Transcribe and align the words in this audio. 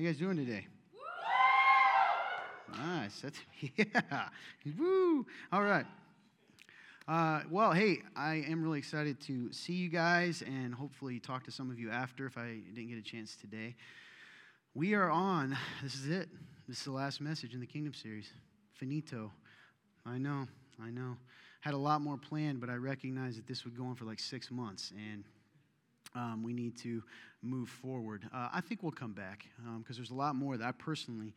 you 0.00 0.06
guys 0.06 0.16
doing 0.16 0.36
today? 0.36 0.66
Nice. 2.78 3.20
That's 3.20 3.38
yeah. 3.76 4.28
Woo. 4.78 5.26
All 5.52 5.62
right. 5.62 5.84
Uh, 7.06 7.42
well, 7.50 7.72
hey, 7.72 7.98
I 8.16 8.36
am 8.48 8.62
really 8.62 8.78
excited 8.78 9.20
to 9.22 9.52
see 9.52 9.74
you 9.74 9.90
guys 9.90 10.42
and 10.42 10.72
hopefully 10.72 11.20
talk 11.20 11.44
to 11.44 11.50
some 11.50 11.70
of 11.70 11.78
you 11.78 11.90
after 11.90 12.24
if 12.24 12.38
I 12.38 12.60
didn't 12.74 12.88
get 12.88 12.98
a 12.98 13.02
chance 13.02 13.36
today. 13.36 13.74
We 14.74 14.94
are 14.94 15.10
on. 15.10 15.58
This 15.82 15.94
is 15.96 16.08
it. 16.08 16.28
This 16.66 16.78
is 16.78 16.84
the 16.84 16.92
last 16.92 17.20
message 17.20 17.52
in 17.52 17.60
the 17.60 17.66
Kingdom 17.66 17.92
series. 17.92 18.32
Finito. 18.72 19.32
I 20.06 20.16
know. 20.16 20.46
I 20.82 20.90
know. 20.90 21.16
Had 21.60 21.74
a 21.74 21.78
lot 21.78 22.00
more 22.00 22.16
planned, 22.16 22.58
but 22.60 22.70
I 22.70 22.76
recognized 22.76 23.36
that 23.36 23.46
this 23.46 23.64
would 23.64 23.76
go 23.76 23.84
on 23.84 23.96
for 23.96 24.06
like 24.06 24.20
six 24.20 24.50
months, 24.50 24.92
and 24.96 25.24
um, 26.14 26.42
we 26.42 26.52
need 26.52 26.76
to 26.78 27.02
move 27.42 27.68
forward. 27.68 28.28
Uh, 28.34 28.48
I 28.52 28.60
think 28.60 28.82
we'll 28.82 28.92
come 28.92 29.12
back 29.12 29.46
because 29.56 29.68
um, 29.68 29.84
there's 29.96 30.10
a 30.10 30.14
lot 30.14 30.34
more 30.34 30.56
that 30.56 30.66
I 30.66 30.72
personally 30.72 31.34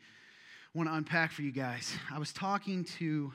want 0.73 0.89
to 0.89 0.95
unpack 0.95 1.31
for 1.31 1.43
you 1.43 1.51
guys. 1.51 1.95
I 2.11 2.19
was 2.19 2.33
talking 2.33 2.83
to, 2.97 3.31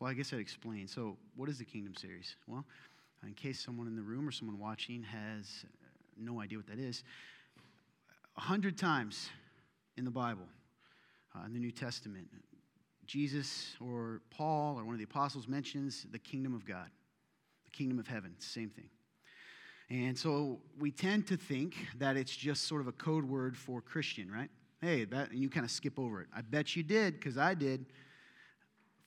well, 0.00 0.10
I 0.10 0.14
guess 0.14 0.32
I'd 0.32 0.40
explain. 0.40 0.88
So, 0.88 1.16
what 1.36 1.48
is 1.48 1.58
the 1.58 1.64
Kingdom 1.64 1.94
series? 1.94 2.34
Well, 2.46 2.64
in 3.26 3.34
case 3.34 3.60
someone 3.64 3.86
in 3.86 3.96
the 3.96 4.02
room 4.02 4.28
or 4.28 4.32
someone 4.32 4.58
watching 4.58 5.02
has 5.02 5.64
no 6.16 6.40
idea 6.40 6.58
what 6.58 6.66
that 6.66 6.78
is, 6.78 7.04
a 8.36 8.40
hundred 8.40 8.76
times 8.76 9.30
in 9.96 10.04
the 10.04 10.10
Bible, 10.10 10.46
uh, 11.34 11.44
in 11.46 11.52
the 11.52 11.60
New 11.60 11.72
Testament, 11.72 12.28
Jesus 13.06 13.74
or 13.80 14.20
Paul 14.30 14.78
or 14.78 14.84
one 14.84 14.94
of 14.94 14.98
the 14.98 15.04
apostles 15.04 15.48
mentions 15.48 16.06
the 16.10 16.18
kingdom 16.18 16.54
of 16.54 16.66
God, 16.66 16.90
the 17.64 17.70
kingdom 17.70 17.98
of 17.98 18.06
heaven. 18.06 18.34
Same 18.38 18.68
thing. 18.68 18.90
And 19.90 20.18
so 20.18 20.58
we 20.78 20.90
tend 20.90 21.26
to 21.28 21.36
think 21.36 21.74
that 21.98 22.16
it's 22.16 22.34
just 22.34 22.64
sort 22.66 22.80
of 22.80 22.88
a 22.88 22.92
code 22.92 23.24
word 23.24 23.56
for 23.56 23.80
Christian, 23.80 24.30
right? 24.30 24.50
Hey, 24.80 25.04
that, 25.04 25.30
and 25.30 25.40
you 25.40 25.48
kind 25.48 25.64
of 25.64 25.70
skip 25.70 25.98
over 25.98 26.20
it. 26.20 26.28
I 26.34 26.42
bet 26.42 26.76
you 26.76 26.82
did, 26.82 27.14
because 27.14 27.38
I 27.38 27.54
did 27.54 27.86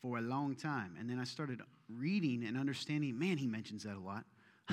for 0.02 0.18
a 0.18 0.22
long 0.22 0.56
time. 0.56 0.96
And 1.00 1.09
then 1.09 1.20
I 1.20 1.24
started 1.24 1.62
reading 1.88 2.44
and 2.46 2.58
understanding, 2.58 3.18
man, 3.18 3.38
he 3.38 3.48
mentions 3.48 3.84
that 3.84 3.96
a 3.96 4.00
lot. 4.00 4.26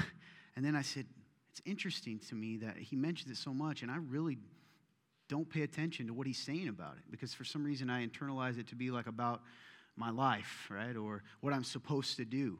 and 0.56 0.64
then 0.64 0.74
I 0.74 0.82
said, 0.82 1.06
it's 1.50 1.60
interesting 1.66 2.18
to 2.28 2.34
me 2.34 2.56
that 2.58 2.76
he 2.76 2.96
mentions 2.96 3.30
it 3.30 3.36
so 3.36 3.52
much, 3.52 3.82
and 3.82 3.90
I 3.90 3.96
really 3.96 4.38
don't 5.28 5.48
pay 5.48 5.62
attention 5.62 6.06
to 6.06 6.14
what 6.14 6.26
he's 6.26 6.38
saying 6.38 6.68
about 6.68 6.94
it 6.96 7.02
because 7.10 7.34
for 7.34 7.44
some 7.44 7.62
reason 7.62 7.90
I 7.90 8.06
internalize 8.06 8.58
it 8.58 8.68
to 8.68 8.74
be 8.74 8.90
like 8.90 9.06
about 9.06 9.42
my 9.96 10.10
life, 10.10 10.68
right? 10.70 10.96
Or 10.96 11.22
what 11.40 11.52
I'm 11.52 11.64
supposed 11.64 12.16
to 12.16 12.24
do. 12.24 12.58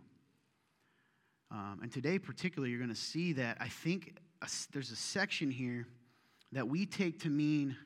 Um, 1.50 1.80
and 1.82 1.92
today, 1.92 2.18
particularly, 2.18 2.70
you're 2.70 2.80
going 2.80 2.90
to 2.90 2.96
see 2.96 3.32
that 3.34 3.56
I 3.60 3.68
think 3.68 4.16
a, 4.42 4.48
there's 4.72 4.90
a 4.90 4.96
section 4.96 5.50
here 5.50 5.86
that 6.52 6.68
we 6.68 6.86
take 6.86 7.20
to 7.20 7.30
mean 7.30 7.76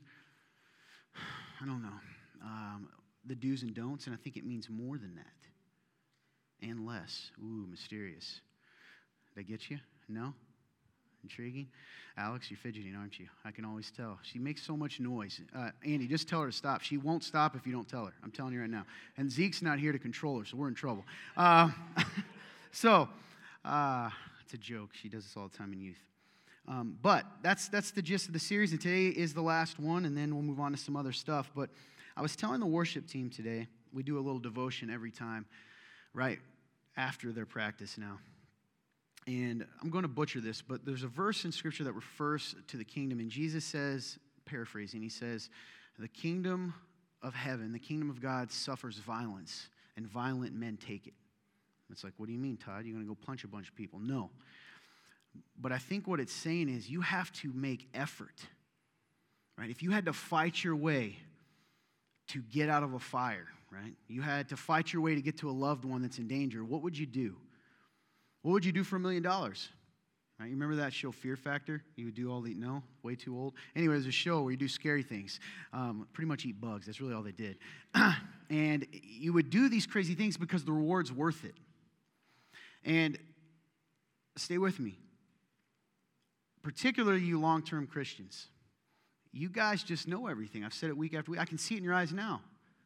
I 1.63 1.65
don't 1.65 1.83
know, 1.83 2.01
um, 2.43 2.89
the 3.25 3.37
do's 3.37 3.63
and 3.63 3.73
don'ts, 3.73 4.07
and 4.07 4.15
I 4.15 4.19
think 4.19 4.37
it 4.37 4.45
means 4.45 4.69
more 4.69 4.99
than 4.99 5.15
that 5.15 6.69
and 6.69 6.87
less. 6.87 7.31
Ooh, 7.41 7.67
mysterious. 7.71 8.41
Did 9.37 9.47
get 9.47 9.71
you? 9.71 9.79
No? 10.09 10.35
Intriguing? 11.23 11.69
Alex, 12.17 12.51
you're 12.51 12.59
fidgeting, 12.59 12.97
aren't 12.97 13.19
you? 13.19 13.29
I 13.45 13.53
can 13.53 13.65
always 13.65 13.93
tell. 13.97 14.19
She 14.23 14.39
makes 14.39 14.63
so 14.63 14.77
much 14.77 14.99
noise. 14.99 15.41
Uh, 15.57 15.71
Andy, 15.85 16.09
just 16.09 16.29
tell 16.29 16.41
her 16.41 16.47
to 16.49 16.53
stop. 16.53 16.83
She 16.83 16.97
won't 16.97 17.23
stop 17.23 17.55
if 17.55 17.65
you 17.65 17.73
don't 17.73 17.89
tell 17.89 18.07
her. 18.07 18.13
I'm 18.25 18.33
telling 18.33 18.53
you 18.53 18.61
right 18.61 18.69
now. 18.69 18.85
And 19.17 19.31
Zeke's 19.31 19.63
not 19.63 19.79
here 19.79 19.93
to 19.93 19.99
control 19.99 20.41
her, 20.41 20.45
so 20.45 20.57
we're 20.57 20.69
in 20.69 20.75
trouble. 20.75 21.05
Uh, 21.37 21.71
so, 22.73 23.09
uh, 23.65 24.11
it's 24.43 24.55
a 24.55 24.59
joke. 24.59 24.91
She 24.93 25.09
does 25.09 25.25
this 25.25 25.37
all 25.37 25.49
the 25.49 25.57
time 25.57 25.73
in 25.73 25.81
youth. 25.81 26.03
Um, 26.69 26.97
but 27.03 27.25
that's, 27.43 27.69
that's 27.69 27.91
the 27.91 28.03
gist 28.03 28.29
of 28.29 28.33
the 28.33 28.39
series, 28.39 28.71
and 28.73 28.81
today 28.81 29.09
is 29.09 29.35
the 29.35 29.43
last 29.43 29.81
one, 29.81 30.05
and 30.05 30.17
then 30.17 30.33
we'll 30.35 30.45
move 30.45 30.61
on 30.61 30.73
to 30.73 30.79
some 30.79 30.97
other 30.97 31.13
stuff. 31.13 31.51
But 31.55 31.71
I 32.17 32.23
was 32.23 32.37
telling 32.37 32.61
the 32.61 32.67
worship 32.67 33.09
team 33.09 33.31
today, 33.31 33.67
we 33.93 34.03
do 34.03 34.19
a 34.19 34.21
little 34.21 34.39
devotion 34.39 34.89
every 34.89 35.11
time, 35.11 35.47
right 36.15 36.39
after 36.97 37.33
their 37.33 37.47
practice 37.47 37.99
now. 37.99 38.19
And 39.27 39.67
I'm 39.81 39.91
going 39.91 40.03
to 40.03 40.09
butcher 40.09 40.41
this, 40.41 40.63
but 40.63 40.85
there's 40.85 41.05
a 41.05 41.09
verse 41.09 41.45
in 41.45 41.53
Scripture 41.53 41.85
that 41.85 41.93
refers 41.93 42.55
to 42.69 42.77
the 42.77 42.85
kingdom, 42.85 43.19
and 43.19 43.31
Jesus 43.31 43.65
says, 43.65 44.19
paraphrasing, 44.45 45.03
he 45.03 45.09
says, 45.09 45.51
The 45.99 46.09
kingdom 46.09 46.75
of 47.23 47.35
heaven, 47.35 47.73
the 47.73 47.79
kingdom 47.79 48.11
of 48.11 48.21
God 48.21 48.53
suffers 48.53 48.99
violence, 48.99 49.69
and 49.97 50.07
violent 50.07 50.55
men 50.55 50.77
take 50.77 51.07
it. 51.07 51.15
It's 51.93 52.03
like, 52.03 52.15
what 52.17 52.27
do 52.27 52.33
you 52.33 52.39
mean, 52.39 52.57
Todd? 52.57 52.85
You're 52.85 52.95
going 52.95 53.07
to 53.07 53.09
go 53.09 53.19
punch 53.27 53.45
a 53.45 53.49
bunch 53.49 53.69
of 53.69 53.77
people? 53.77 54.01
No. 54.01 54.31
But 55.61 55.73
I 55.73 55.79
think 55.79 56.07
what 56.07 56.21
it's 56.21 56.33
saying 56.33 56.69
is 56.69 56.91
you 56.91 57.03
have 57.03 57.33
to 57.35 57.53
make 57.55 57.89
effort. 57.95 58.41
Right? 59.59 59.71
If 59.71 59.83
you 59.83 59.91
had 59.91 60.07
to 60.07 60.13
fight 60.13 60.65
your 60.65 60.75
way 60.75 61.17
to 62.29 62.41
get 62.41 62.69
out 62.69 62.83
of 62.83 62.95
a 62.95 62.99
fire, 62.99 63.49
right? 63.71 63.95
You 64.09 64.23
had 64.23 64.49
to 64.49 64.57
fight 64.57 64.93
your 64.93 65.03
way 65.03 65.15
to 65.15 65.21
get 65.21 65.39
to 65.39 65.51
a 65.51 65.53
loved 65.53 65.85
one 65.85 66.03
that's 66.03 66.19
in 66.19 66.27
danger, 66.27 66.65
what 66.65 66.83
would 66.83 66.97
you 66.97 67.07
do? 67.07 67.37
What 68.43 68.53
would 68.53 68.65
you 68.65 68.73
do 68.73 68.83
for 68.83 68.97
a 68.97 69.01
million 69.01 69.23
dollars? 69.23 69.69
Right? 70.41 70.47
You 70.47 70.53
remember 70.55 70.77
that 70.77 70.93
show 70.93 71.13
Fear 71.13 71.37
Factor? 71.37 71.83
You 71.95 72.07
would 72.07 72.15
do 72.15 72.31
all 72.31 72.41
the, 72.41 72.55
no? 72.55 72.83
Way 73.03 73.15
too 73.15 73.37
old? 73.37 73.55
Anyway, 73.77 73.95
there's 73.95 74.07
a 74.07 74.11
show 74.11 74.43
where 74.43 74.51
you 74.51 74.57
do 74.57 74.67
scary 74.67 75.03
things. 75.03 75.39
Um, 75.73 76.09
pretty 76.13 76.27
much 76.27 76.45
eat 76.45 76.61
bugs. 76.61 76.87
That's 76.87 77.01
really 77.01 77.15
all 77.15 77.23
they 77.23 77.33
did. 77.33 77.59
and 78.51 78.87
you 78.91 79.33
would 79.33 79.51
do 79.51 79.69
these 79.69 79.87
crazy 79.87 80.15
things 80.15 80.37
because 80.37 80.65
the 80.65 80.73
reward's 80.73 81.13
worth 81.13 81.45
it. 81.45 81.55
And 82.85 83.19
stay 84.37 84.59
with 84.59 84.79
me 84.81 84.99
particularly 86.63 87.21
you 87.21 87.41
long 87.41 87.63
term 87.63 87.87
Christians. 87.87 88.49
You 89.33 89.49
guys 89.49 89.83
just 89.83 90.07
know 90.07 90.27
everything. 90.27 90.65
I've 90.65 90.75
said 90.75 90.91
it 90.91 90.97
week 90.97 91.15
after 91.15 91.31
week. 91.31 91.41
I 91.41 91.45
can 91.45 91.59
see 91.59 91.75
it 91.75 91.79
in 91.79 91.85
your 91.85 91.95
eyes 91.95 92.13
now. 92.13 92.43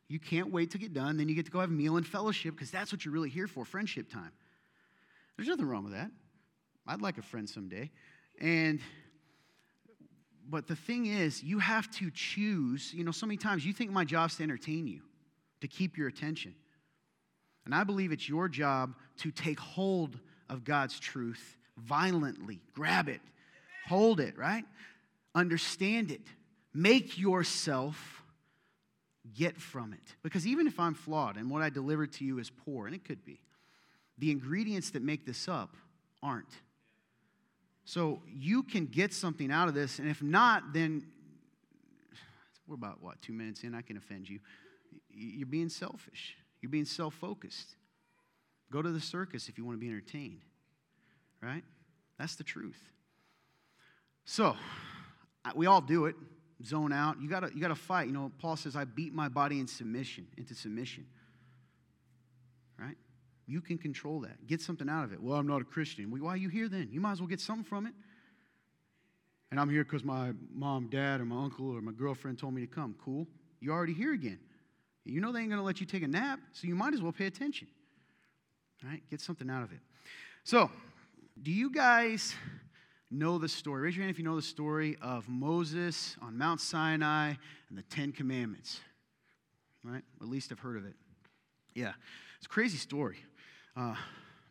You 0.09 0.21
can't 0.21 0.53
wait 0.53 0.71
to 0.71 0.79
get 0.79 0.95
done. 0.95 1.17
Then 1.17 1.29
you 1.29 1.35
get 1.35 1.47
to 1.47 1.51
go 1.51 1.61
have 1.61 1.71
a 1.71 1.73
meal 1.73 1.97
and 1.97 2.07
fellowship 2.07 2.55
because 2.55 2.71
that's 2.71 2.93
what 2.93 3.05
you're 3.05 3.13
really 3.13 3.29
here 3.29 3.49
for 3.49 3.65
friendship 3.65 4.11
time. 4.11 4.31
There's 5.37 5.49
nothing 5.49 5.67
wrong 5.67 5.85
with 5.85 5.93
that. 5.93 6.11
I'd 6.87 7.03
like 7.03 7.19
a 7.19 7.23
friend 7.23 7.51
someday. 7.51 7.91
And, 8.41 8.79
but 10.49 10.69
the 10.69 10.77
thing 10.77 11.07
is, 11.07 11.43
you 11.43 11.59
have 11.59 11.91
to 11.97 12.11
choose. 12.13 12.95
You 12.95 13.03
know, 13.03 13.11
so 13.11 13.27
many 13.27 13.37
times 13.37 13.67
you 13.67 13.73
think 13.73 13.91
my 13.91 14.05
job's 14.05 14.37
to 14.37 14.45
entertain 14.45 14.87
you, 14.87 15.01
to 15.61 15.69
keep 15.69 15.99
your 15.99 16.07
attention. 16.07 16.55
And 17.67 17.75
I 17.75 17.85
believe 17.85 18.13
it's 18.13 18.29
your 18.29 18.49
job 18.49 18.95
to 19.19 19.31
take 19.31 19.61
hold 19.61 20.19
of 20.49 20.65
God's 20.65 20.99
truth 20.99 21.59
violently, 21.77 22.61
grab 22.73 23.09
it, 23.11 23.21
Hold 23.87 24.19
it, 24.19 24.37
right? 24.37 24.65
Understand 25.35 26.11
it. 26.11 26.23
Make 26.75 27.19
yourself 27.19 28.23
get 29.35 29.61
from 29.61 29.93
it. 29.93 30.15
Because 30.23 30.47
even 30.47 30.67
if 30.67 30.81
I'm 30.81 30.95
flawed 30.95 31.37
and 31.37 31.51
what 31.51 31.63
I 31.63 31.71
delivered 31.71 32.13
to 32.15 32.25
you 32.25 32.39
is 32.39 32.51
poor, 32.51 32.87
and 32.87 32.95
it 32.95 33.05
could 33.05 33.25
be, 33.25 33.41
the 34.19 34.31
ingredients 34.31 34.91
that 34.91 35.03
make 35.03 35.25
this 35.25 35.47
up 35.47 35.77
aren't. 36.23 36.53
So 37.85 38.21
you 38.27 38.65
can 38.65 38.87
get 38.87 39.13
something 39.13 39.53
out 39.53 39.69
of 39.69 39.75
this, 39.75 40.01
and 40.01 40.09
if 40.09 40.23
not, 40.23 40.73
then 40.73 41.07
we're 42.67 42.75
about 42.75 43.01
what, 43.01 43.23
two 43.23 43.33
minutes 43.33 43.63
in? 43.63 43.75
I 43.75 43.83
can 43.83 43.97
offend 43.97 44.29
you. 44.29 44.41
You're 45.09 45.47
being 45.47 45.69
selfish, 45.69 46.37
you're 46.61 46.71
being 46.71 46.85
self 46.85 47.15
focused. 47.15 47.77
Go 48.71 48.83
to 48.83 48.91
the 48.91 49.01
circus 49.01 49.49
if 49.49 49.59
you 49.59 49.65
want 49.65 49.77
to 49.77 49.81
be 49.81 49.89
entertained, 49.89 50.41
right? 51.41 51.63
That's 52.19 52.35
the 52.35 52.45
truth. 52.45 52.81
So, 54.25 54.57
we 55.55 55.67
all 55.67 55.81
do 55.81 56.07
it, 56.07 56.17
zone 56.65 56.93
out. 56.93 57.21
You 57.21 57.29
gotta, 57.29 57.51
you 57.55 57.61
gotta 57.61 57.77
fight. 57.77 58.09
You 58.09 58.13
know, 58.13 58.33
Paul 58.39 58.57
says, 58.57 58.75
I 58.75 58.85
beat 58.85 59.15
my 59.15 59.29
body 59.29 59.61
in 59.61 59.69
submission, 59.69 60.27
into 60.37 60.55
submission. 60.55 61.07
Right? 62.79 62.97
You 63.47 63.61
can 63.61 63.79
control 63.79 64.21
that. 64.21 64.47
Get 64.47 64.61
something 64.61 64.89
out 64.89 65.05
of 65.05 65.13
it. 65.13 65.23
Well, 65.23 65.39
I'm 65.39 65.47
not 65.47 65.61
a 65.61 65.65
Christian. 65.65 66.11
Why 66.11 66.31
are 66.31 66.37
you 66.37 66.49
here 66.49 66.69
then? 66.69 66.89
You 66.91 67.01
might 67.01 67.13
as 67.13 67.21
well 67.21 67.29
get 67.29 67.41
something 67.41 67.65
from 67.65 67.87
it. 67.87 67.95
And 69.53 69.61
I'm 69.61 69.71
here 69.71 69.85
because 69.85 70.03
my 70.03 70.33
mom, 70.53 70.89
dad, 70.89 71.21
or 71.21 71.25
my 71.25 71.45
uncle, 71.45 71.71
or 71.71 71.81
my 71.81 71.93
girlfriend 71.93 72.39
told 72.39 72.55
me 72.55 72.63
to 72.63 72.67
come. 72.67 72.97
Cool. 73.03 73.29
You're 73.61 73.75
already 73.75 73.95
here 73.95 74.13
again. 74.13 74.41
You 75.07 75.21
know 75.21 75.33
they 75.33 75.41
ain't 75.41 75.49
going 75.49 75.61
to 75.61 75.65
let 75.65 75.81
you 75.81 75.87
take 75.87 76.03
a 76.03 76.09
nap, 76.09 76.41
so 76.53 76.67
you 76.67 76.75
might 76.75 76.95
as 76.95 77.03
well 77.03 77.13
pay 77.13 77.27
attention. 77.27 77.69
All 78.85 78.91
right? 78.91 79.03
Get 79.11 79.21
something 79.21 79.49
out 79.49 79.63
of 79.63 79.73
it. 79.73 79.79
So, 80.45 80.71
do 81.43 81.51
you 81.51 81.71
guys 81.71 82.35
know 83.11 83.39
the 83.39 83.49
story. 83.49 83.83
Raise 83.83 83.97
your 83.97 84.03
hand 84.03 84.11
if 84.11 84.19
you 84.19 84.25
know 84.25 84.37
the 84.37 84.43
story 84.43 84.97
of 85.01 85.29
Moses 85.29 86.17
on 86.21 86.37
Mount 86.37 86.61
Sinai 86.61 87.35
and 87.69 87.79
the 87.79 87.83
Ten 87.83 88.13
Commandments. 88.13 88.81
Right? 89.85 90.03
At 90.21 90.29
least 90.29 90.51
I've 90.51 90.59
heard 90.59 90.77
of 90.77 90.85
it. 90.85 90.95
Yeah, 91.75 91.93
it's 92.39 92.47
a 92.47 92.49
crazy 92.49 92.79
story. 92.79 93.19
Uh, 93.77 93.95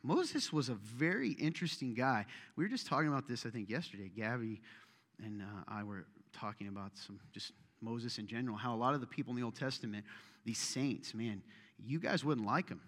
Moses 0.04 0.54
was 0.54 0.70
a 0.70 0.76
very 0.76 1.32
interesting 1.32 1.94
guy. 1.94 2.26
We 2.56 2.64
were 2.64 2.70
just 2.70 2.86
talking 2.86 3.08
about 3.08 3.28
this, 3.28 3.46
I 3.46 3.50
think, 3.50 3.70
yesterday. 3.70 4.10
Gabby 4.16 4.62
and 5.24 5.42
uh, 5.42 5.64
I 5.68 5.84
were 5.84 6.06
talking 6.32 6.68
about 6.68 6.92
some 6.96 7.20
just 7.34 7.52
Moses 7.82 8.20
in 8.20 8.28
general, 8.28 8.56
how 8.56 8.74
a 8.74 8.78
lot 8.78 8.94
of 8.94 9.02
the 9.02 9.08
people 9.08 9.32
in 9.32 9.38
the 9.38 9.44
Old 9.44 9.56
Testament, 9.56 10.06
these 10.46 10.60
saints, 10.60 11.14
man, 11.14 11.42
you 11.78 12.00
guys 12.00 12.24
wouldn't 12.24 12.48
like 12.48 12.70
them. 12.70 12.82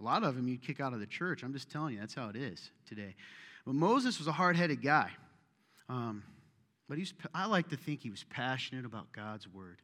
A 0.00 0.02
lot 0.02 0.24
of 0.24 0.34
them 0.34 0.48
you'd 0.48 0.62
kick 0.62 0.80
out 0.80 0.92
of 0.92 1.00
the 1.00 1.06
church. 1.06 1.42
I'm 1.42 1.52
just 1.52 1.70
telling 1.70 1.94
you, 1.94 2.00
that's 2.00 2.14
how 2.14 2.28
it 2.28 2.36
is 2.36 2.70
today. 2.86 3.14
But 3.64 3.74
Moses 3.74 4.18
was 4.18 4.26
a 4.26 4.32
hard 4.32 4.56
headed 4.56 4.82
guy. 4.82 5.10
Um, 5.88 6.22
But 6.88 6.98
he's, 6.98 7.12
I 7.34 7.46
like 7.46 7.68
to 7.70 7.76
think 7.76 8.00
he 8.00 8.10
was 8.10 8.24
passionate 8.24 8.84
about 8.84 9.10
God's 9.12 9.48
word. 9.48 9.82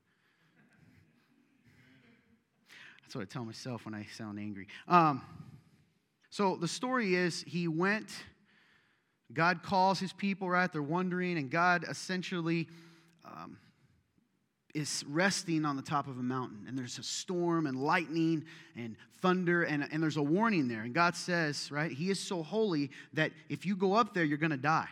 That's 3.02 3.14
what 3.14 3.22
I 3.22 3.24
tell 3.24 3.44
myself 3.44 3.84
when 3.84 3.94
I 3.94 4.06
sound 4.16 4.38
angry. 4.38 4.68
Um, 4.86 5.22
so 6.30 6.56
the 6.56 6.68
story 6.68 7.14
is 7.14 7.42
he 7.46 7.68
went, 7.68 8.08
God 9.32 9.62
calls 9.62 9.98
his 9.98 10.12
people, 10.12 10.48
right? 10.48 10.70
They're 10.70 10.82
wondering, 10.82 11.38
and 11.38 11.50
God 11.50 11.84
essentially 11.88 12.68
um, 13.24 13.58
is 14.74 15.04
resting 15.06 15.64
on 15.64 15.76
the 15.76 15.82
top 15.82 16.06
of 16.06 16.18
a 16.18 16.22
mountain. 16.22 16.64
And 16.66 16.78
there's 16.78 16.98
a 16.98 17.02
storm 17.02 17.66
and 17.66 17.76
lightning 17.76 18.44
and 18.76 18.96
thunder, 19.20 19.64
and, 19.64 19.86
and 19.92 20.02
there's 20.02 20.16
a 20.16 20.22
warning 20.22 20.68
there. 20.68 20.82
And 20.82 20.94
God 20.94 21.14
says, 21.14 21.70
right, 21.70 21.90
He 21.90 22.10
is 22.10 22.18
so 22.18 22.42
holy 22.42 22.90
that 23.12 23.32
if 23.48 23.66
you 23.66 23.76
go 23.76 23.94
up 23.94 24.14
there, 24.14 24.24
you're 24.24 24.38
going 24.38 24.50
to 24.50 24.56
die. 24.56 24.88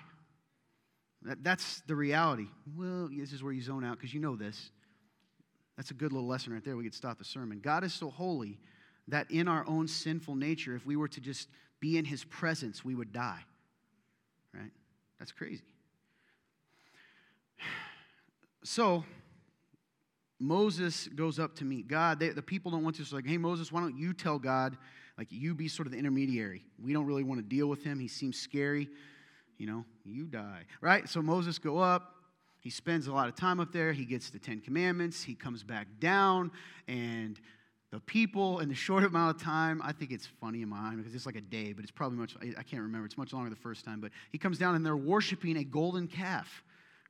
That, 1.22 1.42
that's 1.42 1.82
the 1.86 1.94
reality. 1.94 2.46
Well, 2.76 3.08
this 3.10 3.32
is 3.32 3.42
where 3.42 3.52
you 3.52 3.62
zone 3.62 3.84
out 3.84 3.96
because 3.96 4.12
you 4.14 4.20
know 4.20 4.36
this. 4.36 4.70
That's 5.76 5.90
a 5.90 5.94
good 5.94 6.12
little 6.12 6.28
lesson 6.28 6.52
right 6.52 6.64
there. 6.64 6.76
We 6.76 6.84
could 6.84 6.94
stop 6.94 7.18
the 7.18 7.24
sermon. 7.24 7.60
God 7.60 7.84
is 7.84 7.94
so 7.94 8.10
holy 8.10 8.58
that 9.08 9.30
in 9.30 9.48
our 9.48 9.66
own 9.66 9.88
sinful 9.88 10.34
nature, 10.34 10.74
if 10.74 10.84
we 10.84 10.96
were 10.96 11.08
to 11.08 11.20
just 11.20 11.48
be 11.80 11.96
in 11.96 12.04
His 12.04 12.24
presence, 12.24 12.84
we 12.84 12.94
would 12.94 13.12
die. 13.12 13.40
Right? 14.54 14.70
That's 15.18 15.32
crazy. 15.32 15.62
So, 18.62 19.04
Moses 20.40 21.06
goes 21.08 21.38
up 21.38 21.54
to 21.56 21.64
meet 21.64 21.86
God. 21.86 22.18
They, 22.18 22.30
the 22.30 22.42
people 22.42 22.72
don't 22.72 22.82
want 22.82 22.96
to. 22.96 23.04
So, 23.04 23.16
like, 23.16 23.26
hey, 23.26 23.36
Moses, 23.36 23.70
why 23.70 23.80
don't 23.80 23.96
you 23.96 24.14
tell 24.14 24.38
God, 24.38 24.76
like, 25.18 25.28
you 25.30 25.54
be 25.54 25.68
sort 25.68 25.86
of 25.86 25.92
the 25.92 25.98
intermediary? 25.98 26.64
We 26.82 26.94
don't 26.94 27.06
really 27.06 27.22
want 27.22 27.40
to 27.40 27.46
deal 27.46 27.66
with 27.66 27.84
him. 27.84 28.00
He 28.00 28.08
seems 28.08 28.38
scary. 28.38 28.88
You 29.58 29.66
know, 29.66 29.84
you 30.06 30.24
die. 30.24 30.64
Right? 30.80 31.06
So, 31.08 31.20
Moses 31.20 31.58
go 31.58 31.78
up. 31.78 32.14
He 32.60 32.70
spends 32.70 33.06
a 33.06 33.12
lot 33.12 33.28
of 33.28 33.36
time 33.36 33.60
up 33.60 33.70
there. 33.70 33.92
He 33.92 34.06
gets 34.06 34.30
the 34.30 34.38
Ten 34.38 34.60
Commandments. 34.60 35.22
He 35.22 35.34
comes 35.34 35.62
back 35.62 35.86
down. 35.98 36.50
And 36.88 37.38
the 37.90 38.00
people, 38.00 38.60
in 38.60 38.70
the 38.70 38.74
short 38.86 39.04
amount 39.04 39.36
of 39.36 39.42
time, 39.42 39.82
I 39.84 39.92
think 39.92 40.10
it's 40.10 40.26
funny 40.26 40.62
in 40.62 40.70
my 40.70 40.80
mind 40.80 40.98
because 40.98 41.14
it's 41.14 41.26
like 41.26 41.36
a 41.36 41.42
day, 41.42 41.74
but 41.74 41.82
it's 41.82 41.92
probably 41.92 42.18
much, 42.18 42.34
I 42.40 42.62
can't 42.62 42.82
remember. 42.82 43.04
It's 43.04 43.18
much 43.18 43.34
longer 43.34 43.50
the 43.50 43.56
first 43.56 43.84
time. 43.84 44.00
But 44.00 44.10
he 44.32 44.38
comes 44.38 44.56
down 44.56 44.74
and 44.74 44.86
they're 44.86 44.96
worshiping 44.96 45.58
a 45.58 45.64
golden 45.64 46.06
calf 46.06 46.62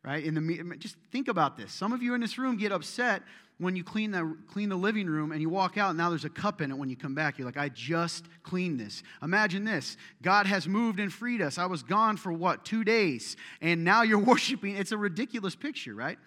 right? 0.04 0.24
In 0.24 0.34
the, 0.34 0.76
just 0.78 0.96
think 1.12 1.28
about 1.28 1.56
this. 1.56 1.72
Some 1.72 1.92
of 1.92 2.02
you 2.02 2.14
in 2.14 2.20
this 2.20 2.38
room 2.38 2.56
get 2.56 2.72
upset 2.72 3.22
when 3.58 3.76
you 3.76 3.84
clean 3.84 4.10
the, 4.10 4.36
clean 4.48 4.70
the 4.70 4.76
living 4.76 5.06
room 5.06 5.32
and 5.32 5.40
you 5.40 5.50
walk 5.50 5.76
out 5.76 5.90
and 5.90 5.98
now 5.98 6.08
there's 6.08 6.24
a 6.24 6.30
cup 6.30 6.62
in 6.62 6.70
it 6.70 6.78
when 6.78 6.88
you 6.88 6.96
come 6.96 7.14
back. 7.14 7.38
You're 7.38 7.46
like, 7.46 7.58
I 7.58 7.68
just 7.68 8.24
cleaned 8.42 8.80
this. 8.80 9.02
Imagine 9.22 9.64
this 9.64 9.96
God 10.22 10.46
has 10.46 10.66
moved 10.66 10.98
and 10.98 11.12
freed 11.12 11.42
us. 11.42 11.58
I 11.58 11.66
was 11.66 11.82
gone 11.82 12.16
for 12.16 12.32
what, 12.32 12.64
two 12.64 12.84
days? 12.84 13.36
And 13.60 13.84
now 13.84 14.02
you're 14.02 14.18
worshiping. 14.24 14.76
It's 14.76 14.92
a 14.92 14.98
ridiculous 14.98 15.54
picture, 15.54 15.94
right? 15.94 16.18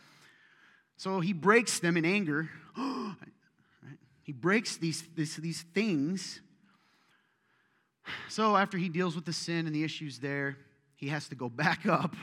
So 0.97 1.19
he 1.19 1.33
breaks 1.33 1.79
them 1.79 1.97
in 1.97 2.05
anger. 2.05 2.49
He 4.25 4.31
breaks 4.31 4.77
these, 4.77 5.03
these, 5.15 5.35
these 5.35 5.63
things. 5.73 6.39
So 8.29 8.55
after 8.55 8.77
he 8.77 8.87
deals 8.87 9.15
with 9.15 9.25
the 9.25 9.33
sin 9.33 9.67
and 9.67 9.75
the 9.75 9.83
issues 9.83 10.19
there, 10.19 10.57
he 10.95 11.09
has 11.09 11.27
to 11.27 11.35
go 11.35 11.49
back 11.63 11.85
up 11.85 12.15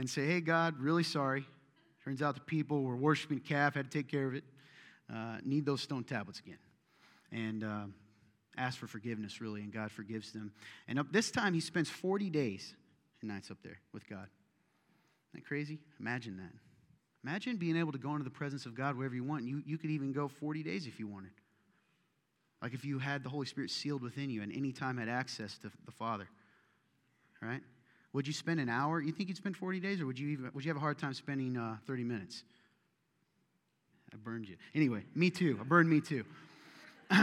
and 0.00 0.08
say, 0.08 0.24
hey, 0.24 0.40
God, 0.40 0.80
really 0.80 1.02
sorry. 1.02 1.44
Turns 2.02 2.22
out 2.22 2.34
the 2.34 2.40
people 2.40 2.84
were 2.84 2.96
worshiping 2.96 3.36
a 3.36 3.40
calf, 3.46 3.74
had 3.74 3.90
to 3.90 3.98
take 3.98 4.08
care 4.08 4.26
of 4.26 4.34
it. 4.34 4.44
Uh, 5.14 5.36
need 5.44 5.66
those 5.66 5.82
stone 5.82 6.04
tablets 6.04 6.38
again. 6.38 6.56
And 7.30 7.62
uh, 7.62 7.84
ask 8.56 8.78
for 8.78 8.86
forgiveness, 8.86 9.42
really, 9.42 9.60
and 9.60 9.70
God 9.70 9.92
forgives 9.92 10.32
them. 10.32 10.52
And 10.88 10.98
up 10.98 11.12
this 11.12 11.30
time, 11.30 11.52
he 11.52 11.60
spends 11.60 11.90
40 11.90 12.30
days 12.30 12.74
and 13.20 13.30
nights 13.30 13.50
up 13.50 13.58
there 13.62 13.78
with 13.92 14.08
God. 14.08 14.26
Isn't 15.28 15.34
that 15.34 15.44
crazy? 15.44 15.80
Imagine 16.00 16.38
that. 16.38 16.52
Imagine 17.22 17.56
being 17.56 17.76
able 17.76 17.92
to 17.92 17.98
go 17.98 18.12
into 18.12 18.24
the 18.24 18.30
presence 18.30 18.64
of 18.64 18.74
God 18.74 18.96
wherever 18.96 19.14
you 19.14 19.22
want. 19.22 19.44
You, 19.44 19.62
you 19.66 19.76
could 19.76 19.90
even 19.90 20.14
go 20.14 20.28
40 20.28 20.62
days 20.62 20.86
if 20.86 20.98
you 20.98 21.08
wanted. 21.08 21.32
Like 22.62 22.72
if 22.72 22.86
you 22.86 23.00
had 23.00 23.22
the 23.22 23.28
Holy 23.28 23.44
Spirit 23.44 23.70
sealed 23.70 24.00
within 24.00 24.30
you 24.30 24.40
and 24.40 24.50
any 24.50 24.72
time 24.72 24.96
had 24.96 25.10
access 25.10 25.58
to 25.58 25.70
the 25.84 25.92
Father. 25.92 26.26
Right? 27.42 27.60
Would 28.12 28.26
you 28.26 28.32
spend 28.32 28.60
an 28.60 28.68
hour? 28.68 29.00
You 29.00 29.12
think 29.12 29.28
you'd 29.28 29.36
spend 29.36 29.56
40 29.56 29.80
days, 29.80 30.00
or 30.00 30.06
would 30.06 30.18
you, 30.18 30.28
even, 30.30 30.50
would 30.52 30.64
you 30.64 30.70
have 30.70 30.76
a 30.76 30.80
hard 30.80 30.98
time 30.98 31.14
spending 31.14 31.56
uh, 31.56 31.76
30 31.86 32.04
minutes? 32.04 32.42
I 34.12 34.16
burned 34.16 34.48
you. 34.48 34.56
Anyway, 34.74 35.04
me 35.14 35.30
too. 35.30 35.56
I 35.60 35.64
burned 35.64 35.88
me 35.88 36.00
too. 36.00 36.24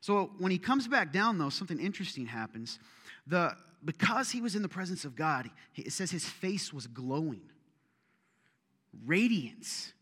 so 0.00 0.30
when 0.38 0.52
he 0.52 0.58
comes 0.58 0.86
back 0.86 1.12
down, 1.12 1.38
though, 1.38 1.48
something 1.48 1.80
interesting 1.80 2.26
happens. 2.26 2.78
The, 3.26 3.56
because 3.84 4.30
he 4.30 4.40
was 4.40 4.54
in 4.54 4.62
the 4.62 4.68
presence 4.68 5.04
of 5.04 5.16
God, 5.16 5.50
it 5.74 5.92
says 5.92 6.12
his 6.12 6.24
face 6.24 6.72
was 6.72 6.86
glowing. 6.86 7.42
Radiance. 9.04 9.92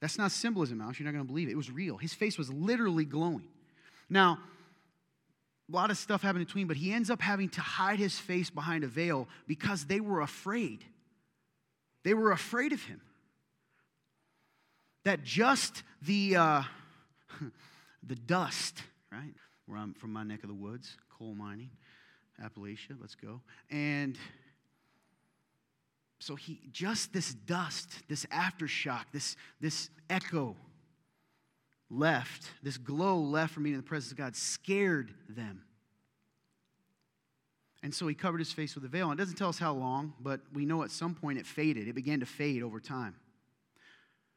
That's 0.00 0.16
not 0.16 0.30
symbolism, 0.30 0.78
Mouse. 0.78 0.98
You're 0.98 1.04
not 1.04 1.12
going 1.12 1.26
to 1.26 1.30
believe 1.30 1.48
it. 1.48 1.52
It 1.52 1.56
was 1.56 1.70
real. 1.70 1.98
His 1.98 2.14
face 2.14 2.38
was 2.38 2.50
literally 2.50 3.04
glowing. 3.04 3.48
Now, 4.08 4.38
a 5.70 5.76
lot 5.76 5.90
of 5.90 5.98
stuff 5.98 6.22
happened 6.22 6.46
between, 6.46 6.66
but 6.66 6.76
he 6.76 6.92
ends 6.92 7.10
up 7.10 7.20
having 7.20 7.48
to 7.50 7.60
hide 7.60 7.98
his 7.98 8.18
face 8.18 8.50
behind 8.50 8.82
a 8.82 8.88
veil 8.88 9.28
because 9.46 9.84
they 9.84 10.00
were 10.00 10.20
afraid. 10.20 10.84
They 12.02 12.14
were 12.14 12.32
afraid 12.32 12.72
of 12.72 12.82
him. 12.82 13.00
That 15.04 15.22
just 15.22 15.82
the, 16.02 16.36
uh, 16.36 16.62
the 18.02 18.16
dust, 18.16 18.82
right? 19.12 19.34
Where 19.66 19.78
I'm 19.78 19.94
from 19.94 20.12
my 20.12 20.24
neck 20.24 20.42
of 20.42 20.48
the 20.48 20.54
woods, 20.54 20.96
coal 21.18 21.34
mining, 21.34 21.70
Appalachia, 22.42 22.96
let's 23.00 23.14
go. 23.14 23.40
And 23.70 24.18
so 26.18 26.34
he 26.34 26.60
just 26.72 27.12
this 27.12 27.32
dust, 27.32 27.90
this 28.08 28.26
aftershock, 28.26 29.04
this, 29.12 29.36
this 29.60 29.90
echo 30.08 30.56
left, 31.90 32.50
this 32.62 32.78
glow 32.78 33.18
left 33.18 33.52
from 33.52 33.64
being 33.64 33.74
in 33.74 33.80
the 33.80 33.86
presence 33.86 34.12
of 34.12 34.18
God, 34.18 34.36
scared 34.36 35.12
them. 35.28 35.62
And 37.82 37.94
so 37.94 38.06
he 38.06 38.14
covered 38.14 38.38
his 38.38 38.52
face 38.52 38.74
with 38.74 38.84
a 38.84 38.88
veil. 38.88 39.10
And 39.10 39.18
it 39.18 39.22
doesn't 39.22 39.36
tell 39.36 39.48
us 39.48 39.58
how 39.58 39.72
long, 39.72 40.12
but 40.20 40.40
we 40.52 40.66
know 40.66 40.82
at 40.82 40.90
some 40.90 41.14
point 41.14 41.38
it 41.38 41.46
faded. 41.46 41.88
It 41.88 41.94
began 41.94 42.20
to 42.20 42.26
fade 42.26 42.62
over 42.62 42.78
time. 42.78 43.16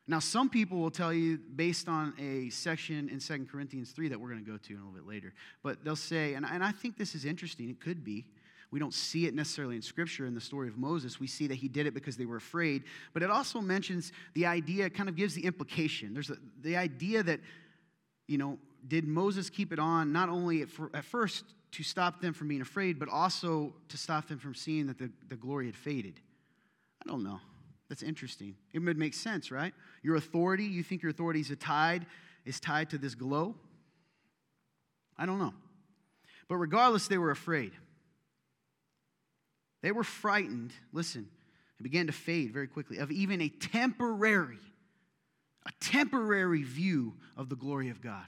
Now, 0.05 0.19
some 0.19 0.50
people 0.50 0.79
will 0.79 0.91
tell 0.91 1.13
you, 1.13 1.38
based 1.38 1.88
on 1.88 2.13
a 2.19 2.50
section 2.50 3.07
in 3.07 3.19
2 3.19 3.47
Corinthians 3.50 3.91
3 3.91 4.09
that 4.09 4.19
we're 4.19 4.29
going 4.29 4.44
to 4.44 4.51
go 4.51 4.57
to 4.57 4.73
in 4.73 4.79
a 4.79 4.83
little 4.83 4.99
bit 4.99 5.07
later, 5.07 5.33
but 5.61 5.83
they'll 5.85 5.95
say, 5.95 6.33
and, 6.33 6.45
and 6.45 6.61
I 6.61 6.71
think 6.71 6.97
this 6.97 7.15
is 7.15 7.23
interesting, 7.23 7.69
it 7.69 7.79
could 7.79 8.03
be. 8.03 8.25
We 8.73 8.79
don't 8.79 8.93
see 8.93 9.27
it 9.27 9.35
necessarily 9.35 9.75
in 9.75 9.83
Scripture 9.83 10.25
in 10.25 10.33
the 10.33 10.41
story 10.41 10.67
of 10.67 10.79
Moses. 10.79 11.19
We 11.19 11.27
see 11.27 11.45
that 11.45 11.53
he 11.53 11.67
did 11.67 11.85
it 11.85 11.93
because 11.93 12.17
they 12.17 12.25
were 12.25 12.37
afraid. 12.37 12.85
But 13.13 13.21
it 13.21 13.29
also 13.29 13.61
mentions 13.61 14.11
the 14.33 14.47
idea, 14.47 14.89
kind 14.89 15.07
of 15.07 15.15
gives 15.15 15.35
the 15.35 15.45
implication. 15.45 16.11
There's 16.11 16.31
a, 16.31 16.37
the 16.63 16.75
idea 16.75 17.21
that 17.21 17.39
you 18.27 18.39
know, 18.39 18.57
did 18.87 19.07
Moses 19.07 19.51
keep 19.51 19.73
it 19.73 19.77
on 19.77 20.11
not 20.11 20.27
only 20.27 20.63
at, 20.63 20.71
for, 20.71 20.89
at 20.95 21.06
first 21.06 21.45
to 21.73 21.83
stop 21.83 22.19
them 22.19 22.33
from 22.33 22.47
being 22.47 22.61
afraid, 22.61 22.97
but 22.97 23.09
also 23.09 23.75
to 23.89 23.97
stop 23.97 24.27
them 24.27 24.39
from 24.39 24.56
seeing 24.56 24.87
that 24.87 24.97
the, 24.97 25.11
the 25.30 25.35
glory 25.35 25.68
had 25.68 25.75
faded? 25.75 26.19
I 27.06 27.07
don't 27.07 27.23
know. 27.23 27.39
That's 27.89 28.01
interesting. 28.01 28.56
It 28.73 28.80
would 28.80 28.97
make 28.97 29.13
sense, 29.13 29.51
right? 29.51 29.75
Your 30.01 30.15
authority, 30.15 30.63
you 30.63 30.81
think 30.81 31.03
your 31.03 31.11
authority 31.11 31.42
is 31.42 31.53
tied, 31.59 32.07
is 32.44 32.59
tied 32.59 32.89
to 32.89 32.97
this 32.97 33.13
glow? 33.13 33.53
I 35.15 35.27
don't 35.27 35.37
know. 35.37 35.53
But 36.47 36.56
regardless, 36.56 37.07
they 37.07 37.19
were 37.19 37.30
afraid. 37.30 37.73
They 39.83 39.92
were 39.92 40.04
frightened, 40.04 40.73
listen, 40.92 41.30
it 41.80 41.83
began 41.83 42.07
to 42.07 42.13
fade 42.13 42.52
very 42.52 42.68
quickly, 42.68 42.97
of 42.97 43.11
even 43.11 43.40
a 43.40 43.49
temporary 43.49 44.57
a 45.66 45.71
temporary 45.80 46.63
view 46.63 47.13
of 47.37 47.49
the 47.49 47.56
glory 47.56 47.90
of 47.90 48.02
God. 48.02 48.25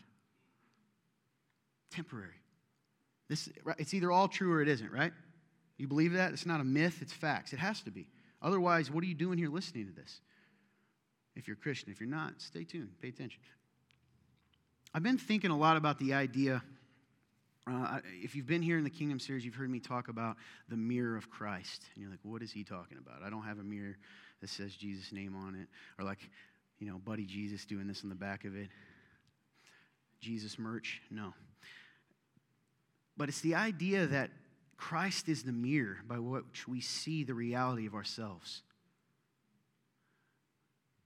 Temporary. 1.91 2.29
This, 3.27 3.49
it's 3.77 3.93
either 3.93 4.11
all 4.11 4.27
true 4.27 4.53
or 4.53 4.61
it 4.61 4.67
isn't, 4.67 4.91
right? 4.91 5.13
You 5.77 5.87
believe 5.87 6.13
that? 6.13 6.31
It's 6.31 6.45
not 6.45 6.61
a 6.61 6.63
myth, 6.63 6.99
it's 7.01 7.11
facts. 7.11 7.53
It 7.53 7.59
has 7.59 7.81
to 7.81 7.91
be. 7.91 8.07
Otherwise, 8.41 8.91
what 8.91 9.03
are 9.03 9.07
you 9.07 9.15
doing 9.15 9.37
here 9.37 9.49
listening 9.49 9.87
to 9.87 9.93
this? 9.93 10.21
If 11.35 11.47
you're 11.47 11.57
a 11.57 11.59
Christian, 11.59 11.91
if 11.91 11.99
you're 11.99 12.09
not, 12.09 12.33
stay 12.37 12.63
tuned, 12.63 12.91
pay 13.01 13.09
attention. 13.09 13.41
I've 14.93 15.03
been 15.03 15.17
thinking 15.17 15.51
a 15.51 15.57
lot 15.57 15.75
about 15.75 15.99
the 15.99 16.13
idea. 16.13 16.63
Uh, 17.67 17.99
if 18.21 18.35
you've 18.35 18.45
been 18.45 18.61
here 18.61 18.77
in 18.77 18.83
the 18.83 18.89
Kingdom 18.91 19.19
series, 19.19 19.43
you've 19.43 19.55
heard 19.55 19.71
me 19.71 19.79
talk 19.79 20.07
about 20.07 20.37
the 20.69 20.77
mirror 20.77 21.17
of 21.17 21.29
Christ. 21.31 21.83
And 21.95 22.01
you're 22.03 22.11
like, 22.11 22.19
what 22.23 22.43
is 22.43 22.51
he 22.51 22.63
talking 22.63 22.99
about? 22.99 23.23
I 23.23 23.29
don't 23.29 23.43
have 23.43 23.57
a 23.57 23.63
mirror 23.63 23.97
that 24.41 24.49
says 24.49 24.75
Jesus' 24.75 25.11
name 25.11 25.35
on 25.35 25.55
it. 25.55 25.67
Or 25.97 26.05
like, 26.05 26.29
you 26.79 26.87
know, 26.87 26.99
Buddy 26.99 27.25
Jesus 27.25 27.65
doing 27.65 27.87
this 27.87 28.03
on 28.03 28.09
the 28.09 28.15
back 28.15 28.45
of 28.45 28.55
it. 28.55 28.69
Jesus 30.21 30.59
merch? 30.59 31.01
No. 31.09 31.33
But 33.17 33.29
it's 33.29 33.41
the 33.41 33.55
idea 33.55 34.05
that 34.07 34.29
Christ 34.77 35.27
is 35.27 35.43
the 35.43 35.51
mirror 35.51 35.97
by 36.07 36.19
which 36.19 36.67
we 36.67 36.81
see 36.81 37.23
the 37.23 37.33
reality 37.33 37.87
of 37.87 37.95
ourselves. 37.95 38.61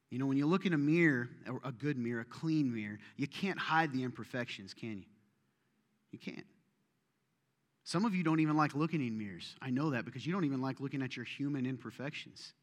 You 0.10 0.18
know, 0.18 0.26
when 0.26 0.38
you 0.38 0.48
look 0.48 0.66
in 0.66 0.74
a 0.74 0.78
mirror, 0.78 1.30
a 1.64 1.72
good 1.72 1.98
mirror, 1.98 2.22
a 2.22 2.26
clean 2.26 2.74
mirror, 2.74 2.98
you 3.16 3.28
can't 3.28 3.60
hide 3.60 3.94
the 3.94 4.04
imperfections, 4.04 4.74
can 4.74 4.98
you? 4.98 5.04
You 6.12 6.20
can't. 6.20 6.46
Some 7.84 8.06
of 8.06 8.14
you 8.14 8.24
don't 8.24 8.40
even 8.40 8.56
like 8.56 8.76
looking 8.76 9.06
in 9.06 9.18
mirrors. 9.18 9.56
I 9.62 9.72
know 9.72 9.92
that 9.92 10.06
because 10.06 10.26
you 10.26 10.32
don't 10.32 10.46
even 10.46 10.62
like 10.62 10.80
looking 10.80 11.02
at 11.02 11.16
your 11.16 11.26
human 11.26 11.66
imperfections. 11.66 12.54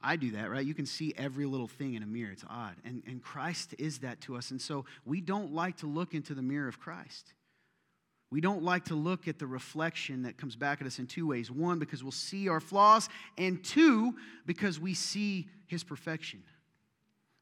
I 0.00 0.16
do 0.16 0.32
that, 0.32 0.50
right? 0.50 0.64
You 0.64 0.74
can 0.74 0.86
see 0.86 1.14
every 1.16 1.46
little 1.46 1.68
thing 1.68 1.94
in 1.94 2.02
a 2.02 2.06
mirror. 2.06 2.30
It's 2.30 2.44
odd. 2.48 2.76
And, 2.84 3.02
and 3.06 3.22
Christ 3.22 3.74
is 3.78 4.00
that 4.00 4.20
to 4.22 4.36
us. 4.36 4.50
And 4.50 4.60
so 4.60 4.84
we 5.04 5.20
don't 5.20 5.52
like 5.54 5.78
to 5.78 5.86
look 5.86 6.14
into 6.14 6.34
the 6.34 6.42
mirror 6.42 6.68
of 6.68 6.78
Christ. 6.78 7.32
We 8.30 8.40
don't 8.40 8.62
like 8.62 8.86
to 8.86 8.94
look 8.94 9.28
at 9.28 9.38
the 9.38 9.46
reflection 9.46 10.22
that 10.22 10.36
comes 10.36 10.56
back 10.56 10.80
at 10.80 10.86
us 10.86 10.98
in 10.98 11.06
two 11.06 11.26
ways. 11.26 11.50
One, 11.50 11.78
because 11.78 12.02
we'll 12.02 12.10
see 12.10 12.48
our 12.48 12.60
flaws, 12.60 13.08
and 13.38 13.62
two, 13.62 14.14
because 14.44 14.80
we 14.80 14.92
see 14.94 15.48
his 15.66 15.84
perfection. 15.84 16.42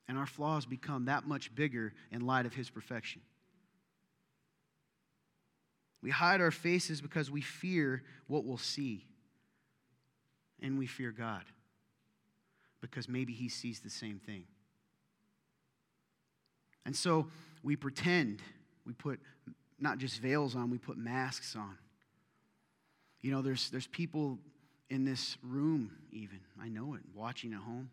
And 0.06 0.18
our 0.18 0.26
flaws 0.26 0.66
become 0.66 1.06
that 1.06 1.26
much 1.26 1.54
bigger 1.54 1.94
in 2.10 2.26
light 2.26 2.46
of 2.46 2.54
his 2.54 2.68
perfection. 2.68 3.22
We 6.02 6.10
hide 6.10 6.40
our 6.40 6.50
faces 6.50 7.00
because 7.00 7.30
we 7.30 7.40
fear 7.40 8.02
what 8.26 8.44
we'll 8.44 8.58
see. 8.58 9.06
And 10.60 10.78
we 10.78 10.86
fear 10.86 11.12
God 11.12 11.42
because 12.80 13.08
maybe 13.08 13.32
he 13.32 13.48
sees 13.48 13.80
the 13.80 13.90
same 13.90 14.18
thing. 14.18 14.44
And 16.84 16.94
so 16.94 17.28
we 17.62 17.76
pretend, 17.76 18.42
we 18.84 18.92
put 18.92 19.20
not 19.78 19.98
just 19.98 20.20
veils 20.20 20.54
on, 20.54 20.70
we 20.70 20.78
put 20.78 20.96
masks 20.96 21.56
on. 21.56 21.76
You 23.20 23.30
know, 23.30 23.42
there's, 23.42 23.70
there's 23.70 23.86
people 23.86 24.38
in 24.90 25.04
this 25.04 25.36
room, 25.42 25.92
even, 26.10 26.40
I 26.60 26.68
know 26.68 26.94
it, 26.94 27.00
watching 27.14 27.52
at 27.52 27.60
home. 27.60 27.90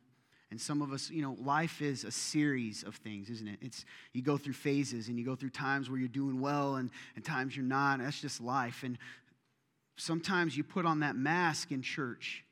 And 0.52 0.60
some 0.60 0.82
of 0.82 0.92
us, 0.92 1.12
you 1.12 1.22
know, 1.22 1.38
life 1.40 1.82
is 1.82 2.04
a 2.04 2.12
series 2.12 2.84
of 2.84 2.96
things, 2.96 3.30
isn't 3.30 3.48
it? 3.48 3.60
It's 3.62 3.86
you 4.14 4.24
go 4.24 4.38
through 4.38 4.54
phases 4.54 5.08
and 5.08 5.20
you 5.20 5.24
go 5.24 5.36
through 5.36 5.52
times 5.52 5.90
where 5.90 6.00
you're 6.00 6.08
doing 6.08 6.42
well 6.42 6.76
and, 6.76 6.90
and 7.16 7.24
times 7.24 7.56
you're 7.56 7.66
not. 7.66 8.00
That's 8.00 8.20
just 8.20 8.42
life. 8.42 8.82
And 8.84 8.98
sometimes 9.98 10.58
you 10.58 10.64
put 10.64 10.86
on 10.86 11.02
that 11.02 11.16
mask 11.16 11.72
in 11.72 11.82
church 11.82 12.44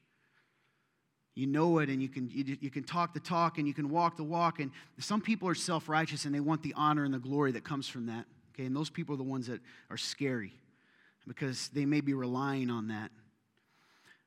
you 1.37 1.45
know 1.45 1.77
it 1.77 1.89
and 1.89 2.01
you 2.01 2.09
can, 2.09 2.31
you, 2.33 2.57
you, 2.59 2.71
can 2.71 2.83
talk 2.83 3.13
the 3.13 3.19
talk 3.19 3.59
and 3.59 3.67
you 3.67 3.73
can 3.73 3.91
walk 3.91 4.17
the 4.17 4.23
walk. 4.23 4.59
And 4.59 4.71
some 4.97 5.21
people 5.21 5.47
are 5.47 5.53
self 5.53 5.87
righteous 5.87 6.25
and 6.25 6.33
they 6.33 6.39
want 6.39 6.63
the 6.63 6.73
honor 6.75 7.05
and 7.05 7.13
the 7.13 7.19
glory 7.19 7.51
that 7.51 7.63
comes 7.63 7.87
from 7.87 8.07
that. 8.07 8.25
Okay, 8.55 8.65
and 8.65 8.75
those 8.75 8.89
people 8.89 9.13
are 9.13 9.19
the 9.19 9.23
ones 9.23 9.45
that 9.45 9.61
are 9.91 9.97
scary 9.97 10.51
because 11.27 11.69
they 11.69 11.85
may 11.85 12.01
be 12.01 12.15
relying 12.15 12.71
on 12.71 12.87
that. 12.87 13.11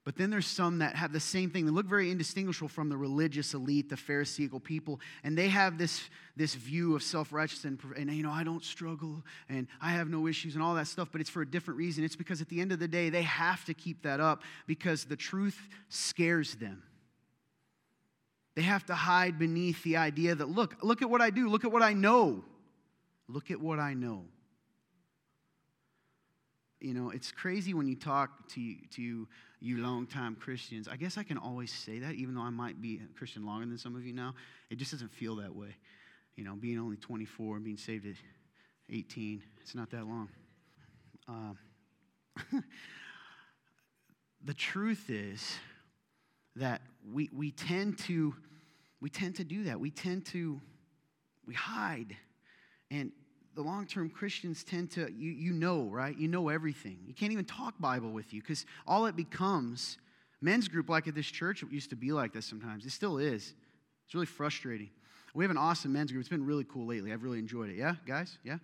But 0.02 0.16
then 0.16 0.30
there's 0.30 0.46
some 0.46 0.78
that 0.78 0.96
have 0.96 1.12
the 1.12 1.20
same 1.20 1.50
thing. 1.50 1.66
They 1.66 1.70
look 1.70 1.86
very 1.86 2.10
indistinguishable 2.10 2.68
from 2.68 2.88
the 2.88 2.96
religious 2.96 3.52
elite, 3.52 3.90
the 3.90 3.98
Pharisaical 3.98 4.58
people, 4.58 4.98
and 5.22 5.36
they 5.36 5.48
have 5.48 5.76
this, 5.76 6.08
this 6.36 6.54
view 6.54 6.96
of 6.96 7.02
self 7.02 7.32
righteousness 7.32 7.78
and, 7.84 7.96
and, 8.08 8.16
you 8.16 8.22
know, 8.22 8.30
I 8.30 8.42
don't 8.42 8.64
struggle 8.64 9.22
and 9.50 9.66
I 9.80 9.90
have 9.90 10.08
no 10.08 10.26
issues 10.26 10.54
and 10.54 10.62
all 10.62 10.74
that 10.76 10.86
stuff, 10.86 11.08
but 11.12 11.20
it's 11.20 11.28
for 11.28 11.42
a 11.42 11.46
different 11.46 11.76
reason. 11.76 12.02
It's 12.02 12.16
because 12.16 12.40
at 12.40 12.48
the 12.48 12.62
end 12.62 12.72
of 12.72 12.78
the 12.78 12.88
day, 12.88 13.10
they 13.10 13.22
have 13.22 13.64
to 13.66 13.74
keep 13.74 14.02
that 14.02 14.20
up 14.20 14.42
because 14.66 15.04
the 15.04 15.16
truth 15.16 15.68
scares 15.90 16.54
them. 16.54 16.82
They 18.56 18.62
have 18.62 18.86
to 18.86 18.94
hide 18.94 19.38
beneath 19.38 19.82
the 19.84 19.98
idea 19.98 20.34
that, 20.34 20.48
look, 20.48 20.76
look 20.82 21.02
at 21.02 21.10
what 21.10 21.20
I 21.20 21.28
do, 21.28 21.48
look 21.48 21.64
at 21.64 21.72
what 21.72 21.82
I 21.82 21.92
know. 21.92 22.42
Look 23.28 23.50
at 23.50 23.60
what 23.60 23.78
I 23.78 23.94
know. 23.94 24.24
You 26.80 26.94
know, 26.94 27.10
it's 27.10 27.30
crazy 27.30 27.74
when 27.74 27.86
you 27.86 27.94
talk 27.94 28.48
to, 28.54 28.74
to 28.96 29.28
you 29.60 29.78
longtime 29.78 30.36
Christians. 30.36 30.88
I 30.88 30.96
guess 30.96 31.18
I 31.18 31.22
can 31.22 31.38
always 31.38 31.72
say 31.72 31.98
that, 32.00 32.14
even 32.14 32.34
though 32.34 32.42
I 32.42 32.50
might 32.50 32.80
be 32.80 33.00
a 33.04 33.18
Christian 33.18 33.44
longer 33.44 33.66
than 33.66 33.78
some 33.78 33.94
of 33.94 34.04
you 34.04 34.12
now. 34.12 34.34
It 34.70 34.76
just 34.76 34.90
doesn't 34.90 35.12
feel 35.12 35.36
that 35.36 35.54
way. 35.54 35.76
You 36.36 36.44
know, 36.44 36.54
being 36.54 36.78
only 36.78 36.96
24 36.96 37.56
and 37.56 37.64
being 37.64 37.76
saved 37.76 38.06
at 38.06 38.14
18, 38.88 39.42
it's 39.60 39.74
not 39.74 39.90
that 39.90 40.06
long. 40.06 40.28
Uh, 41.28 42.52
the 44.44 44.54
truth 44.54 45.10
is, 45.10 45.58
that 46.56 46.82
we, 47.10 47.30
we 47.32 47.50
tend 47.50 47.98
to 47.98 48.34
we 49.00 49.08
tend 49.08 49.36
to 49.36 49.44
do 49.44 49.64
that 49.64 49.80
we 49.80 49.90
tend 49.90 50.26
to 50.26 50.60
we 51.46 51.54
hide 51.54 52.16
and 52.90 53.12
the 53.54 53.62
long-term 53.62 54.10
christians 54.10 54.64
tend 54.64 54.90
to 54.90 55.10
you, 55.12 55.30
you 55.30 55.52
know 55.52 55.84
right? 55.84 56.16
You 56.16 56.28
know 56.28 56.48
everything. 56.48 56.98
You 57.06 57.14
can't 57.14 57.32
even 57.32 57.44
talk 57.44 57.74
bible 57.78 58.10
with 58.10 58.32
you 58.32 58.40
because 58.40 58.66
all 58.86 59.06
it 59.06 59.16
becomes 59.16 59.98
men's 60.40 60.68
group 60.68 60.88
like 60.88 61.08
at 61.08 61.14
this 61.14 61.26
church 61.26 61.62
it 61.62 61.70
used 61.72 61.90
to 61.90 61.96
be 61.96 62.12
like 62.12 62.32
this 62.32 62.46
sometimes. 62.46 62.84
It 62.84 62.90
still 62.90 63.18
is. 63.18 63.54
It's 64.06 64.14
really 64.14 64.26
frustrating. 64.26 64.90
We 65.34 65.44
have 65.44 65.50
an 65.50 65.58
awesome 65.58 65.92
men's 65.92 66.10
group. 66.10 66.20
It's 66.20 66.28
been 66.28 66.46
really 66.46 66.64
cool 66.64 66.86
lately. 66.86 67.12
I've 67.12 67.22
really 67.22 67.38
enjoyed 67.38 67.70
it. 67.70 67.76
Yeah 67.76 67.94
guys? 68.06 68.38
Yeah? 68.44 68.58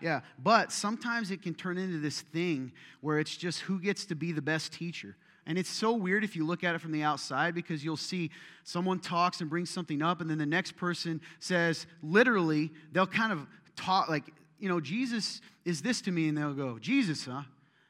Yeah. 0.00 0.20
But 0.42 0.72
sometimes 0.72 1.30
it 1.30 1.42
can 1.42 1.54
turn 1.54 1.78
into 1.78 1.98
this 1.98 2.20
thing 2.20 2.72
where 3.00 3.18
it's 3.18 3.36
just 3.36 3.60
who 3.60 3.80
gets 3.80 4.04
to 4.06 4.14
be 4.14 4.32
the 4.32 4.42
best 4.42 4.72
teacher. 4.72 5.16
And 5.46 5.58
it's 5.58 5.70
so 5.70 5.92
weird 5.92 6.24
if 6.24 6.36
you 6.36 6.46
look 6.46 6.64
at 6.64 6.74
it 6.74 6.80
from 6.80 6.92
the 6.92 7.02
outside 7.02 7.54
because 7.54 7.84
you'll 7.84 7.96
see 7.96 8.30
someone 8.64 8.98
talks 8.98 9.40
and 9.40 9.50
brings 9.50 9.68
something 9.70 10.00
up, 10.02 10.20
and 10.20 10.30
then 10.30 10.38
the 10.38 10.46
next 10.46 10.76
person 10.76 11.20
says, 11.38 11.86
literally, 12.02 12.72
they'll 12.92 13.06
kind 13.06 13.32
of 13.32 13.46
talk 13.76 14.08
like, 14.08 14.24
you 14.58 14.68
know, 14.68 14.80
Jesus 14.80 15.40
is 15.64 15.82
this 15.82 16.00
to 16.02 16.12
me, 16.12 16.28
and 16.28 16.38
they'll 16.38 16.54
go, 16.54 16.78
Jesus, 16.78 17.26
huh? 17.26 17.42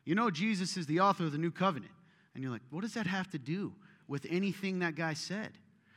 You 0.04 0.14
know, 0.14 0.30
Jesus 0.30 0.76
is 0.76 0.86
the 0.86 1.00
author 1.00 1.24
of 1.24 1.32
the 1.32 1.38
new 1.38 1.50
covenant. 1.50 1.92
And 2.34 2.42
you're 2.42 2.52
like, 2.52 2.62
what 2.70 2.82
does 2.82 2.94
that 2.94 3.06
have 3.06 3.30
to 3.30 3.38
do 3.38 3.72
with 4.08 4.26
anything 4.28 4.80
that 4.80 4.96
guy 4.96 5.14
said? 5.14 5.50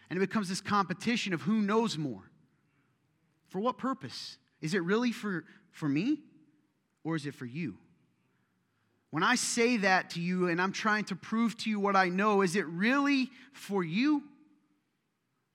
And 0.10 0.18
it 0.18 0.20
becomes 0.20 0.50
this 0.50 0.62
competition 0.62 1.34
of 1.34 1.42
who 1.42 1.62
knows 1.62 1.98
more. 1.98 2.24
For 3.48 3.60
what 3.60 3.78
purpose? 3.78 4.38
Is 4.62 4.74
it 4.74 4.84
really 4.84 5.12
for, 5.12 5.44
for 5.72 5.90
me 5.90 6.20
or 7.04 7.16
is 7.16 7.26
it 7.26 7.34
for 7.34 7.46
you? 7.46 7.78
When 9.10 9.24
I 9.24 9.36
say 9.36 9.78
that 9.78 10.12
to 10.12 10.22
you 10.22 10.48
and 10.48 10.62
I'm 10.62 10.72
trying 10.72 11.06
to 11.06 11.16
prove 11.16 11.58
to 11.60 11.70
you 11.70 11.80
what 11.80 11.96
I 11.96 12.10
know, 12.10 12.42
is 12.42 12.56
it 12.56 12.66
really 12.68 13.30
for 13.54 13.84
you? 13.84 14.24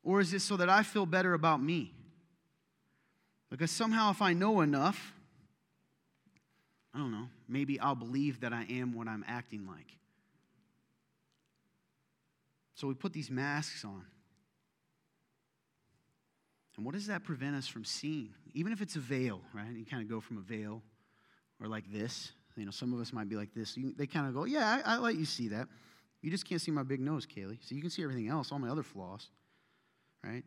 Or 0.03 0.21
is 0.21 0.35
it 0.35 0.41
so 0.41 0.57
that 0.57 0.69
I 0.69 0.83
feel 0.83 1.07
better 1.07 1.35
about 1.35 1.63
me? 1.63 1.93
Because 3.53 3.71
somehow, 3.71 4.11
if 4.11 4.21
I 4.21 4.33
know 4.33 4.63
enough, 4.63 5.13
I 6.93 6.99
don't 6.99 7.13
know, 7.13 7.29
maybe 7.49 7.79
I'll 7.79 7.95
believe 7.95 8.41
that 8.41 8.53
I 8.53 8.67
am 8.69 8.93
what 8.93 9.07
I'm 9.07 9.25
acting 9.29 9.67
like. 9.67 9.97
So 12.75 12.89
we 12.89 12.95
put 12.95 13.13
these 13.13 13.31
masks 13.31 13.85
on. 13.85 14.05
And 16.77 16.85
what 16.85 16.95
does 16.95 17.07
that 17.07 17.23
prevent 17.23 17.55
us 17.55 17.69
from 17.69 17.85
seeing? 17.85 18.31
Even 18.55 18.73
if 18.73 18.81
it's 18.81 18.97
a 18.97 19.01
veil, 19.01 19.41
right? 19.55 19.71
You 19.71 19.85
kind 19.85 20.03
of 20.03 20.09
go 20.09 20.21
from 20.21 20.39
a 20.39 20.41
veil 20.41 20.83
or 21.61 21.69
like 21.69 21.93
this 21.93 22.33
you 22.57 22.65
know, 22.65 22.71
some 22.71 22.93
of 22.93 23.01
us 23.01 23.13
might 23.13 23.29
be 23.29 23.37
like 23.37 23.55
this. 23.55 23.77
You, 23.77 23.95
they 23.97 24.07
kind 24.07 24.27
of 24.27 24.35
go, 24.35 24.45
Yeah, 24.45 24.83
I, 24.85 24.95
I 24.95 24.99
let 24.99 25.17
you 25.17 25.25
see 25.25 25.49
that. 25.49 25.69
You 26.21 26.31
just 26.31 26.49
can't 26.49 26.61
see 26.61 26.71
my 26.71 26.83
big 26.83 27.01
nose, 27.01 27.27
Kaylee. 27.27 27.59
So 27.63 27.75
you 27.75 27.81
can 27.81 27.91
see 27.91 28.03
everything 28.03 28.29
else, 28.29 28.53
all 28.53 28.59
my 28.59 28.69
other 28.69 28.83
flaws, 28.83 29.29
right? 30.23 30.45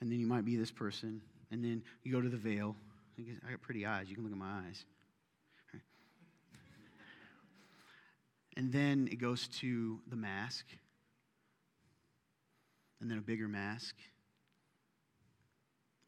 And 0.00 0.12
then 0.12 0.18
you 0.20 0.26
might 0.26 0.44
be 0.44 0.56
this 0.56 0.70
person. 0.70 1.22
And 1.50 1.64
then 1.64 1.82
you 2.02 2.12
go 2.12 2.20
to 2.20 2.28
the 2.28 2.36
veil. 2.36 2.76
I 3.18 3.50
got 3.50 3.62
pretty 3.62 3.86
eyes. 3.86 4.08
You 4.08 4.14
can 4.14 4.24
look 4.24 4.32
at 4.32 4.38
my 4.38 4.60
eyes. 4.66 4.84
And 8.56 8.72
then 8.72 9.08
it 9.10 9.16
goes 9.16 9.48
to 9.60 10.00
the 10.08 10.16
mask. 10.16 10.66
And 13.00 13.10
then 13.10 13.18
a 13.18 13.22
bigger 13.22 13.48
mask. 13.48 13.94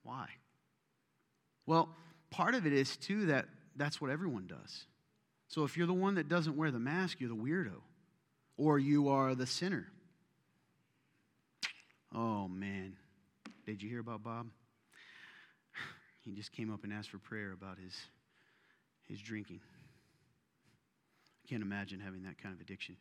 Why? 0.03 0.27
Well, 1.67 1.89
part 2.31 2.55
of 2.55 2.67
it 2.67 2.73
is, 2.73 2.97
too, 2.97 3.27
that 3.27 3.47
that's 3.77 4.01
what 4.01 4.11
everyone 4.11 4.49
does. 4.49 4.87
So 5.47 5.65
if 5.65 5.77
you're 5.77 5.87
the 5.87 5.93
one 5.93 6.17
that 6.17 6.29
doesn't 6.29 6.57
wear 6.57 6.71
the 6.71 6.81
mask, 6.81 7.21
you're 7.21 7.29
the 7.29 7.37
weirdo, 7.37 7.81
or 8.57 8.79
you 8.79 9.09
are 9.09 9.35
the 9.35 9.47
sinner. 9.47 9.87
Oh, 12.13 12.49
man. 12.49 12.97
Did 13.67 13.83
you 13.83 13.89
hear 13.89 14.01
about 14.01 14.25
Bob? 14.25 14.47
He 16.25 16.33
just 16.33 16.53
came 16.53 16.73
up 16.73 16.85
and 16.85 16.93
asked 16.93 17.11
for 17.11 17.19
prayer 17.19 17.53
about 17.53 17.79
his, 17.79 17.95
his 19.09 19.21
drinking. 19.21 19.61
I 21.45 21.49
can't 21.49 21.63
imagine 21.63 22.01
having 22.01 22.23
that 22.25 22.39
kind 22.39 22.55
of 22.55 22.61
addiction. 22.61 22.97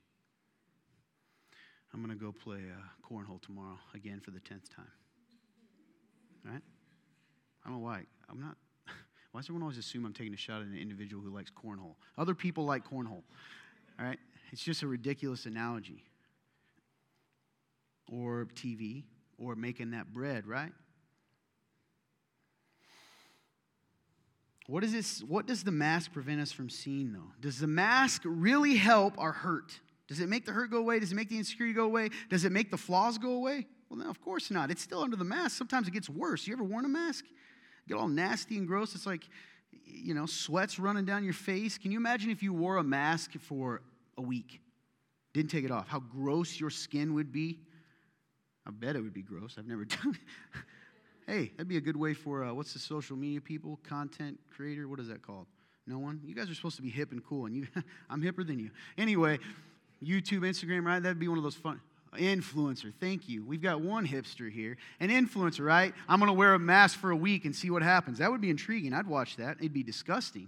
I'm 1.93 2.03
going 2.03 2.17
to 2.17 2.23
go 2.23 2.31
play 2.31 2.61
uh, 2.69 3.13
cornhole 3.13 3.41
tomorrow 3.41 3.77
again 3.93 4.19
for 4.19 4.31
the 4.31 4.39
10th 4.39 4.73
time. 4.73 4.91
All 6.45 6.53
right? 6.53 6.61
I 7.65 7.69
don't 7.69 7.79
know 7.79 7.83
why. 7.83 8.03
I'm 8.29 8.39
not 8.39 8.55
why 9.31 9.41
does 9.41 9.47
everyone 9.47 9.63
always 9.63 9.77
assume 9.77 10.05
I'm 10.05 10.13
taking 10.13 10.33
a 10.33 10.37
shot 10.37 10.61
at 10.61 10.67
an 10.67 10.77
individual 10.77 11.21
who 11.21 11.29
likes 11.29 11.51
cornhole? 11.51 11.95
Other 12.17 12.35
people 12.35 12.65
like 12.65 12.89
cornhole. 12.89 13.23
All 13.99 14.05
right? 14.05 14.19
It's 14.51 14.63
just 14.63 14.81
a 14.83 14.87
ridiculous 14.87 15.45
analogy. 15.45 16.03
Or 18.11 18.47
TV, 18.55 19.03
or 19.37 19.55
making 19.55 19.91
that 19.91 20.13
bread, 20.13 20.47
right? 20.47 20.71
What, 24.69 24.83
is 24.83 24.91
this, 24.91 25.23
what 25.23 25.47
does 25.47 25.63
the 25.63 25.71
mask 25.71 26.13
prevent 26.13 26.39
us 26.39 26.51
from 26.51 26.69
seeing, 26.69 27.11
though? 27.11 27.31
Does 27.41 27.57
the 27.57 27.67
mask 27.67 28.21
really 28.23 28.75
help 28.75 29.17
our 29.17 29.31
hurt? 29.31 29.79
Does 30.07 30.19
it 30.19 30.29
make 30.29 30.45
the 30.45 30.51
hurt 30.51 30.69
go 30.69 30.77
away? 30.77 30.99
Does 30.99 31.11
it 31.11 31.15
make 31.15 31.29
the 31.29 31.39
insecurity 31.39 31.73
go 31.73 31.85
away? 31.85 32.09
Does 32.29 32.45
it 32.45 32.51
make 32.51 32.69
the 32.69 32.77
flaws 32.77 33.17
go 33.17 33.31
away? 33.31 33.65
Well, 33.89 33.97
no, 33.97 34.09
of 34.09 34.21
course 34.21 34.51
not. 34.51 34.69
It's 34.69 34.83
still 34.83 35.01
under 35.01 35.15
the 35.15 35.23
mask. 35.23 35.57
Sometimes 35.57 35.87
it 35.87 35.91
gets 35.91 36.07
worse. 36.07 36.45
You 36.45 36.53
ever 36.53 36.63
worn 36.63 36.85
a 36.85 36.89
mask? 36.89 37.25
get 37.87 37.97
all 37.97 38.07
nasty 38.07 38.57
and 38.59 38.67
gross. 38.67 38.93
It's 38.93 39.07
like 39.07 39.27
you 39.71 40.13
know, 40.13 40.27
sweat's 40.27 40.79
running 40.79 41.05
down 41.05 41.23
your 41.23 41.33
face. 41.33 41.77
Can 41.77 41.91
you 41.91 41.97
imagine 41.97 42.29
if 42.29 42.43
you 42.43 42.53
wore 42.53 42.77
a 42.77 42.83
mask 42.83 43.33
for 43.39 43.81
a 44.17 44.21
week? 44.21 44.61
Didn't 45.33 45.49
take 45.49 45.65
it 45.65 45.71
off. 45.71 45.87
How 45.87 45.99
gross 45.99 46.59
your 46.59 46.69
skin 46.69 47.15
would 47.15 47.31
be. 47.31 47.59
I 48.67 48.71
bet 48.71 48.95
it 48.95 49.01
would 49.01 49.13
be 49.13 49.23
gross. 49.23 49.55
I've 49.57 49.67
never 49.67 49.85
done 49.85 50.15
it. 50.15 50.61
Hey, 51.29 51.51
that'd 51.55 51.67
be 51.67 51.77
a 51.77 51.81
good 51.81 51.97
way 51.97 52.13
for 52.13 52.43
uh, 52.43 52.53
what's 52.53 52.73
the 52.73 52.79
social 52.79 53.15
media 53.15 53.39
people? 53.39 53.79
Content 53.83 54.39
creator? 54.55 54.87
What 54.87 54.99
is 54.99 55.07
that 55.09 55.21
called? 55.21 55.45
No 55.85 55.99
one? 55.99 56.21
You 56.25 56.33
guys 56.33 56.49
are 56.49 56.55
supposed 56.55 56.75
to 56.77 56.81
be 56.81 56.89
hip 56.89 57.11
and 57.11 57.23
cool, 57.23 57.45
and 57.45 57.55
you, 57.55 57.67
I'm 58.09 58.21
hipper 58.21 58.45
than 58.45 58.59
you. 58.59 58.71
Anyway, 58.97 59.39
YouTube, 60.03 60.41
Instagram, 60.41 60.85
right? 60.85 61.01
That'd 61.01 61.19
be 61.19 61.27
one 61.27 61.37
of 61.37 61.43
those 61.43 61.55
fun. 61.55 61.79
Influencer, 62.17 62.91
thank 62.99 63.29
you. 63.29 63.45
We've 63.45 63.61
got 63.61 63.81
one 63.81 64.07
hipster 64.07 64.51
here. 64.51 64.77
An 64.99 65.09
influencer, 65.09 65.63
right? 65.63 65.93
I'm 66.07 66.19
going 66.19 66.29
to 66.29 66.33
wear 66.33 66.55
a 66.55 66.59
mask 66.59 66.99
for 66.99 67.11
a 67.11 67.15
week 67.15 67.45
and 67.45 67.55
see 67.55 67.69
what 67.69 67.83
happens. 67.83 68.17
That 68.17 68.31
would 68.31 68.41
be 68.41 68.49
intriguing. 68.49 68.93
I'd 68.93 69.05
watch 69.05 69.35
that. 69.35 69.57
It'd 69.59 69.73
be 69.73 69.83
disgusting. 69.83 70.47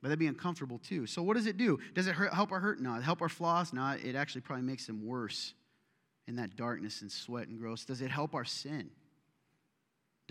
But 0.00 0.08
that'd 0.08 0.18
be 0.18 0.26
uncomfortable 0.26 0.78
too. 0.78 1.06
So, 1.06 1.22
what 1.22 1.36
does 1.36 1.46
it 1.46 1.58
do? 1.58 1.78
Does 1.94 2.06
it 2.06 2.14
hurt, 2.14 2.32
help 2.32 2.52
our 2.52 2.60
hurt? 2.60 2.80
No. 2.80 2.94
Help 2.94 3.20
our 3.20 3.28
flaws? 3.28 3.74
No. 3.74 3.96
It 4.02 4.16
actually 4.16 4.40
probably 4.40 4.64
makes 4.64 4.86
them 4.86 5.06
worse 5.06 5.52
in 6.26 6.36
that 6.36 6.56
darkness 6.56 7.02
and 7.02 7.12
sweat 7.12 7.48
and 7.48 7.58
gross. 7.58 7.84
Does 7.84 8.00
it 8.00 8.10
help 8.10 8.34
our 8.34 8.46
sin? 8.46 8.90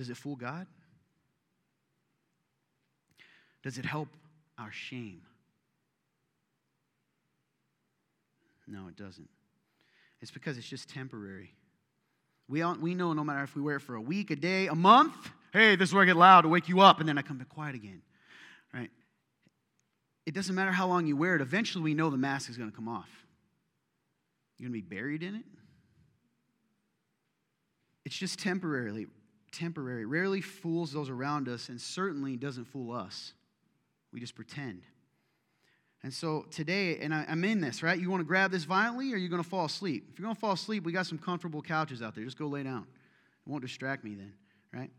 Does 0.02 0.10
it 0.10 0.18
fool 0.18 0.36
God? 0.36 0.66
Does 3.62 3.78
it 3.78 3.86
help 3.86 4.08
our 4.58 4.72
shame? 4.72 5.22
No, 8.68 8.88
it 8.88 8.96
doesn't. 8.96 9.30
It's 10.20 10.32
because 10.32 10.58
it's 10.58 10.68
just 10.68 10.90
temporary. 10.90 11.54
We, 12.50 12.64
all, 12.64 12.78
we 12.82 12.96
know 12.96 13.14
no 13.14 13.24
matter 13.24 13.44
if 13.44 13.56
we 13.56 13.62
wear 13.62 13.76
it 13.76 13.82
for 13.82 13.94
a 13.94 14.02
week, 14.02 14.32
a 14.32 14.36
day, 14.36 14.66
a 14.66 14.74
month, 14.74 15.14
hey, 15.54 15.76
this 15.76 15.90
is 15.90 15.94
where 15.94 16.02
I 16.02 16.08
get 16.08 16.18
loud 16.18 16.42
to 16.42 16.48
wake 16.48 16.68
you 16.68 16.80
up, 16.80 17.00
and 17.00 17.08
then 17.08 17.20
I 17.20 17.22
come 17.22 17.38
back 17.38 17.50
quiet 17.50 17.76
again. 17.76 18.02
Right? 18.74 18.90
It 20.26 20.34
doesn't 20.34 20.56
matter 20.56 20.72
how 20.72 20.88
long 20.88 21.06
you 21.06 21.16
wear 21.16 21.36
it, 21.36 21.42
eventually 21.42 21.84
we 21.84 21.94
know 21.94 22.10
the 22.10 22.18
mask 22.18 22.50
is 22.50 22.58
going 22.58 22.72
to 22.72 22.76
come 22.76 22.90
off. 22.90 23.12
You're 24.58 24.68
going 24.68 24.82
to 24.82 24.84
be 24.84 24.96
buried 24.96 25.22
in 25.22 25.36
it. 25.36 25.46
It's 28.04 28.18
just 28.18 28.40
temporarily, 28.40 29.06
temporary. 29.52 30.06
Rarely 30.06 30.42
fools 30.42 30.92
those 30.92 31.10
around 31.10 31.48
us, 31.48 31.70
and 31.70 31.80
certainly 31.80 32.38
doesn't 32.38 32.66
fool 32.66 32.94
us. 32.94 33.34
We 34.12 34.20
just 34.20 34.36
pretend. 34.36 34.82
And 36.04 36.14
so 36.14 36.46
today, 36.50 36.98
and 37.00 37.14
I, 37.14 37.26
am 37.28 37.44
in 37.44 37.62
this, 37.62 37.84
right? 37.84 38.00
You 38.00 38.10
want 38.10 38.22
to 38.22 38.26
grab 38.26 38.52
this 38.52 38.64
violently 38.64 39.14
or 39.14 39.18
you're 39.18 39.30
going 39.30 39.44
to 39.44 39.48
fall 39.48 39.66
asleep? 39.66 40.08
If 40.12 40.18
you're 40.18 40.26
going 40.26 40.36
to 40.36 40.40
fall 40.40 40.54
asleep, 40.54 40.84
we 40.84 40.92
got 40.92 41.06
some 41.06 41.20
comfortable 41.20 41.62
couches 41.62 42.02
out 42.02 42.16
there. 42.16 42.24
Just 42.24 42.40
go 42.40 42.48
lay 42.48 42.64
down. 42.64 42.88
It 43.46 43.50
won't 43.50 43.62
distract 43.62 44.04
me 44.04 44.16
then, 44.16 44.34
right? 44.74 44.90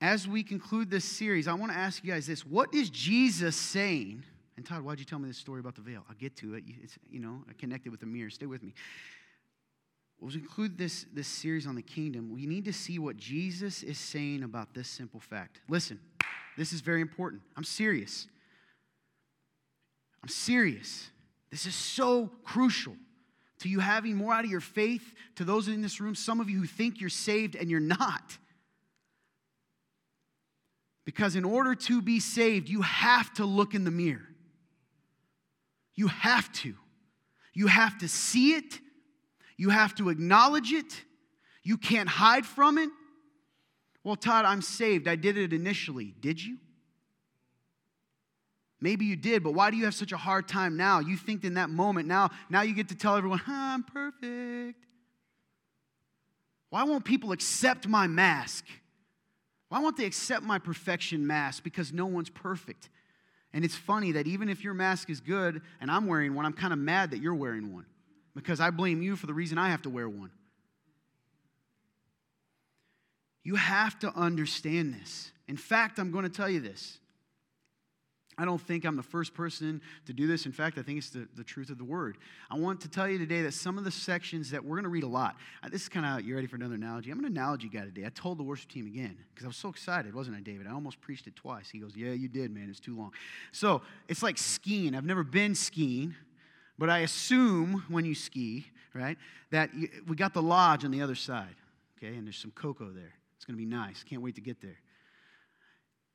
As 0.00 0.26
we 0.26 0.42
conclude 0.42 0.90
this 0.90 1.04
series, 1.04 1.46
I 1.46 1.54
want 1.54 1.70
to 1.70 1.78
ask 1.78 2.02
you 2.02 2.10
guys 2.10 2.26
this. 2.26 2.44
What 2.44 2.74
is 2.74 2.90
Jesus 2.90 3.54
saying? 3.54 4.24
And 4.56 4.66
Todd, 4.66 4.82
why'd 4.82 4.98
you 4.98 5.04
tell 5.04 5.20
me 5.20 5.28
this 5.28 5.38
story 5.38 5.60
about 5.60 5.76
the 5.76 5.80
veil? 5.80 6.04
I'll 6.08 6.16
get 6.16 6.36
to 6.38 6.54
it. 6.54 6.64
It's, 6.82 6.98
you 7.08 7.20
know, 7.20 7.44
connected 7.58 7.90
with 7.90 8.00
the 8.00 8.06
mirror. 8.06 8.30
Stay 8.30 8.46
with 8.46 8.64
me. 8.64 8.74
As 10.24 10.34
we 10.34 10.40
conclude 10.40 10.78
this, 10.78 11.06
this 11.12 11.26
series 11.26 11.66
on 11.66 11.74
the 11.74 11.82
kingdom, 11.82 12.30
we 12.32 12.46
need 12.46 12.64
to 12.66 12.72
see 12.72 12.98
what 12.98 13.16
Jesus 13.16 13.82
is 13.82 13.98
saying 13.98 14.44
about 14.44 14.72
this 14.72 14.88
simple 14.88 15.18
fact. 15.18 15.60
Listen, 15.68 15.98
this 16.56 16.72
is 16.72 16.80
very 16.80 17.00
important. 17.00 17.42
I'm 17.56 17.64
serious. 17.64 18.28
I'm 20.22 20.28
serious. 20.28 21.10
This 21.50 21.66
is 21.66 21.74
so 21.74 22.30
crucial 22.44 22.94
to 23.60 23.68
you 23.68 23.80
having 23.80 24.16
more 24.16 24.32
out 24.32 24.44
of 24.44 24.50
your 24.50 24.60
faith, 24.60 25.14
to 25.36 25.44
those 25.44 25.68
in 25.68 25.82
this 25.82 26.00
room, 26.00 26.14
some 26.14 26.40
of 26.40 26.48
you 26.48 26.58
who 26.58 26.66
think 26.66 27.00
you're 27.00 27.10
saved 27.10 27.56
and 27.56 27.70
you're 27.70 27.80
not. 27.80 28.38
Because 31.04 31.34
in 31.34 31.44
order 31.44 31.74
to 31.74 32.00
be 32.00 32.20
saved, 32.20 32.68
you 32.68 32.82
have 32.82 33.32
to 33.34 33.44
look 33.44 33.74
in 33.74 33.84
the 33.84 33.90
mirror. 33.90 34.28
You 35.94 36.06
have 36.08 36.52
to. 36.54 36.74
You 37.54 37.66
have 37.66 37.98
to 37.98 38.08
see 38.08 38.54
it. 38.54 38.78
You 39.56 39.70
have 39.70 39.94
to 39.96 40.08
acknowledge 40.08 40.72
it. 40.72 41.02
You 41.62 41.76
can't 41.76 42.08
hide 42.08 42.44
from 42.46 42.78
it. 42.78 42.90
Well, 44.04 44.16
Todd, 44.16 44.44
I'm 44.44 44.62
saved. 44.62 45.06
I 45.06 45.16
did 45.16 45.36
it 45.36 45.52
initially. 45.52 46.14
Did 46.20 46.42
you? 46.42 46.58
Maybe 48.80 49.04
you 49.04 49.14
did, 49.14 49.44
but 49.44 49.54
why 49.54 49.70
do 49.70 49.76
you 49.76 49.84
have 49.84 49.94
such 49.94 50.10
a 50.10 50.16
hard 50.16 50.48
time 50.48 50.76
now? 50.76 50.98
You 50.98 51.16
think 51.16 51.44
in 51.44 51.54
that 51.54 51.70
moment, 51.70 52.08
now, 52.08 52.30
now 52.50 52.62
you 52.62 52.74
get 52.74 52.88
to 52.88 52.96
tell 52.96 53.16
everyone, 53.16 53.40
I'm 53.46 53.84
perfect. 53.84 54.84
Why 56.68 56.82
won't 56.82 57.04
people 57.04 57.30
accept 57.30 57.86
my 57.86 58.08
mask? 58.08 58.64
Why 59.68 59.78
won't 59.78 59.96
they 59.96 60.04
accept 60.04 60.42
my 60.42 60.58
perfection 60.58 61.24
mask? 61.24 61.62
Because 61.62 61.92
no 61.92 62.06
one's 62.06 62.28
perfect. 62.28 62.90
And 63.52 63.64
it's 63.64 63.76
funny 63.76 64.12
that 64.12 64.26
even 64.26 64.48
if 64.48 64.64
your 64.64 64.74
mask 64.74 65.10
is 65.10 65.20
good 65.20 65.62
and 65.80 65.88
I'm 65.88 66.06
wearing 66.06 66.34
one, 66.34 66.44
I'm 66.44 66.52
kind 66.52 66.72
of 66.72 66.78
mad 66.78 67.12
that 67.12 67.20
you're 67.20 67.34
wearing 67.34 67.72
one 67.72 67.86
because 68.34 68.60
I 68.60 68.70
blame 68.70 69.02
you 69.02 69.16
for 69.16 69.26
the 69.26 69.34
reason 69.34 69.58
I 69.58 69.70
have 69.70 69.82
to 69.82 69.90
wear 69.90 70.08
one. 70.08 70.30
You 73.44 73.56
have 73.56 73.98
to 74.00 74.12
understand 74.14 74.94
this. 74.94 75.32
In 75.48 75.56
fact, 75.56 75.98
I'm 75.98 76.12
going 76.12 76.24
to 76.24 76.30
tell 76.30 76.48
you 76.48 76.60
this. 76.60 76.98
I 78.38 78.46
don't 78.46 78.60
think 78.60 78.86
I'm 78.86 78.96
the 78.96 79.02
first 79.02 79.34
person 79.34 79.82
to 80.06 80.12
do 80.14 80.26
this. 80.26 80.46
In 80.46 80.52
fact, 80.52 80.78
I 80.78 80.82
think 80.82 80.98
it's 80.98 81.10
the, 81.10 81.28
the 81.36 81.44
truth 81.44 81.68
of 81.68 81.76
the 81.76 81.84
word. 81.84 82.16
I 82.50 82.56
want 82.56 82.80
to 82.80 82.88
tell 82.88 83.06
you 83.06 83.18
today 83.18 83.42
that 83.42 83.52
some 83.52 83.76
of 83.76 83.84
the 83.84 83.90
sections 83.90 84.50
that 84.52 84.64
we're 84.64 84.76
going 84.76 84.84
to 84.84 84.88
read 84.88 85.02
a 85.02 85.08
lot. 85.08 85.36
This 85.70 85.82
is 85.82 85.88
kind 85.90 86.06
of, 86.06 86.26
you 86.26 86.34
ready 86.34 86.46
for 86.46 86.56
another 86.56 86.76
analogy? 86.76 87.10
I'm 87.10 87.18
an 87.18 87.26
analogy 87.26 87.68
guy 87.68 87.82
today. 87.82 88.06
I 88.06 88.08
told 88.08 88.38
the 88.38 88.42
worship 88.42 88.70
team 88.70 88.86
again 88.86 89.18
because 89.34 89.44
I 89.44 89.48
was 89.48 89.56
so 89.56 89.68
excited, 89.68 90.14
wasn't 90.14 90.36
I, 90.36 90.40
David? 90.40 90.66
I 90.66 90.72
almost 90.72 91.00
preached 91.02 91.26
it 91.26 91.36
twice. 91.36 91.68
He 91.68 91.78
goes, 91.78 91.94
Yeah, 91.94 92.12
you 92.12 92.28
did, 92.28 92.50
man. 92.54 92.68
It's 92.70 92.80
too 92.80 92.96
long. 92.96 93.12
So 93.52 93.82
it's 94.08 94.22
like 94.22 94.38
skiing. 94.38 94.94
I've 94.94 95.04
never 95.04 95.24
been 95.24 95.54
skiing, 95.54 96.14
but 96.82 96.90
I 96.90 96.98
assume 96.98 97.84
when 97.86 98.04
you 98.04 98.12
ski, 98.16 98.66
right, 98.92 99.16
that 99.52 99.72
you, 99.72 99.88
we 100.08 100.16
got 100.16 100.34
the 100.34 100.42
lodge 100.42 100.84
on 100.84 100.90
the 100.90 101.00
other 101.00 101.14
side, 101.14 101.54
okay, 101.96 102.16
and 102.16 102.26
there's 102.26 102.36
some 102.36 102.50
cocoa 102.56 102.90
there. 102.90 103.14
It's 103.36 103.44
going 103.44 103.56
to 103.56 103.64
be 103.64 103.70
nice. 103.70 104.02
Can't 104.02 104.20
wait 104.20 104.34
to 104.34 104.40
get 104.40 104.60
there. 104.60 104.80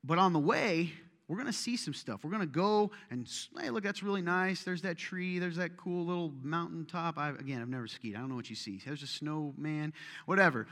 But 0.04 0.18
on 0.18 0.34
the 0.34 0.40
way, 0.40 0.92
we're 1.30 1.38
going 1.38 1.48
to 1.48 1.54
see 1.54 1.78
some 1.78 1.94
stuff. 1.94 2.22
We're 2.22 2.32
going 2.32 2.42
to 2.42 2.48
go 2.48 2.92
and, 3.10 3.30
hey, 3.58 3.70
look, 3.70 3.82
that's 3.82 4.04
really 4.04 4.22
nice. 4.22 4.64
There's 4.64 4.82
that 4.82 4.98
tree. 4.98 5.40
There's 5.40 5.56
that 5.56 5.78
cool 5.78 6.06
little 6.06 6.34
mountain 6.44 6.86
top. 6.86 7.18
I, 7.18 7.30
again, 7.30 7.62
I've 7.62 7.70
never 7.70 7.88
skied. 7.88 8.18
I 8.18 8.20
don't 8.20 8.28
know 8.28 8.36
what 8.36 8.50
you 8.50 8.58
see. 8.58 8.82
There's 8.86 9.04
a 9.04 9.08
snowman, 9.08 9.94
whatever. 10.26 10.68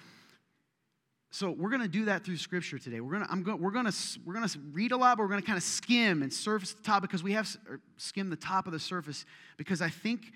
So 1.35 1.51
we're 1.51 1.69
going 1.69 1.81
to 1.81 1.89
do 1.89 2.05
that 2.05 2.23
through 2.23 2.37
Scripture 2.37 2.79
today. 2.79 3.01
We're 3.01 3.19
going 3.19 3.43
to, 3.43 3.55
we're 3.57 3.71
going 3.71 3.91
to, 3.91 4.19
we're 4.23 4.35
going 4.35 4.47
to 4.47 4.59
read 4.71 4.93
a 4.93 4.97
lot, 4.97 5.17
but 5.17 5.23
we're 5.23 5.29
going 5.29 5.41
to 5.41 5.45
kind 5.45 5.57
of 5.57 5.63
skim 5.63 6.23
and 6.23 6.31
surface 6.31 6.71
the 6.71 6.81
top 6.81 7.01
because 7.01 7.23
we 7.23 7.33
have 7.33 7.53
er, 7.69 7.81
skim 7.97 8.29
the 8.29 8.37
top 8.37 8.67
of 8.67 8.71
the 8.71 8.79
surface 8.79 9.25
because 9.57 9.81
I 9.81 9.89
think 9.89 10.31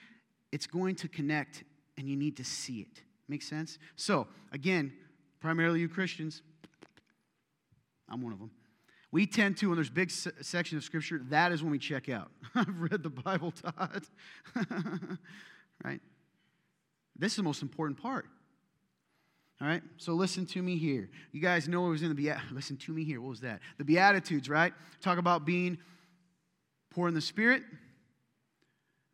it's 0.51 0.67
going 0.67 0.95
to 0.95 1.07
connect 1.07 1.63
and 1.97 2.09
you 2.09 2.17
need 2.17 2.35
to 2.35 2.43
see 2.43 2.81
it. 2.81 3.01
Make 3.29 3.43
sense? 3.43 3.79
So 3.95 4.27
again, 4.51 4.91
primarily 5.39 5.79
you 5.79 5.87
Christians, 5.87 6.41
I'm 8.09 8.21
one 8.21 8.33
of 8.33 8.39
them. 8.39 8.51
We 9.09 9.25
tend 9.25 9.55
to, 9.59 9.69
when 9.69 9.77
there's 9.77 9.89
big 9.89 10.11
se- 10.11 10.31
section 10.41 10.77
of 10.77 10.83
scripture, 10.83 11.21
that 11.29 11.53
is 11.53 11.63
when 11.63 11.71
we 11.71 11.79
check 11.79 12.09
out. 12.09 12.29
I've 12.55 12.81
read 12.81 13.03
the 13.03 13.09
Bible, 13.09 13.51
Todd. 13.51 14.03
right? 15.81 16.01
This 17.17 17.31
is 17.31 17.37
the 17.37 17.43
most 17.43 17.61
important 17.61 18.01
part. 18.01 18.25
All 19.61 19.67
right? 19.67 19.83
So 19.97 20.13
listen 20.13 20.45
to 20.47 20.61
me 20.61 20.77
here. 20.77 21.09
You 21.31 21.41
guys 21.41 21.67
know 21.67 21.87
it 21.87 21.89
was 21.89 22.01
in 22.01 22.09
the 22.09 22.15
Beat. 22.15 22.35
Listen 22.51 22.77
to 22.77 22.93
me 22.93 23.03
here. 23.03 23.19
What 23.19 23.29
was 23.29 23.41
that? 23.41 23.59
The 23.77 23.83
Beatitudes, 23.83 24.49
right? 24.49 24.73
Talk 25.01 25.17
about 25.17 25.45
being 25.45 25.77
poor 26.91 27.07
in 27.07 27.13
the 27.13 27.21
spirit. 27.21 27.63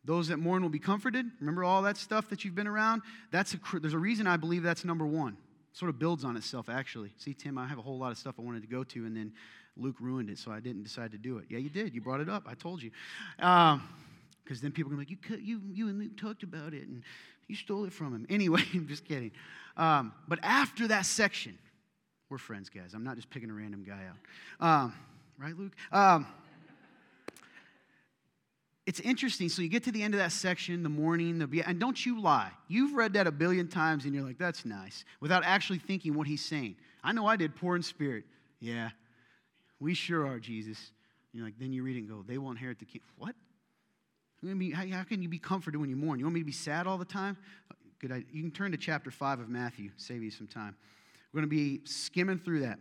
Those 0.03 0.27
that 0.27 0.37
mourn 0.37 0.61
will 0.61 0.69
be 0.69 0.79
comforted. 0.79 1.25
Remember 1.39 1.63
all 1.63 1.81
that 1.81 1.97
stuff 1.97 2.29
that 2.29 2.45
you've 2.45 2.53
been 2.53 2.67
around? 2.67 3.01
That's 3.31 3.55
a, 3.55 3.79
there's 3.79 3.95
a 3.95 3.99
reason 3.99 4.27
I 4.27 4.37
believe 4.37 4.61
that's 4.61 4.85
number 4.85 5.05
one. 5.05 5.33
It 5.71 5.77
sort 5.77 5.89
of 5.89 5.97
builds 5.97 6.23
on 6.23 6.37
itself, 6.37 6.69
actually. 6.69 7.11
See, 7.17 7.33
Tim, 7.33 7.57
I 7.57 7.67
have 7.67 7.79
a 7.79 7.81
whole 7.81 7.97
lot 7.97 8.11
of 8.11 8.17
stuff 8.19 8.35
I 8.37 8.43
wanted 8.43 8.61
to 8.61 8.67
go 8.67 8.83
to, 8.83 9.05
and 9.05 9.17
then 9.17 9.33
Luke 9.75 9.95
ruined 9.99 10.29
it, 10.29 10.37
so 10.37 10.51
I 10.51 10.59
didn't 10.59 10.83
decide 10.83 11.11
to 11.13 11.17
do 11.17 11.39
it. 11.39 11.45
Yeah, 11.49 11.57
you 11.57 11.69
did. 11.69 11.95
You 11.95 12.01
brought 12.01 12.21
it 12.21 12.29
up. 12.29 12.43
I 12.47 12.53
told 12.53 12.83
you. 12.83 12.91
Because 13.37 13.73
um, 13.73 13.81
then 14.61 14.71
people 14.71 14.91
are 14.91 14.95
going 14.95 15.07
to 15.07 15.15
be 15.15 15.17
like, 15.29 15.41
you, 15.41 15.57
you, 15.57 15.61
you 15.73 15.89
and 15.89 15.97
Luke 15.97 16.15
talked 16.17 16.43
about 16.43 16.75
it, 16.75 16.87
and 16.87 17.01
you 17.47 17.55
stole 17.55 17.85
it 17.85 17.93
from 17.93 18.13
him. 18.13 18.25
Anyway, 18.29 18.63
I'm 18.73 18.87
just 18.87 19.05
kidding. 19.05 19.31
Um, 19.77 20.13
but 20.27 20.39
after 20.43 20.87
that 20.87 21.05
section, 21.05 21.57
we're 22.29 22.37
friends, 22.37 22.69
guys. 22.69 22.93
I'm 22.93 23.03
not 23.03 23.15
just 23.15 23.29
picking 23.29 23.49
a 23.49 23.53
random 23.53 23.83
guy 23.83 23.99
out. 24.09 24.83
Um, 24.83 24.93
right, 25.37 25.57
Luke? 25.57 25.73
Um, 25.91 26.27
it's 28.85 28.99
interesting. 28.99 29.49
So 29.49 29.61
you 29.61 29.69
get 29.69 29.83
to 29.83 29.91
the 29.91 30.03
end 30.03 30.13
of 30.13 30.19
that 30.19 30.31
section, 30.31 30.83
the 30.83 30.89
mourning, 30.89 31.39
the 31.39 31.63
and 31.65 31.79
don't 31.79 32.03
you 32.05 32.21
lie. 32.21 32.51
You've 32.67 32.93
read 32.93 33.13
that 33.13 33.27
a 33.27 33.31
billion 33.31 33.67
times, 33.67 34.05
and 34.05 34.13
you're 34.13 34.23
like, 34.23 34.37
"That's 34.37 34.63
nice," 34.63 35.05
without 35.19 35.43
actually 35.43 35.79
thinking 35.79 36.13
what 36.13 36.27
he's 36.27 36.45
saying. 36.45 36.75
I 37.03 37.11
know 37.11 37.25
I 37.25 37.35
did. 37.35 37.55
Poor 37.55 37.75
in 37.75 37.81
spirit. 37.81 38.25
Yeah, 38.59 38.89
we 39.79 39.93
sure 39.93 40.25
are, 40.25 40.39
Jesus. 40.39 40.91
You're 41.33 41.45
like, 41.45 41.59
then 41.59 41.73
you 41.73 41.83
read 41.83 41.97
it 41.97 41.99
and 41.99 42.09
go, 42.09 42.23
they 42.25 42.37
will 42.37 42.51
inherit 42.51 42.79
the 42.79 42.85
kingdom. 42.85 43.09
What? 43.17 43.35
How, 44.73 45.03
can 45.03 45.21
you 45.21 45.29
be 45.29 45.39
comforted 45.39 45.79
when 45.79 45.89
you 45.89 45.95
mourn? 45.95 46.19
You 46.19 46.25
want 46.25 46.35
me 46.35 46.41
to 46.41 46.45
be 46.45 46.51
sad 46.51 46.85
all 46.87 46.97
the 46.97 47.05
time? 47.05 47.37
Good 47.99 48.11
idea. 48.11 48.27
You 48.31 48.41
can 48.43 48.51
turn 48.51 48.71
to 48.71 48.77
chapter 48.77 49.09
5 49.09 49.39
of 49.39 49.49
Matthew, 49.49 49.89
save 49.97 50.21
you 50.21 50.29
some 50.29 50.47
time. 50.47 50.75
We're 51.33 51.41
going 51.41 51.49
to 51.49 51.55
be 51.55 51.81
skimming 51.85 52.39
through 52.39 52.61
that. 52.61 52.79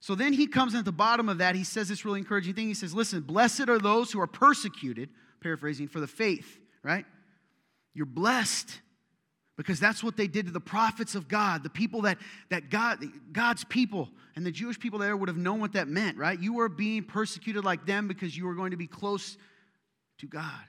So 0.00 0.14
then 0.14 0.32
he 0.32 0.46
comes 0.46 0.74
at 0.74 0.84
the 0.84 0.92
bottom 0.92 1.28
of 1.28 1.38
that. 1.38 1.54
He 1.54 1.64
says 1.64 1.88
this 1.88 2.04
really 2.04 2.20
encouraging 2.20 2.54
thing. 2.54 2.68
He 2.68 2.74
says, 2.74 2.94
Listen, 2.94 3.20
blessed 3.20 3.68
are 3.68 3.78
those 3.78 4.12
who 4.12 4.20
are 4.20 4.26
persecuted, 4.26 5.08
paraphrasing, 5.40 5.88
for 5.88 6.00
the 6.00 6.06
faith, 6.06 6.58
right? 6.82 7.06
You're 7.94 8.06
blessed 8.06 8.80
because 9.56 9.80
that's 9.80 10.04
what 10.04 10.16
they 10.16 10.26
did 10.26 10.46
to 10.46 10.52
the 10.52 10.60
prophets 10.60 11.14
of 11.14 11.28
God, 11.28 11.62
the 11.62 11.70
people 11.70 12.02
that, 12.02 12.18
that 12.50 12.70
God, 12.70 13.04
God's 13.32 13.64
people 13.64 14.10
and 14.36 14.44
the 14.44 14.50
Jewish 14.50 14.78
people 14.78 14.98
there 14.98 15.16
would 15.16 15.28
have 15.28 15.38
known 15.38 15.60
what 15.60 15.72
that 15.72 15.88
meant, 15.88 16.18
right? 16.18 16.38
You 16.38 16.54
were 16.54 16.68
being 16.68 17.04
persecuted 17.04 17.64
like 17.64 17.86
them 17.86 18.06
because 18.06 18.36
you 18.36 18.46
were 18.46 18.54
going 18.54 18.72
to 18.72 18.76
be 18.76 18.86
close 18.86 19.38
to 20.18 20.26
God. 20.26 20.64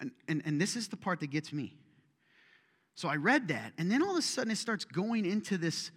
And, 0.00 0.12
and, 0.28 0.42
and 0.44 0.60
this 0.60 0.76
is 0.76 0.88
the 0.88 0.96
part 0.96 1.20
that 1.20 1.30
gets 1.30 1.52
me. 1.52 1.74
So 2.94 3.08
I 3.08 3.16
read 3.16 3.48
that, 3.48 3.72
and 3.78 3.90
then 3.90 4.02
all 4.02 4.12
of 4.12 4.18
a 4.18 4.22
sudden 4.22 4.50
it 4.50 4.58
starts 4.58 4.84
going 4.84 5.24
into 5.24 5.56
this. 5.56 5.90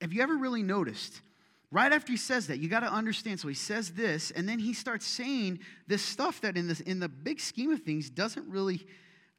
Have 0.00 0.12
you 0.12 0.22
ever 0.22 0.36
really 0.36 0.62
noticed? 0.62 1.22
Right 1.70 1.92
after 1.92 2.12
he 2.12 2.18
says 2.18 2.46
that, 2.46 2.58
you 2.58 2.68
got 2.68 2.80
to 2.80 2.92
understand. 2.92 3.40
So 3.40 3.48
he 3.48 3.54
says 3.54 3.92
this, 3.92 4.30
and 4.30 4.48
then 4.48 4.58
he 4.58 4.72
starts 4.72 5.06
saying 5.06 5.60
this 5.86 6.02
stuff 6.02 6.40
that 6.42 6.56
in, 6.56 6.66
this, 6.66 6.80
in 6.80 6.98
the 6.98 7.08
big 7.08 7.40
scheme 7.40 7.72
of 7.72 7.82
things 7.82 8.08
doesn't 8.08 8.48
really 8.48 8.86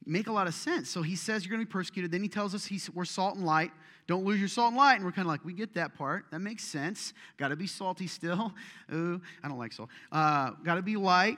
make 0.05 0.27
a 0.27 0.31
lot 0.31 0.47
of 0.47 0.53
sense. 0.53 0.89
So 0.89 1.01
he 1.01 1.15
says 1.15 1.43
you're 1.43 1.51
going 1.51 1.65
to 1.65 1.67
be 1.67 1.71
persecuted. 1.71 2.11
Then 2.11 2.23
he 2.23 2.29
tells 2.29 2.53
us 2.53 2.65
he's, 2.65 2.89
we're 2.89 3.05
salt 3.05 3.35
and 3.35 3.45
light. 3.45 3.71
Don't 4.09 4.25
lose 4.25 4.39
your 4.39 4.49
salt 4.49 4.69
and 4.69 4.77
light. 4.77 4.95
And 4.95 5.05
we're 5.05 5.13
kind 5.13 5.25
of 5.25 5.31
like, 5.31 5.45
we 5.45 5.53
get 5.53 5.75
that 5.75 5.95
part. 5.95 6.25
That 6.31 6.39
makes 6.39 6.65
sense. 6.65 7.13
Got 7.37 7.49
to 7.49 7.55
be 7.55 7.67
salty 7.67 8.07
still. 8.07 8.51
Ooh, 8.93 9.21
I 9.41 9.47
don't 9.47 9.57
like 9.57 9.71
salt. 9.71 9.89
Uh, 10.11 10.51
Got 10.65 10.75
to 10.75 10.81
be 10.81 10.97
light 10.97 11.37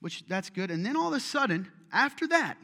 which 0.00 0.24
that's 0.28 0.50
good. 0.50 0.70
And 0.70 0.84
then 0.84 0.96
all 0.96 1.08
of 1.08 1.14
a 1.14 1.20
sudden, 1.20 1.68
after 1.92 2.28
that, 2.28 2.56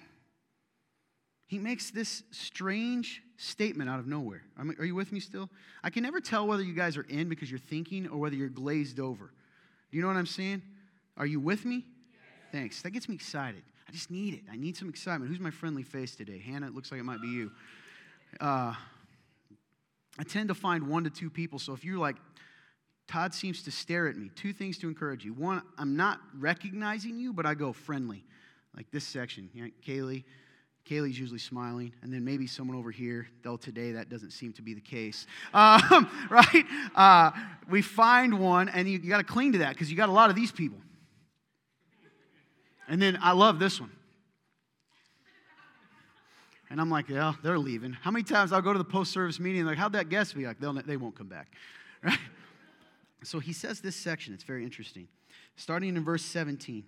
he 1.46 1.58
makes 1.58 1.90
this 1.90 2.22
strange 2.30 3.20
statement 3.36 3.90
out 3.90 3.98
of 3.98 4.06
nowhere. 4.06 4.42
I 4.56 4.62
mean, 4.62 4.76
are 4.78 4.84
you 4.84 4.94
with 4.94 5.12
me 5.12 5.20
still? 5.20 5.50
I 5.82 5.90
can 5.90 6.02
never 6.02 6.20
tell 6.20 6.46
whether 6.46 6.62
you 6.62 6.72
guys 6.72 6.96
are 6.96 7.06
in 7.08 7.28
because 7.28 7.50
you're 7.50 7.58
thinking 7.58 8.06
or 8.06 8.18
whether 8.18 8.36
you're 8.36 8.48
glazed 8.48 9.00
over. 9.00 9.32
Do 9.90 9.96
you 9.96 10.02
know 10.02 10.08
what 10.08 10.16
I'm 10.16 10.26
saying? 10.26 10.62
Are 11.16 11.26
you 11.26 11.40
with 11.40 11.64
me? 11.64 11.84
Thanks. 12.52 12.80
That 12.82 12.90
gets 12.90 13.08
me 13.08 13.16
excited. 13.16 13.62
I 13.88 13.92
just 13.92 14.10
need 14.10 14.34
it. 14.34 14.42
I 14.50 14.56
need 14.56 14.76
some 14.76 14.88
excitement. 14.88 15.28
Who's 15.28 15.40
my 15.40 15.50
friendly 15.50 15.82
face 15.82 16.14
today? 16.14 16.38
Hannah, 16.38 16.68
it 16.68 16.74
looks 16.74 16.90
like 16.90 17.00
it 17.00 17.04
might 17.04 17.20
be 17.20 17.28
you. 17.28 17.50
Uh, 18.40 18.74
I 20.18 20.24
tend 20.24 20.48
to 20.48 20.54
find 20.54 20.88
one 20.88 21.04
to 21.04 21.10
two 21.10 21.30
people. 21.30 21.58
So 21.58 21.72
if 21.72 21.84
you're 21.84 21.98
like, 21.98 22.16
Todd 23.08 23.34
seems 23.34 23.62
to 23.64 23.70
stare 23.70 24.08
at 24.08 24.16
me. 24.16 24.30
Two 24.34 24.52
things 24.52 24.78
to 24.78 24.88
encourage 24.88 25.24
you. 25.24 25.32
One, 25.34 25.62
I'm 25.78 25.96
not 25.96 26.20
recognizing 26.38 27.18
you, 27.18 27.32
but 27.32 27.46
I 27.46 27.54
go 27.54 27.72
friendly, 27.72 28.24
like 28.76 28.90
this 28.90 29.04
section. 29.04 29.50
You 29.52 29.64
know, 29.64 29.70
Kaylee, 29.86 30.24
Kaylee's 30.88 31.18
usually 31.18 31.38
smiling, 31.38 31.92
and 32.02 32.12
then 32.12 32.24
maybe 32.24 32.46
someone 32.46 32.76
over 32.76 32.90
here, 32.90 33.28
though 33.42 33.56
today 33.56 33.92
that 33.92 34.08
doesn't 34.08 34.30
seem 34.30 34.52
to 34.54 34.62
be 34.62 34.74
the 34.74 34.80
case. 34.80 35.26
Um, 35.52 36.08
right? 36.30 36.64
Uh, 36.94 37.32
we 37.68 37.82
find 37.82 38.38
one, 38.38 38.68
and 38.68 38.88
you, 38.88 38.98
you 38.98 39.08
got 39.08 39.18
to 39.18 39.24
cling 39.24 39.52
to 39.52 39.58
that 39.58 39.74
because 39.74 39.90
you 39.90 39.96
got 39.96 40.08
a 40.08 40.12
lot 40.12 40.30
of 40.30 40.36
these 40.36 40.52
people. 40.52 40.78
And 42.88 43.00
then 43.00 43.18
I 43.22 43.32
love 43.32 43.58
this 43.58 43.80
one. 43.80 43.90
And 46.72 46.80
I'm 46.80 46.88
like, 46.88 47.10
yeah, 47.10 47.34
they're 47.42 47.58
leaving. 47.58 47.92
How 47.92 48.10
many 48.10 48.22
times 48.22 48.50
I'll 48.50 48.62
go 48.62 48.72
to 48.72 48.78
the 48.78 48.84
post 48.84 49.12
service 49.12 49.38
meeting, 49.38 49.66
like, 49.66 49.76
how'd 49.76 49.92
that 49.92 50.08
guest 50.08 50.34
be? 50.34 50.46
Like, 50.46 50.58
they'll, 50.58 50.72
they 50.72 50.96
won't 50.96 51.14
come 51.14 51.28
back. 51.28 51.52
Right? 52.02 52.18
So 53.22 53.38
he 53.38 53.52
says 53.52 53.80
this 53.80 53.94
section, 53.94 54.34
it's 54.34 54.42
very 54.42 54.64
interesting. 54.64 55.06
Starting 55.54 55.96
in 55.96 56.02
verse 56.02 56.24
17, 56.24 56.82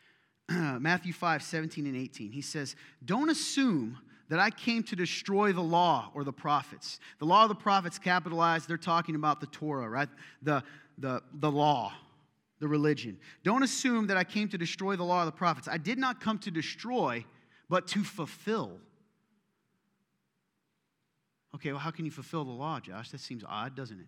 Matthew 0.50 1.14
5, 1.14 1.42
17 1.42 1.86
and 1.86 1.96
18. 1.96 2.32
He 2.32 2.42
says, 2.42 2.76
Don't 3.02 3.30
assume 3.30 3.96
that 4.28 4.38
I 4.38 4.50
came 4.50 4.82
to 4.82 4.96
destroy 4.96 5.52
the 5.52 5.62
law 5.62 6.10
or 6.12 6.24
the 6.24 6.32
prophets. 6.32 7.00
The 7.20 7.24
law 7.24 7.44
of 7.44 7.48
the 7.48 7.54
prophets, 7.54 7.98
capitalized, 7.98 8.68
they're 8.68 8.76
talking 8.76 9.14
about 9.14 9.40
the 9.40 9.46
Torah, 9.46 9.88
right? 9.88 10.08
The, 10.42 10.62
the, 10.98 11.22
the 11.32 11.50
law, 11.50 11.94
the 12.58 12.68
religion. 12.68 13.16
Don't 13.44 13.62
assume 13.62 14.08
that 14.08 14.18
I 14.18 14.24
came 14.24 14.48
to 14.48 14.58
destroy 14.58 14.96
the 14.96 15.04
law 15.04 15.20
of 15.20 15.26
the 15.26 15.32
prophets. 15.32 15.68
I 15.70 15.78
did 15.78 15.98
not 15.98 16.20
come 16.20 16.38
to 16.40 16.50
destroy, 16.50 17.24
but 17.70 17.86
to 17.88 18.04
fulfill. 18.04 18.80
Okay, 21.54 21.70
well, 21.70 21.80
how 21.80 21.90
can 21.90 22.04
you 22.04 22.10
fulfill 22.10 22.44
the 22.44 22.50
law, 22.50 22.80
Josh? 22.80 23.10
That 23.10 23.20
seems 23.20 23.44
odd, 23.48 23.76
doesn't 23.76 24.00
it? 24.00 24.06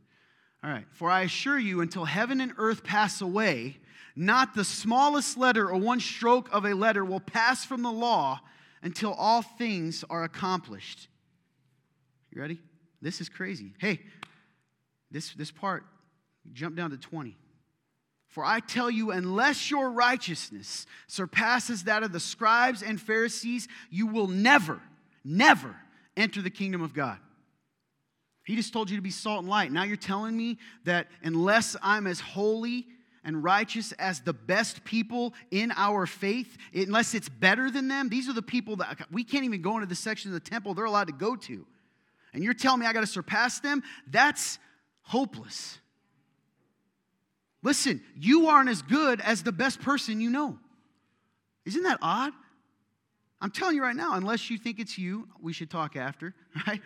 All 0.64 0.70
right. 0.70 0.86
For 0.90 1.10
I 1.10 1.22
assure 1.22 1.58
you, 1.58 1.80
until 1.80 2.04
heaven 2.04 2.40
and 2.40 2.52
earth 2.58 2.82
pass 2.82 3.20
away, 3.20 3.76
not 4.16 4.54
the 4.54 4.64
smallest 4.64 5.36
letter 5.36 5.70
or 5.70 5.78
one 5.78 6.00
stroke 6.00 6.48
of 6.52 6.64
a 6.64 6.74
letter 6.74 7.04
will 7.04 7.20
pass 7.20 7.64
from 7.64 7.82
the 7.82 7.92
law 7.92 8.40
until 8.82 9.12
all 9.12 9.42
things 9.42 10.04
are 10.10 10.24
accomplished. 10.24 11.08
You 12.32 12.40
ready? 12.40 12.58
This 13.00 13.20
is 13.20 13.28
crazy. 13.28 13.74
Hey, 13.78 14.00
this, 15.10 15.32
this 15.34 15.52
part, 15.52 15.84
jump 16.52 16.76
down 16.76 16.90
to 16.90 16.96
20. 16.96 17.36
For 18.28 18.44
I 18.44 18.60
tell 18.60 18.90
you, 18.90 19.12
unless 19.12 19.70
your 19.70 19.90
righteousness 19.90 20.86
surpasses 21.06 21.84
that 21.84 22.02
of 22.02 22.12
the 22.12 22.20
scribes 22.20 22.82
and 22.82 23.00
Pharisees, 23.00 23.68
you 23.88 24.08
will 24.08 24.26
never, 24.26 24.80
never 25.24 25.76
enter 26.16 26.42
the 26.42 26.50
kingdom 26.50 26.82
of 26.82 26.92
God. 26.92 27.18
He 28.46 28.54
just 28.54 28.72
told 28.72 28.88
you 28.90 28.96
to 28.96 29.02
be 29.02 29.10
salt 29.10 29.40
and 29.40 29.48
light. 29.48 29.72
Now 29.72 29.82
you're 29.82 29.96
telling 29.96 30.36
me 30.36 30.58
that 30.84 31.08
unless 31.24 31.74
I'm 31.82 32.06
as 32.06 32.20
holy 32.20 32.86
and 33.24 33.42
righteous 33.42 33.90
as 33.98 34.20
the 34.20 34.32
best 34.32 34.84
people 34.84 35.34
in 35.50 35.72
our 35.76 36.06
faith, 36.06 36.56
unless 36.72 37.12
it's 37.12 37.28
better 37.28 37.72
than 37.72 37.88
them, 37.88 38.08
these 38.08 38.28
are 38.28 38.32
the 38.32 38.42
people 38.42 38.76
that 38.76 39.08
we 39.10 39.24
can't 39.24 39.44
even 39.44 39.62
go 39.62 39.74
into 39.74 39.86
the 39.86 39.96
section 39.96 40.30
of 40.30 40.34
the 40.34 40.48
temple 40.48 40.74
they're 40.74 40.84
allowed 40.84 41.08
to 41.08 41.12
go 41.12 41.34
to. 41.34 41.66
And 42.32 42.44
you're 42.44 42.54
telling 42.54 42.78
me 42.78 42.86
I 42.86 42.92
got 42.92 43.00
to 43.00 43.06
surpass 43.08 43.58
them? 43.58 43.82
That's 44.08 44.60
hopeless. 45.02 45.78
Listen, 47.64 48.00
you 48.14 48.46
aren't 48.46 48.68
as 48.68 48.80
good 48.80 49.20
as 49.22 49.42
the 49.42 49.50
best 49.50 49.80
person 49.80 50.20
you 50.20 50.30
know. 50.30 50.56
Isn't 51.64 51.82
that 51.82 51.98
odd? 52.00 52.32
I'm 53.40 53.50
telling 53.50 53.74
you 53.74 53.82
right 53.82 53.96
now, 53.96 54.14
unless 54.14 54.50
you 54.50 54.56
think 54.56 54.78
it's 54.78 54.96
you, 54.96 55.26
we 55.40 55.52
should 55.52 55.68
talk 55.68 55.96
after, 55.96 56.32
right? 56.68 56.80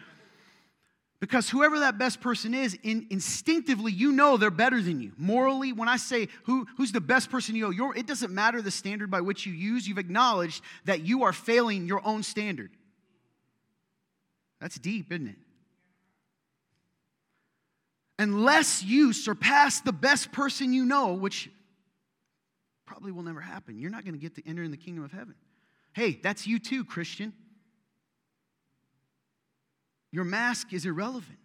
Because 1.20 1.50
whoever 1.50 1.80
that 1.80 1.98
best 1.98 2.22
person 2.22 2.54
is, 2.54 2.78
in, 2.82 3.06
instinctively, 3.10 3.92
you 3.92 4.10
know 4.10 4.38
they're 4.38 4.50
better 4.50 4.80
than 4.80 5.02
you. 5.02 5.12
Morally, 5.18 5.70
when 5.72 5.86
I 5.86 5.98
say 5.98 6.28
who, 6.44 6.66
who's 6.78 6.92
the 6.92 7.00
best 7.00 7.30
person 7.30 7.54
you 7.54 7.74
know, 7.74 7.92
it 7.92 8.06
doesn't 8.06 8.32
matter 8.32 8.62
the 8.62 8.70
standard 8.70 9.10
by 9.10 9.20
which 9.20 9.44
you 9.44 9.52
use, 9.52 9.86
you've 9.86 9.98
acknowledged 9.98 10.64
that 10.86 11.02
you 11.02 11.24
are 11.24 11.34
failing 11.34 11.86
your 11.86 12.00
own 12.06 12.22
standard. 12.22 12.70
That's 14.62 14.78
deep, 14.78 15.12
isn't 15.12 15.28
it? 15.28 15.36
Unless 18.18 18.82
you 18.82 19.12
surpass 19.12 19.80
the 19.80 19.92
best 19.92 20.32
person 20.32 20.72
you 20.72 20.86
know, 20.86 21.12
which 21.14 21.50
probably 22.86 23.12
will 23.12 23.22
never 23.22 23.40
happen, 23.40 23.78
you're 23.78 23.90
not 23.90 24.04
going 24.04 24.14
to 24.14 24.20
get 24.20 24.36
to 24.36 24.48
enter 24.48 24.62
in 24.62 24.70
the 24.70 24.76
kingdom 24.78 25.04
of 25.04 25.12
heaven. 25.12 25.34
Hey, 25.92 26.18
that's 26.22 26.46
you 26.46 26.58
too, 26.58 26.84
Christian. 26.84 27.34
Your 30.12 30.24
mask 30.24 30.72
is 30.72 30.86
irrelevant. 30.86 31.38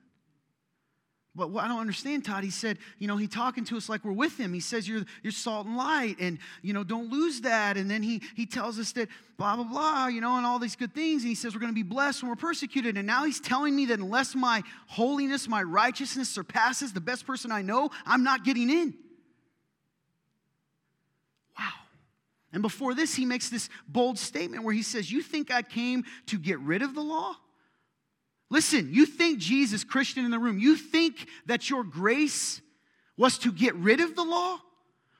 But 1.37 1.51
what 1.51 1.65
I 1.65 1.67
don't 1.67 1.81
understand, 1.81 2.23
Todd, 2.23 2.45
he 2.45 2.49
said, 2.49 2.77
you 2.97 3.07
know, 3.07 3.17
he 3.17 3.27
talking 3.27 3.65
to 3.65 3.75
us 3.75 3.89
like 3.89 4.05
we're 4.05 4.13
with 4.13 4.39
him. 4.39 4.53
He 4.53 4.61
says 4.61 4.87
you're, 4.87 5.03
you're 5.21 5.33
salt 5.33 5.67
and 5.67 5.75
light 5.75 6.15
and, 6.21 6.39
you 6.61 6.71
know, 6.71 6.85
don't 6.85 7.11
lose 7.11 7.41
that. 7.41 7.75
And 7.75 7.91
then 7.91 8.01
he, 8.01 8.21
he 8.37 8.45
tells 8.45 8.79
us 8.79 8.93
that 8.93 9.09
blah, 9.37 9.57
blah, 9.57 9.65
blah, 9.65 10.07
you 10.07 10.21
know, 10.21 10.37
and 10.37 10.45
all 10.45 10.59
these 10.59 10.77
good 10.77 10.93
things. 10.93 11.23
And 11.23 11.29
he 11.29 11.35
says 11.35 11.53
we're 11.53 11.59
going 11.59 11.73
to 11.73 11.75
be 11.75 11.83
blessed 11.83 12.23
when 12.23 12.29
we're 12.29 12.37
persecuted. 12.37 12.95
And 12.95 13.05
now 13.05 13.25
he's 13.25 13.41
telling 13.41 13.75
me 13.75 13.87
that 13.87 13.99
unless 13.99 14.33
my 14.33 14.63
holiness, 14.87 15.49
my 15.49 15.61
righteousness 15.61 16.29
surpasses 16.29 16.93
the 16.93 17.01
best 17.01 17.27
person 17.27 17.51
I 17.51 17.61
know, 17.61 17.89
I'm 18.05 18.23
not 18.23 18.45
getting 18.45 18.69
in. 18.69 18.93
Wow. 21.59 21.73
And 22.53 22.61
before 22.61 22.93
this, 22.93 23.13
he 23.13 23.25
makes 23.25 23.49
this 23.49 23.67
bold 23.89 24.17
statement 24.17 24.63
where 24.63 24.73
he 24.73 24.83
says, 24.83 25.11
You 25.11 25.21
think 25.21 25.51
I 25.51 25.63
came 25.63 26.05
to 26.27 26.39
get 26.39 26.59
rid 26.59 26.81
of 26.81 26.95
the 26.95 27.01
law? 27.01 27.35
Listen, 28.49 28.89
you 28.91 29.05
think 29.05 29.39
Jesus, 29.39 29.83
Christian 29.83 30.25
in 30.25 30.31
the 30.31 30.39
room, 30.39 30.59
you 30.59 30.75
think 30.75 31.27
that 31.45 31.69
your 31.69 31.83
grace 31.83 32.61
was 33.17 33.37
to 33.39 33.51
get 33.51 33.75
rid 33.75 34.01
of 34.01 34.15
the 34.15 34.23
law? 34.23 34.59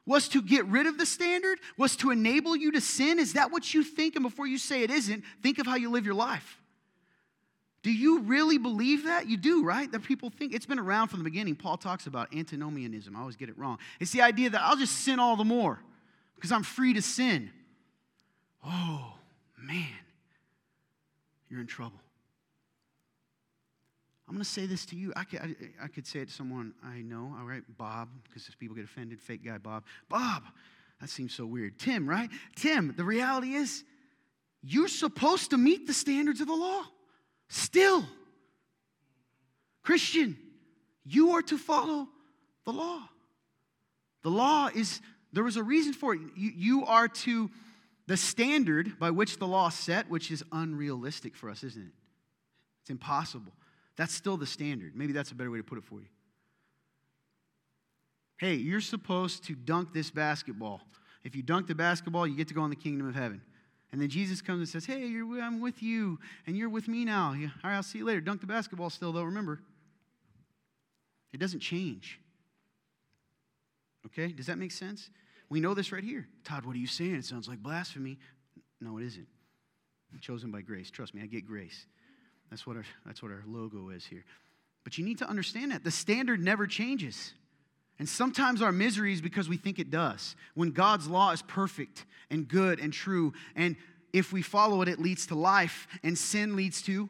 Was 0.05 0.27
to 0.29 0.41
get 0.41 0.65
rid 0.67 0.85
of 0.85 0.99
the 0.99 1.05
standard? 1.05 1.59
Was 1.77 1.95
to 1.97 2.11
enable 2.11 2.55
you 2.55 2.71
to 2.73 2.81
sin? 2.81 3.17
Is 3.17 3.33
that 3.33 3.51
what 3.51 3.73
you 3.73 3.83
think? 3.83 4.15
And 4.15 4.23
before 4.23 4.45
you 4.45 4.59
say 4.59 4.83
it 4.83 4.91
isn't, 4.91 5.23
think 5.41 5.57
of 5.57 5.65
how 5.65 5.75
you 5.75 5.89
live 5.89 6.05
your 6.05 6.15
life. 6.15 6.61
Do 7.81 7.91
you 7.91 8.21
really 8.21 8.57
believe 8.57 9.05
that? 9.05 9.27
You 9.27 9.37
do, 9.37 9.63
right? 9.63 9.91
That 9.91 10.03
people 10.03 10.29
think 10.29 10.53
it's 10.53 10.65
been 10.65 10.79
around 10.79 11.07
from 11.07 11.19
the 11.19 11.23
beginning. 11.23 11.55
Paul 11.55 11.77
talks 11.77 12.07
about 12.07 12.35
antinomianism. 12.35 13.15
I 13.15 13.19
always 13.19 13.35
get 13.35 13.49
it 13.49 13.57
wrong. 13.57 13.79
It's 13.99 14.11
the 14.11 14.21
idea 14.21 14.49
that 14.51 14.61
I'll 14.61 14.77
just 14.77 15.03
sin 15.03 15.19
all 15.19 15.35
the 15.35 15.43
more 15.43 15.79
because 16.35 16.51
I'm 16.51 16.63
free 16.63 16.93
to 16.93 17.01
sin. 17.01 17.51
Oh, 18.63 19.13
man, 19.59 19.85
you're 21.49 21.61
in 21.61 21.67
trouble. 21.67 21.99
I'm 24.27 24.33
going 24.33 24.43
to 24.43 24.49
say 24.49 24.65
this 24.65 24.85
to 24.87 24.95
you. 24.95 25.13
I 25.15 25.23
could, 25.23 25.39
I, 25.39 25.55
I, 25.83 25.87
could 25.87 26.07
say 26.07 26.19
it 26.19 26.29
to 26.29 26.33
someone 26.33 26.73
I 26.83 27.01
know, 27.01 27.35
all 27.39 27.45
right, 27.45 27.61
Bob, 27.77 28.09
because 28.23 28.49
people 28.59 28.75
get 28.75 28.85
offended, 28.85 29.19
fake 29.21 29.45
guy 29.45 29.59
Bob. 29.59 29.83
Bob, 30.09 30.43
that 30.99 31.09
seems 31.09 31.33
so 31.33 31.45
weird. 31.45 31.77
Tim, 31.77 32.09
right? 32.09 32.29
Tim, 32.55 32.93
the 32.97 33.03
reality 33.03 33.53
is 33.53 33.83
you're 34.63 34.87
supposed 34.87 35.51
to 35.51 35.57
meet 35.57 35.85
the 35.85 35.93
standards 35.93 36.41
of 36.41 36.47
the 36.47 36.55
law. 36.55 36.83
Still. 37.49 38.05
Christian, 39.83 40.37
you 41.05 41.31
are 41.31 41.43
to 41.43 41.57
follow 41.59 42.07
the 42.65 42.73
law. 42.73 43.07
The 44.23 44.31
law 44.31 44.69
is, 44.73 45.01
there 45.33 45.43
was 45.43 45.57
a 45.57 45.63
reason 45.63 45.93
for 45.93 46.15
it. 46.15 46.21
You, 46.35 46.51
you 46.55 46.85
are 46.85 47.07
to, 47.07 47.51
the 48.07 48.17
standard 48.17 48.97
by 48.97 49.11
which 49.11 49.37
the 49.37 49.45
law 49.45 49.69
set, 49.69 50.09
which 50.09 50.31
is 50.31 50.43
unrealistic 50.51 51.35
for 51.35 51.51
us, 51.51 51.63
isn't 51.63 51.83
it? 51.83 51.93
It's 52.81 52.89
impossible. 52.89 53.53
That's 53.97 54.13
still 54.13 54.37
the 54.37 54.45
standard. 54.45 54.95
Maybe 54.95 55.13
that's 55.13 55.31
a 55.31 55.35
better 55.35 55.51
way 55.51 55.57
to 55.57 55.63
put 55.63 55.77
it 55.77 55.83
for 55.83 55.99
you. 55.99 56.07
Hey, 58.37 58.55
you're 58.55 58.81
supposed 58.81 59.45
to 59.45 59.55
dunk 59.55 59.93
this 59.93 60.11
basketball. 60.11 60.81
If 61.23 61.35
you 61.35 61.41
dunk 61.41 61.67
the 61.67 61.75
basketball, 61.75 62.27
you 62.27 62.35
get 62.35 62.49
to 62.49 62.53
go 62.53 62.63
in 62.65 62.69
the 62.69 62.75
kingdom 62.75 63.07
of 63.07 63.15
heaven. 63.15 63.41
And 63.91 64.01
then 64.01 64.09
Jesus 64.09 64.41
comes 64.41 64.59
and 64.59 64.67
says, 64.67 64.85
Hey, 64.85 65.05
I'm 65.05 65.61
with 65.61 65.81
you, 65.81 66.19
and 66.45 66.57
you're 66.57 66.69
with 66.69 66.87
me 66.87 67.05
now. 67.05 67.29
All 67.29 67.35
right, 67.63 67.75
I'll 67.75 67.83
see 67.83 67.99
you 67.99 68.05
later. 68.05 68.19
Dunk 68.19 68.41
the 68.41 68.47
basketball 68.47 68.89
still, 68.89 69.13
though, 69.13 69.23
remember. 69.23 69.61
It 71.31 71.39
doesn't 71.39 71.61
change. 71.61 72.19
Okay? 74.05 74.27
Does 74.27 74.47
that 74.47 74.57
make 74.57 74.71
sense? 74.71 75.09
We 75.49 75.59
know 75.59 75.73
this 75.73 75.91
right 75.91 76.03
here. 76.03 76.27
Todd, 76.43 76.65
what 76.65 76.75
are 76.75 76.79
you 76.79 76.87
saying? 76.87 77.15
It 77.15 77.25
sounds 77.25 77.47
like 77.47 77.59
blasphemy. 77.59 78.17
No, 78.81 78.97
it 78.97 79.05
isn't. 79.05 79.27
I'm 80.11 80.19
chosen 80.19 80.51
by 80.51 80.61
grace. 80.61 80.91
Trust 80.91 81.13
me, 81.13 81.21
I 81.21 81.25
get 81.25 81.45
grace. 81.45 81.85
That's 82.49 82.65
what 82.65 82.77
our, 82.77 82.85
that's 83.05 83.21
what 83.21 83.31
our 83.31 83.43
logo 83.47 83.89
is 83.89 84.05
here. 84.05 84.23
But 84.83 84.97
you 84.97 85.05
need 85.05 85.17
to 85.19 85.29
understand 85.29 85.71
that. 85.71 85.83
The 85.83 85.91
standard 85.91 86.39
never 86.39 86.67
changes. 86.67 87.33
And 87.97 88.07
sometimes 88.07 88.61
our 88.61 88.71
misery 88.71 89.13
is 89.13 89.21
because 89.21 89.47
we 89.47 89.57
think 89.57 89.79
it 89.79 89.89
does. 89.89 90.35
When 90.53 90.71
God's 90.71 91.07
law 91.07 91.31
is 91.31 91.41
perfect 91.41 92.05
and 92.29 92.47
good 92.47 92.79
and 92.79 92.91
true, 92.91 93.33
and 93.55 93.75
if 94.13 94.31
we 94.31 94.41
follow 94.41 94.81
it, 94.81 94.87
it 94.87 94.99
leads 94.99 95.27
to 95.27 95.35
life, 95.35 95.87
and 96.03 96.17
sin 96.17 96.55
leads 96.55 96.81
to. 96.83 97.09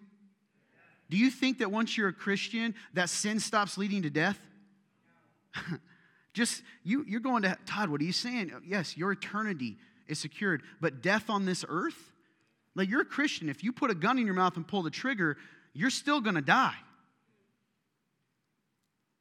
Do 1.09 1.17
you 1.17 1.29
think 1.29 1.59
that 1.59 1.71
once 1.71 1.97
you're 1.97 2.07
a 2.07 2.13
Christian, 2.13 2.73
that 2.93 3.09
sin 3.09 3.39
stops 3.39 3.77
leading 3.77 4.03
to 4.03 4.09
death? 4.09 4.39
Just, 6.33 6.63
you, 6.83 7.05
you're 7.07 7.19
going 7.19 7.43
to, 7.43 7.57
Todd, 7.65 7.89
what 7.89 8.01
are 8.01 8.03
you 8.03 8.11
saying? 8.11 8.51
Yes, 8.65 8.97
your 8.97 9.11
eternity 9.11 9.77
is 10.07 10.19
secured, 10.19 10.63
but 10.81 11.01
death 11.01 11.29
on 11.29 11.45
this 11.45 11.63
earth? 11.67 12.11
Like 12.75 12.89
you're 12.89 13.01
a 13.01 13.05
Christian. 13.05 13.49
If 13.49 13.63
you 13.63 13.71
put 13.71 13.89
a 13.89 13.95
gun 13.95 14.19
in 14.19 14.25
your 14.25 14.35
mouth 14.35 14.57
and 14.57 14.67
pull 14.67 14.83
the 14.83 14.89
trigger, 14.89 15.37
you're 15.73 15.89
still 15.89 16.21
going 16.21 16.35
to 16.35 16.41
die. 16.41 16.75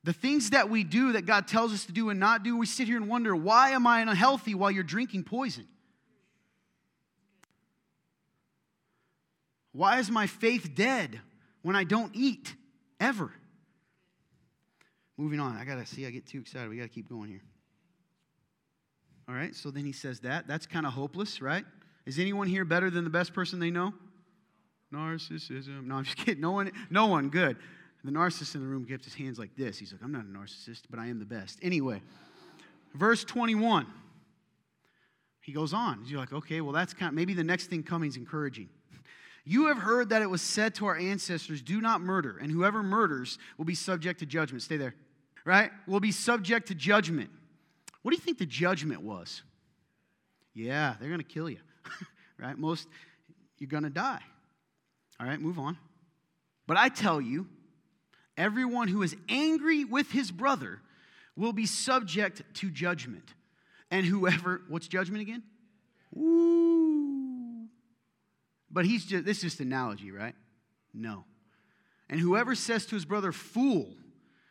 The 0.02 0.12
things 0.12 0.50
that 0.50 0.68
we 0.68 0.84
do 0.84 1.12
that 1.12 1.24
God 1.24 1.48
tells 1.48 1.72
us 1.72 1.86
to 1.86 1.92
do 1.92 2.10
and 2.10 2.20
not 2.20 2.42
do, 2.42 2.58
we 2.58 2.66
sit 2.66 2.88
here 2.88 2.96
and 2.96 3.08
wonder, 3.08 3.34
why 3.34 3.70
am 3.70 3.86
I 3.86 4.00
unhealthy 4.00 4.54
while 4.54 4.70
you're 4.70 4.82
drinking 4.82 5.24
poison? 5.24 5.66
Why 9.72 9.98
is 9.98 10.10
my 10.10 10.26
faith 10.26 10.74
dead 10.74 11.20
when 11.62 11.74
I 11.74 11.84
don't 11.84 12.14
eat 12.14 12.54
ever? 13.00 13.32
Moving 15.16 15.40
on. 15.40 15.56
I 15.56 15.64
got 15.64 15.76
to 15.76 15.86
see, 15.86 16.06
I 16.06 16.10
get 16.10 16.26
too 16.26 16.40
excited. 16.40 16.68
We 16.68 16.76
got 16.76 16.82
to 16.82 16.88
keep 16.88 17.08
going 17.08 17.30
here. 17.30 17.42
All 19.28 19.34
right, 19.34 19.54
so 19.54 19.70
then 19.70 19.86
he 19.86 19.92
says 19.92 20.20
that. 20.20 20.46
That's 20.46 20.66
kind 20.66 20.84
of 20.84 20.92
hopeless, 20.92 21.40
right? 21.40 21.64
Is 22.06 22.18
anyone 22.18 22.48
here 22.48 22.64
better 22.64 22.90
than 22.90 23.04
the 23.04 23.10
best 23.10 23.32
person 23.32 23.58
they 23.58 23.70
know? 23.70 23.94
Narcissism. 24.92 25.86
No, 25.86 25.96
I'm 25.96 26.04
just 26.04 26.16
kidding. 26.24 26.40
No 26.40 26.52
one, 26.52 26.70
no 26.90 27.06
one, 27.06 27.30
good. 27.30 27.56
The 28.04 28.10
narcissist 28.10 28.54
in 28.54 28.60
the 28.60 28.66
room 28.66 28.84
kept 28.84 29.04
his 29.04 29.14
hands 29.14 29.38
like 29.38 29.56
this. 29.56 29.78
He's 29.78 29.92
like, 29.92 30.02
I'm 30.02 30.12
not 30.12 30.24
a 30.24 30.28
narcissist, 30.28 30.82
but 30.90 30.98
I 30.98 31.06
am 31.06 31.18
the 31.18 31.24
best. 31.24 31.58
Anyway, 31.62 32.02
verse 32.94 33.24
21. 33.24 33.86
He 35.40 35.52
goes 35.52 35.72
on. 35.72 36.04
You're 36.06 36.20
like, 36.20 36.32
okay, 36.32 36.60
well, 36.60 36.72
that's 36.72 36.92
kind 36.92 37.08
of, 37.08 37.14
maybe 37.14 37.34
the 37.34 37.44
next 37.44 37.66
thing 37.68 37.82
coming 37.82 38.08
is 38.08 38.16
encouraging. 38.16 38.68
You 39.46 39.66
have 39.66 39.76
heard 39.76 40.08
that 40.08 40.22
it 40.22 40.30
was 40.30 40.40
said 40.40 40.74
to 40.76 40.86
our 40.86 40.96
ancestors, 40.96 41.60
Do 41.60 41.82
not 41.82 42.00
murder, 42.00 42.38
and 42.40 42.50
whoever 42.50 42.82
murders 42.82 43.36
will 43.58 43.66
be 43.66 43.74
subject 43.74 44.20
to 44.20 44.26
judgment. 44.26 44.62
Stay 44.62 44.78
there, 44.78 44.94
right? 45.44 45.70
Will 45.86 46.00
be 46.00 46.12
subject 46.12 46.68
to 46.68 46.74
judgment. 46.74 47.28
What 48.00 48.12
do 48.12 48.16
you 48.16 48.22
think 48.22 48.38
the 48.38 48.46
judgment 48.46 49.02
was? 49.02 49.42
Yeah, 50.54 50.94
they're 50.98 51.10
going 51.10 51.20
to 51.20 51.26
kill 51.26 51.50
you, 51.50 51.58
right? 52.38 52.56
Most, 52.56 52.88
you're 53.58 53.68
going 53.68 53.84
to 53.84 53.90
die. 53.90 54.20
All 55.20 55.26
right, 55.26 55.40
move 55.40 55.58
on. 55.58 55.78
But 56.66 56.76
I 56.76 56.88
tell 56.88 57.20
you, 57.20 57.46
everyone 58.36 58.88
who 58.88 59.02
is 59.02 59.16
angry 59.28 59.84
with 59.84 60.10
his 60.10 60.30
brother 60.30 60.80
will 61.36 61.52
be 61.52 61.66
subject 61.66 62.42
to 62.54 62.70
judgment. 62.70 63.34
And 63.90 64.06
whoever, 64.06 64.62
what's 64.68 64.88
judgment 64.88 65.22
again? 65.22 65.42
Ooh. 66.16 67.68
But 68.70 68.86
he's 68.86 69.04
just, 69.04 69.24
this 69.24 69.38
is 69.38 69.42
just 69.42 69.60
analogy, 69.60 70.10
right? 70.10 70.34
No. 70.92 71.24
And 72.08 72.18
whoever 72.20 72.54
says 72.54 72.86
to 72.86 72.94
his 72.94 73.04
brother, 73.04 73.32
fool, 73.32 73.94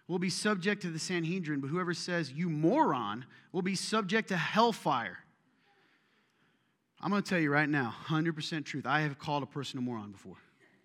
will 0.07 0.19
be 0.19 0.29
subject 0.29 0.81
to 0.83 0.89
the 0.89 0.99
Sanhedrin, 0.99 1.59
but 1.59 1.69
whoever 1.69 1.93
says, 1.93 2.31
you 2.31 2.49
moron, 2.49 3.25
will 3.51 3.61
be 3.61 3.75
subject 3.75 4.29
to 4.29 4.37
hellfire. 4.37 5.19
I'm 7.03 7.09
going 7.09 7.21
to 7.21 7.29
tell 7.29 7.39
you 7.39 7.51
right 7.51 7.67
now, 7.67 7.93
100% 8.07 8.63
truth. 8.63 8.85
I 8.87 9.01
have 9.01 9.19
called 9.19 9.43
a 9.43 9.45
person 9.45 9.77
a 9.77 9.81
moron 9.81 10.13
before, 10.13 10.37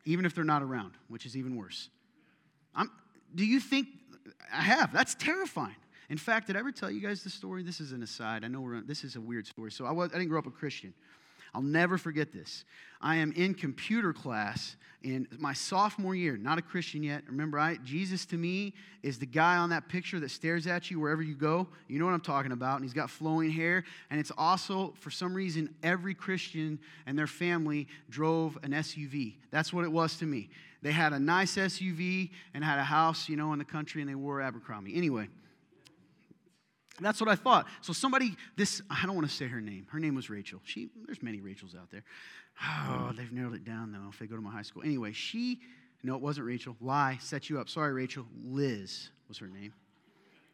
even 0.04 0.24
if 0.26 0.34
they're 0.34 0.42
not 0.42 0.62
around, 0.62 0.94
which 1.06 1.24
is 1.24 1.36
even 1.36 1.54
worse. 1.54 1.90
I'm, 2.74 2.90
do 3.36 3.46
you 3.46 3.60
think 3.60 3.86
I 4.52 4.62
have? 4.62 4.92
That's 4.92 5.14
terrifying. 5.14 5.76
In 6.10 6.18
fact, 6.18 6.48
did 6.48 6.56
I 6.56 6.58
ever 6.58 6.72
tell 6.72 6.90
you 6.90 7.00
guys 7.00 7.22
the 7.22 7.30
story? 7.30 7.62
This 7.62 7.80
is 7.80 7.92
an 7.92 8.02
aside. 8.02 8.44
I 8.44 8.48
know 8.48 8.60
we're, 8.62 8.80
this 8.80 9.04
is 9.04 9.14
a 9.14 9.20
weird 9.20 9.46
story. 9.46 9.70
So 9.70 9.84
I, 9.86 9.92
was, 9.92 10.10
I 10.10 10.14
didn't 10.14 10.30
grow 10.30 10.40
up 10.40 10.46
a 10.46 10.50
Christian. 10.50 10.92
I'll 11.58 11.64
never 11.64 11.98
forget 11.98 12.30
this. 12.30 12.64
I 13.00 13.16
am 13.16 13.32
in 13.32 13.52
computer 13.52 14.12
class 14.12 14.76
in 15.02 15.26
my 15.40 15.52
sophomore 15.52 16.14
year, 16.14 16.36
not 16.36 16.56
a 16.56 16.62
Christian 16.62 17.02
yet. 17.02 17.24
Remember, 17.26 17.58
I, 17.58 17.78
Jesus 17.84 18.24
to 18.26 18.36
me 18.36 18.74
is 19.02 19.18
the 19.18 19.26
guy 19.26 19.56
on 19.56 19.70
that 19.70 19.88
picture 19.88 20.20
that 20.20 20.30
stares 20.30 20.68
at 20.68 20.88
you 20.88 21.00
wherever 21.00 21.20
you 21.20 21.34
go. 21.34 21.66
You 21.88 21.98
know 21.98 22.04
what 22.04 22.14
I'm 22.14 22.20
talking 22.20 22.52
about. 22.52 22.76
And 22.76 22.84
he's 22.84 22.92
got 22.92 23.10
flowing 23.10 23.50
hair. 23.50 23.82
And 24.08 24.20
it's 24.20 24.30
also, 24.38 24.94
for 25.00 25.10
some 25.10 25.34
reason, 25.34 25.74
every 25.82 26.14
Christian 26.14 26.78
and 27.06 27.18
their 27.18 27.26
family 27.26 27.88
drove 28.08 28.56
an 28.62 28.70
SUV. 28.70 29.34
That's 29.50 29.72
what 29.72 29.84
it 29.84 29.90
was 29.90 30.14
to 30.18 30.26
me. 30.26 30.50
They 30.82 30.92
had 30.92 31.12
a 31.12 31.18
nice 31.18 31.56
SUV 31.56 32.30
and 32.54 32.62
had 32.62 32.78
a 32.78 32.84
house, 32.84 33.28
you 33.28 33.34
know, 33.34 33.52
in 33.52 33.58
the 33.58 33.64
country, 33.64 34.00
and 34.00 34.08
they 34.08 34.14
wore 34.14 34.40
Abercrombie. 34.40 34.94
Anyway. 34.94 35.26
That's 37.00 37.20
what 37.20 37.28
I 37.28 37.34
thought. 37.34 37.66
So 37.80 37.92
somebody, 37.92 38.36
this, 38.56 38.82
I 38.90 39.06
don't 39.06 39.14
want 39.14 39.28
to 39.28 39.34
say 39.34 39.46
her 39.46 39.60
name. 39.60 39.86
Her 39.90 40.00
name 40.00 40.14
was 40.14 40.30
Rachel. 40.30 40.60
She, 40.64 40.88
there's 41.06 41.22
many 41.22 41.40
Rachels 41.40 41.74
out 41.74 41.90
there. 41.90 42.04
Oh, 42.62 43.12
they've 43.16 43.32
narrowed 43.32 43.54
it 43.54 43.64
down 43.64 43.92
though 43.92 44.08
if 44.10 44.18
they 44.18 44.26
go 44.26 44.36
to 44.36 44.42
my 44.42 44.50
high 44.50 44.62
school. 44.62 44.82
Anyway, 44.82 45.12
she, 45.12 45.60
no, 46.02 46.16
it 46.16 46.20
wasn't 46.20 46.46
Rachel. 46.46 46.76
Lie, 46.80 47.18
set 47.20 47.48
you 47.48 47.60
up. 47.60 47.68
Sorry, 47.68 47.92
Rachel. 47.92 48.26
Liz 48.44 49.10
was 49.28 49.38
her 49.38 49.46
name. 49.46 49.72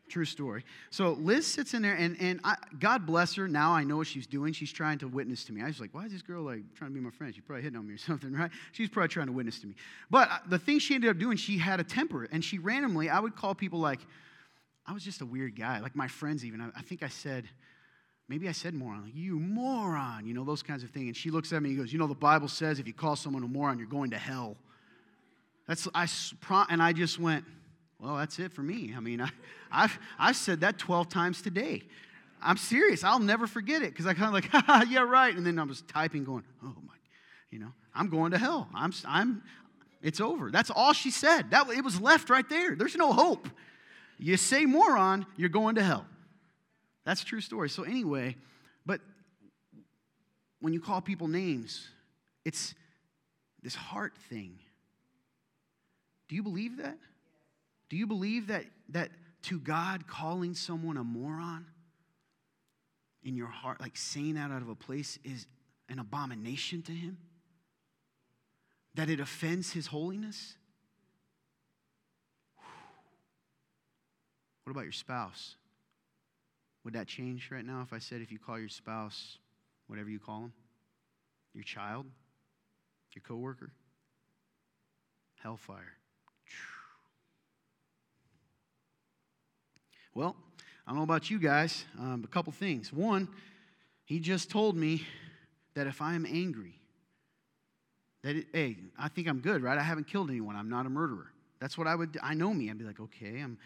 True 0.09 0.27
story. 0.27 0.65
So 0.91 1.13
Liz 1.13 1.47
sits 1.47 1.73
in 1.73 1.81
there, 1.81 1.95
and, 1.95 2.17
and 2.21 2.39
I, 2.45 2.57
God 2.79 3.07
bless 3.07 3.35
her. 3.37 3.49
Now 3.49 3.73
I 3.73 3.85
know 3.85 3.97
what 3.97 4.07
she's 4.07 4.27
doing. 4.27 4.53
She's 4.53 4.73
trying 4.73 4.99
to 4.99 5.09
witness 5.09 5.45
to 5.45 5.53
me. 5.55 5.63
I 5.63 5.67
was 5.67 5.81
like, 5.81 5.95
why 5.95 6.05
is 6.05 6.13
this 6.13 6.21
girl 6.21 6.43
like 6.43 6.61
trying 6.75 6.91
to 6.91 6.95
be 6.95 7.01
my 7.01 7.11
friend? 7.11 7.35
She's 7.35 7.43
probably 7.43 7.63
hitting 7.63 7.79
on 7.79 7.87
me 7.87 7.95
or 7.95 7.99
something, 7.99 8.33
right? 8.33 8.51
She's 8.73 8.91
probably 8.91 9.09
trying 9.09 9.29
to 9.29 9.33
witness 9.33 9.61
to 9.61 9.67
me. 9.67 9.75
But 10.11 10.31
uh, 10.31 10.39
the 10.49 10.59
thing 10.59 10.79
she 10.79 10.95
ended 10.95 11.09
up 11.09 11.19
doing, 11.19 11.39
she 11.39 11.57
had 11.57 11.81
a 11.81 11.85
temper, 11.85 12.29
and 12.31 12.45
she 12.45 12.59
randomly, 12.59 13.09
I 13.09 13.19
would 13.19 13.35
call 13.35 13.55
people 13.55 13.81
like, 13.81 14.01
I 14.87 14.93
was 14.93 15.03
just 15.03 15.21
a 15.21 15.27
weird 15.27 15.57
guy. 15.57 15.81
Like 15.81 15.97
my 15.97 16.09
friends, 16.09 16.45
even. 16.45 16.61
I, 16.61 16.69
I 16.77 16.83
think 16.83 17.03
I 17.03 17.09
said, 17.09 17.49
maybe 18.29 18.49
I 18.49 18.53
said 18.53 18.75
moron, 18.75 19.05
like, 19.05 19.15
you 19.15 19.39
moron, 19.39 20.27
you 20.27 20.35
know, 20.35 20.45
those 20.45 20.63
kinds 20.63 20.83
of 20.83 20.91
things. 20.91 21.07
And 21.07 21.17
she 21.17 21.31
looks 21.31 21.53
at 21.53 21.63
me 21.63 21.71
and 21.71 21.79
goes, 21.79 21.93
You 21.93 21.99
know, 21.99 22.07
the 22.07 22.15
Bible 22.15 22.49
says 22.49 22.79
if 22.79 22.87
you 22.87 22.93
call 22.93 23.17
someone 23.17 23.43
a 23.43 23.49
moron, 23.49 23.79
you're 23.79 23.89
going 23.89 24.11
to 24.11 24.19
hell. 24.19 24.57
That's, 25.67 25.89
I, 25.95 26.07
and 26.69 26.83
I 26.83 26.93
just 26.93 27.19
went, 27.19 27.45
Well, 27.99 28.17
that's 28.17 28.39
it 28.39 28.53
for 28.53 28.63
me. 28.63 28.95
I 28.97 29.01
mean, 29.01 29.21
I, 29.21 29.31
I've, 29.73 29.99
I've 30.19 30.37
said 30.37 30.61
that 30.61 30.79
12 30.79 31.09
times 31.09 31.43
today. 31.43 31.83
I'm 32.43 32.59
serious. 32.59 33.05
I'll 33.05 33.21
never 33.21 33.47
forget 33.47 33.81
it 33.81 33.91
because 33.91 34.07
I 34.07 34.13
kind 34.13 34.27
of 34.27 34.35
like, 34.35 34.49
Haha, 34.51 34.85
yeah, 34.89 35.01
right. 35.01 35.35
And 35.35 35.47
then 35.47 35.59
I 35.59 35.65
was 35.65 35.83
typing, 35.83 36.25
going, 36.25 36.45
Oh 36.63 36.75
my, 36.87 36.95
you 37.51 37.59
know, 37.59 37.73
I'm 37.95 38.09
going 38.09 38.33
to 38.33 38.39
hell. 38.39 38.69
I'm, 38.75 38.93
I'm, 39.07 39.43
it's 40.03 40.21
over. 40.21 40.51
That's 40.51 40.71
all 40.71 40.93
she 40.93 41.11
said. 41.11 41.53
That, 41.53 41.71
it 41.71 41.83
was 41.83 41.99
left 41.99 42.29
right 42.29 42.47
there. 42.51 42.77
There's 42.77 42.97
no 42.97 43.13
hope. 43.13 43.49
You 44.19 44.37
say 44.37 44.65
moron, 44.65 45.27
you're 45.37 45.49
going 45.49 45.75
to 45.77 45.83
hell. 45.83 46.07
That's 47.05 47.23
true 47.25 47.41
story. 47.41 47.69
So, 47.69 47.83
anyway, 47.83 48.37
but 48.87 49.01
when 50.61 50.73
you 50.73 50.81
call 50.81 51.01
people 51.01 51.29
names, 51.29 51.89
it's 52.45 52.75
this 53.63 53.75
heart 53.75 54.15
thing. 54.31 54.59
Do 56.29 56.37
you 56.37 56.43
believe 56.43 56.79
that? 56.79 56.99
Do 57.89 57.97
you 57.97 58.07
believe 58.07 58.47
that, 58.49 58.65
that 58.91 59.11
to 59.43 59.59
God, 59.59 60.07
calling 60.07 60.55
someone 60.55 60.97
a 60.97 61.05
moron 61.05 61.67
in 63.23 63.37
your 63.37 63.49
heart, 63.49 63.81
like 63.81 63.97
saying 63.97 64.35
that 64.35 64.51
out 64.51 64.63
of 64.63 64.69
a 64.69 64.75
place, 64.75 65.19
is 65.25 65.47
an 65.89 65.99
abomination 65.99 66.83
to 66.83 66.93
Him? 66.93 67.19
That 68.95 69.11
it 69.11 69.21
offends 69.21 69.73
His 69.73 69.87
holiness? 69.87 70.57
What 74.65 74.73
about 74.73 74.85
your 74.85 74.93
spouse? 74.93 75.57
Would 76.85 76.95
that 76.95 77.07
change 77.07 77.51
right 77.51 77.65
now 77.65 77.83
if 77.83 77.93
I 77.93 77.99
said 77.99 78.21
if 78.21 78.33
you 78.33 78.39
call 78.39 78.59
your 78.59 78.69
spouse 78.69 79.39
whatever 79.87 80.11
you 80.11 80.19
call 80.19 80.41
them? 80.41 80.53
Your 81.55 81.65
child? 81.65 82.07
Your 83.15 83.23
coworker? 83.23 83.71
Hellfire. 85.43 85.93
Well, 90.15 90.37
I 90.87 90.91
don't 90.91 90.99
know 90.99 91.05
about 91.05 91.31
you 91.31 91.39
guys, 91.39 91.85
um, 91.99 92.23
a 92.25 92.29
couple 92.29 92.53
things. 92.53 92.93
One, 92.93 93.29
he 94.05 94.21
just 94.21 94.51
told 94.51 94.77
me 94.77 95.03
that 95.75 95.87
if 95.87 96.01
I 96.01 96.15
am 96.15 96.25
angry, 96.25 96.79
that 98.23 98.37
it, 98.37 98.47
hey, 98.53 98.77
I 98.99 99.09
think 99.09 99.29
I'm 99.29 99.41
good, 99.41 99.63
right? 99.63 99.79
I 99.79 99.83
haven't 99.83 100.07
killed 100.07 100.31
anyone. 100.31 100.57
I'm 100.57 100.69
not 100.69 100.87
a 100.87 100.91
murderer. 100.91 101.33
That's 101.61 101.77
what 101.77 101.87
I 101.87 101.95
would. 101.95 102.19
I 102.23 102.35
know 102.35 102.53
me. 102.55 102.71
I'd 102.71 102.79
be 102.79 102.85
like, 102.85 103.01
okay, 103.01 103.41
I'm. 103.41 103.59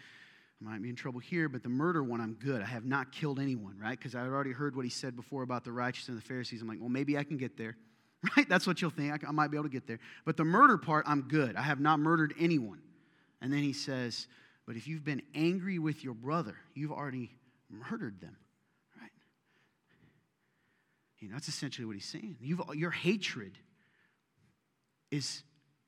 I 0.61 0.69
might 0.69 0.81
be 0.81 0.89
in 0.89 0.95
trouble 0.95 1.19
here, 1.19 1.47
but 1.47 1.63
the 1.63 1.69
murder 1.69 2.03
one, 2.03 2.19
I'm 2.19 2.33
good. 2.33 2.61
I 2.61 2.65
have 2.65 2.85
not 2.85 3.11
killed 3.11 3.39
anyone, 3.39 3.77
right? 3.81 3.97
Because 3.97 4.13
I 4.13 4.19
had 4.19 4.29
already 4.29 4.51
heard 4.51 4.75
what 4.75 4.83
he 4.83 4.91
said 4.91 5.15
before 5.15 5.43
about 5.43 5.63
the 5.63 5.71
righteous 5.71 6.09
and 6.09 6.17
the 6.17 6.21
Pharisees. 6.21 6.61
I'm 6.61 6.67
like, 6.67 6.79
well, 6.79 6.89
maybe 6.89 7.17
I 7.17 7.23
can 7.23 7.37
get 7.37 7.57
there, 7.57 7.77
right? 8.37 8.47
That's 8.49 8.67
what 8.67 8.81
you'll 8.81 8.91
think. 8.91 9.23
I, 9.25 9.31
might 9.31 9.51
be 9.51 9.57
able 9.57 9.65
to 9.65 9.69
get 9.69 9.87
there. 9.87 9.99
But 10.25 10.35
the 10.35 10.43
murder 10.43 10.77
part, 10.77 11.05
I'm 11.07 11.21
good. 11.21 11.55
I 11.55 11.61
have 11.61 11.79
not 11.79 11.99
murdered 11.99 12.33
anyone. 12.39 12.81
And 13.41 13.53
then 13.53 13.59
he 13.59 13.71
says, 13.71 14.27
but 14.67 14.75
if 14.75 14.87
you've 14.87 15.05
been 15.05 15.21
angry 15.33 15.79
with 15.79 16.03
your 16.03 16.13
brother, 16.13 16.55
you've 16.75 16.91
already 16.91 17.31
murdered 17.69 18.19
them, 18.19 18.35
right? 19.01 19.11
You 21.19 21.29
know, 21.29 21.35
that's 21.35 21.47
essentially 21.47 21.85
what 21.85 21.95
he's 21.95 22.05
saying. 22.05 22.35
You've, 22.41 22.61
your 22.75 22.91
hatred 22.91 23.57
is 25.09 25.43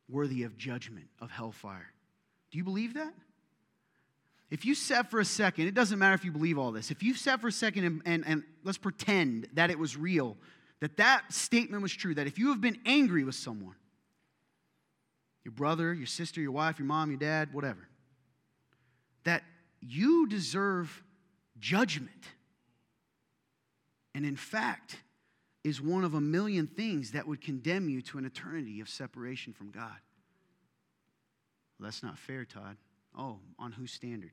worthy 0.09 0.43
of 0.43 0.57
judgment, 0.57 1.07
of 1.19 1.29
hellfire. 1.29 1.91
Do 2.51 2.57
you 2.57 2.63
believe 2.63 2.93
that? 2.93 3.13
If 4.51 4.65
you 4.65 4.75
sat 4.75 5.09
for 5.09 5.21
a 5.21 5.25
second, 5.25 5.67
it 5.67 5.73
doesn't 5.73 5.97
matter 5.97 6.13
if 6.13 6.25
you 6.25 6.31
believe 6.31 6.59
all 6.59 6.73
this. 6.73 6.91
If 6.91 7.01
you 7.01 7.15
sat 7.15 7.39
for 7.39 7.47
a 7.47 7.51
second 7.53 7.85
and, 7.85 8.01
and, 8.05 8.23
and 8.27 8.43
let's 8.63 8.77
pretend 8.77 9.47
that 9.53 9.71
it 9.71 9.79
was 9.79 9.95
real, 9.95 10.37
that 10.81 10.97
that 10.97 11.31
statement 11.31 11.81
was 11.81 11.93
true, 11.93 12.13
that 12.15 12.27
if 12.27 12.37
you 12.37 12.49
have 12.49 12.59
been 12.59 12.77
angry 12.85 13.23
with 13.23 13.35
someone, 13.35 13.75
your 15.45 15.53
brother, 15.53 15.93
your 15.93 16.05
sister, 16.05 16.41
your 16.41 16.51
wife, 16.51 16.79
your 16.79 16.85
mom, 16.85 17.09
your 17.09 17.17
dad, 17.17 17.53
whatever, 17.53 17.87
that 19.23 19.43
you 19.79 20.27
deserve 20.27 21.01
judgment. 21.59 22.11
And 24.13 24.25
in 24.25 24.35
fact, 24.35 24.97
is 25.63 25.79
one 25.79 26.03
of 26.03 26.13
a 26.13 26.21
million 26.21 26.67
things 26.67 27.11
that 27.11 27.25
would 27.25 27.39
condemn 27.39 27.87
you 27.87 28.01
to 28.01 28.17
an 28.17 28.25
eternity 28.25 28.81
of 28.81 28.89
separation 28.89 29.53
from 29.53 29.71
God. 29.71 29.97
Well, 31.79 31.85
that's 31.85 32.03
not 32.03 32.17
fair, 32.17 32.43
Todd. 32.45 32.77
Oh, 33.17 33.39
on 33.57 33.71
whose 33.71 33.91
standard? 33.91 34.31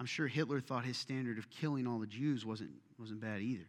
I'm 0.00 0.06
sure 0.06 0.26
Hitler 0.26 0.60
thought 0.60 0.86
his 0.86 0.96
standard 0.96 1.36
of 1.36 1.50
killing 1.50 1.86
all 1.86 1.98
the 1.98 2.06
Jews 2.06 2.46
wasn't, 2.46 2.70
wasn't 2.98 3.20
bad 3.20 3.42
either. 3.42 3.66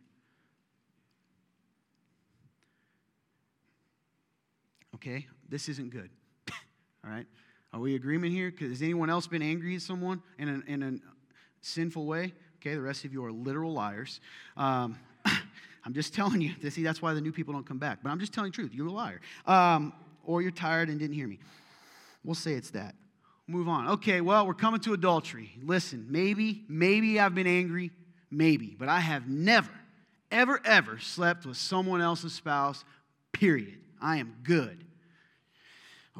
Okay, 4.96 5.28
this 5.50 5.68
isn't 5.68 5.90
good. 5.90 6.10
all 7.04 7.12
right? 7.12 7.26
Are 7.74 7.82
we 7.82 7.96
agreement 7.96 8.32
here? 8.32 8.54
Has 8.62 8.82
anyone 8.82 9.10
else 9.10 9.28
been 9.28 9.42
angry 9.42 9.76
at 9.76 9.82
someone 9.82 10.24
in 10.40 10.64
a, 10.66 10.72
in 10.72 10.84
a 10.84 10.94
sinful 11.60 12.06
way? 12.06 12.34
Okay, 12.62 12.76
the 12.76 12.82
rest 12.82 13.04
of 13.04 13.12
you 13.12 13.26
are 13.26 13.32
literal 13.32 13.74
liars. 13.74 14.22
Um, 14.56 14.98
I'm 15.84 15.94
just 15.94 16.14
telling 16.14 16.40
you. 16.40 16.54
See, 16.70 16.84
that's 16.84 17.02
why 17.02 17.14
the 17.14 17.22
new 17.22 17.34
people 17.34 17.54
don't 17.54 17.66
come 17.66 17.80
back. 17.80 18.00
But 18.02 18.10
I'm 18.10 18.20
just 18.20 18.34
telling 18.34 18.52
the 18.52 18.56
truth. 18.56 18.74
You're 18.74 18.88
a 18.88 18.92
liar. 18.92 19.20
Um, 19.46 19.92
or 20.24 20.42
you're 20.42 20.52
tired 20.52 20.88
and 20.88 20.98
didn't 20.98 21.16
hear 21.16 21.28
me. 21.28 21.40
We'll 22.24 22.36
say 22.36 22.54
it's 22.54 22.70
that. 22.72 22.96
Move 23.52 23.68
on. 23.68 23.90
Okay, 23.90 24.22
well, 24.22 24.48
we're 24.48 24.54
coming 24.54 24.80
to 24.82 24.94
adultery. 24.94 25.52
Listen, 25.62 26.06
maybe, 26.10 26.64
maybe 26.70 27.20
I've 27.20 27.36
been 27.36 27.48
angry, 27.48 27.92
maybe, 28.32 28.78
but 28.80 28.88
I 28.88 29.02
have 29.02 29.28
never, 29.28 29.74
ever, 30.32 30.62
ever 30.64 31.00
slept 31.00 31.46
with 31.46 31.58
someone 31.58 32.00
else's 32.00 32.32
spouse, 32.32 32.86
period. 33.34 33.78
I 34.02 34.18
am 34.18 34.36
good. 34.44 34.86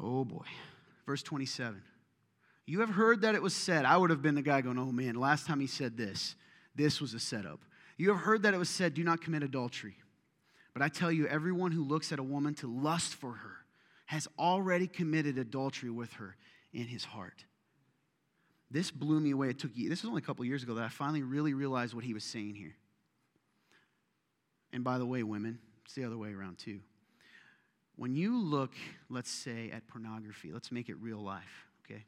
Oh 0.00 0.26
boy. 0.26 0.44
Verse 1.06 1.22
27. 1.22 1.82
You 2.66 2.80
have 2.80 2.90
heard 2.90 3.22
that 3.22 3.34
it 3.34 3.40
was 3.40 3.54
said, 3.54 3.86
I 3.86 3.96
would 3.96 4.10
have 4.10 4.20
been 4.20 4.34
the 4.34 4.42
guy 4.42 4.60
going, 4.60 4.78
oh 4.78 4.92
man, 4.92 5.14
last 5.14 5.46
time 5.46 5.58
he 5.58 5.66
said 5.66 5.96
this, 5.96 6.34
this 6.74 7.00
was 7.00 7.14
a 7.14 7.18
setup. 7.18 7.60
You 7.96 8.10
have 8.10 8.18
heard 8.18 8.42
that 8.42 8.52
it 8.52 8.58
was 8.58 8.68
said, 8.68 8.92
do 8.92 9.02
not 9.02 9.22
commit 9.22 9.42
adultery. 9.42 9.96
But 10.74 10.82
I 10.82 10.88
tell 10.88 11.10
you, 11.10 11.26
everyone 11.28 11.72
who 11.72 11.82
looks 11.82 12.12
at 12.12 12.18
a 12.18 12.22
woman 12.22 12.54
to 12.56 12.66
lust 12.66 13.14
for 13.14 13.32
her 13.32 13.56
has 14.04 14.28
already 14.38 14.86
committed 14.86 15.38
adultery 15.38 15.90
with 15.90 16.12
her 16.14 16.36
in 16.72 16.86
his 16.86 17.04
heart. 17.04 17.44
This 18.70 18.90
blew 18.90 19.20
me 19.20 19.32
away. 19.32 19.50
It 19.50 19.58
took 19.58 19.74
this 19.74 20.02
was 20.02 20.08
only 20.08 20.22
a 20.22 20.24
couple 20.24 20.44
years 20.44 20.62
ago 20.62 20.74
that 20.74 20.84
I 20.84 20.88
finally 20.88 21.22
really 21.22 21.52
realized 21.52 21.92
what 21.92 22.04
he 22.04 22.14
was 22.14 22.24
saying 22.24 22.54
here. 22.54 22.74
And 24.72 24.82
by 24.82 24.98
the 24.98 25.04
way, 25.04 25.22
women, 25.22 25.58
it's 25.84 25.94
the 25.94 26.04
other 26.04 26.16
way 26.16 26.32
around 26.32 26.58
too. 26.58 26.80
When 27.96 28.14
you 28.14 28.40
look, 28.40 28.72
let's 29.10 29.30
say, 29.30 29.70
at 29.70 29.86
pornography, 29.86 30.50
let's 30.50 30.72
make 30.72 30.88
it 30.88 30.96
real 31.00 31.18
life, 31.18 31.66
okay? 31.84 32.04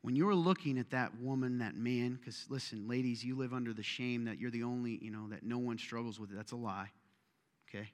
When 0.00 0.16
you're 0.16 0.34
looking 0.34 0.78
at 0.78 0.90
that 0.90 1.20
woman, 1.20 1.58
that 1.58 1.76
man, 1.76 2.14
because 2.14 2.46
listen, 2.48 2.88
ladies, 2.88 3.22
you 3.22 3.36
live 3.36 3.52
under 3.52 3.74
the 3.74 3.82
shame 3.82 4.24
that 4.24 4.38
you're 4.38 4.50
the 4.50 4.62
only, 4.62 4.98
you 5.02 5.10
know, 5.10 5.28
that 5.28 5.42
no 5.42 5.58
one 5.58 5.76
struggles 5.76 6.18
with 6.18 6.30
it. 6.30 6.36
That's 6.36 6.52
a 6.52 6.56
lie, 6.56 6.88
okay? 7.68 7.90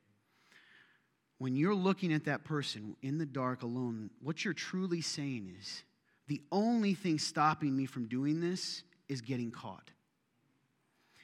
When 1.42 1.56
you're 1.56 1.74
looking 1.74 2.12
at 2.12 2.26
that 2.26 2.44
person 2.44 2.94
in 3.02 3.18
the 3.18 3.26
dark 3.26 3.64
alone, 3.64 4.10
what 4.22 4.44
you're 4.44 4.54
truly 4.54 5.00
saying 5.00 5.52
is 5.58 5.82
the 6.28 6.40
only 6.52 6.94
thing 6.94 7.18
stopping 7.18 7.76
me 7.76 7.84
from 7.84 8.06
doing 8.06 8.40
this 8.40 8.84
is 9.08 9.22
getting 9.22 9.50
caught. 9.50 9.90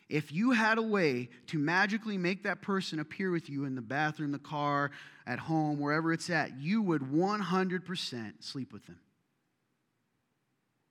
If 0.09 0.33
you 0.33 0.51
had 0.51 0.77
a 0.77 0.83
way 0.83 1.29
to 1.47 1.59
magically 1.61 2.19
make 2.19 2.43
that 2.43 2.63
person 2.63 2.99
appear 2.99 3.31
with 3.31 3.49
you 3.49 3.65
in 3.65 3.77
the 3.77 3.81
bathroom, 3.81 4.33
the 4.33 4.41
car, 4.41 4.91
at 5.25 5.39
home, 5.39 5.79
wherever 5.79 6.13
it's 6.13 6.31
at, 6.31 6.59
you 6.59 6.83
would 6.83 7.03
100% 7.03 8.33
sleep 8.41 8.73
with 8.73 8.87
them. 8.87 8.99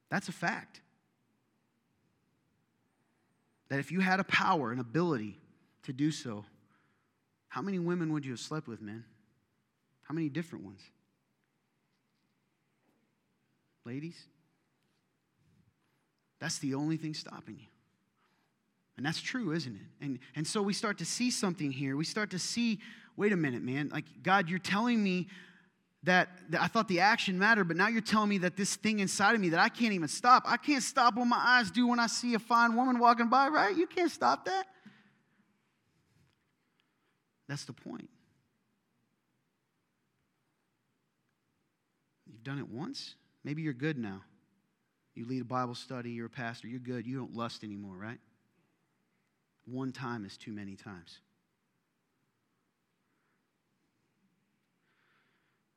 That's 0.10 0.30
a 0.30 0.32
fact. 0.32 0.80
That 3.68 3.80
if 3.80 3.92
you 3.92 4.00
had 4.00 4.22
a 4.22 4.24
power, 4.24 4.72
an 4.72 4.80
ability 4.80 5.38
to 5.84 5.92
do 5.92 6.12
so, 6.12 6.46
how 7.50 7.62
many 7.62 7.78
women 7.78 8.14
would 8.14 8.24
you 8.24 8.32
have 8.32 8.40
slept 8.40 8.70
with, 8.70 8.82
man? 8.82 9.04
How 10.08 10.14
many 10.14 10.30
different 10.30 10.66
ones? 10.66 10.82
Ladies? 13.86 14.18
That's 16.40 16.60
the 16.60 16.76
only 16.76 16.98
thing 16.98 17.14
stopping 17.14 17.58
you. 17.60 17.68
And 18.96 19.06
that's 19.06 19.22
true, 19.22 19.52
isn't 19.52 19.76
it? 19.76 20.06
And, 20.06 20.20
and 20.36 20.48
so 20.48 20.62
we 20.62 20.74
start 20.74 20.98
to 21.00 21.06
see 21.06 21.30
something 21.30 21.72
here. 21.72 21.96
We 21.96 22.06
start 22.06 22.32
to 22.32 22.40
see 22.40 22.80
wait 23.18 23.34
a 23.34 23.36
minute, 23.36 23.64
man. 23.64 23.90
Like, 23.92 24.06
God, 24.22 24.48
you're 24.48 24.60
telling 24.60 25.04
me 25.04 25.28
that, 26.04 26.30
that, 26.52 26.62
I 26.62 26.68
thought 26.68 26.88
the 26.88 27.00
action 27.00 27.38
mattered, 27.38 27.68
but 27.68 27.76
now 27.76 27.88
you're 27.88 28.02
telling 28.02 28.30
me 28.30 28.38
that 28.40 28.56
this 28.56 28.76
thing 28.76 29.00
inside 29.00 29.34
of 29.34 29.42
me 29.42 29.50
that 29.50 29.60
I 29.60 29.70
can't 29.70 29.94
even 29.94 30.08
stop. 30.08 30.44
I 30.46 30.56
can't 30.56 30.84
stop 30.84 31.16
what 31.16 31.26
my 31.26 31.38
eyes 31.38 31.72
do 31.72 31.88
when 31.88 32.00
I 32.00 32.08
see 32.08 32.36
a 32.36 32.40
fine 32.40 32.76
woman 32.76 33.00
walking 33.00 33.28
by, 33.28 33.48
right? 33.48 33.76
You 33.76 33.88
can't 33.88 34.12
stop 34.12 34.46
that. 34.46 34.68
That's 37.50 37.66
the 37.66 37.74
point. 37.74 38.10
Done 42.48 42.60
it 42.60 42.70
once. 42.70 43.16
Maybe 43.44 43.62
you're 43.62 43.74
good 43.74 43.98
now. 43.98 44.22
You 45.16 45.26
lead 45.28 45.42
a 45.42 45.46
Bible 45.46 45.76
study, 45.76 46.12
you're 46.12 46.28
a 46.28 46.30
pastor, 46.30 46.70
you're 46.70 46.80
good. 46.80 47.06
You 47.06 47.18
don't 47.18 47.36
lust 47.36 47.64
anymore, 47.64 47.98
right? 47.98 48.20
One 49.66 49.92
time 49.92 50.24
is 50.24 50.38
too 50.38 50.54
many 50.54 50.78
times. 50.78 51.20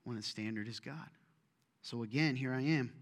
When 0.05 0.17
the 0.17 0.23
standard 0.23 0.69
is 0.69 0.79
God. 0.79 1.09
So 1.83 2.05
again, 2.05 2.37
here 2.37 2.55
I 2.55 2.63
am. 2.63 2.93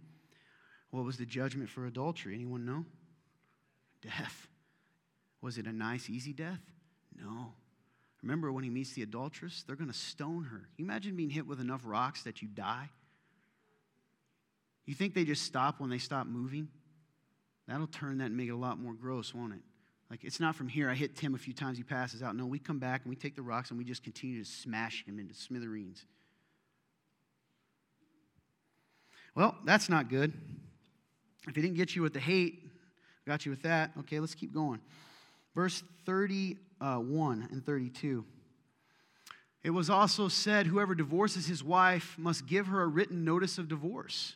What 0.90 1.04
was 1.04 1.18
the 1.18 1.26
judgment 1.26 1.68
for 1.68 1.84
adultery? 1.84 2.34
Anyone 2.34 2.64
know? 2.64 2.86
Death. 4.00 4.48
Was 5.42 5.58
it 5.58 5.66
a 5.66 5.72
nice, 5.72 6.08
easy 6.08 6.32
death? 6.32 6.62
No. 7.14 7.52
Remember 8.22 8.50
when 8.50 8.64
he 8.64 8.70
meets 8.70 8.94
the 8.94 9.02
adulteress? 9.02 9.62
They're 9.66 9.76
going 9.76 9.90
to 9.90 9.96
stone 9.96 10.44
her. 10.44 10.58
Can 10.58 10.68
you 10.78 10.84
imagine 10.86 11.16
being 11.16 11.30
hit 11.30 11.46
with 11.46 11.60
enough 11.60 11.82
rocks 11.84 12.22
that 12.22 12.40
you 12.40 12.48
die? 12.48 12.88
You 14.88 14.94
think 14.94 15.12
they 15.12 15.24
just 15.24 15.42
stop 15.42 15.80
when 15.80 15.90
they 15.90 15.98
stop 15.98 16.26
moving? 16.26 16.66
That'll 17.66 17.86
turn 17.86 18.16
that 18.18 18.24
and 18.24 18.36
make 18.38 18.48
it 18.48 18.52
a 18.52 18.56
lot 18.56 18.78
more 18.78 18.94
gross, 18.94 19.34
won't 19.34 19.52
it? 19.52 19.60
Like, 20.10 20.24
it's 20.24 20.40
not 20.40 20.56
from 20.56 20.66
here. 20.66 20.88
I 20.88 20.94
hit 20.94 21.14
Tim 21.14 21.34
a 21.34 21.38
few 21.38 21.52
times, 21.52 21.76
he 21.76 21.84
passes 21.84 22.22
out. 22.22 22.34
No, 22.34 22.46
we 22.46 22.58
come 22.58 22.78
back 22.78 23.02
and 23.02 23.10
we 23.10 23.14
take 23.14 23.36
the 23.36 23.42
rocks 23.42 23.68
and 23.68 23.76
we 23.76 23.84
just 23.84 24.02
continue 24.02 24.42
to 24.42 24.50
smash 24.50 25.04
him 25.04 25.18
into 25.18 25.34
smithereens. 25.34 26.06
Well, 29.34 29.56
that's 29.66 29.90
not 29.90 30.08
good. 30.08 30.32
If 31.46 31.54
he 31.54 31.60
didn't 31.60 31.76
get 31.76 31.94
you 31.94 32.00
with 32.00 32.14
the 32.14 32.20
hate, 32.20 32.66
got 33.26 33.44
you 33.44 33.50
with 33.50 33.64
that. 33.64 33.90
Okay, 33.98 34.20
let's 34.20 34.34
keep 34.34 34.54
going. 34.54 34.80
Verse 35.54 35.82
31 36.06 37.46
and 37.52 37.62
32. 37.62 38.24
It 39.62 39.70
was 39.70 39.90
also 39.90 40.28
said, 40.28 40.66
Whoever 40.66 40.94
divorces 40.94 41.46
his 41.46 41.62
wife 41.62 42.14
must 42.16 42.46
give 42.46 42.68
her 42.68 42.80
a 42.80 42.86
written 42.86 43.22
notice 43.22 43.58
of 43.58 43.68
divorce. 43.68 44.32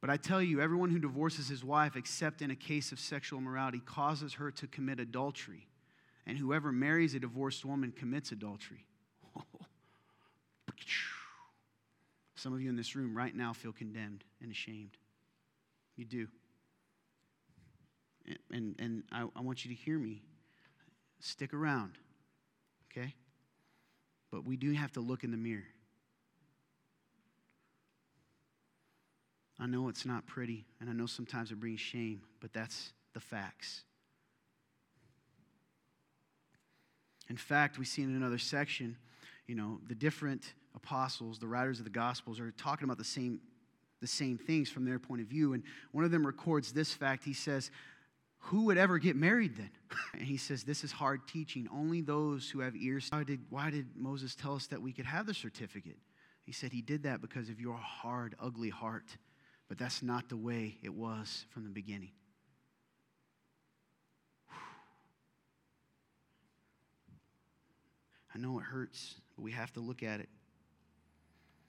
But 0.00 0.10
I 0.10 0.16
tell 0.16 0.40
you, 0.40 0.60
everyone 0.60 0.90
who 0.90 0.98
divorces 0.98 1.48
his 1.48 1.64
wife, 1.64 1.96
except 1.96 2.40
in 2.40 2.50
a 2.50 2.56
case 2.56 2.92
of 2.92 3.00
sexual 3.00 3.40
immorality, 3.40 3.80
causes 3.80 4.34
her 4.34 4.50
to 4.52 4.66
commit 4.68 5.00
adultery. 5.00 5.66
And 6.26 6.38
whoever 6.38 6.70
marries 6.70 7.14
a 7.14 7.18
divorced 7.18 7.64
woman 7.64 7.90
commits 7.92 8.30
adultery. 8.30 8.84
Some 12.36 12.52
of 12.52 12.60
you 12.60 12.68
in 12.68 12.76
this 12.76 12.94
room 12.94 13.16
right 13.16 13.34
now 13.34 13.52
feel 13.52 13.72
condemned 13.72 14.22
and 14.40 14.52
ashamed. 14.52 14.96
You 15.96 16.04
do. 16.04 16.28
And, 18.26 18.38
and, 18.52 18.76
and 18.78 19.02
I, 19.10 19.26
I 19.34 19.40
want 19.40 19.64
you 19.64 19.74
to 19.74 19.82
hear 19.82 19.98
me. 19.98 20.22
Stick 21.18 21.52
around, 21.52 21.98
okay? 22.92 23.12
But 24.30 24.44
we 24.44 24.56
do 24.56 24.72
have 24.72 24.92
to 24.92 25.00
look 25.00 25.24
in 25.24 25.32
the 25.32 25.36
mirror. 25.36 25.64
I 29.60 29.66
know 29.66 29.88
it's 29.88 30.06
not 30.06 30.26
pretty, 30.26 30.64
and 30.80 30.88
I 30.88 30.92
know 30.92 31.06
sometimes 31.06 31.50
it 31.50 31.58
brings 31.58 31.80
shame, 31.80 32.22
but 32.40 32.52
that's 32.52 32.92
the 33.12 33.20
facts. 33.20 33.82
In 37.28 37.36
fact, 37.36 37.78
we 37.78 37.84
see 37.84 38.02
in 38.02 38.14
another 38.14 38.38
section, 38.38 38.96
you 39.46 39.54
know, 39.54 39.80
the 39.88 39.94
different 39.94 40.54
apostles, 40.74 41.38
the 41.38 41.48
writers 41.48 41.78
of 41.78 41.84
the 41.84 41.90
Gospels, 41.90 42.40
are 42.40 42.52
talking 42.52 42.84
about 42.84 42.98
the 42.98 43.04
same, 43.04 43.40
the 44.00 44.06
same 44.06 44.38
things 44.38 44.70
from 44.70 44.84
their 44.84 44.98
point 44.98 45.20
of 45.20 45.26
view. 45.26 45.52
And 45.52 45.62
one 45.92 46.04
of 46.04 46.10
them 46.10 46.26
records 46.26 46.72
this 46.72 46.92
fact. 46.92 47.24
He 47.24 47.32
says, 47.32 47.70
Who 48.38 48.66
would 48.66 48.78
ever 48.78 48.98
get 48.98 49.16
married 49.16 49.56
then? 49.56 49.70
And 50.14 50.22
he 50.22 50.36
says, 50.36 50.62
This 50.62 50.84
is 50.84 50.92
hard 50.92 51.26
teaching. 51.26 51.68
Only 51.72 52.00
those 52.00 52.48
who 52.48 52.60
have 52.60 52.76
ears. 52.76 53.08
Why 53.10 53.24
did, 53.24 53.40
why 53.50 53.70
did 53.70 53.88
Moses 53.96 54.34
tell 54.34 54.54
us 54.54 54.68
that 54.68 54.80
we 54.80 54.92
could 54.92 55.06
have 55.06 55.26
the 55.26 55.34
certificate? 55.34 55.98
He 56.44 56.52
said 56.52 56.72
he 56.72 56.80
did 56.80 57.02
that 57.02 57.20
because 57.20 57.50
of 57.50 57.60
your 57.60 57.76
hard, 57.76 58.34
ugly 58.40 58.70
heart. 58.70 59.04
But 59.68 59.78
that's 59.78 60.02
not 60.02 60.28
the 60.28 60.36
way 60.36 60.78
it 60.82 60.94
was 60.94 61.44
from 61.50 61.64
the 61.64 61.70
beginning. 61.70 62.10
I 68.34 68.38
know 68.38 68.58
it 68.58 68.62
hurts, 68.62 69.16
but 69.36 69.42
we 69.42 69.52
have 69.52 69.72
to 69.74 69.80
look 69.80 70.02
at 70.02 70.20
it. 70.20 70.28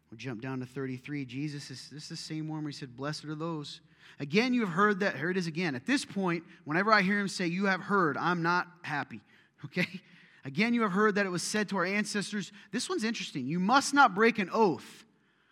We'll 0.09 0.17
jump 0.17 0.41
down 0.41 0.59
to 0.59 0.65
33. 0.65 1.25
Jesus 1.25 1.69
is 1.69 1.89
this 1.91 2.03
is 2.03 2.09
the 2.09 2.15
same 2.15 2.47
one 2.47 2.63
where 2.63 2.71
he 2.71 2.77
said, 2.77 2.95
Blessed 2.95 3.25
are 3.25 3.35
those. 3.35 3.81
Again, 4.19 4.53
you 4.53 4.61
have 4.61 4.69
heard 4.69 4.99
that. 5.01 5.15
Here 5.15 5.29
it 5.29 5.37
is 5.37 5.47
again. 5.47 5.75
At 5.75 5.85
this 5.85 6.03
point, 6.03 6.43
whenever 6.65 6.91
I 6.91 7.01
hear 7.01 7.19
him 7.19 7.27
say, 7.27 7.47
You 7.47 7.65
have 7.65 7.81
heard, 7.81 8.17
I'm 8.17 8.41
not 8.41 8.67
happy. 8.81 9.21
Okay? 9.65 10.01
Again, 10.45 10.73
you 10.73 10.83
have 10.83 10.93
heard 10.93 11.15
that 11.15 11.25
it 11.25 11.29
was 11.29 11.43
said 11.43 11.67
to 11.67 11.75
our 11.75 11.85
ancestors. 11.85 12.53
This 12.71 12.87
one's 12.87 13.03
interesting. 13.03 13.45
You 13.45 13.59
must 13.59 13.93
not 13.93 14.15
break 14.15 14.39
an 14.39 14.49
oath, 14.53 15.03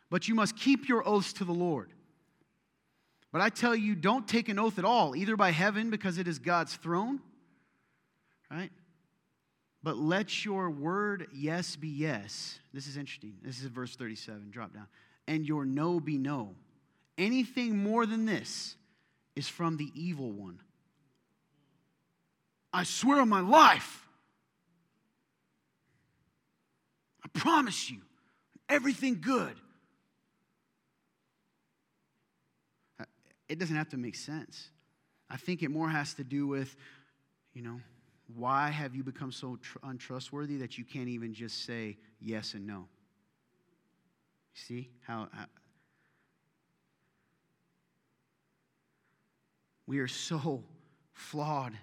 but 0.10 0.30
you 0.30 0.34
must 0.34 0.56
keep 0.56 0.88
your 0.88 1.06
oaths 1.06 1.34
to 1.34 1.44
the 1.44 1.52
Lord. 1.52 1.92
But 3.38 3.44
I 3.44 3.50
tell 3.50 3.76
you, 3.76 3.94
don't 3.94 4.28
take 4.28 4.50
an 4.50 4.58
oath 4.58 4.80
at 4.80 4.84
all, 4.84 5.16
either 5.16 5.36
by 5.36 5.52
heaven, 5.52 5.92
because 5.92 6.18
it 6.18 6.28
is 6.28 6.40
God's 6.40 6.76
throne, 6.76 7.20
right? 8.50 8.72
But 9.84 9.96
let 9.96 10.44
your 10.44 10.72
word 10.72 11.28
yes 11.32 11.76
be 11.76 11.88
yes. 11.88 12.58
This 12.74 12.88
is 12.88 12.98
interesting. 12.98 13.36
This 13.44 13.62
is 13.62 13.68
verse 13.68 13.96
37. 13.96 14.50
Drop 14.50 14.74
down. 14.74 14.88
And 15.28 15.46
your 15.46 15.66
no 15.66 16.00
be 16.00 16.18
no. 16.18 16.56
Anything 17.16 17.78
more 17.78 18.08
than 18.08 18.26
this 18.26 18.76
is 19.36 19.48
from 19.48 19.78
the 19.78 19.92
evil 19.94 20.32
one. 20.32 20.60
I 22.74 22.86
swear 22.86 23.22
on 23.22 23.30
my 23.30 23.42
life. 23.42 24.08
I 27.24 27.28
promise 27.38 27.92
you, 27.92 28.00
everything 28.68 29.22
good. 29.22 29.54
Uh, 33.00 33.04
it 33.50 33.60
doesn't 33.60 33.76
have 33.76 33.90
to 33.90 33.98
make 33.98 34.16
sense. 34.16 34.70
I 35.30 35.38
think 35.38 35.64
it 35.64 35.70
more 35.70 35.90
has 35.90 36.14
to 36.16 36.24
do 36.24 36.48
with, 36.48 36.76
you 37.54 37.62
know, 37.62 37.80
why 38.36 38.70
have 38.70 38.96
you 38.96 39.04
become 39.04 39.32
so 39.32 39.58
tr- 39.62 39.78
untrustworthy 39.84 40.58
that 40.58 40.78
you 40.78 40.84
can't 40.84 41.08
even 41.08 41.34
just 41.34 41.66
say 41.66 41.98
yes 42.22 42.54
and 42.54 42.68
no? 42.68 42.88
You 44.54 44.62
see 44.66 44.90
how, 45.06 45.30
how 45.32 45.46
we 49.88 50.00
are 50.00 50.08
so 50.08 50.64
flawed 51.14 51.74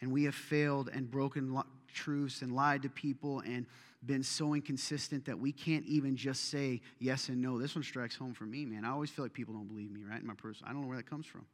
and 0.00 0.12
we 0.12 0.24
have 0.24 0.34
failed 0.34 0.90
and 0.92 1.10
broken 1.10 1.54
lo- 1.54 1.64
truths 1.92 2.42
and 2.42 2.54
lied 2.54 2.82
to 2.82 2.88
people 2.88 3.40
and 3.46 3.64
been 4.06 4.22
so 4.22 4.54
inconsistent 4.54 5.24
that 5.26 5.38
we 5.38 5.52
can't 5.52 5.84
even 5.86 6.16
just 6.16 6.50
say 6.50 6.80
yes 6.98 7.28
and 7.28 7.40
no. 7.40 7.58
This 7.58 7.74
one 7.74 7.84
strikes 7.84 8.16
home 8.16 8.34
for 8.34 8.44
me, 8.44 8.64
man. 8.64 8.84
I 8.84 8.90
always 8.90 9.10
feel 9.10 9.24
like 9.24 9.32
people 9.32 9.54
don't 9.54 9.68
believe 9.68 9.90
me, 9.90 10.02
right? 10.08 10.20
In 10.20 10.26
my 10.26 10.34
person, 10.34 10.66
I 10.68 10.72
don't 10.72 10.82
know 10.82 10.88
where 10.88 10.96
that 10.96 11.08
comes 11.08 11.26
from. 11.26 11.46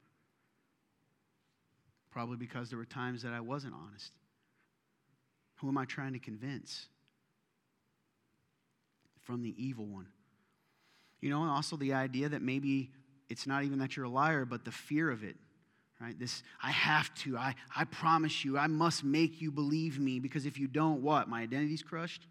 Probably 2.11 2.37
because 2.37 2.71
there 2.71 2.79
were 2.79 2.85
times 2.85 3.23
that 3.23 3.33
I 3.33 3.41
wasn't 3.41 3.75
honest. 3.75 4.13
Who 5.57 5.69
am 5.69 5.79
I 5.79 5.85
trying 5.85 6.15
to 6.15 6.19
convince? 6.19 6.87
From 9.23 9.43
the 9.43 9.55
evil 9.57 9.87
one. 9.87 10.07
You 11.21 11.31
know, 11.31 11.43
and 11.43 11.51
also 11.51 11.77
the 11.77 11.93
idea 11.93 12.29
that 12.31 12.43
maybe 12.43 12.91
it's 13.29 13.47
not 13.47 13.63
even 13.65 13.79
that 13.79 13.97
you're 13.97 14.07
a 14.07 14.11
liar, 14.11 14.45
but 14.45 14.65
the 14.65 14.73
fear 14.73 15.11
of 15.11 15.23
it. 15.23 15.37
Right? 16.01 16.19
This, 16.19 16.43
I 16.63 16.71
have 16.71 17.15
to, 17.17 17.37
I, 17.37 17.55
I 17.77 17.85
promise 17.85 18.43
you, 18.43 18.57
I 18.57 18.67
must 18.67 19.05
make 19.05 19.43
you 19.43 19.53
believe 19.53 20.01
me 20.01 20.19
because 20.19 20.47
if 20.47 20.59
you 20.59 20.67
don't, 20.67 21.03
what? 21.03 21.29
My 21.29 21.43
identity's 21.43 21.83
crushed? 21.83 22.27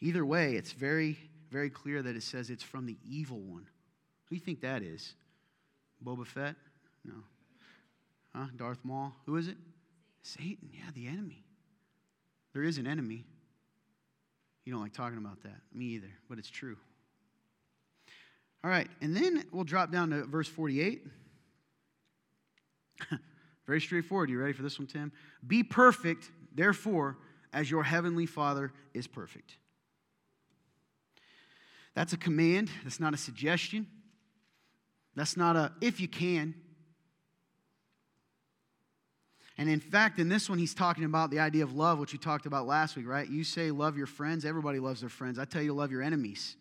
Either 0.00 0.24
way, 0.24 0.54
it's 0.54 0.72
very, 0.72 1.18
very 1.50 1.70
clear 1.70 2.02
that 2.02 2.16
it 2.16 2.22
says 2.22 2.50
it's 2.50 2.62
from 2.62 2.86
the 2.86 2.96
evil 3.08 3.40
one. 3.40 3.66
Who 4.26 4.34
do 4.34 4.36
you 4.36 4.40
think 4.40 4.60
that 4.60 4.82
is? 4.82 5.14
Boba 6.04 6.26
Fett? 6.26 6.54
No. 7.04 7.14
Huh? 8.34 8.46
Darth 8.56 8.78
Maul? 8.84 9.12
Who 9.26 9.36
is 9.36 9.48
it? 9.48 9.56
Satan. 10.22 10.70
Yeah, 10.72 10.90
the 10.94 11.06
enemy. 11.08 11.44
There 12.52 12.62
is 12.62 12.78
an 12.78 12.86
enemy. 12.86 13.24
You 14.64 14.72
don't 14.72 14.82
like 14.82 14.92
talking 14.92 15.18
about 15.18 15.42
that. 15.42 15.60
Me 15.72 15.86
either, 15.86 16.10
but 16.28 16.38
it's 16.38 16.50
true. 16.50 16.76
All 18.62 18.70
right, 18.70 18.88
and 19.00 19.16
then 19.16 19.44
we'll 19.52 19.64
drop 19.64 19.90
down 19.90 20.10
to 20.10 20.24
verse 20.24 20.48
48. 20.48 21.06
Very 23.66 23.80
straightforward. 23.80 24.30
You 24.30 24.38
ready 24.38 24.52
for 24.52 24.62
this 24.62 24.78
one, 24.78 24.86
Tim? 24.86 25.12
Be 25.46 25.62
perfect, 25.62 26.30
therefore, 26.54 27.16
as 27.52 27.70
your 27.70 27.84
heavenly 27.84 28.26
Father 28.26 28.72
is 28.94 29.06
perfect. 29.06 29.56
That's 31.98 32.12
a 32.12 32.16
command. 32.16 32.70
That's 32.84 33.00
not 33.00 33.12
a 33.12 33.16
suggestion. 33.16 33.88
That's 35.16 35.36
not 35.36 35.56
a 35.56 35.72
if 35.80 35.98
you 36.00 36.06
can. 36.06 36.54
And 39.58 39.68
in 39.68 39.80
fact, 39.80 40.20
in 40.20 40.28
this 40.28 40.48
one, 40.48 40.60
he's 40.60 40.74
talking 40.74 41.02
about 41.02 41.32
the 41.32 41.40
idea 41.40 41.64
of 41.64 41.74
love, 41.74 41.98
which 41.98 42.12
we 42.12 42.18
talked 42.20 42.46
about 42.46 42.68
last 42.68 42.94
week, 42.94 43.08
right? 43.08 43.28
You 43.28 43.42
say 43.42 43.72
love 43.72 43.96
your 43.96 44.06
friends. 44.06 44.44
Everybody 44.44 44.78
loves 44.78 45.00
their 45.00 45.08
friends. 45.08 45.40
I 45.40 45.44
tell 45.44 45.60
you 45.60 45.70
to 45.70 45.74
love 45.74 45.90
your 45.90 46.02
enemies. 46.02 46.54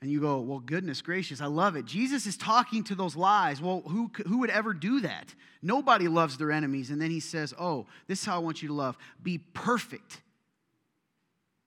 And 0.00 0.12
you 0.12 0.20
go, 0.20 0.38
well, 0.38 0.60
goodness 0.60 1.02
gracious, 1.02 1.40
I 1.40 1.46
love 1.46 1.74
it. 1.74 1.84
Jesus 1.84 2.24
is 2.24 2.36
talking 2.36 2.84
to 2.84 2.94
those 2.94 3.16
lies. 3.16 3.60
Well, 3.60 3.82
who, 3.84 4.12
who 4.28 4.38
would 4.38 4.50
ever 4.50 4.72
do 4.72 5.00
that? 5.00 5.34
Nobody 5.60 6.06
loves 6.06 6.38
their 6.38 6.52
enemies. 6.52 6.90
And 6.90 7.02
then 7.02 7.10
he 7.10 7.18
says, 7.18 7.52
oh, 7.58 7.86
this 8.06 8.20
is 8.20 8.24
how 8.24 8.36
I 8.36 8.38
want 8.38 8.62
you 8.62 8.68
to 8.68 8.74
love. 8.74 8.96
Be 9.20 9.38
perfect 9.38 10.20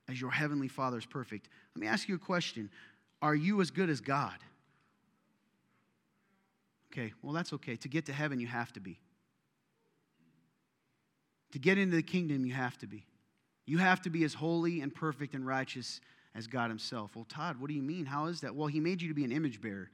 as 0.07 0.21
your 0.21 0.31
heavenly 0.31 0.69
Father 0.69 0.97
is 0.97 1.05
perfect. 1.05 1.49
Let 1.75 1.81
me 1.81 1.87
ask 1.87 2.07
you 2.07 2.15
a 2.15 2.19
question 2.19 2.69
Are 3.21 3.35
you 3.35 3.61
as 3.61 3.71
good 3.71 3.89
as 3.89 4.01
God? 4.01 4.37
Okay, 6.91 7.13
well, 7.21 7.33
that's 7.33 7.53
okay. 7.53 7.75
To 7.77 7.87
get 7.87 8.05
to 8.07 8.13
heaven, 8.13 8.39
you 8.39 8.47
have 8.47 8.73
to 8.73 8.79
be. 8.79 8.99
To 11.51 11.59
get 11.59 11.77
into 11.77 11.95
the 11.95 12.03
kingdom, 12.03 12.45
you 12.45 12.53
have 12.53 12.77
to 12.79 12.87
be. 12.87 13.05
You 13.65 13.77
have 13.77 14.01
to 14.01 14.09
be 14.09 14.23
as 14.23 14.33
holy 14.33 14.81
and 14.81 14.93
perfect 14.93 15.35
and 15.35 15.45
righteous 15.45 16.01
as 16.35 16.47
God 16.47 16.69
Himself. 16.69 17.15
Well, 17.15 17.25
Todd, 17.29 17.59
what 17.59 17.67
do 17.67 17.73
you 17.75 17.81
mean? 17.81 18.05
How 18.05 18.25
is 18.25 18.41
that? 18.41 18.55
Well, 18.55 18.67
He 18.67 18.79
made 18.79 19.01
you 19.01 19.07
to 19.09 19.13
be 19.13 19.23
an 19.23 19.31
image 19.31 19.61
bearer. 19.61 19.89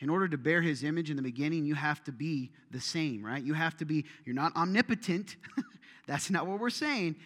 In 0.00 0.08
order 0.08 0.26
to 0.28 0.38
bear 0.38 0.62
His 0.62 0.82
image 0.82 1.10
in 1.10 1.16
the 1.16 1.22
beginning, 1.22 1.64
you 1.64 1.74
have 1.74 2.02
to 2.04 2.12
be 2.12 2.50
the 2.70 2.80
same, 2.80 3.24
right? 3.24 3.42
You 3.42 3.54
have 3.54 3.76
to 3.78 3.84
be, 3.84 4.04
you're 4.24 4.34
not 4.34 4.54
omnipotent. 4.56 5.36
That's 6.06 6.30
not 6.30 6.46
what 6.46 6.58
we're 6.58 6.70
saying. 6.70 7.16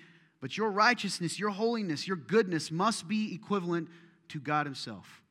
But 0.41 0.57
your 0.57 0.70
righteousness, 0.70 1.39
your 1.39 1.51
holiness, 1.51 2.07
your 2.07 2.16
goodness 2.16 2.70
must 2.70 3.09
be 3.09 3.35
equivalent 3.35 3.89
to 4.28 4.41
God 4.41 4.66
Himself, 4.66 5.22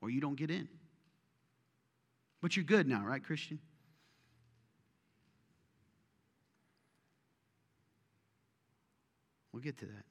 or 0.00 0.10
you 0.10 0.20
don't 0.20 0.36
get 0.36 0.50
in. 0.50 0.68
But 2.40 2.56
you're 2.56 2.64
good 2.64 2.88
now, 2.88 3.04
right, 3.04 3.22
Christian? 3.22 3.60
We'll 9.52 9.62
get 9.62 9.78
to 9.78 9.86
that. 9.86 10.04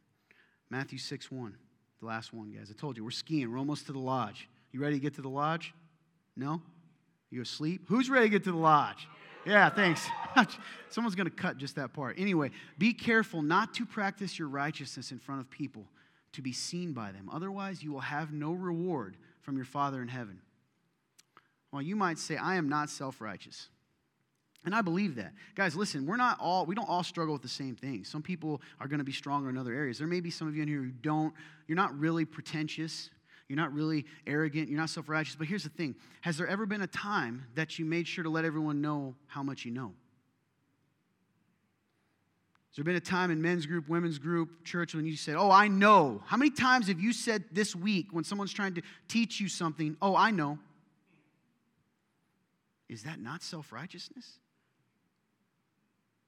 Matthew 0.70 0.98
6 0.98 1.30
1, 1.30 1.56
the 2.00 2.06
last 2.06 2.34
one, 2.34 2.52
guys. 2.52 2.72
I 2.72 2.80
told 2.80 2.96
you, 2.96 3.04
we're 3.04 3.12
skiing. 3.12 3.52
We're 3.52 3.58
almost 3.58 3.88
to 3.88 3.92
the 3.92 4.00
lodge. 4.00 4.48
You 4.72 4.80
ready 4.80 4.96
to 4.96 5.02
get 5.02 5.16
to 5.16 5.22
the 5.22 5.30
lodge? 5.30 5.74
No? 6.36 6.62
You 7.30 7.42
asleep? 7.42 7.84
Who's 7.88 8.10
ready 8.10 8.28
to 8.28 8.30
get 8.30 8.44
to 8.46 8.52
the 8.52 8.58
lodge? 8.58 9.08
Yeah, 9.46 9.70
thanks. 9.70 10.08
Someone's 10.89 11.16
going 11.16 11.30
to 11.30 11.36
cut 11.36 11.58
just 11.58 11.76
that 11.76 11.94
part. 11.94 12.20
Anyway, 12.20 12.52
be 12.78 12.94
careful 12.94 13.42
not 13.42 13.74
to 13.76 13.86
practice 13.86 14.38
your 14.38 14.48
righteousness 14.48 15.12
in 15.12 15.20
front 15.20 15.42
of 15.42 15.50
people 15.50 15.86
to 16.34 16.42
be 16.42 16.54
seen 16.54 16.94
by 16.94 17.12
them. 17.12 17.30
Otherwise, 17.32 17.84
you 17.84 17.92
will 17.92 18.00
have 18.00 18.32
no 18.32 18.54
reward 18.54 19.18
from 19.42 19.56
your 19.56 19.66
Father 19.66 20.02
in 20.02 20.08
heaven. 20.08 20.39
Well, 21.72 21.82
you 21.82 21.96
might 21.96 22.20
say, 22.20 22.38
I 22.38 22.56
am 22.56 22.70
not 22.70 22.89
self 22.89 23.22
righteous. 23.22 23.70
And 24.64 24.76
I 24.76 24.82
believe 24.82 25.16
that. 25.16 25.34
Guys, 25.56 25.76
listen, 25.76 26.06
we're 26.06 26.18
not 26.18 26.38
all, 26.39 26.68
we 26.68 26.76
don't 26.76 26.88
all 26.88 27.04
struggle 27.04 27.34
with 27.34 27.42
the 27.42 27.48
same 27.48 27.76
things. 27.76 28.08
Some 28.08 28.22
people 28.22 28.62
are 28.80 28.88
going 28.88 29.00
to 29.00 29.06
be 29.06 29.12
stronger 29.12 29.50
in 29.50 29.58
other 29.58 29.74
areas. 29.74 29.98
There 29.98 30.08
may 30.08 30.20
be 30.20 30.30
some 30.30 30.48
of 30.48 30.56
you 30.56 30.62
in 30.62 30.68
here 30.68 30.84
who 30.84 30.92
don't, 30.92 31.34
you're 31.68 31.76
not 31.76 31.98
really 31.98 32.26
pretentious. 32.26 33.10
You're 33.52 33.58
not 33.58 33.74
really 33.74 34.06
arrogant. 34.26 34.70
You're 34.70 34.80
not 34.80 34.89
self 34.89 35.10
righteous. 35.10 35.36
But 35.36 35.45
here's 35.45 35.64
the 35.64 35.70
thing 35.70 35.93
Has 36.22 36.38
there 36.38 36.47
ever 36.47 36.66
been 36.66 36.84
a 36.84 36.88
time 36.88 37.47
that 37.56 37.78
you 37.78 37.84
made 37.84 38.08
sure 38.08 38.24
to 38.24 38.30
let 38.30 38.45
everyone 38.45 38.80
know 38.80 39.14
how 39.28 39.43
much 39.43 39.66
you 39.66 39.72
know? 39.72 39.91
Has 42.70 42.78
there 42.78 42.86
been 42.86 42.95
a 42.95 43.02
time 43.02 43.30
in 43.30 43.41
men's 43.41 43.66
group, 43.66 43.89
women's 43.89 44.20
group, 44.20 44.64
church 44.64 44.95
when 44.95 45.06
you 45.06 45.18
said, 45.18 45.36
Oh, 45.36 45.52
I 45.52 45.68
know? 45.68 46.24
How 46.28 46.38
many 46.38 46.49
times 46.49 46.88
have 46.88 47.02
you 47.02 47.12
said 47.12 47.43
this 47.52 47.76
week 47.76 48.08
when 48.12 48.24
someone's 48.24 48.54
trying 48.54 48.76
to 48.76 48.84
teach 49.10 49.41
you 49.41 49.49
something, 49.49 49.97
Oh, 50.02 50.16
I 50.16 50.32
know? 50.32 50.58
Is 52.88 53.04
that 53.04 53.20
not 53.20 53.43
self 53.43 53.74
righteousness? 53.74 54.39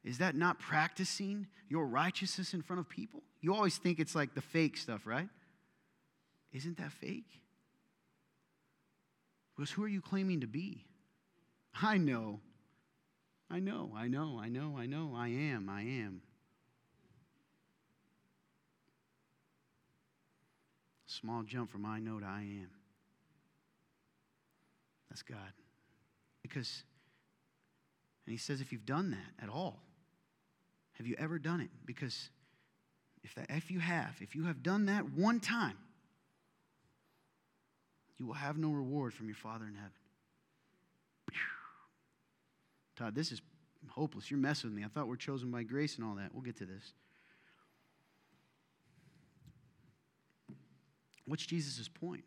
Is 0.04 0.18
that 0.18 0.36
not 0.36 0.60
practicing 0.60 1.48
your 1.70 1.86
righteousness 1.86 2.54
in 2.54 2.62
front 2.64 2.82
of 2.82 2.90
people? 2.90 3.22
You 3.40 3.56
always 3.56 3.78
think 3.78 4.00
it's 4.00 4.14
like 4.14 4.36
the 4.36 4.42
fake 4.42 4.76
stuff, 4.76 5.08
right? 5.08 5.30
Isn't 6.54 6.78
that 6.78 6.92
fake? 6.92 7.42
Because 9.56 9.72
who 9.72 9.84
are 9.84 9.88
you 9.88 10.02
claiming 10.02 10.42
to 10.42 10.48
be? 10.48 10.86
I 11.82 11.98
know. 11.98 12.40
I 13.50 13.60
know, 13.60 13.92
I 13.96 14.08
know, 14.08 14.40
I 14.42 14.50
know, 14.50 14.76
I 14.80 14.86
know, 14.86 15.14
I 15.16 15.28
am, 15.28 15.70
I 15.70 15.82
am. 15.82 16.22
Small 21.06 21.44
jump 21.44 21.72
from 21.72 21.86
I 21.86 22.00
know 22.00 22.20
to 22.20 22.26
I 22.26 22.42
am. 22.42 22.70
That's 25.10 25.22
God. 25.22 25.38
Because, 26.42 26.84
and 28.26 28.32
He 28.32 28.38
says, 28.38 28.62
if 28.62 28.72
you've 28.72 28.86
done 28.86 29.12
that 29.12 29.44
at 29.44 29.50
all, 29.50 29.84
have 30.94 31.06
you 31.06 31.16
ever 31.20 31.38
done 31.38 31.62
it? 31.62 31.70
Because 31.86 32.30
if, 33.24 33.36
that, 33.36 33.46
if 33.50 33.70
you 33.70 33.80
have, 33.80 34.16
if 34.22 34.36
you 34.36 34.46
have 34.46 34.64
done 34.64 34.88
that 34.88 35.12
one 35.14 35.40
time, 35.40 35.78
you 38.24 38.28
will 38.28 38.36
have 38.36 38.58
no 38.58 38.72
reward 38.72 39.14
from 39.14 39.28
your 39.28 39.36
Father 39.36 39.66
in 39.66 39.76
heaven. 39.76 39.92
Todd, 42.96 43.16
this 43.16 43.34
is 43.34 43.42
hopeless. 43.90 44.32
You're 44.32 44.40
messing 44.40 44.70
with 44.70 44.80
me. 44.80 44.86
I 44.86 44.88
thought 44.88 45.10
we're 45.10 45.18
chosen 45.18 45.52
by 45.52 45.64
grace 45.64 45.98
and 45.98 46.06
all 46.06 46.16
that. 46.16 46.34
We'll 46.34 46.42
get 46.42 46.56
to 46.60 46.66
this. 46.66 46.94
What's 51.26 51.46
Jesus' 51.46 51.90
point? 51.90 52.24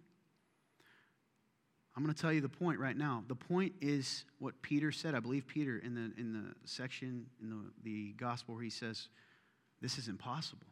I'm 1.96 2.02
going 2.02 2.14
to 2.14 2.20
tell 2.20 2.32
you 2.32 2.42
the 2.42 2.48
point 2.50 2.78
right 2.78 2.96
now. 2.96 3.24
The 3.26 3.34
point 3.34 3.72
is 3.80 4.26
what 4.38 4.60
Peter 4.60 4.92
said. 4.92 5.14
I 5.14 5.20
believe 5.20 5.46
Peter 5.46 5.78
in 5.78 5.94
the 5.94 6.12
in 6.20 6.34
the 6.34 6.68
section 6.68 7.24
in 7.40 7.48
the, 7.48 7.56
the 7.82 8.12
gospel 8.18 8.54
where 8.54 8.62
he 8.62 8.68
says, 8.68 9.08
This 9.80 9.96
is 9.96 10.08
impossible. 10.08 10.66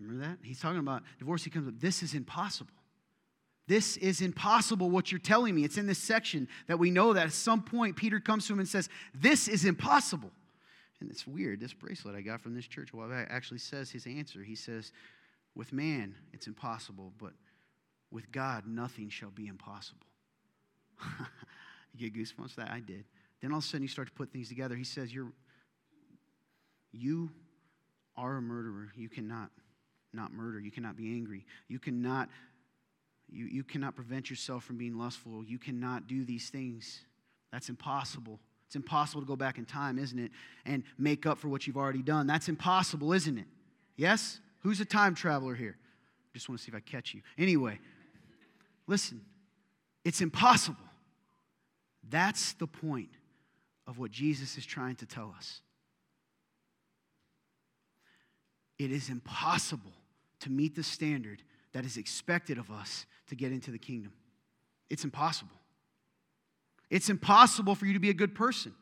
Remember 0.00 0.26
that? 0.26 0.38
He's 0.42 0.58
talking 0.58 0.80
about 0.80 1.04
divorce. 1.20 1.44
He 1.44 1.50
comes 1.50 1.68
up, 1.68 1.78
this 1.78 2.02
is 2.02 2.14
impossible. 2.14 2.72
This 3.68 3.96
is 3.96 4.20
impossible 4.20 4.90
what 4.90 5.12
you're 5.12 5.20
telling 5.20 5.54
me. 5.54 5.64
It's 5.64 5.78
in 5.78 5.86
this 5.86 5.98
section 5.98 6.48
that 6.66 6.78
we 6.78 6.90
know 6.90 7.12
that 7.12 7.26
at 7.26 7.32
some 7.32 7.62
point 7.62 7.96
Peter 7.96 8.18
comes 8.18 8.46
to 8.46 8.52
him 8.52 8.58
and 8.58 8.68
says, 8.68 8.88
This 9.14 9.48
is 9.48 9.64
impossible. 9.64 10.30
And 11.00 11.10
it's 11.10 11.26
weird. 11.26 11.60
This 11.60 11.72
bracelet 11.72 12.14
I 12.14 12.20
got 12.20 12.40
from 12.40 12.54
this 12.54 12.66
church, 12.66 12.92
well, 12.92 13.10
actually 13.12 13.58
says 13.58 13.90
his 13.90 14.06
answer. 14.06 14.42
He 14.42 14.54
says, 14.54 14.92
With 15.54 15.72
man, 15.72 16.14
it's 16.32 16.46
impossible, 16.46 17.12
but 17.18 17.32
with 18.10 18.30
God, 18.32 18.66
nothing 18.66 19.08
shall 19.08 19.30
be 19.30 19.46
impossible. 19.46 20.06
you 21.94 22.10
get 22.10 22.14
goosebumps? 22.14 22.56
That 22.56 22.70
I 22.70 22.80
did. 22.80 23.04
Then 23.40 23.52
all 23.52 23.58
of 23.58 23.64
a 23.64 23.66
sudden 23.66 23.82
you 23.82 23.88
start 23.88 24.08
to 24.08 24.14
put 24.14 24.32
things 24.32 24.48
together. 24.48 24.74
He 24.76 24.84
says, 24.84 25.14
You're 25.14 25.32
you 26.92 27.30
are 28.16 28.36
a 28.36 28.42
murderer. 28.42 28.88
You 28.94 29.08
cannot 29.08 29.50
not 30.12 30.32
murder. 30.32 30.60
You 30.60 30.70
cannot 30.70 30.96
be 30.96 31.12
angry. 31.12 31.46
You 31.68 31.78
cannot 31.78 32.28
you, 33.32 33.46
you 33.46 33.64
cannot 33.64 33.94
prevent 33.94 34.30
yourself 34.30 34.64
from 34.64 34.76
being 34.76 34.96
lustful. 34.98 35.44
You 35.44 35.58
cannot 35.58 36.06
do 36.06 36.24
these 36.24 36.50
things. 36.50 37.00
That's 37.52 37.68
impossible. 37.68 38.40
It's 38.66 38.76
impossible 38.76 39.20
to 39.22 39.26
go 39.26 39.36
back 39.36 39.58
in 39.58 39.64
time, 39.64 39.98
isn't 39.98 40.18
it? 40.18 40.30
And 40.64 40.82
make 40.98 41.26
up 41.26 41.38
for 41.38 41.48
what 41.48 41.66
you've 41.66 41.76
already 41.76 42.02
done. 42.02 42.26
That's 42.26 42.48
impossible, 42.48 43.12
isn't 43.12 43.38
it? 43.38 43.46
Yes? 43.96 44.40
Who's 44.60 44.80
a 44.80 44.84
time 44.84 45.14
traveler 45.14 45.54
here? 45.54 45.76
I 45.78 46.28
Just 46.32 46.48
want 46.48 46.58
to 46.58 46.64
see 46.64 46.70
if 46.70 46.74
I 46.74 46.80
catch 46.80 47.12
you. 47.14 47.20
Anyway, 47.36 47.78
listen, 48.86 49.20
it's 50.04 50.20
impossible. 50.20 50.78
That's 52.08 52.54
the 52.54 52.66
point 52.66 53.10
of 53.86 53.98
what 53.98 54.10
Jesus 54.10 54.56
is 54.56 54.64
trying 54.64 54.96
to 54.96 55.06
tell 55.06 55.34
us. 55.36 55.60
It 58.78 58.90
is 58.90 59.10
impossible 59.10 59.92
to 60.40 60.50
meet 60.50 60.74
the 60.74 60.82
standard 60.82 61.42
that 61.72 61.84
is 61.84 61.96
expected 61.96 62.58
of 62.58 62.70
us 62.70 63.06
to 63.32 63.36
get 63.36 63.50
into 63.50 63.70
the 63.70 63.78
kingdom. 63.78 64.12
It's 64.90 65.04
impossible. 65.04 65.56
It's 66.90 67.08
impossible 67.08 67.74
for 67.74 67.86
you 67.86 67.94
to 67.94 67.98
be 67.98 68.10
a 68.10 68.14
good 68.14 68.34
person. 68.34 68.74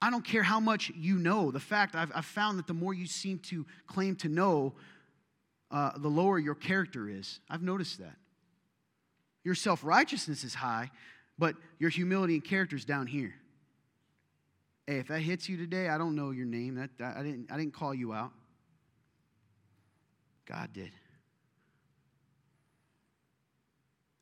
I 0.00 0.08
don't 0.08 0.24
care 0.24 0.42
how 0.42 0.60
much 0.60 0.90
you 0.96 1.18
know. 1.18 1.50
The 1.50 1.60
fact 1.60 1.94
I've, 1.94 2.10
I've 2.14 2.24
found 2.24 2.58
that 2.58 2.66
the 2.66 2.72
more 2.72 2.94
you 2.94 3.06
seem 3.06 3.38
to 3.50 3.66
claim 3.86 4.16
to 4.16 4.30
know, 4.30 4.72
uh, 5.70 5.90
the 5.98 6.08
lower 6.08 6.38
your 6.38 6.54
character 6.54 7.06
is. 7.06 7.40
I've 7.50 7.60
noticed 7.60 7.98
that. 7.98 8.16
Your 9.44 9.54
self 9.54 9.84
righteousness 9.84 10.42
is 10.42 10.54
high, 10.54 10.90
but 11.38 11.54
your 11.78 11.90
humility 11.90 12.32
and 12.32 12.44
character 12.44 12.76
is 12.76 12.86
down 12.86 13.06
here. 13.06 13.34
Hey, 14.86 15.00
if 15.00 15.08
that 15.08 15.20
hits 15.20 15.50
you 15.50 15.58
today, 15.58 15.90
I 15.90 15.98
don't 15.98 16.14
know 16.14 16.30
your 16.30 16.46
name. 16.46 16.76
That, 16.76 16.90
I, 16.98 17.22
didn't, 17.22 17.52
I 17.52 17.58
didn't 17.58 17.74
call 17.74 17.94
you 17.94 18.14
out. 18.14 18.32
God 20.46 20.72
did. 20.72 20.92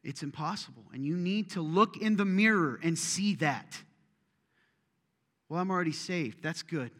It's 0.07 0.23
impossible. 0.23 0.85
And 0.95 1.05
you 1.05 1.17
need 1.17 1.51
to 1.51 1.61
look 1.61 1.97
in 1.97 2.17
the 2.17 2.25
mirror 2.25 2.79
and 2.81 2.97
see 2.97 3.35
that. 3.37 3.83
Well, 5.49 5.61
I'm 5.61 5.69
already 5.69 5.91
saved. 5.91 6.45
That's 6.45 6.63
good. 6.63 6.93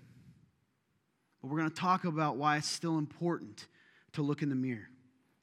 But 1.41 1.49
we're 1.49 1.59
going 1.59 1.71
to 1.71 1.77
talk 1.77 2.05
about 2.05 2.37
why 2.37 2.57
it's 2.57 2.67
still 2.67 2.99
important 2.99 3.69
to 4.15 4.23
look 4.23 4.43
in 4.43 4.49
the 4.49 4.57
mirror. 4.57 4.89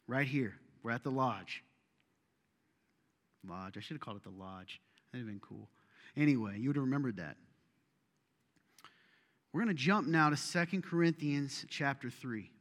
Right 0.08 0.28
here. 0.28 0.56
We're 0.84 0.92
at 0.92 1.04
the 1.04 1.10
lodge. 1.10 1.64
Lodge. 3.48 3.78
I 3.78 3.80
should 3.80 3.96
have 3.96 4.02
called 4.02 4.18
it 4.18 4.24
the 4.24 4.30
lodge. 4.30 4.82
That'd 5.14 5.26
have 5.26 5.34
been 5.34 5.40
cool. 5.40 5.70
Anyway, 6.18 6.60
you 6.60 6.68
would 6.68 6.76
have 6.76 6.84
remembered 6.84 7.16
that. 7.16 7.38
We're 9.54 9.64
going 9.64 9.74
to 9.74 9.82
jump 9.82 10.06
now 10.06 10.30
to 10.30 10.36
Second 10.36 10.84
Corinthians 10.84 11.66
chapter 11.70 12.10
3. 12.10 12.52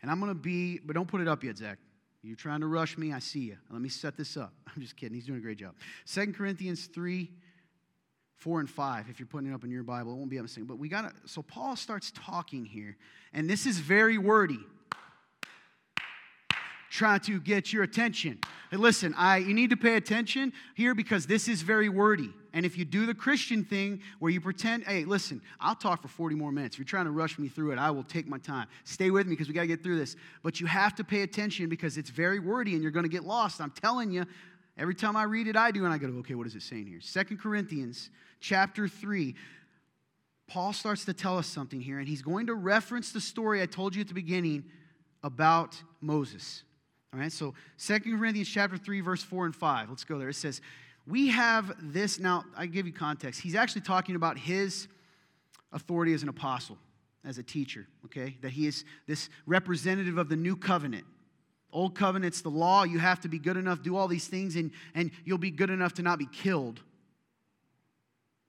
And 0.00 0.10
I'm 0.10 0.20
going 0.20 0.30
to 0.30 0.34
be, 0.34 0.78
but 0.78 0.94
don't 0.94 1.06
put 1.06 1.20
it 1.20 1.28
up 1.28 1.44
yet, 1.44 1.58
Zach. 1.58 1.76
You're 2.22 2.36
trying 2.36 2.60
to 2.60 2.68
rush 2.68 2.96
me. 2.96 3.12
I 3.12 3.18
see 3.18 3.40
you. 3.40 3.56
Let 3.70 3.82
me 3.82 3.88
set 3.88 4.16
this 4.16 4.36
up. 4.36 4.52
I'm 4.74 4.80
just 4.80 4.96
kidding. 4.96 5.14
He's 5.14 5.26
doing 5.26 5.38
a 5.38 5.42
great 5.42 5.58
job. 5.58 5.74
Second 6.04 6.34
Corinthians 6.36 6.86
3, 6.86 7.30
4 8.36 8.60
and 8.60 8.70
5. 8.70 9.06
If 9.10 9.18
you're 9.18 9.26
putting 9.26 9.50
it 9.50 9.54
up 9.54 9.64
in 9.64 9.70
your 9.70 9.82
Bible, 9.82 10.12
it 10.12 10.16
won't 10.16 10.30
be 10.30 10.38
up 10.38 10.46
the 10.46 10.62
But 10.62 10.78
we 10.78 10.88
got 10.88 11.02
to, 11.02 11.28
so 11.28 11.42
Paul 11.42 11.74
starts 11.76 12.12
talking 12.14 12.64
here. 12.64 12.96
And 13.32 13.50
this 13.50 13.66
is 13.66 13.78
very 13.78 14.18
wordy 14.18 14.60
trying 16.92 17.20
to 17.20 17.40
get 17.40 17.72
your 17.72 17.82
attention. 17.82 18.38
Hey, 18.70 18.76
listen, 18.76 19.14
I, 19.16 19.38
you 19.38 19.54
need 19.54 19.70
to 19.70 19.78
pay 19.78 19.96
attention 19.96 20.52
here 20.74 20.94
because 20.94 21.26
this 21.26 21.48
is 21.48 21.62
very 21.62 21.88
wordy. 21.88 22.28
And 22.52 22.66
if 22.66 22.76
you 22.76 22.84
do 22.84 23.06
the 23.06 23.14
Christian 23.14 23.64
thing 23.64 24.02
where 24.18 24.30
you 24.30 24.42
pretend, 24.42 24.84
hey, 24.84 25.06
listen, 25.06 25.40
I'll 25.58 25.74
talk 25.74 26.02
for 26.02 26.08
40 26.08 26.36
more 26.36 26.52
minutes. 26.52 26.74
If 26.74 26.80
you're 26.80 26.84
trying 26.84 27.06
to 27.06 27.10
rush 27.10 27.38
me 27.38 27.48
through 27.48 27.72
it, 27.72 27.78
I 27.78 27.90
will 27.90 28.02
take 28.02 28.28
my 28.28 28.36
time. 28.36 28.66
Stay 28.84 29.10
with 29.10 29.26
me 29.26 29.30
because 29.30 29.48
we 29.48 29.54
got 29.54 29.62
to 29.62 29.66
get 29.68 29.82
through 29.82 29.98
this. 29.98 30.16
But 30.42 30.60
you 30.60 30.66
have 30.66 30.94
to 30.96 31.04
pay 31.04 31.22
attention 31.22 31.70
because 31.70 31.96
it's 31.96 32.10
very 32.10 32.38
wordy 32.38 32.74
and 32.74 32.82
you're 32.82 32.92
going 32.92 33.06
to 33.06 33.10
get 33.10 33.24
lost. 33.24 33.62
I'm 33.62 33.70
telling 33.70 34.10
you, 34.10 34.26
every 34.76 34.94
time 34.94 35.16
I 35.16 35.22
read 35.22 35.46
it, 35.46 35.56
I 35.56 35.70
do. 35.70 35.86
And 35.86 35.94
I 35.94 35.96
go, 35.96 36.08
okay, 36.18 36.34
what 36.34 36.46
is 36.46 36.54
it 36.54 36.62
saying 36.62 36.88
here? 36.88 37.00
Second 37.00 37.40
Corinthians 37.40 38.10
chapter 38.38 38.86
3. 38.86 39.34
Paul 40.46 40.74
starts 40.74 41.06
to 41.06 41.14
tell 41.14 41.38
us 41.38 41.46
something 41.46 41.80
here, 41.80 41.98
and 41.98 42.06
he's 42.06 42.20
going 42.20 42.48
to 42.48 42.54
reference 42.54 43.12
the 43.12 43.20
story 43.20 43.62
I 43.62 43.66
told 43.66 43.94
you 43.94 44.02
at 44.02 44.08
the 44.08 44.14
beginning 44.14 44.64
about 45.22 45.80
Moses. 46.02 46.64
All 47.12 47.20
right, 47.20 47.30
so 47.30 47.52
Second 47.76 48.18
Corinthians 48.18 48.48
chapter 48.48 48.78
3, 48.78 49.00
verse 49.02 49.22
4 49.22 49.44
and 49.46 49.54
5. 49.54 49.90
Let's 49.90 50.04
go 50.04 50.18
there. 50.18 50.30
It 50.30 50.34
says, 50.34 50.62
We 51.06 51.28
have 51.28 51.74
this. 51.92 52.18
Now, 52.18 52.44
I 52.56 52.64
give 52.64 52.86
you 52.86 52.92
context. 52.92 53.40
He's 53.40 53.54
actually 53.54 53.82
talking 53.82 54.16
about 54.16 54.38
his 54.38 54.88
authority 55.72 56.14
as 56.14 56.22
an 56.22 56.30
apostle, 56.30 56.78
as 57.22 57.36
a 57.36 57.42
teacher, 57.42 57.86
okay? 58.06 58.38
That 58.40 58.52
he 58.52 58.66
is 58.66 58.84
this 59.06 59.28
representative 59.44 60.16
of 60.16 60.30
the 60.30 60.36
new 60.36 60.56
covenant. 60.56 61.04
Old 61.70 61.94
covenant's 61.94 62.40
the 62.40 62.50
law. 62.50 62.84
You 62.84 62.98
have 62.98 63.20
to 63.20 63.28
be 63.28 63.38
good 63.38 63.58
enough, 63.58 63.82
do 63.82 63.94
all 63.96 64.08
these 64.08 64.26
things, 64.26 64.56
and, 64.56 64.70
and 64.94 65.10
you'll 65.24 65.36
be 65.36 65.50
good 65.50 65.70
enough 65.70 65.94
to 65.94 66.02
not 66.02 66.18
be 66.18 66.26
killed. 66.26 66.80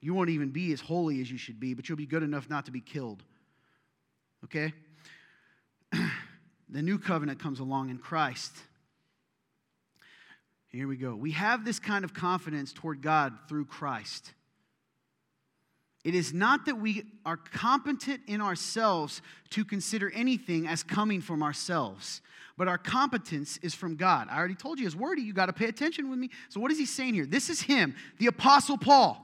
You 0.00 0.14
won't 0.14 0.30
even 0.30 0.50
be 0.50 0.72
as 0.72 0.80
holy 0.80 1.20
as 1.20 1.30
you 1.30 1.38
should 1.38 1.60
be, 1.60 1.74
but 1.74 1.88
you'll 1.88 1.96
be 1.96 2.06
good 2.06 2.22
enough 2.22 2.48
not 2.48 2.64
to 2.66 2.70
be 2.70 2.80
killed. 2.80 3.22
Okay? 4.44 4.72
The 6.74 6.82
new 6.82 6.98
covenant 6.98 7.38
comes 7.38 7.60
along 7.60 7.88
in 7.88 7.98
Christ. 7.98 8.52
Here 10.66 10.88
we 10.88 10.96
go. 10.96 11.14
We 11.14 11.30
have 11.30 11.64
this 11.64 11.78
kind 11.78 12.04
of 12.04 12.12
confidence 12.12 12.72
toward 12.72 13.00
God 13.00 13.32
through 13.48 13.66
Christ. 13.66 14.32
It 16.02 16.16
is 16.16 16.34
not 16.34 16.66
that 16.66 16.80
we 16.80 17.04
are 17.24 17.36
competent 17.36 18.22
in 18.26 18.40
ourselves 18.40 19.22
to 19.50 19.64
consider 19.64 20.10
anything 20.10 20.66
as 20.66 20.82
coming 20.82 21.20
from 21.20 21.44
ourselves, 21.44 22.20
but 22.58 22.66
our 22.66 22.76
competence 22.76 23.56
is 23.62 23.72
from 23.72 23.94
God. 23.94 24.26
I 24.28 24.36
already 24.36 24.56
told 24.56 24.80
you 24.80 24.84
his 24.84 24.96
wordy, 24.96 25.22
you 25.22 25.32
got 25.32 25.46
to 25.46 25.52
pay 25.52 25.66
attention 25.66 26.10
with 26.10 26.18
me. 26.18 26.30
So, 26.48 26.58
what 26.58 26.72
is 26.72 26.78
he 26.78 26.86
saying 26.86 27.14
here? 27.14 27.24
This 27.24 27.50
is 27.50 27.62
him, 27.62 27.94
the 28.18 28.26
Apostle 28.26 28.78
Paul. 28.78 29.23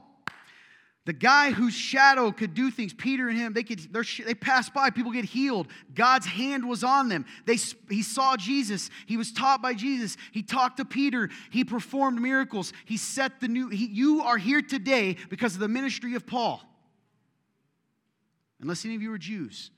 The 1.05 1.13
guy 1.13 1.51
whose 1.51 1.73
shadow 1.73 2.31
could 2.31 2.53
do 2.53 2.69
things, 2.69 2.93
Peter 2.93 3.27
and 3.27 3.37
him, 3.37 3.53
they 3.53 3.63
could 3.63 3.79
they 4.23 4.35
passed 4.35 4.71
by, 4.71 4.91
people 4.91 5.11
get 5.11 5.25
healed. 5.25 5.67
God's 5.95 6.27
hand 6.27 6.67
was 6.69 6.83
on 6.83 7.09
them. 7.09 7.25
They, 7.45 7.57
he 7.89 8.03
saw 8.03 8.37
Jesus. 8.37 8.91
He 9.07 9.17
was 9.17 9.31
taught 9.31 9.63
by 9.63 9.73
Jesus. 9.73 10.15
He 10.31 10.43
talked 10.43 10.77
to 10.77 10.85
Peter. 10.85 11.29
He 11.49 11.63
performed 11.63 12.21
miracles. 12.21 12.71
He 12.85 12.97
set 12.97 13.39
the 13.39 13.47
new. 13.47 13.69
He, 13.69 13.87
you 13.87 14.21
are 14.21 14.37
here 14.37 14.61
today 14.61 15.17
because 15.29 15.55
of 15.55 15.59
the 15.59 15.67
ministry 15.67 16.13
of 16.13 16.27
Paul. 16.27 16.61
Unless 18.61 18.85
any 18.85 18.93
of 18.93 19.01
you 19.01 19.11
are 19.11 19.17
Jews. 19.17 19.71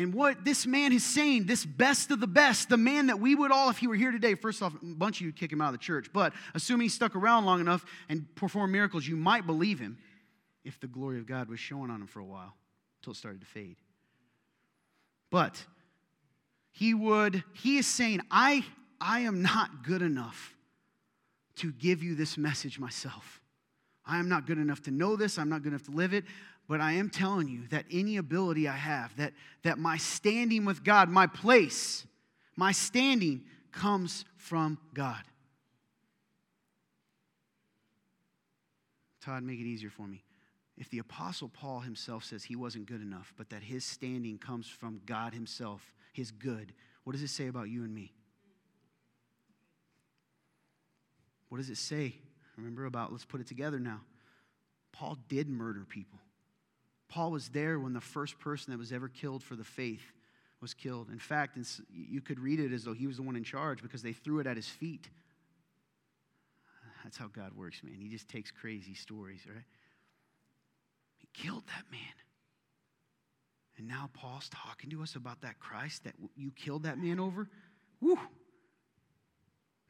And 0.00 0.14
what 0.14 0.46
this 0.46 0.66
man 0.66 0.94
is 0.94 1.04
saying, 1.04 1.44
this 1.44 1.66
best 1.66 2.10
of 2.10 2.20
the 2.20 2.26
best, 2.26 2.70
the 2.70 2.78
man 2.78 3.08
that 3.08 3.20
we 3.20 3.34
would 3.34 3.52
all, 3.52 3.68
if 3.68 3.76
he 3.76 3.86
were 3.86 3.94
here 3.94 4.10
today, 4.10 4.34
first 4.34 4.62
off, 4.62 4.72
a 4.74 4.78
bunch 4.82 5.18
of 5.18 5.20
you 5.20 5.26
would 5.28 5.36
kick 5.36 5.52
him 5.52 5.60
out 5.60 5.66
of 5.66 5.72
the 5.72 5.78
church. 5.78 6.10
But 6.10 6.32
assuming 6.54 6.86
he 6.86 6.88
stuck 6.88 7.14
around 7.14 7.44
long 7.44 7.60
enough 7.60 7.84
and 8.08 8.24
performed 8.34 8.72
miracles, 8.72 9.06
you 9.06 9.14
might 9.14 9.46
believe 9.46 9.78
him 9.78 9.98
if 10.64 10.80
the 10.80 10.86
glory 10.86 11.18
of 11.18 11.26
God 11.26 11.50
was 11.50 11.60
showing 11.60 11.90
on 11.90 12.00
him 12.00 12.06
for 12.06 12.20
a 12.20 12.24
while 12.24 12.54
until 13.00 13.10
it 13.12 13.16
started 13.16 13.42
to 13.42 13.46
fade. 13.46 13.76
But 15.30 15.62
he 16.72 16.94
would, 16.94 17.44
he 17.52 17.76
is 17.76 17.86
saying, 17.86 18.22
I, 18.30 18.64
I 19.02 19.20
am 19.20 19.42
not 19.42 19.84
good 19.84 20.00
enough 20.00 20.56
to 21.56 21.72
give 21.72 22.02
you 22.02 22.14
this 22.14 22.38
message 22.38 22.78
myself. 22.78 23.42
I 24.06 24.18
am 24.18 24.30
not 24.30 24.46
good 24.46 24.56
enough 24.56 24.80
to 24.84 24.90
know 24.90 25.14
this. 25.14 25.38
I'm 25.38 25.50
not 25.50 25.62
good 25.62 25.72
enough 25.74 25.84
to 25.84 25.90
live 25.90 26.14
it. 26.14 26.24
But 26.70 26.80
I 26.80 26.92
am 26.92 27.10
telling 27.10 27.48
you 27.48 27.62
that 27.70 27.84
any 27.90 28.16
ability 28.16 28.68
I 28.68 28.76
have, 28.76 29.16
that, 29.16 29.32
that 29.64 29.76
my 29.76 29.96
standing 29.96 30.64
with 30.64 30.84
God, 30.84 31.08
my 31.08 31.26
place, 31.26 32.06
my 32.54 32.70
standing 32.70 33.42
comes 33.72 34.24
from 34.36 34.78
God. 34.94 35.20
Todd, 39.20 39.42
make 39.42 39.58
it 39.58 39.66
easier 39.66 39.90
for 39.90 40.06
me. 40.06 40.22
If 40.78 40.88
the 40.90 41.00
Apostle 41.00 41.48
Paul 41.48 41.80
himself 41.80 42.22
says 42.22 42.44
he 42.44 42.54
wasn't 42.54 42.86
good 42.86 43.02
enough, 43.02 43.34
but 43.36 43.50
that 43.50 43.64
his 43.64 43.84
standing 43.84 44.38
comes 44.38 44.68
from 44.68 45.00
God 45.06 45.34
himself, 45.34 45.92
his 46.12 46.30
good, 46.30 46.72
what 47.02 47.14
does 47.14 47.22
it 47.22 47.30
say 47.30 47.48
about 47.48 47.68
you 47.68 47.82
and 47.82 47.92
me? 47.92 48.12
What 51.48 51.58
does 51.58 51.68
it 51.68 51.78
say? 51.78 52.14
Remember 52.56 52.84
about, 52.84 53.10
let's 53.10 53.24
put 53.24 53.40
it 53.40 53.48
together 53.48 53.80
now. 53.80 54.02
Paul 54.92 55.18
did 55.28 55.48
murder 55.48 55.84
people. 55.88 56.19
Paul 57.10 57.32
was 57.32 57.48
there 57.48 57.78
when 57.78 57.92
the 57.92 58.00
first 58.00 58.38
person 58.38 58.70
that 58.70 58.78
was 58.78 58.92
ever 58.92 59.08
killed 59.08 59.42
for 59.42 59.56
the 59.56 59.64
faith 59.64 60.12
was 60.60 60.72
killed. 60.72 61.10
In 61.10 61.18
fact, 61.18 61.58
you 61.92 62.20
could 62.20 62.38
read 62.38 62.60
it 62.60 62.72
as 62.72 62.84
though 62.84 62.92
he 62.92 63.06
was 63.06 63.16
the 63.16 63.22
one 63.22 63.36
in 63.36 63.44
charge 63.44 63.82
because 63.82 64.02
they 64.02 64.12
threw 64.12 64.38
it 64.38 64.46
at 64.46 64.56
his 64.56 64.68
feet. 64.68 65.10
That's 67.02 67.16
how 67.16 67.26
God 67.26 67.52
works, 67.56 67.82
man. 67.82 67.96
He 68.00 68.08
just 68.08 68.28
takes 68.28 68.50
crazy 68.50 68.94
stories, 68.94 69.40
right? 69.52 69.64
He 71.16 71.28
killed 71.34 71.64
that 71.66 71.84
man. 71.90 72.00
And 73.76 73.88
now 73.88 74.10
Paul's 74.12 74.48
talking 74.50 74.90
to 74.90 75.02
us 75.02 75.16
about 75.16 75.40
that 75.40 75.58
Christ 75.58 76.04
that 76.04 76.14
you 76.36 76.52
killed 76.52 76.84
that 76.84 76.98
man 76.98 77.18
over. 77.18 77.48
Woo! 78.00 78.18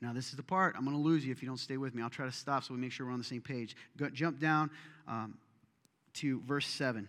Now, 0.00 0.14
this 0.14 0.30
is 0.30 0.36
the 0.36 0.42
part 0.42 0.74
I'm 0.78 0.84
going 0.84 0.96
to 0.96 1.02
lose 1.02 1.26
you 1.26 1.32
if 1.32 1.42
you 1.42 1.48
don't 1.48 1.58
stay 1.58 1.76
with 1.76 1.94
me. 1.94 2.02
I'll 2.02 2.08
try 2.08 2.24
to 2.24 2.32
stop 2.32 2.64
so 2.64 2.72
we 2.72 2.80
make 2.80 2.92
sure 2.92 3.06
we're 3.06 3.12
on 3.12 3.18
the 3.18 3.24
same 3.24 3.42
page. 3.42 3.76
Go, 3.98 4.08
jump 4.08 4.38
down. 4.38 4.70
Um, 5.06 5.36
to 6.14 6.40
verse 6.40 6.66
7. 6.66 7.08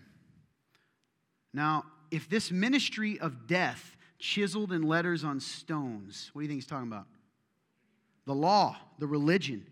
Now, 1.54 1.86
if 2.12 2.30
this 2.30 2.52
ministry 2.52 3.20
of 3.20 3.48
death 3.48 3.98
chiseled 4.20 4.72
in 4.72 4.84
letters 4.84 5.24
on 5.24 5.40
stones, 5.40 6.30
what 6.34 6.42
do 6.42 6.44
you 6.44 6.50
think 6.50 6.58
he's 6.58 6.68
talking 6.68 6.88
about? 6.88 7.08
The 8.26 8.36
law, 8.36 8.78
the 9.00 9.08
religion. 9.08 9.66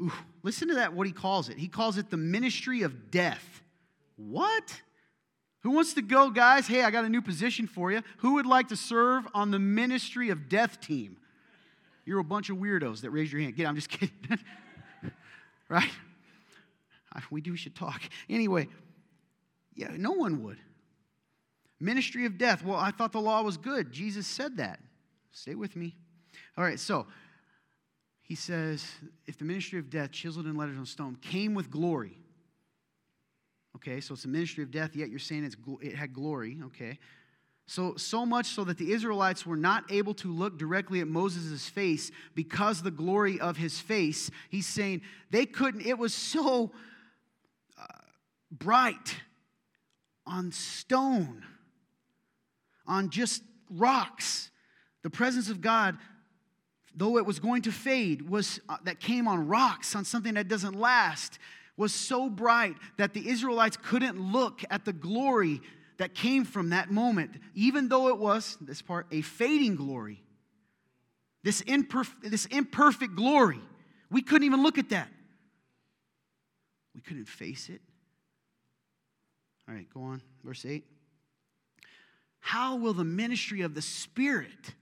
Ooh, 0.00 0.12
listen 0.42 0.68
to 0.68 0.74
that, 0.74 0.92
what 0.92 1.06
he 1.06 1.12
calls 1.12 1.48
it. 1.48 1.58
He 1.58 1.68
calls 1.68 1.98
it 1.98 2.10
the 2.10 2.16
ministry 2.16 2.82
of 2.82 3.10
death. 3.10 3.62
What? 4.16 4.80
Who 5.62 5.70
wants 5.70 5.94
to 5.94 6.02
go, 6.02 6.30
guys? 6.30 6.66
Hey, 6.66 6.82
I 6.82 6.90
got 6.90 7.04
a 7.04 7.08
new 7.08 7.22
position 7.22 7.66
for 7.66 7.92
you. 7.92 8.02
Who 8.18 8.34
would 8.34 8.46
like 8.46 8.68
to 8.68 8.76
serve 8.76 9.26
on 9.34 9.50
the 9.50 9.58
ministry 9.58 10.30
of 10.30 10.48
death 10.48 10.80
team? 10.80 11.18
You're 12.04 12.18
a 12.18 12.24
bunch 12.24 12.50
of 12.50 12.56
weirdos 12.56 13.02
that 13.02 13.10
raise 13.10 13.32
your 13.32 13.42
hand. 13.42 13.56
Get, 13.56 13.66
I'm 13.66 13.76
just 13.76 13.88
kidding. 13.88 14.16
right? 15.68 15.90
We 17.30 17.40
do 17.40 17.56
should 17.56 17.74
talk. 17.74 18.02
Anyway, 18.28 18.68
yeah, 19.74 19.88
no 19.96 20.12
one 20.12 20.42
would. 20.44 20.58
Ministry 21.80 22.26
of 22.26 22.38
death. 22.38 22.64
Well, 22.64 22.78
I 22.78 22.90
thought 22.90 23.12
the 23.12 23.20
law 23.20 23.42
was 23.42 23.56
good. 23.56 23.90
Jesus 23.92 24.26
said 24.26 24.58
that. 24.58 24.80
Stay 25.32 25.54
with 25.54 25.76
me. 25.76 25.96
All 26.56 26.64
right, 26.64 26.78
so 26.78 27.06
he 28.20 28.34
says, 28.34 28.86
if 29.26 29.38
the 29.38 29.44
ministry 29.44 29.78
of 29.78 29.90
death, 29.90 30.12
chiseled 30.12 30.46
in 30.46 30.56
letters 30.56 30.78
on 30.78 30.86
stone, 30.86 31.16
came 31.20 31.54
with 31.54 31.70
glory. 31.70 32.18
Okay, 33.76 34.00
so 34.00 34.14
it's 34.14 34.24
a 34.24 34.28
ministry 34.28 34.62
of 34.62 34.70
death, 34.70 34.94
yet 34.94 35.08
you're 35.08 35.18
saying 35.18 35.44
it's, 35.44 35.56
it 35.80 35.94
had 35.94 36.12
glory. 36.12 36.58
Okay. 36.66 36.98
So, 37.66 37.94
so 37.96 38.26
much 38.26 38.46
so 38.46 38.64
that 38.64 38.78
the 38.78 38.92
Israelites 38.92 39.46
were 39.46 39.56
not 39.56 39.84
able 39.92 40.12
to 40.14 40.32
look 40.32 40.58
directly 40.58 41.00
at 41.00 41.06
Moses' 41.06 41.68
face 41.68 42.10
because 42.34 42.82
the 42.82 42.90
glory 42.90 43.38
of 43.38 43.56
his 43.56 43.78
face. 43.78 44.28
He's 44.48 44.66
saying 44.66 45.02
they 45.30 45.46
couldn't, 45.46 45.86
it 45.86 45.96
was 45.96 46.12
so 46.12 46.72
bright 48.50 49.16
on 50.26 50.52
stone, 50.52 51.44
on 52.86 53.10
just 53.10 53.42
rocks. 53.70 54.50
The 55.02 55.10
presence 55.10 55.48
of 55.48 55.60
God, 55.60 55.96
though 56.94 57.16
it 57.16 57.26
was 57.26 57.38
going 57.38 57.62
to 57.62 57.72
fade, 57.72 58.28
was 58.28 58.60
uh, 58.68 58.76
that 58.84 59.00
came 59.00 59.26
on 59.26 59.48
rocks, 59.48 59.94
on 59.94 60.04
something 60.04 60.34
that 60.34 60.48
doesn't 60.48 60.74
last, 60.74 61.38
was 61.76 61.94
so 61.94 62.28
bright 62.28 62.76
that 62.98 63.14
the 63.14 63.28
Israelites 63.28 63.76
couldn't 63.76 64.20
look 64.20 64.62
at 64.70 64.84
the 64.84 64.92
glory 64.92 65.60
that 65.96 66.14
came 66.14 66.44
from 66.44 66.70
that 66.70 66.90
moment, 66.90 67.30
even 67.54 67.88
though 67.88 68.08
it 68.08 68.18
was, 68.18 68.56
this 68.60 68.82
part, 68.82 69.06
a 69.10 69.20
fading 69.20 69.76
glory. 69.76 70.22
This, 71.42 71.62
imperf- 71.62 72.14
this 72.22 72.46
imperfect 72.46 73.14
glory. 73.14 73.60
We 74.10 74.22
couldn't 74.22 74.44
even 74.44 74.62
look 74.62 74.76
at 74.76 74.90
that. 74.90 75.08
We 76.94 77.00
couldn't 77.00 77.28
face 77.28 77.68
it. 77.68 77.80
All 79.70 79.76
right, 79.76 79.86
go 79.94 80.00
on. 80.02 80.20
Verse 80.42 80.66
8. 80.66 80.84
How 82.40 82.76
will 82.76 82.92
the 82.92 83.04
ministry 83.04 83.60
of 83.60 83.74
the 83.74 83.82
Spirit 83.82 84.74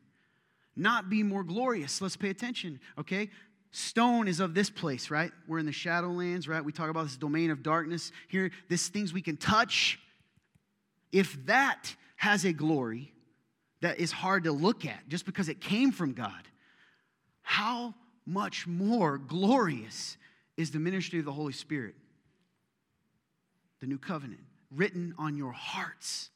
not 0.74 1.10
be 1.10 1.22
more 1.22 1.44
glorious? 1.44 2.00
Let's 2.00 2.16
pay 2.16 2.30
attention, 2.30 2.80
okay? 2.96 3.28
Stone 3.70 4.28
is 4.28 4.40
of 4.40 4.54
this 4.54 4.70
place, 4.70 5.10
right? 5.10 5.30
We're 5.46 5.58
in 5.58 5.66
the 5.66 5.72
shadowlands, 5.72 6.48
right? 6.48 6.64
We 6.64 6.72
talk 6.72 6.88
about 6.88 7.04
this 7.04 7.18
domain 7.18 7.50
of 7.50 7.62
darkness. 7.62 8.12
Here, 8.28 8.50
this 8.70 8.88
things 8.88 9.12
we 9.12 9.20
can 9.20 9.36
touch. 9.36 9.98
If 11.12 11.44
that 11.46 11.94
has 12.16 12.46
a 12.46 12.54
glory 12.54 13.12
that 13.82 14.00
is 14.00 14.10
hard 14.10 14.44
to 14.44 14.52
look 14.52 14.86
at 14.86 15.06
just 15.08 15.26
because 15.26 15.50
it 15.50 15.60
came 15.60 15.92
from 15.92 16.14
God, 16.14 16.48
how 17.42 17.94
much 18.24 18.66
more 18.66 19.18
glorious 19.18 20.16
is 20.56 20.70
the 20.70 20.78
ministry 20.78 21.18
of 21.18 21.26
the 21.26 21.32
Holy 21.32 21.52
Spirit? 21.52 21.94
The 23.80 23.86
new 23.86 23.98
covenant 23.98 24.47
written 24.74 25.14
on 25.18 25.36
your 25.36 25.52
hearts. 25.52 26.30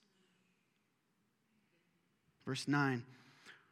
Verse 2.46 2.66
9. 2.66 3.04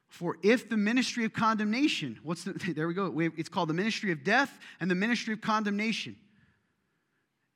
For 0.09 0.37
if 0.43 0.69
the 0.69 0.77
ministry 0.77 1.25
of 1.25 1.33
condemnation, 1.33 2.19
what's 2.23 2.45
the, 2.45 2.53
there 2.75 2.89
we 2.89 2.95
go, 2.95 3.13
it's 3.37 3.49
called 3.49 3.69
the 3.69 3.75
ministry 3.75 4.13
of 4.13 4.25
death 4.25 4.59
and 4.81 4.91
the 4.91 4.95
ministry 4.95 5.33
of 5.33 5.41
condemnation. 5.41 6.17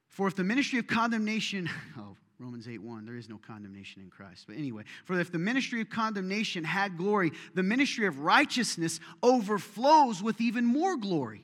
For 0.08 0.28
if 0.28 0.36
the 0.36 0.44
ministry 0.44 0.78
of 0.78 0.86
condemnation, 0.86 1.68
oh, 1.98 2.16
Romans 2.38 2.68
8 2.68 2.80
1, 2.80 3.06
there 3.06 3.16
is 3.16 3.28
no 3.28 3.38
condemnation 3.44 4.02
in 4.02 4.10
Christ. 4.10 4.44
But 4.46 4.56
anyway, 4.56 4.84
for 5.04 5.18
if 5.18 5.32
the 5.32 5.38
ministry 5.38 5.80
of 5.80 5.90
condemnation 5.90 6.62
had 6.62 6.96
glory, 6.96 7.32
the 7.54 7.62
ministry 7.62 8.06
of 8.06 8.20
righteousness 8.20 9.00
overflows 9.22 10.22
with 10.22 10.40
even 10.40 10.64
more 10.64 10.96
glory. 10.96 11.42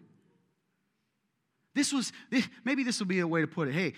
This 1.75 1.93
was, 1.93 2.13
this, 2.31 2.47
maybe 2.65 2.83
this 2.83 2.99
will 2.99 3.07
be 3.07 3.21
a 3.21 3.27
way 3.27 3.41
to 3.41 3.47
put 3.47 3.69
it. 3.69 3.75
Hey, 3.75 3.95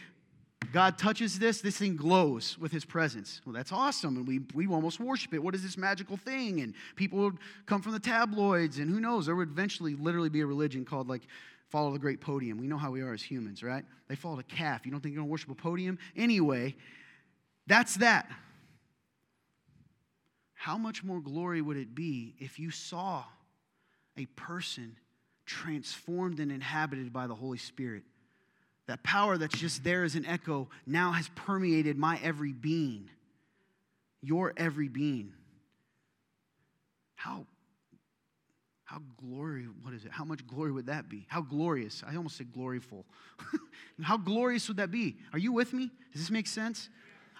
God 0.72 0.98
touches 0.98 1.38
this, 1.38 1.60
this 1.60 1.76
thing 1.76 1.96
glows 1.96 2.58
with 2.58 2.72
his 2.72 2.84
presence. 2.84 3.40
Well, 3.44 3.54
that's 3.54 3.72
awesome. 3.72 4.16
And 4.16 4.26
we, 4.26 4.40
we 4.54 4.66
almost 4.66 5.00
worship 5.00 5.34
it. 5.34 5.42
What 5.42 5.54
is 5.54 5.62
this 5.62 5.76
magical 5.76 6.16
thing? 6.16 6.60
And 6.60 6.74
people 6.94 7.18
would 7.20 7.38
come 7.66 7.82
from 7.82 7.92
the 7.92 8.00
tabloids, 8.00 8.78
and 8.78 8.90
who 8.90 9.00
knows, 9.00 9.26
there 9.26 9.36
would 9.36 9.50
eventually 9.50 9.94
literally 9.94 10.28
be 10.28 10.40
a 10.40 10.46
religion 10.46 10.84
called 10.84 11.08
like 11.08 11.22
follow 11.68 11.92
the 11.92 11.98
great 11.98 12.20
podium. 12.20 12.58
We 12.58 12.66
know 12.66 12.76
how 12.76 12.90
we 12.90 13.00
are 13.00 13.14
as 13.14 13.22
humans, 13.22 13.62
right? 13.62 13.84
They 14.08 14.14
followed 14.14 14.40
a 14.40 14.44
calf. 14.44 14.84
You 14.84 14.92
don't 14.92 15.00
think 15.00 15.14
you're 15.14 15.20
going 15.20 15.28
to 15.28 15.32
worship 15.32 15.50
a 15.50 15.54
podium? 15.54 15.98
Anyway, 16.16 16.76
that's 17.66 17.96
that. 17.96 18.30
How 20.54 20.76
much 20.76 21.02
more 21.02 21.20
glory 21.20 21.60
would 21.60 21.76
it 21.76 21.94
be 21.94 22.34
if 22.38 22.58
you 22.58 22.70
saw 22.70 23.24
a 24.16 24.26
person 24.36 24.96
transformed 25.46 26.40
and 26.40 26.52
inhabited 26.52 27.12
by 27.12 27.26
the 27.26 27.34
Holy 27.34 27.58
Spirit. 27.58 28.04
That 28.88 29.02
power 29.02 29.38
that's 29.38 29.58
just 29.58 29.84
there 29.84 30.02
as 30.02 30.14
an 30.14 30.26
echo 30.26 30.68
now 30.86 31.12
has 31.12 31.28
permeated 31.34 31.96
my 31.96 32.18
every 32.22 32.52
being, 32.52 33.08
your 34.20 34.52
every 34.56 34.88
being. 34.88 35.32
How, 37.14 37.46
how 38.84 39.00
glory, 39.20 39.66
what 39.82 39.94
is 39.94 40.04
it? 40.04 40.10
How 40.10 40.24
much 40.24 40.44
glory 40.46 40.72
would 40.72 40.86
that 40.86 41.08
be? 41.08 41.26
How 41.28 41.40
glorious. 41.40 42.02
I 42.06 42.16
almost 42.16 42.36
said 42.36 42.52
gloryful. 42.52 43.04
how 44.02 44.16
glorious 44.16 44.66
would 44.66 44.78
that 44.78 44.90
be? 44.90 45.16
Are 45.32 45.38
you 45.38 45.52
with 45.52 45.72
me? 45.72 45.90
Does 46.12 46.22
this 46.22 46.30
make 46.30 46.48
sense? 46.48 46.88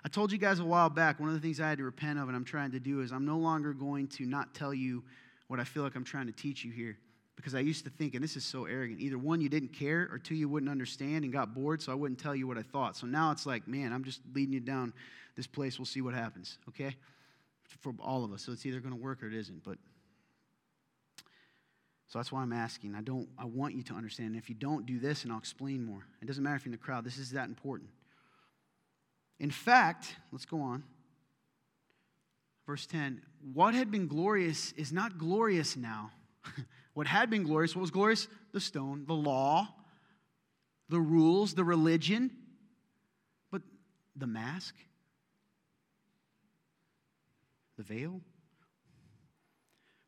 I 0.05 0.09
told 0.09 0.33
you 0.33 0.39
guys 0.39 0.61
a 0.61 0.65
while 0.65 0.91
back, 0.91 1.21
one 1.21 1.29
of 1.29 1.35
the 1.35 1.41
things 1.41 1.61
I 1.61 1.69
had 1.69 1.79
to 1.79 1.85
repent 1.85 2.19
of 2.19 2.29
and 2.29 2.37
I'm 2.37 2.45
trying 2.45 2.73
to 2.73 2.81
do 2.81 3.03
is 3.03 3.13
I'm 3.13 3.25
no 3.25 3.39
longer 3.39 3.73
going 3.73 4.09
to 4.09 4.27
not 4.27 4.55
tell 4.55 4.73
you 4.73 5.03
what 5.49 5.61
I 5.61 5.65
feel 5.65 5.83
like 5.83 5.95
I'm 5.95 6.05
trying 6.05 6.27
to 6.27 6.33
teach 6.33 6.65
you 6.65 6.73
here. 6.73 6.97
Because 7.43 7.57
I 7.57 7.61
used 7.61 7.83
to 7.87 7.91
think, 7.91 8.15
and 8.15 8.23
this 8.23 8.37
is 8.37 8.45
so 8.45 8.67
arrogant, 8.67 9.01
either 9.01 9.19
one, 9.19 9.41
you 9.41 9.49
didn't 9.49 9.73
care, 9.73 10.09
or 10.13 10.19
two, 10.19 10.37
you 10.37 10.49
wouldn't 10.49 10.71
understand 10.71 11.25
and 11.25 11.33
got 11.33 11.55
bored, 11.55 11.83
so 11.83 11.91
I 11.91 11.97
wouldn't 11.97 12.21
tell 12.21 12.37
you 12.37 12.47
what 12.47 12.57
I 12.57 12.63
thought. 12.63 12.97
So 12.97 13.09
now 13.09 13.33
it's 13.33 13.47
like, 13.47 13.67
man, 13.67 13.93
I'm 13.93 14.05
just 14.05 14.21
leading 14.33 14.55
you 14.55 14.61
down 14.61 14.93
this 15.35 15.49
place. 15.49 15.77
We'll 15.77 15.87
see 15.87 16.03
what 16.03 16.15
happens, 16.15 16.59
okay? 16.69 16.95
For 17.81 17.93
all 17.99 18.23
of 18.23 18.33
us. 18.33 18.45
So 18.45 18.53
it's 18.53 18.65
either 18.65 18.79
going 18.79 18.95
to 18.95 19.01
work 19.01 19.25
or 19.25 19.27
it 19.27 19.35
isn't. 19.35 19.65
But 19.65 19.77
so 22.07 22.21
that's 22.21 22.31
why 22.31 22.43
I'm 22.43 22.53
asking. 22.53 22.95
I 22.95 23.01
don't 23.01 23.29
I 23.37 23.47
want 23.47 23.75
you 23.75 23.83
to 23.85 23.95
understand. 23.95 24.31
And 24.35 24.39
if 24.39 24.49
you 24.49 24.55
don't 24.55 24.87
do 24.87 25.01
this, 25.01 25.25
and 25.25 25.33
I'll 25.33 25.39
explain 25.39 25.85
more. 25.85 26.07
It 26.21 26.27
doesn't 26.27 26.45
matter 26.45 26.55
if 26.55 26.65
you're 26.65 26.73
in 26.73 26.79
the 26.79 26.85
crowd, 26.85 27.05
this 27.05 27.19
is 27.19 27.33
that 27.33 27.49
important. 27.49 27.91
In 29.41 29.51
fact, 29.51 30.15
let's 30.31 30.45
go 30.45 30.61
on. 30.61 30.85
Verse 32.67 32.87
10 32.87 33.21
What 33.53 33.75
had 33.75 33.91
been 33.91 34.07
glorious 34.07 34.71
is 34.77 34.93
not 34.93 35.19
glorious 35.19 35.77
now. 35.77 36.13
what 36.95 37.07
had 37.07 37.31
been 37.31 37.43
glorious, 37.43 37.75
what 37.75 37.81
was 37.81 37.91
glorious? 37.91 38.29
The 38.53 38.61
stone, 38.61 39.05
the 39.07 39.15
law, 39.15 39.69
the 40.89 41.01
rules, 41.01 41.55
the 41.55 41.65
religion. 41.65 42.31
But 43.51 43.63
the 44.17 44.27
mask, 44.27 44.75
the 47.77 47.83
veil. 47.83 48.21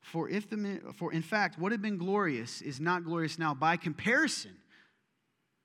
For 0.02 0.28
if 0.28 0.48
the 0.50 0.80
for 0.94 1.12
in 1.12 1.22
fact 1.22 1.58
what 1.58 1.72
had 1.72 1.80
been 1.80 1.96
glorious 1.96 2.60
is 2.60 2.78
not 2.78 3.04
glorious 3.04 3.38
now 3.38 3.54
by 3.54 3.76
comparison 3.78 4.52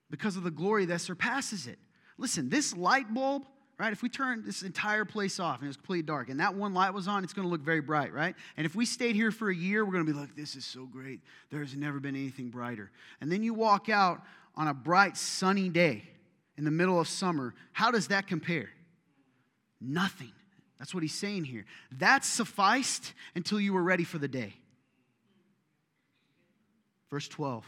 because 0.10 0.38
of 0.38 0.44
the 0.44 0.52
glory 0.52 0.86
that 0.86 1.02
surpasses 1.02 1.68
it. 1.68 1.78
Listen, 2.18 2.50
this 2.50 2.76
light 2.76 3.14
bulb 3.14 3.46
right? 3.80 3.94
If 3.94 4.04
we 4.04 4.10
turn 4.10 4.44
this 4.46 4.62
entire 4.62 5.06
place 5.06 5.40
off 5.40 5.60
and 5.60 5.68
it's 5.70 5.78
completely 5.78 6.04
dark 6.04 6.30
and 6.30 6.42
that 6.42 6.54
one 6.54 6.74
light 6.74 6.94
was 6.94 7.08
on, 7.08 7.24
it's 7.24 7.32
going 7.32 7.48
to 7.48 7.50
look 7.50 7.62
very 7.62 7.80
bright, 7.80 8.14
right? 8.14 8.36
And 8.58 8.66
if 8.66 8.76
we 8.76 8.86
stayed 8.86 9.16
here 9.16 9.32
for 9.32 9.50
a 9.50 9.56
year, 9.56 9.86
we're 9.86 9.94
going 9.94 10.06
to 10.06 10.14
be 10.14 10.20
like, 10.20 10.36
this 10.36 10.56
is 10.56 10.66
so 10.66 10.86
great. 10.86 11.22
There's 11.50 11.76
never 11.76 12.00
been 12.00 12.16
anything 12.16 12.50
brighter. 12.50 12.92
And 13.22 13.32
then 13.32 13.42
you 13.42 13.54
walk 13.54 13.88
out 13.88 14.22
on 14.56 14.68
a 14.68 14.74
bright, 14.74 15.16
sunny 15.16 15.70
day 15.70 16.04
in 16.58 16.66
the 16.66 16.72
middle 16.72 17.00
of 17.00 17.08
summer. 17.08 17.56
How 17.72 17.90
does 17.90 18.10
that 18.10 18.28
compare? 18.28 18.70
Nothing. 19.80 20.34
That's 20.78 20.94
what 20.94 21.02
he's 21.02 21.16
saying 21.16 21.46
here. 21.46 21.66
That 22.00 22.26
sufficed 22.26 23.14
until 23.34 23.62
you 23.62 23.72
were 23.72 23.84
ready 23.84 24.04
for 24.04 24.18
the 24.18 24.28
day. 24.28 24.56
Verse 27.10 27.30
12. 27.30 27.66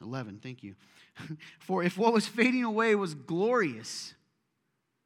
11, 0.00 0.40
thank 0.42 0.62
you. 0.62 0.74
For 1.60 1.84
if 1.84 1.96
what 1.96 2.12
was 2.12 2.26
fading 2.26 2.64
away 2.64 2.96
was 2.96 3.14
glorious, 3.14 4.14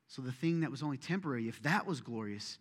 so 0.09 0.23
the 0.23 0.33
thing 0.33 0.61
that 0.61 0.71
was 0.71 0.83
only 0.83 0.97
temporary, 0.97 1.49
if 1.49 1.63
that 1.63 1.87
was 1.87 2.01
glorious, 2.01 2.59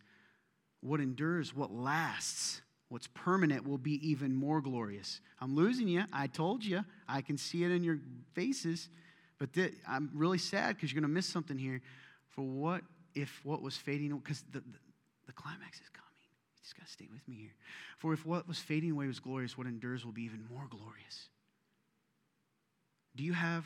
what 0.81 0.99
endures, 0.99 1.55
what 1.55 1.71
lasts, 1.71 2.61
what's 2.89 3.07
permanent 3.07 3.67
will 3.67 3.77
be 3.77 4.07
even 4.07 4.33
more 4.33 4.61
glorious. 4.61 5.21
I'm 5.39 5.55
losing 5.55 5.87
you. 5.87 6.03
I 6.13 6.27
told 6.27 6.63
you. 6.63 6.83
I 7.07 7.21
can 7.21 7.37
see 7.37 7.63
it 7.63 7.71
in 7.71 7.83
your 7.83 7.99
faces. 8.33 8.89
But 9.37 9.53
th- 9.53 9.73
I'm 9.87 10.09
really 10.13 10.37
sad 10.37 10.75
because 10.75 10.91
you're 10.91 11.01
going 11.01 11.09
to 11.09 11.13
miss 11.13 11.25
something 11.25 11.57
here. 11.57 11.81
For 12.29 12.41
what 12.41 12.81
if 13.13 13.41
what 13.43 13.61
was 13.61 13.77
fading, 13.77 14.15
because 14.17 14.43
the, 14.51 14.59
the, 14.59 14.79
the 15.27 15.33
climax 15.33 15.79
is 15.79 15.89
coming. 15.89 16.05
You 16.21 16.61
just 16.63 16.75
got 16.75 16.85
to 16.85 16.91
stay 16.91 17.07
with 17.11 17.27
me 17.27 17.35
here. 17.35 17.53
For 17.97 18.13
if 18.13 18.25
what 18.25 18.47
was 18.47 18.59
fading 18.59 18.91
away 18.91 19.07
was 19.07 19.19
glorious, 19.19 19.57
what 19.57 19.67
endures 19.67 20.05
will 20.05 20.11
be 20.11 20.23
even 20.23 20.43
more 20.51 20.67
glorious. 20.69 21.29
Do 23.15 23.23
you 23.23 23.33
have 23.33 23.65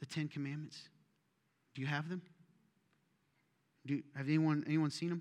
the 0.00 0.06
Ten 0.06 0.28
Commandments? 0.28 0.78
Do 1.74 1.80
you 1.80 1.86
have 1.86 2.08
them? 2.08 2.22
Do, 3.90 4.00
have 4.14 4.28
anyone, 4.28 4.62
anyone 4.68 4.92
seen 4.92 5.08
them? 5.08 5.20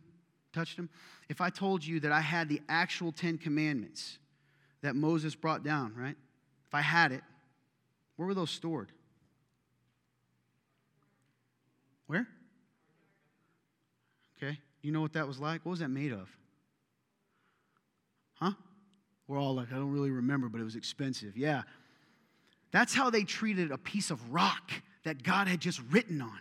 Touched 0.53 0.77
them? 0.77 0.89
If 1.27 1.41
I 1.41 1.49
told 1.49 1.83
you 1.83 1.99
that 2.01 2.11
I 2.11 2.21
had 2.21 2.49
the 2.49 2.61
actual 2.69 3.11
Ten 3.11 3.39
Commandments 3.39 4.19
that 4.83 4.95
Moses 4.95 5.33
brought 5.33 5.63
down, 5.63 5.95
right? 5.97 6.15
If 6.67 6.75
I 6.75 6.81
had 6.81 7.11
it, 7.11 7.23
where 8.15 8.27
were 8.27 8.35
those 8.35 8.51
stored? 8.51 8.91
Where? 12.05 12.27
Okay. 14.37 14.59
You 14.83 14.91
know 14.91 15.01
what 15.01 15.13
that 15.13 15.27
was 15.27 15.39
like? 15.39 15.65
What 15.65 15.71
was 15.71 15.79
that 15.79 15.89
made 15.89 16.13
of? 16.13 16.29
Huh? 18.35 18.51
We're 19.27 19.39
all 19.39 19.55
like, 19.55 19.71
I 19.71 19.77
don't 19.77 19.91
really 19.91 20.11
remember, 20.11 20.47
but 20.47 20.61
it 20.61 20.63
was 20.63 20.75
expensive. 20.75 21.35
Yeah. 21.35 21.63
That's 22.69 22.93
how 22.93 23.09
they 23.09 23.23
treated 23.23 23.71
a 23.71 23.79
piece 23.79 24.11
of 24.11 24.31
rock 24.31 24.71
that 25.05 25.23
God 25.23 25.47
had 25.47 25.59
just 25.59 25.81
written 25.89 26.21
on. 26.21 26.39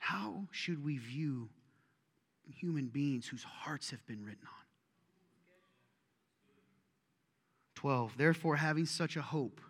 How 0.00 0.48
should 0.50 0.82
we 0.82 0.96
view 0.96 1.50
human 2.48 2.86
beings 2.86 3.28
whose 3.28 3.44
hearts 3.44 3.90
have 3.90 4.04
been 4.06 4.24
written 4.24 4.44
on? 4.44 4.64
12. 7.74 8.14
Therefore, 8.16 8.56
having 8.56 8.86
such 8.86 9.16
a 9.16 9.22
hope, 9.22 9.60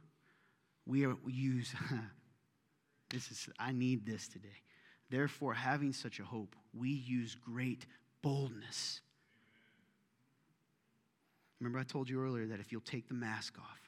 we, 0.87 1.05
are, 1.05 1.17
we 1.25 1.33
use 1.33 1.75
this 3.11 3.31
is 3.31 3.49
I 3.59 3.73
need 3.73 4.07
this 4.07 4.29
today. 4.29 4.63
Therefore, 5.11 5.53
having 5.53 5.93
such 5.93 6.21
a 6.21 6.25
hope, 6.25 6.55
we 6.73 6.91
use 6.91 7.35
great 7.35 7.87
boldness. 8.23 9.01
Remember, 11.59 11.81
I 11.81 11.83
told 11.83 12.09
you 12.09 12.23
earlier 12.23 12.47
that 12.47 12.61
if 12.61 12.71
you'll 12.71 12.81
take 12.83 13.09
the 13.09 13.15
mask 13.15 13.59
off, 13.59 13.81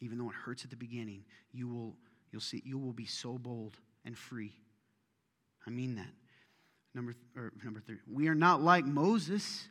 even 0.00 0.16
though 0.16 0.30
it 0.30 0.34
hurts 0.34 0.64
at 0.64 0.70
the 0.70 0.76
beginning, 0.76 1.24
you 1.52 1.68
will, 1.68 1.94
you'll 2.32 2.40
see, 2.40 2.62
you 2.64 2.78
will 2.78 2.94
be 2.94 3.06
so 3.06 3.36
bold 3.36 3.76
and 4.06 4.16
free. 4.16 4.54
I 5.66 5.70
mean 5.70 5.96
that. 5.96 6.10
Number, 6.94 7.14
or 7.36 7.52
number 7.64 7.80
three, 7.80 7.96
we 8.10 8.28
are 8.28 8.34
not 8.34 8.62
like 8.62 8.84
Moses. 8.84 9.66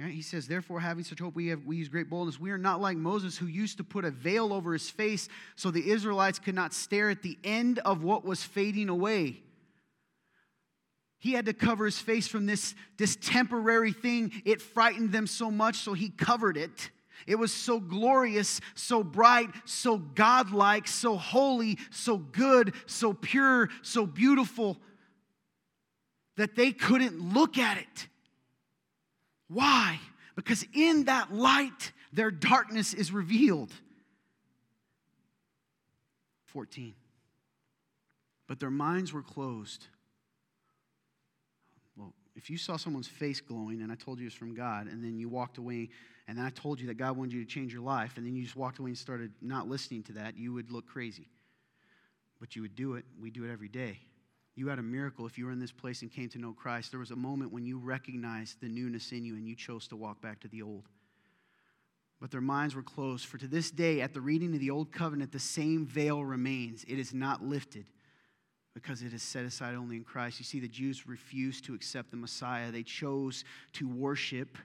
Right? 0.00 0.12
He 0.12 0.22
says, 0.22 0.46
therefore, 0.46 0.78
having 0.78 1.02
such 1.02 1.18
hope, 1.18 1.34
we, 1.34 1.48
have, 1.48 1.64
we 1.66 1.76
use 1.76 1.88
great 1.88 2.08
boldness. 2.08 2.38
We 2.38 2.52
are 2.52 2.58
not 2.58 2.80
like 2.80 2.96
Moses, 2.96 3.36
who 3.36 3.46
used 3.46 3.78
to 3.78 3.84
put 3.84 4.04
a 4.04 4.12
veil 4.12 4.52
over 4.52 4.72
his 4.72 4.88
face 4.88 5.28
so 5.56 5.72
the 5.72 5.90
Israelites 5.90 6.38
could 6.38 6.54
not 6.54 6.72
stare 6.72 7.10
at 7.10 7.22
the 7.22 7.36
end 7.42 7.80
of 7.80 8.04
what 8.04 8.24
was 8.24 8.44
fading 8.44 8.88
away. 8.88 9.42
He 11.18 11.32
had 11.32 11.46
to 11.46 11.52
cover 11.52 11.84
his 11.84 11.98
face 11.98 12.28
from 12.28 12.46
this, 12.46 12.76
this 12.96 13.16
temporary 13.20 13.92
thing. 13.92 14.30
It 14.44 14.62
frightened 14.62 15.10
them 15.10 15.26
so 15.26 15.50
much, 15.50 15.78
so 15.78 15.94
he 15.94 16.10
covered 16.10 16.56
it. 16.56 16.90
It 17.26 17.34
was 17.34 17.52
so 17.52 17.80
glorious, 17.80 18.60
so 18.76 19.02
bright, 19.02 19.50
so 19.64 19.98
godlike, 19.98 20.86
so 20.86 21.16
holy, 21.16 21.76
so 21.90 22.18
good, 22.18 22.72
so 22.86 23.12
pure, 23.12 23.68
so 23.82 24.06
beautiful 24.06 24.78
that 26.38 26.54
they 26.54 26.70
couldn't 26.70 27.34
look 27.34 27.58
at 27.58 27.78
it. 27.78 28.06
Why? 29.48 29.98
Because 30.36 30.64
in 30.72 31.04
that 31.04 31.34
light, 31.34 31.92
their 32.12 32.30
darkness 32.30 32.94
is 32.94 33.12
revealed. 33.12 33.72
14. 36.46 36.94
But 38.46 38.60
their 38.60 38.70
minds 38.70 39.12
were 39.12 39.22
closed. 39.22 39.88
Well, 41.96 42.14
if 42.36 42.48
you 42.48 42.56
saw 42.56 42.76
someone's 42.76 43.08
face 43.08 43.40
glowing 43.40 43.82
and 43.82 43.90
I 43.90 43.96
told 43.96 44.20
you 44.20 44.24
it 44.24 44.28
was 44.28 44.34
from 44.34 44.54
God, 44.54 44.86
and 44.86 45.02
then 45.02 45.18
you 45.18 45.28
walked 45.28 45.58
away, 45.58 45.88
and 46.28 46.40
I 46.40 46.50
told 46.50 46.80
you 46.80 46.86
that 46.86 46.98
God 46.98 47.16
wanted 47.16 47.32
you 47.32 47.44
to 47.44 47.50
change 47.50 47.72
your 47.72 47.82
life, 47.82 48.16
and 48.16 48.24
then 48.24 48.36
you 48.36 48.44
just 48.44 48.56
walked 48.56 48.78
away 48.78 48.90
and 48.90 48.98
started 48.98 49.32
not 49.42 49.68
listening 49.68 50.04
to 50.04 50.12
that, 50.12 50.38
you 50.38 50.52
would 50.52 50.70
look 50.70 50.86
crazy. 50.86 51.26
But 52.38 52.54
you 52.54 52.62
would 52.62 52.76
do 52.76 52.94
it. 52.94 53.04
We 53.20 53.30
do 53.30 53.44
it 53.44 53.52
every 53.52 53.68
day. 53.68 53.98
You 54.58 54.66
had 54.66 54.80
a 54.80 54.82
miracle 54.82 55.24
if 55.24 55.38
you 55.38 55.46
were 55.46 55.52
in 55.52 55.60
this 55.60 55.70
place 55.70 56.02
and 56.02 56.10
came 56.10 56.28
to 56.30 56.38
know 56.38 56.52
Christ. 56.52 56.90
There 56.90 56.98
was 56.98 57.12
a 57.12 57.16
moment 57.16 57.52
when 57.52 57.64
you 57.64 57.78
recognized 57.78 58.60
the 58.60 58.68
newness 58.68 59.12
in 59.12 59.24
you 59.24 59.36
and 59.36 59.46
you 59.46 59.54
chose 59.54 59.86
to 59.86 59.96
walk 59.96 60.20
back 60.20 60.40
to 60.40 60.48
the 60.48 60.62
old. 60.62 60.88
But 62.20 62.32
their 62.32 62.40
minds 62.40 62.74
were 62.74 62.82
closed. 62.82 63.26
For 63.26 63.38
to 63.38 63.46
this 63.46 63.70
day, 63.70 64.00
at 64.00 64.14
the 64.14 64.20
reading 64.20 64.52
of 64.52 64.58
the 64.58 64.70
Old 64.70 64.90
Covenant, 64.90 65.30
the 65.30 65.38
same 65.38 65.86
veil 65.86 66.24
remains. 66.24 66.84
It 66.88 66.98
is 66.98 67.14
not 67.14 67.40
lifted 67.40 67.86
because 68.74 69.02
it 69.02 69.12
is 69.12 69.22
set 69.22 69.44
aside 69.44 69.76
only 69.76 69.94
in 69.94 70.02
Christ. 70.02 70.40
You 70.40 70.44
see, 70.44 70.58
the 70.58 70.66
Jews 70.66 71.06
refused 71.06 71.64
to 71.66 71.74
accept 71.74 72.10
the 72.10 72.16
Messiah. 72.16 72.72
They 72.72 72.82
chose 72.82 73.44
to 73.74 73.86
worship, 73.88 74.58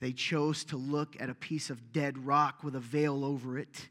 they 0.00 0.12
chose 0.12 0.64
to 0.64 0.76
look 0.76 1.16
at 1.18 1.30
a 1.30 1.34
piece 1.34 1.70
of 1.70 1.94
dead 1.94 2.18
rock 2.18 2.62
with 2.62 2.76
a 2.76 2.80
veil 2.80 3.24
over 3.24 3.56
it. 3.56 3.88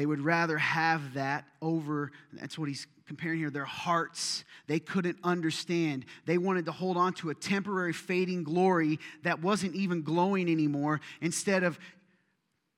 They 0.00 0.06
would 0.06 0.22
rather 0.22 0.56
have 0.56 1.12
that 1.12 1.44
over, 1.60 2.10
that's 2.32 2.58
what 2.58 2.68
he's 2.68 2.86
comparing 3.06 3.38
here, 3.38 3.50
their 3.50 3.66
hearts. 3.66 4.44
They 4.66 4.78
couldn't 4.78 5.18
understand. 5.22 6.06
They 6.24 6.38
wanted 6.38 6.64
to 6.64 6.72
hold 6.72 6.96
on 6.96 7.12
to 7.16 7.28
a 7.28 7.34
temporary 7.34 7.92
fading 7.92 8.42
glory 8.42 8.98
that 9.24 9.42
wasn't 9.42 9.74
even 9.74 10.00
glowing 10.00 10.50
anymore 10.50 11.02
instead 11.20 11.64
of 11.64 11.78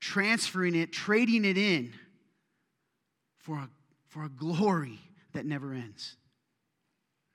transferring 0.00 0.74
it, 0.74 0.92
trading 0.92 1.44
it 1.44 1.56
in 1.56 1.92
for 3.38 3.54
a, 3.54 3.68
for 4.08 4.24
a 4.24 4.28
glory 4.28 4.98
that 5.32 5.46
never 5.46 5.72
ends. 5.72 6.16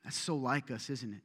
That's 0.04 0.18
so 0.18 0.36
like 0.36 0.70
us, 0.70 0.90
isn't 0.90 1.14
it? 1.14 1.22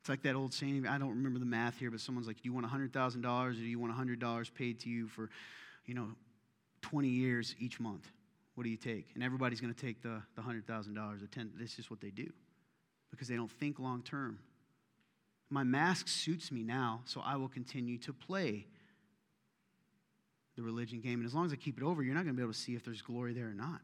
It's 0.00 0.08
like 0.08 0.22
that 0.22 0.34
old 0.34 0.54
saying, 0.54 0.86
I 0.86 0.96
don't 0.96 1.10
remember 1.10 1.40
the 1.40 1.44
math 1.44 1.78
here, 1.78 1.90
but 1.90 2.00
someone's 2.00 2.26
like, 2.26 2.36
Do 2.36 2.44
you 2.44 2.54
want 2.54 2.64
$100,000 2.64 3.46
or 3.46 3.52
do 3.52 3.58
you 3.58 3.78
want 3.78 3.94
$100 3.94 4.54
paid 4.54 4.80
to 4.80 4.88
you 4.88 5.08
for, 5.08 5.28
you 5.84 5.92
know, 5.92 6.08
20 6.82 7.08
years 7.08 7.54
each 7.58 7.80
month? 7.80 8.08
What 8.54 8.64
do 8.64 8.70
you 8.70 8.76
take? 8.76 9.08
And 9.14 9.22
everybody's 9.22 9.60
going 9.60 9.72
to 9.72 9.80
take 9.80 10.02
the, 10.02 10.22
the 10.34 10.42
$100,000 10.42 11.22
or 11.22 11.26
10. 11.26 11.52
That's 11.58 11.76
just 11.76 11.90
what 11.90 12.00
they 12.00 12.10
do 12.10 12.30
because 13.10 13.28
they 13.28 13.36
don't 13.36 13.50
think 13.50 13.78
long 13.78 14.02
term. 14.02 14.38
My 15.50 15.62
mask 15.62 16.08
suits 16.08 16.50
me 16.50 16.62
now, 16.62 17.02
so 17.04 17.20
I 17.24 17.36
will 17.36 17.48
continue 17.48 17.98
to 17.98 18.12
play 18.12 18.66
the 20.56 20.62
religion 20.62 21.00
game. 21.00 21.20
And 21.20 21.26
as 21.26 21.34
long 21.34 21.44
as 21.44 21.52
I 21.52 21.56
keep 21.56 21.76
it 21.76 21.84
over, 21.84 22.02
you're 22.02 22.14
not 22.14 22.24
going 22.24 22.34
to 22.34 22.36
be 22.36 22.42
able 22.42 22.52
to 22.52 22.58
see 22.58 22.74
if 22.74 22.84
there's 22.84 23.02
glory 23.02 23.32
there 23.32 23.48
or 23.48 23.54
not. 23.54 23.80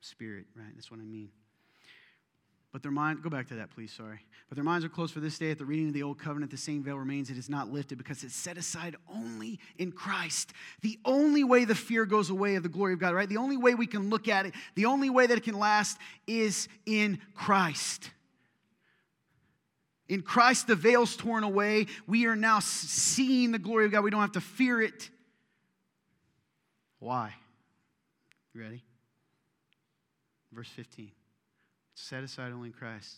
Spirit, 0.00 0.46
right? 0.56 0.72
That's 0.74 0.90
what 0.90 1.00
I 1.00 1.04
mean. 1.04 1.30
But 2.72 2.82
their 2.82 2.92
mind, 2.92 3.20
go 3.22 3.28
back 3.28 3.48
to 3.48 3.54
that, 3.56 3.70
please, 3.70 3.92
sorry. 3.92 4.20
But 4.48 4.54
their 4.54 4.64
minds 4.64 4.84
are 4.84 4.88
closed 4.88 5.12
for 5.12 5.18
this 5.18 5.38
day. 5.38 5.50
At 5.50 5.58
the 5.58 5.64
reading 5.64 5.88
of 5.88 5.92
the 5.92 6.04
old 6.04 6.20
covenant, 6.20 6.52
the 6.52 6.56
same 6.56 6.84
veil 6.84 6.96
remains. 6.96 7.28
It 7.28 7.36
is 7.36 7.48
not 7.48 7.72
lifted 7.72 7.98
because 7.98 8.22
it's 8.22 8.34
set 8.34 8.56
aside 8.56 8.94
only 9.12 9.58
in 9.78 9.90
Christ. 9.90 10.52
The 10.82 10.96
only 11.04 11.42
way 11.42 11.64
the 11.64 11.74
fear 11.74 12.06
goes 12.06 12.30
away 12.30 12.54
of 12.54 12.62
the 12.62 12.68
glory 12.68 12.92
of 12.92 13.00
God, 13.00 13.12
right? 13.12 13.28
The 13.28 13.38
only 13.38 13.56
way 13.56 13.74
we 13.74 13.88
can 13.88 14.08
look 14.08 14.28
at 14.28 14.46
it, 14.46 14.54
the 14.76 14.86
only 14.86 15.10
way 15.10 15.26
that 15.26 15.36
it 15.36 15.42
can 15.42 15.58
last 15.58 15.98
is 16.28 16.68
in 16.86 17.18
Christ. 17.34 18.08
In 20.08 20.22
Christ, 20.22 20.68
the 20.68 20.76
veil's 20.76 21.16
torn 21.16 21.42
away. 21.42 21.86
We 22.06 22.26
are 22.26 22.36
now 22.36 22.60
seeing 22.60 23.50
the 23.50 23.58
glory 23.58 23.86
of 23.86 23.92
God. 23.92 24.04
We 24.04 24.10
don't 24.10 24.20
have 24.20 24.32
to 24.32 24.40
fear 24.40 24.80
it. 24.80 25.10
Why? 27.00 27.34
You 28.54 28.60
ready? 28.60 28.84
Verse 30.52 30.68
15. 30.68 31.10
Set 32.00 32.24
aside 32.24 32.52
only 32.52 32.68
in 32.68 32.72
Christ. 32.72 33.14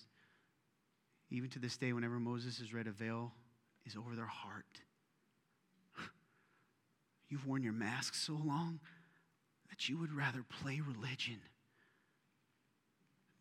Even 1.30 1.49
to 1.51 1.59
this 1.59 1.76
day, 1.76 1.93
whenever 1.93 2.18
Moses 2.18 2.59
is 2.59 2.74
read, 2.74 2.87
a 2.87 2.91
veil 2.91 3.33
is 3.87 3.97
over 3.97 4.16
their 4.16 4.26
heart. 4.26 4.66
You've 7.28 7.47
worn 7.47 7.62
your 7.62 7.72
mask 7.72 8.14
so 8.14 8.33
long 8.33 8.80
that 9.70 9.89
you 9.89 9.99
would 9.99 10.12
rather 10.12 10.45
play 10.62 10.80
religion 10.80 11.39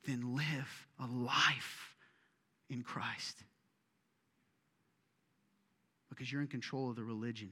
than 0.06 0.36
live 0.36 0.88
a 1.00 1.08
life 1.08 1.96
in 2.70 2.84
Christ. 2.84 3.44
Because 6.10 6.32
you're 6.32 6.42
in 6.42 6.48
control 6.48 6.90
of 6.90 6.96
the 6.96 7.04
religion. 7.04 7.52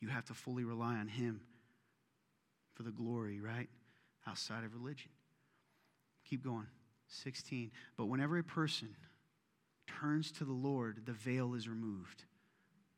You 0.00 0.08
have 0.08 0.24
to 0.26 0.34
fully 0.34 0.64
rely 0.64 0.96
on 0.96 1.06
Him 1.08 1.40
for 2.74 2.82
the 2.82 2.90
glory, 2.90 3.40
right? 3.40 3.68
Outside 4.26 4.64
of 4.64 4.74
religion. 4.74 5.10
Keep 6.28 6.44
going. 6.44 6.66
16. 7.08 7.70
But 7.96 8.06
whenever 8.06 8.38
a 8.38 8.44
person 8.44 8.88
turns 9.86 10.32
to 10.32 10.44
the 10.44 10.52
Lord, 10.52 11.02
the 11.06 11.12
veil 11.12 11.54
is 11.54 11.68
removed. 11.68 12.24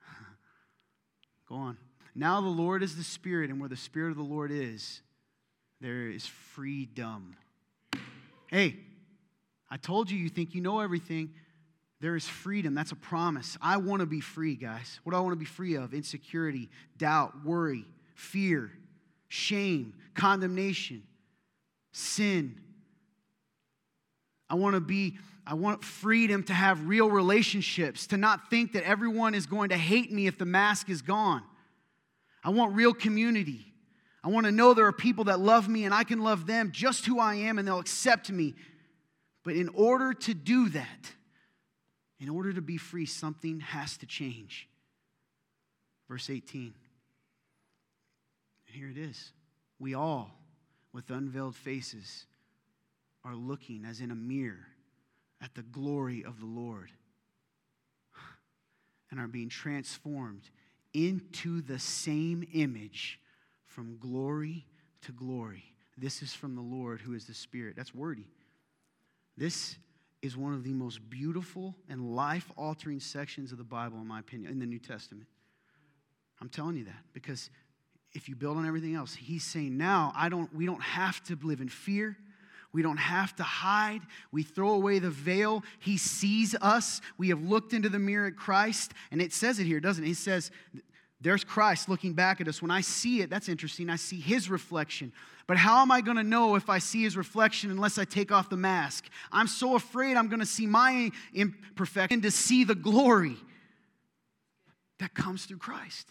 Go 1.49 1.57
on. 1.57 1.77
Now 2.15 2.41
the 2.41 2.49
Lord 2.49 2.83
is 2.83 2.97
the 2.97 3.05
Spirit, 3.05 3.51
and 3.51 3.61
where 3.61 3.69
the 3.69 3.77
Spirit 3.77 4.11
of 4.11 4.17
the 4.17 4.23
Lord 4.23 4.51
is, 4.51 5.03
there 5.81 6.09
is 6.09 6.27
freedom. 6.27 7.37
Hey, 8.47 8.77
I 9.71 9.77
told 9.77 10.11
you 10.11 10.17
you 10.17 10.29
think 10.29 10.55
you 10.55 10.63
know 10.63 10.81
everything. 10.81 11.35
There 12.01 12.17
is 12.17 12.27
freedom. 12.27 12.75
That's 12.75 12.93
a 12.93 12.97
promise. 12.97 13.57
I 13.61 13.79
want 13.79 14.01
to 14.01 14.07
be 14.07 14.21
free, 14.21 14.55
guys. 14.55 15.01
What 15.03 15.13
do 15.13 15.19
I 15.19 15.21
want 15.21 15.33
to 15.33 15.39
be 15.39 15.45
free 15.45 15.75
of? 15.75 15.93
Insecurity, 15.93 16.71
doubt, 16.99 17.45
worry, 17.45 17.85
fear, 18.15 18.71
shame, 19.29 19.95
condemnation, 20.15 21.03
sin. 21.93 22.61
I 24.49 24.55
want 24.55 24.75
to 24.75 24.81
be 24.81 25.19
I 25.49 25.55
want 25.55 25.85
freedom 25.85 26.43
to 26.45 26.53
have 26.53 26.89
real 26.89 27.09
relationships, 27.09 28.09
to 28.09 28.17
not 28.17 28.51
think 28.51 28.73
that 28.73 28.83
everyone 28.83 29.33
is 29.33 29.47
going 29.47 29.69
to 29.69 29.77
hate 29.77 30.11
me 30.11 30.27
if 30.27 30.39
the 30.39 30.45
mask 30.45 30.91
is 30.91 31.03
gone. 31.03 31.43
I 32.43 32.51
want 32.51 32.75
real 32.75 32.93
community. 32.93 33.73
I 34.25 34.29
want 34.29 34.47
to 34.47 34.53
know 34.53 34.75
there 34.75 34.87
are 34.87 34.93
people 34.93 35.25
that 35.25 35.39
love 35.39 35.69
me 35.69 35.85
and 35.85 35.95
I 35.95 36.03
can 36.03 36.21
love 36.21 36.49
them 36.49 36.73
just 36.73 37.07
who 37.07 37.21
I 37.21 37.37
am 37.37 37.61
and 37.61 37.69
they'll 37.69 37.79
accept 37.79 38.29
me 38.29 38.57
but 39.47 39.55
in 39.55 39.69
order 39.69 40.13
to 40.13 40.35
do 40.35 40.69
that, 40.71 41.13
in 42.19 42.29
order 42.29 42.53
to 42.53 42.61
be 42.61 42.79
free, 42.79 43.07
something 43.07 43.61
has 43.61 43.97
to 43.99 44.07
change. 44.07 44.69
Verse 46.09 46.29
18. 46.29 46.75
And 48.67 48.77
here 48.77 48.91
it 48.91 48.99
is. 48.99 49.31
We 49.79 49.95
all, 49.95 50.33
with 50.93 51.11
unveiled 51.11 51.55
faces, 51.55 52.27
are 53.27 53.35
looking 53.35 53.85
as 53.85 54.01
in 54.01 54.11
a 54.11 54.15
mirror 54.15 54.69
at 55.43 55.55
the 55.55 55.63
glory 55.63 56.25
of 56.25 56.39
the 56.39 56.47
Lord 56.47 56.91
and 59.11 59.19
are 59.19 59.27
being 59.27 59.49
transformed 59.49 60.49
into 60.95 61.61
the 61.61 61.79
same 61.79 62.47
image 62.55 63.21
from 63.65 63.99
glory 63.99 64.65
to 65.03 65.13
glory. 65.13 65.65
This 65.99 66.23
is 66.23 66.33
from 66.33 66.55
the 66.55 66.63
Lord 66.63 67.01
who 67.01 67.15
is 67.15 67.27
the 67.27 67.35
Spirit. 67.35 67.75
That's 67.77 67.95
wordy. 67.95 68.29
This 69.37 69.77
is 70.23 70.37
one 70.37 70.55
of 70.55 70.65
the 70.65 70.73
most 70.73 71.11
beautiful 71.11 71.75
and 71.89 72.15
life 72.15 72.51
altering 72.57 73.01
sections 73.01 73.53
of 73.53 73.59
the 73.59 73.65
Bible, 73.65 73.99
in 73.99 74.07
my 74.07 74.21
opinion, 74.21 74.53
in 74.53 74.59
the 74.59 74.67
New 74.67 74.79
Testament. 74.79 75.27
I'm 76.41 76.49
telling 76.49 76.77
you 76.77 76.85
that 76.85 77.03
because 77.13 77.51
if 78.13 78.29
you 78.29 78.37
build 78.37 78.57
on 78.57 78.67
everything 78.67 78.95
else, 78.95 79.15
he's 79.15 79.45
saying 79.45 79.77
now 79.77 80.13
I 80.15 80.29
don't, 80.29 80.55
we 80.55 80.65
don't 80.65 80.83
have 80.83 81.23
to 81.25 81.39
live 81.43 81.61
in 81.61 81.69
fear. 81.69 82.17
We 82.73 82.83
don't 82.83 82.99
have 82.99 83.35
to 83.37 83.43
hide. 83.43 84.03
We 84.33 84.43
throw 84.43 84.71
away 84.71 84.99
the 84.99 85.11
veil. 85.11 85.65
He 85.79 85.97
sees 85.97 86.55
us. 86.61 87.01
We 87.17 87.29
have 87.31 87.43
looked 87.43 87.73
into 87.73 87.89
the 87.89 87.99
mirror 87.99 88.27
at 88.27 88.37
Christ. 88.37 88.93
And 89.11 89.23
it 89.23 89.33
says 89.33 89.59
it 89.59 89.65
here, 89.65 89.81
doesn't 89.81 90.05
it? 90.05 90.11
It 90.11 90.17
says, 90.17 90.51
there's 91.21 91.45
Christ 91.45 91.89
looking 91.89 92.13
back 92.13 92.41
at 92.41 92.49
us. 92.49 92.61
When 92.61 92.71
I 92.71 92.83
see 92.83 93.23
it, 93.23 93.31
that's 93.31 93.49
interesting. 93.49 93.89
I 93.89 93.97
see 93.97 94.21
his 94.21 94.51
reflection. 94.51 95.13
But 95.47 95.57
how 95.57 95.81
am 95.81 95.91
I 95.91 96.01
going 96.01 96.17
to 96.17 96.25
know 96.25 96.57
if 96.57 96.69
I 96.69 96.79
see 96.79 97.03
his 97.03 97.17
reflection 97.17 97.71
unless 97.71 97.99
I 97.99 98.05
take 98.05 98.33
off 98.33 98.51
the 98.51 98.57
mask? 98.57 99.05
I'm 99.33 99.47
so 99.47 99.77
afraid 99.77 100.17
I'm 100.17 100.29
going 100.29 100.41
to 100.41 100.47
see 100.47 100.67
my 100.67 101.11
imperfection 101.33 102.21
to 102.23 102.31
see 102.31 102.65
the 102.65 102.75
glory 102.75 103.37
that 104.99 105.15
comes 105.15 105.47
through 105.47 105.59
Christ. 105.59 106.09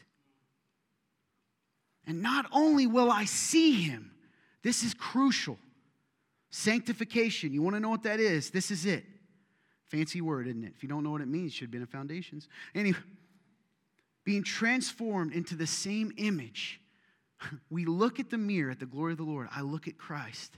And 2.08 2.22
not 2.22 2.46
only 2.52 2.88
will 2.88 3.12
I 3.12 3.26
see 3.26 3.82
him, 3.82 4.12
this 4.64 4.84
is 4.84 4.94
crucial. 4.94 5.60
Sanctification, 6.58 7.52
you 7.52 7.62
want 7.62 7.76
to 7.76 7.82
know 7.82 7.90
what 7.90 8.04
that 8.04 8.22
is? 8.22 8.50
This 8.50 8.72
is 8.72 8.86
it. 8.86 9.04
Fancy 9.88 10.22
word, 10.22 10.48
isn't 10.48 10.64
it? 10.64 10.72
If 10.74 10.84
you 10.84 10.88
don't 10.88 11.04
know 11.04 11.12
what 11.12 11.20
it 11.20 11.28
means, 11.28 11.54
should 11.54 11.70
be 11.70 11.78
in 11.78 11.86
foundations. 11.86 12.48
Anyway, 12.74 12.98
being 14.24 14.42
transformed 14.42 15.34
into 15.34 15.56
the 15.56 15.68
same 15.68 16.14
image 16.16 16.80
we 17.70 17.84
look 17.84 18.22
at 18.22 18.30
the 18.30 18.38
mirror, 18.38 18.72
at 18.72 18.80
the 18.80 18.86
glory 18.86 19.12
of 19.12 19.18
the 19.18 19.26
Lord. 19.26 19.50
I 19.54 19.64
look 19.64 19.90
at 19.90 19.98
Christ. 19.98 20.58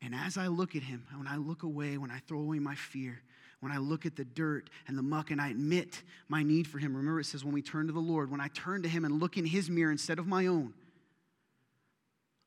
And 0.00 0.14
as 0.14 0.38
I 0.38 0.46
look 0.46 0.74
at 0.76 0.82
him, 0.82 1.06
when 1.14 1.28
I 1.28 1.36
look 1.36 1.62
away, 1.62 1.98
when 1.98 2.10
I 2.10 2.20
throw 2.26 2.38
away 2.38 2.58
my 2.58 2.74
fear, 2.74 3.20
when 3.60 3.70
I 3.70 3.76
look 3.76 4.06
at 4.06 4.16
the 4.16 4.24
dirt 4.24 4.70
and 4.88 4.96
the 4.96 5.02
muck 5.02 5.30
and 5.30 5.42
I 5.42 5.50
admit 5.50 6.02
my 6.26 6.42
need 6.42 6.66
for 6.66 6.78
him, 6.78 6.96
remember 6.96 7.20
it 7.20 7.26
says 7.26 7.44
when 7.44 7.52
we 7.52 7.60
turn 7.60 7.86
to 7.88 7.92
the 7.92 8.00
Lord, 8.00 8.30
when 8.30 8.40
I 8.40 8.48
turn 8.48 8.82
to 8.82 8.88
him 8.88 9.04
and 9.04 9.20
look 9.20 9.36
in 9.36 9.44
his 9.44 9.68
mirror 9.68 9.92
instead 9.92 10.18
of 10.18 10.26
my 10.26 10.46
own, 10.46 10.72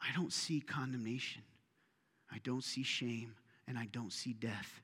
I 0.01 0.07
don't 0.15 0.33
see 0.33 0.61
condemnation. 0.61 1.43
I 2.35 2.39
don't 2.43 2.63
see 2.63 2.83
shame 2.83 3.33
and 3.65 3.77
I 3.77 3.87
don't 3.91 4.11
see 4.11 4.33
death. 4.33 4.81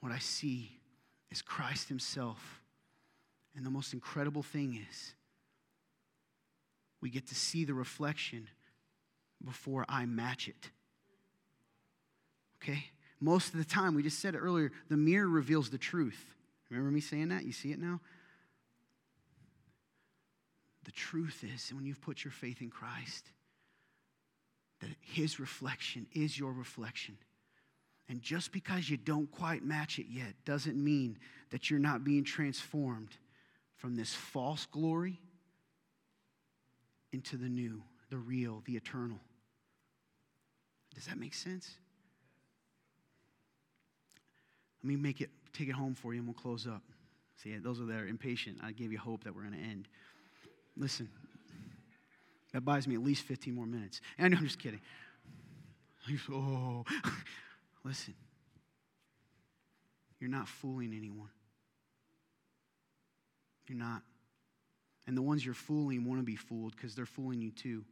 What 0.00 0.10
I 0.10 0.18
see 0.18 0.80
is 1.30 1.40
Christ 1.40 1.88
himself. 1.88 2.60
And 3.56 3.64
the 3.64 3.70
most 3.70 3.92
incredible 3.92 4.42
thing 4.42 4.84
is, 4.90 5.14
we 7.00 7.08
get 7.08 7.28
to 7.28 7.34
see 7.36 7.64
the 7.64 7.74
reflection 7.74 8.48
before 9.44 9.84
I 9.88 10.06
match 10.06 10.48
it. 10.48 10.70
Okay? 12.60 12.86
Most 13.20 13.52
of 13.52 13.58
the 13.58 13.64
time, 13.64 13.94
we 13.94 14.02
just 14.02 14.18
said 14.18 14.34
it 14.34 14.38
earlier, 14.38 14.72
the 14.88 14.96
mirror 14.96 15.28
reveals 15.28 15.70
the 15.70 15.78
truth. 15.78 16.34
Remember 16.68 16.90
me 16.90 17.00
saying 17.00 17.28
that? 17.28 17.44
You 17.44 17.52
see 17.52 17.70
it 17.70 17.78
now? 17.78 18.00
The 20.84 20.92
truth 20.92 21.44
is, 21.44 21.72
when 21.72 21.86
you've 21.86 22.00
put 22.00 22.24
your 22.24 22.32
faith 22.32 22.60
in 22.60 22.70
Christ, 22.70 23.30
that 24.80 24.90
his 25.00 25.40
reflection 25.40 26.06
is 26.12 26.38
your 26.38 26.52
reflection. 26.52 27.16
And 28.08 28.20
just 28.20 28.52
because 28.52 28.90
you 28.90 28.96
don't 28.96 29.30
quite 29.30 29.64
match 29.64 29.98
it 29.98 30.06
yet 30.10 30.34
doesn't 30.44 30.76
mean 30.76 31.18
that 31.50 31.70
you're 31.70 31.80
not 31.80 32.04
being 32.04 32.24
transformed 32.24 33.16
from 33.76 33.96
this 33.96 34.12
false 34.12 34.66
glory 34.66 35.20
into 37.12 37.36
the 37.36 37.48
new, 37.48 37.82
the 38.10 38.18
real, 38.18 38.62
the 38.66 38.76
eternal. 38.76 39.18
Does 40.94 41.06
that 41.06 41.18
make 41.18 41.34
sense? 41.34 41.70
Let 44.82 44.88
me 44.88 44.96
make 44.96 45.20
it, 45.20 45.30
take 45.52 45.68
it 45.68 45.74
home 45.74 45.94
for 45.94 46.12
you 46.12 46.18
and 46.18 46.28
we'll 46.28 46.34
close 46.34 46.66
up. 46.66 46.82
See, 47.42 47.56
those 47.56 47.78
that 47.78 47.90
are 47.90 48.06
impatient. 48.06 48.58
I 48.62 48.72
gave 48.72 48.92
you 48.92 48.98
hope 48.98 49.24
that 49.24 49.34
we're 49.34 49.42
going 49.42 49.54
to 49.54 49.58
end. 49.58 49.88
Listen, 50.76 51.08
that 52.54 52.64
buys 52.64 52.86
me 52.86 52.94
at 52.94 53.02
least 53.02 53.24
15 53.24 53.52
more 53.52 53.66
minutes. 53.66 54.00
And 54.18 54.34
I'm 54.34 54.44
just 54.44 54.58
kidding. 54.58 54.80
Oh, 56.30 56.84
listen, 57.84 58.14
you're 60.20 60.30
not 60.30 60.48
fooling 60.48 60.94
anyone. 60.96 61.30
You're 63.66 63.78
not. 63.78 64.02
And 65.06 65.16
the 65.16 65.22
ones 65.22 65.44
you're 65.44 65.54
fooling 65.54 66.04
want 66.04 66.20
to 66.20 66.24
be 66.24 66.36
fooled 66.36 66.76
because 66.76 66.94
they're 66.94 67.06
fooling 67.06 67.42
you 67.42 67.50
too. 67.50 67.84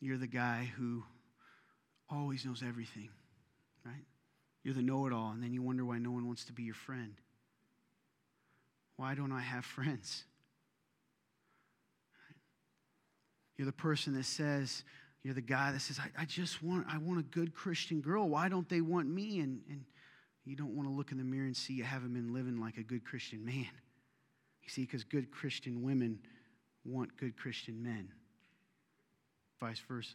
You're 0.00 0.18
the 0.18 0.26
guy 0.26 0.70
who 0.76 1.02
always 2.08 2.44
knows 2.44 2.62
everything, 2.62 3.08
right? 3.84 4.04
You're 4.62 4.74
the 4.74 4.82
know 4.82 5.06
it 5.06 5.12
all, 5.12 5.30
and 5.30 5.42
then 5.42 5.52
you 5.52 5.62
wonder 5.62 5.84
why 5.84 5.98
no 5.98 6.10
one 6.10 6.26
wants 6.26 6.44
to 6.44 6.52
be 6.52 6.62
your 6.62 6.74
friend. 6.74 7.14
Why 8.96 9.14
don't 9.14 9.32
I 9.32 9.40
have 9.40 9.64
friends? 9.76 10.24
You're 13.56 13.66
the 13.66 13.72
person 13.72 14.14
that 14.14 14.24
says, 14.24 14.84
you're 15.22 15.34
the 15.34 15.40
guy 15.40 15.72
that 15.72 15.80
says, 15.80 15.98
I, 15.98 16.22
I, 16.22 16.24
just 16.24 16.62
want, 16.62 16.86
I 16.88 16.98
want 16.98 17.20
a 17.20 17.22
good 17.22 17.54
Christian 17.54 18.00
girl. 18.00 18.28
Why 18.28 18.48
don't 18.48 18.68
they 18.68 18.80
want 18.80 19.08
me? 19.08 19.40
And, 19.40 19.60
and 19.68 19.84
you 20.44 20.56
don't 20.56 20.76
want 20.76 20.88
to 20.88 20.94
look 20.94 21.12
in 21.12 21.18
the 21.18 21.24
mirror 21.24 21.46
and 21.46 21.56
see 21.56 21.74
you 21.74 21.84
haven't 21.84 22.12
been 22.12 22.32
living 22.34 22.60
like 22.60 22.76
a 22.76 22.82
good 22.82 23.04
Christian 23.04 23.44
man. 23.44 23.70
You 24.62 24.68
see, 24.68 24.82
because 24.82 25.04
good 25.04 25.30
Christian 25.30 25.82
women 25.82 26.18
want 26.84 27.16
good 27.16 27.36
Christian 27.36 27.82
men, 27.82 28.08
vice 29.60 29.80
versa. 29.88 30.14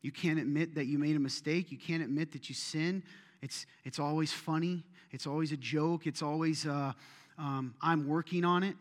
You 0.00 0.10
can't 0.10 0.40
admit 0.40 0.74
that 0.74 0.86
you 0.86 0.98
made 0.98 1.14
a 1.14 1.20
mistake. 1.20 1.70
You 1.70 1.78
can't 1.78 2.02
admit 2.02 2.32
that 2.32 2.48
you 2.48 2.56
sin. 2.56 3.04
It's, 3.40 3.66
it's 3.84 4.00
always 4.00 4.32
funny. 4.32 4.84
It's 5.12 5.26
always 5.28 5.52
a 5.52 5.56
joke. 5.56 6.08
It's 6.08 6.22
always, 6.22 6.66
uh, 6.66 6.92
um, 7.38 7.74
I'm 7.80 8.08
working 8.08 8.44
on 8.44 8.64
it. 8.64 8.74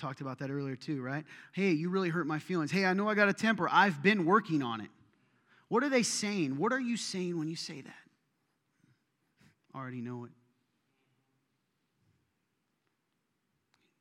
Talked 0.00 0.22
about 0.22 0.38
that 0.38 0.50
earlier 0.50 0.76
too, 0.76 1.02
right? 1.02 1.26
Hey, 1.52 1.72
you 1.72 1.90
really 1.90 2.08
hurt 2.08 2.26
my 2.26 2.38
feelings. 2.38 2.70
Hey, 2.70 2.86
I 2.86 2.94
know 2.94 3.06
I 3.06 3.14
got 3.14 3.28
a 3.28 3.34
temper. 3.34 3.68
I've 3.70 4.02
been 4.02 4.24
working 4.24 4.62
on 4.62 4.80
it. 4.80 4.88
What 5.68 5.84
are 5.84 5.90
they 5.90 6.02
saying? 6.02 6.56
What 6.56 6.72
are 6.72 6.80
you 6.80 6.96
saying 6.96 7.38
when 7.38 7.48
you 7.48 7.56
say 7.56 7.82
that? 7.82 7.92
Already 9.74 10.00
know 10.00 10.24
it. 10.24 10.30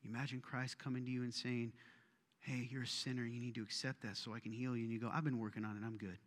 Imagine 0.05 0.39
Christ 0.39 0.79
coming 0.79 1.03
to 1.03 1.11
you 1.11 1.23
and 1.23 1.33
saying, 1.33 1.73
Hey, 2.39 2.69
you're 2.71 2.83
a 2.83 2.87
sinner. 2.87 3.25
You 3.25 3.41
need 3.41 3.55
to 3.55 3.61
accept 3.61 4.01
that 4.03 4.15
so 4.15 4.33
I 4.33 4.39
can 4.39 4.53
heal 4.53 4.77
you. 4.77 4.83
And 4.83 4.93
you 4.93 4.99
go, 4.99 5.11
I've 5.13 5.25
been 5.25 5.37
working 5.37 5.65
on 5.65 5.75
it. 5.75 5.85
I'm 5.85 5.97
good. 5.97 6.17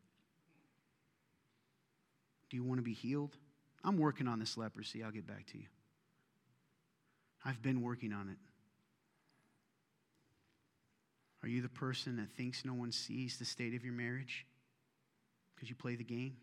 Do 2.50 2.58
you 2.58 2.62
want 2.62 2.76
to 2.76 2.84
be 2.84 2.92
healed? 2.92 3.38
I'm 3.82 3.96
working 3.96 4.28
on 4.28 4.38
this 4.38 4.58
leprosy. 4.58 5.02
I'll 5.02 5.10
get 5.10 5.26
back 5.26 5.46
to 5.52 5.58
you. 5.58 5.64
I've 7.42 7.62
been 7.62 7.80
working 7.80 8.12
on 8.12 8.28
it. 8.28 8.36
Are 11.42 11.48
you 11.48 11.60
the 11.60 11.68
person 11.68 12.16
that 12.16 12.30
thinks 12.36 12.64
no 12.64 12.74
one 12.74 12.92
sees 12.92 13.36
the 13.36 13.44
state 13.44 13.74
of 13.74 13.84
your 13.84 13.94
marriage 13.94 14.46
because 15.54 15.68
you 15.68 15.74
play 15.74 15.96
the 15.96 16.04
game? 16.04 16.36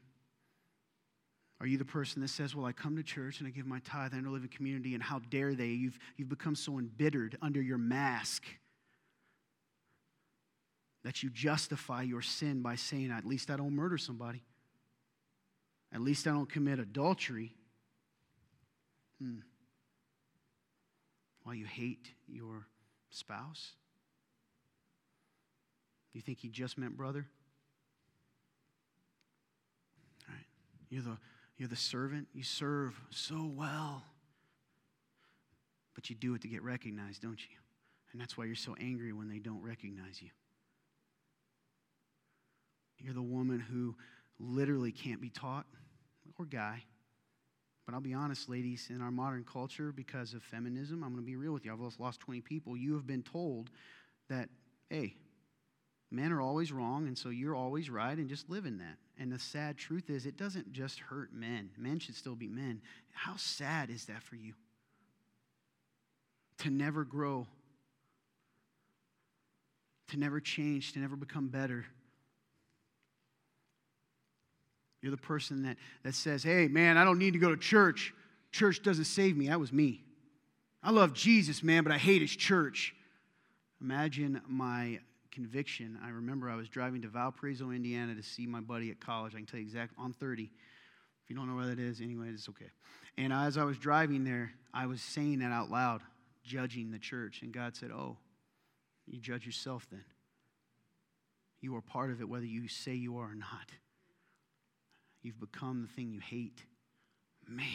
Are 1.61 1.67
you 1.67 1.77
the 1.77 1.85
person 1.85 2.21
that 2.21 2.29
says, 2.29 2.55
Well, 2.55 2.65
I 2.65 2.71
come 2.71 2.95
to 2.95 3.03
church 3.03 3.39
and 3.39 3.47
I 3.47 3.51
give 3.51 3.65
my 3.65 3.79
tithe, 3.79 4.13
and 4.13 4.25
I 4.25 4.29
live 4.29 4.43
in 4.43 4.49
community, 4.49 4.93
and 4.93 5.03
how 5.03 5.19
dare 5.29 5.55
they? 5.55 5.67
You've, 5.67 5.99
you've 6.15 6.29
become 6.29 6.55
so 6.55 6.77
embittered 6.77 7.37
under 7.41 7.61
your 7.61 7.77
mask 7.77 8.45
that 11.03 11.23
you 11.23 11.29
justify 11.29 12.01
your 12.01 12.21
sin 12.21 12.61
by 12.61 12.75
saying, 12.75 13.11
At 13.11 13.25
least 13.25 13.49
I 13.49 13.57
don't 13.57 13.75
murder 13.75 13.97
somebody. 13.97 14.43
At 15.93 16.01
least 16.01 16.27
I 16.27 16.31
don't 16.31 16.49
commit 16.49 16.79
adultery. 16.79 17.55
Hmm. 19.21 19.39
While 21.43 21.55
you 21.55 21.65
hate 21.65 22.11
your 22.27 22.67
spouse? 23.09 23.71
You 26.19 26.23
think 26.23 26.39
he 26.39 26.49
just 26.49 26.77
meant 26.77 26.97
brother? 26.97 27.25
You're 30.89 31.01
the 31.01 31.17
you're 31.55 31.69
the 31.69 31.77
servant. 31.77 32.27
You 32.33 32.43
serve 32.43 32.99
so 33.09 33.49
well. 33.55 34.03
But 35.95 36.09
you 36.09 36.17
do 36.17 36.35
it 36.35 36.41
to 36.41 36.49
get 36.49 36.61
recognized, 36.61 37.21
don't 37.21 37.39
you? 37.39 37.55
And 38.11 38.19
that's 38.19 38.37
why 38.37 38.43
you're 38.43 38.55
so 38.55 38.75
angry 38.81 39.13
when 39.13 39.29
they 39.29 39.39
don't 39.39 39.61
recognize 39.61 40.21
you. 40.21 40.27
You're 42.97 43.13
the 43.13 43.21
woman 43.21 43.61
who 43.61 43.95
literally 44.39 44.91
can't 44.91 45.21
be 45.21 45.29
taught, 45.29 45.67
or 46.37 46.43
guy. 46.43 46.83
But 47.85 47.93
I'll 47.93 48.01
be 48.01 48.13
honest, 48.13 48.49
ladies, 48.49 48.89
in 48.89 49.01
our 49.01 49.11
modern 49.11 49.45
culture, 49.45 49.93
because 49.93 50.33
of 50.33 50.43
feminism, 50.43 51.01
I'm 51.01 51.11
going 51.13 51.23
to 51.23 51.25
be 51.25 51.37
real 51.37 51.53
with 51.53 51.63
you. 51.63 51.71
I've 51.71 51.79
lost 51.97 52.19
20 52.19 52.41
people. 52.41 52.75
You 52.75 52.95
have 52.95 53.07
been 53.07 53.23
told 53.23 53.69
that, 54.27 54.49
hey, 54.89 55.15
men 56.11 56.31
are 56.31 56.41
always 56.41 56.71
wrong, 56.71 57.07
and 57.07 57.17
so 57.17 57.29
you're 57.29 57.55
always 57.55 57.89
right, 57.89 58.17
and 58.17 58.27
just 58.29 58.49
live 58.49 58.65
in 58.65 58.77
that. 58.79 58.97
And 59.19 59.31
the 59.31 59.39
sad 59.39 59.77
truth 59.77 60.09
is, 60.09 60.25
it 60.25 60.37
doesn't 60.37 60.71
just 60.73 60.99
hurt 60.99 61.33
men. 61.33 61.69
Men 61.77 61.99
should 61.99 62.15
still 62.15 62.35
be 62.35 62.47
men. 62.47 62.81
How 63.13 63.35
sad 63.35 63.89
is 63.89 64.05
that 64.05 64.23
for 64.23 64.35
you? 64.35 64.53
To 66.59 66.69
never 66.69 67.03
grow, 67.03 67.47
to 70.07 70.17
never 70.17 70.39
change, 70.39 70.93
to 70.93 70.99
never 70.99 71.15
become 71.15 71.47
better. 71.47 71.85
You're 75.01 75.11
the 75.11 75.17
person 75.17 75.63
that, 75.63 75.77
that 76.03 76.15
says, 76.15 76.43
hey, 76.43 76.67
man, 76.67 76.97
I 76.97 77.03
don't 77.03 77.19
need 77.19 77.33
to 77.33 77.39
go 77.39 77.49
to 77.49 77.57
church. 77.57 78.13
Church 78.51 78.81
doesn't 78.83 79.05
save 79.05 79.37
me. 79.37 79.47
That 79.47 79.59
was 79.59 79.71
me. 79.71 80.03
I 80.81 80.91
love 80.91 81.13
Jesus, 81.13 81.61
man, 81.61 81.83
but 81.83 81.93
I 81.93 81.97
hate 81.97 82.21
his 82.21 82.31
church. 82.31 82.95
Imagine 83.81 84.41
my 84.47 84.99
conviction. 85.31 85.97
I 86.03 86.09
remember 86.09 86.49
I 86.49 86.55
was 86.55 86.69
driving 86.69 87.01
to 87.03 87.07
Valparaiso, 87.07 87.71
Indiana 87.71 88.15
to 88.15 88.23
see 88.23 88.45
my 88.45 88.59
buddy 88.59 88.91
at 88.91 88.99
college. 88.99 89.33
I 89.33 89.37
can 89.37 89.45
tell 89.45 89.59
you 89.59 89.65
exactly, 89.65 89.97
I'm 90.03 90.13
30. 90.13 90.43
If 90.43 91.29
you 91.29 91.35
don't 91.35 91.47
know 91.47 91.55
where 91.55 91.67
that 91.67 91.79
is, 91.79 92.01
anyway, 92.01 92.29
it's 92.29 92.49
okay. 92.49 92.69
And 93.17 93.33
as 93.33 93.57
I 93.57 93.63
was 93.63 93.77
driving 93.77 94.23
there, 94.23 94.51
I 94.73 94.85
was 94.85 95.01
saying 95.01 95.39
that 95.39 95.51
out 95.51 95.69
loud, 95.69 96.01
judging 96.43 96.91
the 96.91 96.99
church. 96.99 97.41
And 97.41 97.53
God 97.53 97.75
said, 97.75 97.91
Oh, 97.91 98.17
you 99.05 99.19
judge 99.19 99.45
yourself 99.45 99.87
then. 99.91 100.03
You 101.61 101.75
are 101.75 101.81
part 101.81 102.11
of 102.11 102.21
it, 102.21 102.29
whether 102.29 102.45
you 102.45 102.67
say 102.67 102.93
you 102.93 103.17
are 103.17 103.31
or 103.31 103.35
not. 103.35 103.71
You've 105.21 105.39
become 105.39 105.81
the 105.81 105.93
thing 105.93 106.11
you 106.11 106.21
hate. 106.21 106.63
Man. 107.47 107.65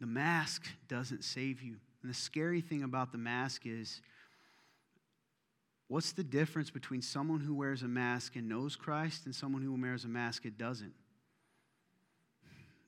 The 0.00 0.06
mask 0.06 0.66
doesn't 0.88 1.22
save 1.22 1.62
you. 1.62 1.76
And 2.02 2.10
the 2.10 2.14
scary 2.14 2.60
thing 2.60 2.82
about 2.82 3.12
the 3.12 3.18
mask 3.18 3.62
is 3.64 4.00
what's 5.88 6.12
the 6.12 6.24
difference 6.24 6.70
between 6.70 7.02
someone 7.02 7.40
who 7.40 7.54
wears 7.54 7.82
a 7.82 7.88
mask 7.88 8.36
and 8.36 8.48
knows 8.48 8.76
Christ 8.76 9.26
and 9.26 9.34
someone 9.34 9.62
who 9.62 9.72
wears 9.74 10.04
a 10.04 10.08
mask 10.08 10.44
and 10.44 10.58
doesn't? 10.58 10.94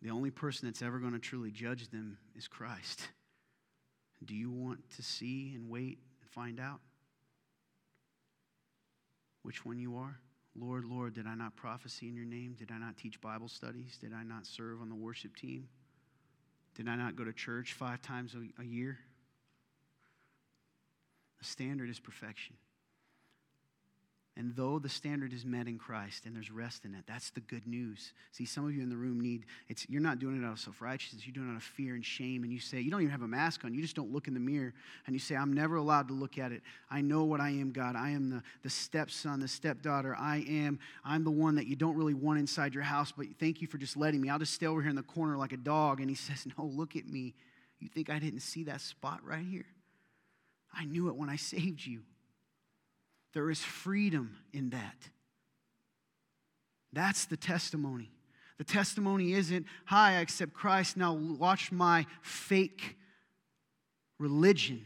The 0.03 0.11
only 0.11 0.31
person 0.31 0.69
that's 0.69 0.83
ever 0.83 0.99
going 0.99 1.13
to 1.13 1.19
truly 1.19 1.51
judge 1.51 1.89
them 1.89 2.19
is 2.37 2.49
Christ. 2.49 3.09
Do 4.25 4.35
you 4.35 4.51
want 4.51 4.81
to 4.97 5.03
see 5.03 5.53
and 5.55 5.71
wait 5.71 5.99
and 6.21 6.31
find 6.31 6.59
out 6.59 6.81
which 9.43 9.65
one 9.65 9.79
you 9.79 9.97
are? 9.97 10.19
Lord, 10.57 10.85
Lord, 10.85 11.15
did 11.15 11.27
I 11.27 11.35
not 11.35 11.57
prophesy 11.57 12.09
in 12.09 12.15
your 12.15 12.25
name? 12.25 12.55
Did 12.59 12.71
I 12.71 12.79
not 12.79 12.97
teach 12.97 13.21
Bible 13.21 13.49
studies? 13.49 13.99
Did 14.01 14.13
I 14.13 14.23
not 14.23 14.47
serve 14.47 14.81
on 14.81 14.89
the 14.89 14.95
worship 14.95 15.37
team? 15.37 15.69
Did 16.75 16.89
I 16.89 16.97
not 16.97 17.17
go 17.17 17.25
to 17.25 17.33
church 17.33 17.73
five 17.73 18.03
times 18.03 18.35
a, 18.35 18.63
a 18.63 18.65
year? 18.65 18.99
The 21.39 21.45
standard 21.45 21.89
is 21.89 22.01
perfection. 22.01 22.57
And 24.37 24.53
though 24.57 24.81
the 24.81 24.89
standard 24.89 25.33
is 25.33 25.45
met 25.45 25.69
in 25.69 25.79
Christ 25.79 26.27
and 26.27 26.35
there's 26.35 26.51
rest 26.51 26.85
in 26.85 26.93
it, 26.97 27.05
that's 27.07 27.31
the 27.31 27.41
good 27.41 27.69
news. 27.69 28.13
See, 28.33 28.45
some 28.45 28.65
of 28.65 28.75
you 28.75 28.83
in 28.83 28.89
the 28.89 28.97
room 28.97 29.21
need, 29.21 29.45
it's, 29.69 29.89
you're 29.89 30.03
not 30.03 30.19
doing 30.19 30.43
it 30.43 30.45
out 30.45 30.55
of 30.55 30.59
self 30.59 30.83
righteousness, 30.83 31.25
you're 31.25 31.33
doing 31.33 31.49
it 31.49 31.53
out 31.53 31.59
of 31.59 31.63
fear 31.63 31.95
and 31.95 32.05
shame. 32.05 32.43
And 32.43 32.53
you 32.53 32.59
say, 32.59 32.81
you 32.81 32.91
don't 32.91 33.01
even 33.01 33.13
have 33.13 33.23
a 33.23 33.29
mask 33.29 33.65
on, 33.65 33.73
you 33.75 33.81
just 33.81 33.95
don't 33.95 34.13
look 34.13 34.27
in 34.27 34.35
the 34.35 34.41
mirror. 34.41 34.75
And 35.07 35.15
you 35.15 35.21
say, 35.21 35.37
I'm 35.37 35.53
never 35.53 35.77
allowed 35.77 36.09
to 36.09 36.15
look 36.15 36.37
at 36.37 36.51
it. 36.51 36.63
I 36.91 37.01
know 37.01 37.23
what 37.23 37.41
I 37.41 37.51
am, 37.51 37.71
God. 37.71 37.95
I 37.95 38.11
am 38.11 38.29
the, 38.29 38.43
the 38.65 38.71
stepson, 38.71 39.39
the 39.39 39.47
stepdaughter. 39.47 40.17
I 40.19 40.45
am, 40.49 40.81
I'm 41.05 41.23
the 41.23 41.31
one 41.31 41.55
that 41.55 41.69
you 41.69 41.77
don't 41.77 41.97
really 41.97 42.15
want 42.15 42.41
inside 42.41 42.75
your 42.75 42.83
house, 42.83 43.13
but 43.17 43.27
thank 43.39 43.63
you 43.63 43.69
for 43.69 43.79
just 43.79 43.97
letting 43.97 44.21
me. 44.21 44.31
I'll 44.31 44.41
just 44.41 44.55
stay 44.55 44.67
over 44.67 44.81
here 44.81 44.91
in 44.91 44.97
the 44.97 45.03
corner 45.05 45.37
like 45.37 45.53
a 45.53 45.59
dog. 45.59 46.01
And 46.01 46.11
he 46.11 46.17
says, 46.17 46.45
No, 46.59 46.65
look 46.65 46.97
at 46.97 47.07
me. 47.07 47.35
You 47.79 47.89
think 47.89 48.11
I 48.11 48.19
didn't 48.19 48.41
see 48.41 48.65
that 48.65 48.81
spot 48.81 49.21
right 49.25 49.45
here? 49.49 49.67
I 50.77 50.87
knew 50.87 51.09
it 51.09 51.15
when 51.15 51.29
I 51.29 51.37
saved 51.37 51.87
you. 51.87 52.01
There 53.35 53.51
is 53.51 53.61
freedom 53.61 54.37
in 54.53 54.71
that. 54.71 55.11
That's 56.93 57.27
the 57.27 57.37
testimony. 57.37 58.11
The 58.59 58.65
testimony 58.65 59.33
isn't, 59.33 59.67
hi, 59.85 60.13
I 60.13 60.21
accept 60.21 60.55
Christ, 60.55 60.97
now 60.97 61.13
watch 61.13 61.73
my 61.73 62.07
fake 62.23 62.97
religion. 64.21 64.85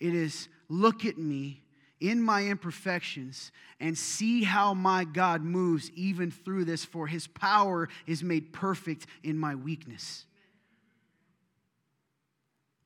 It 0.00 0.12
is, 0.12 0.48
look 0.68 1.04
at 1.04 1.16
me. 1.16 1.62
in 2.00 2.22
my 2.22 2.44
imperfections 2.44 3.52
and 3.80 3.96
see 3.96 4.44
how 4.44 4.74
my 4.74 5.04
God 5.04 5.42
moves 5.42 5.90
even 5.92 6.30
through 6.30 6.64
this, 6.64 6.84
for 6.84 7.06
his 7.06 7.26
power 7.26 7.88
is 8.06 8.22
made 8.22 8.52
perfect 8.52 9.06
in 9.22 9.36
my 9.36 9.54
weakness. 9.54 10.24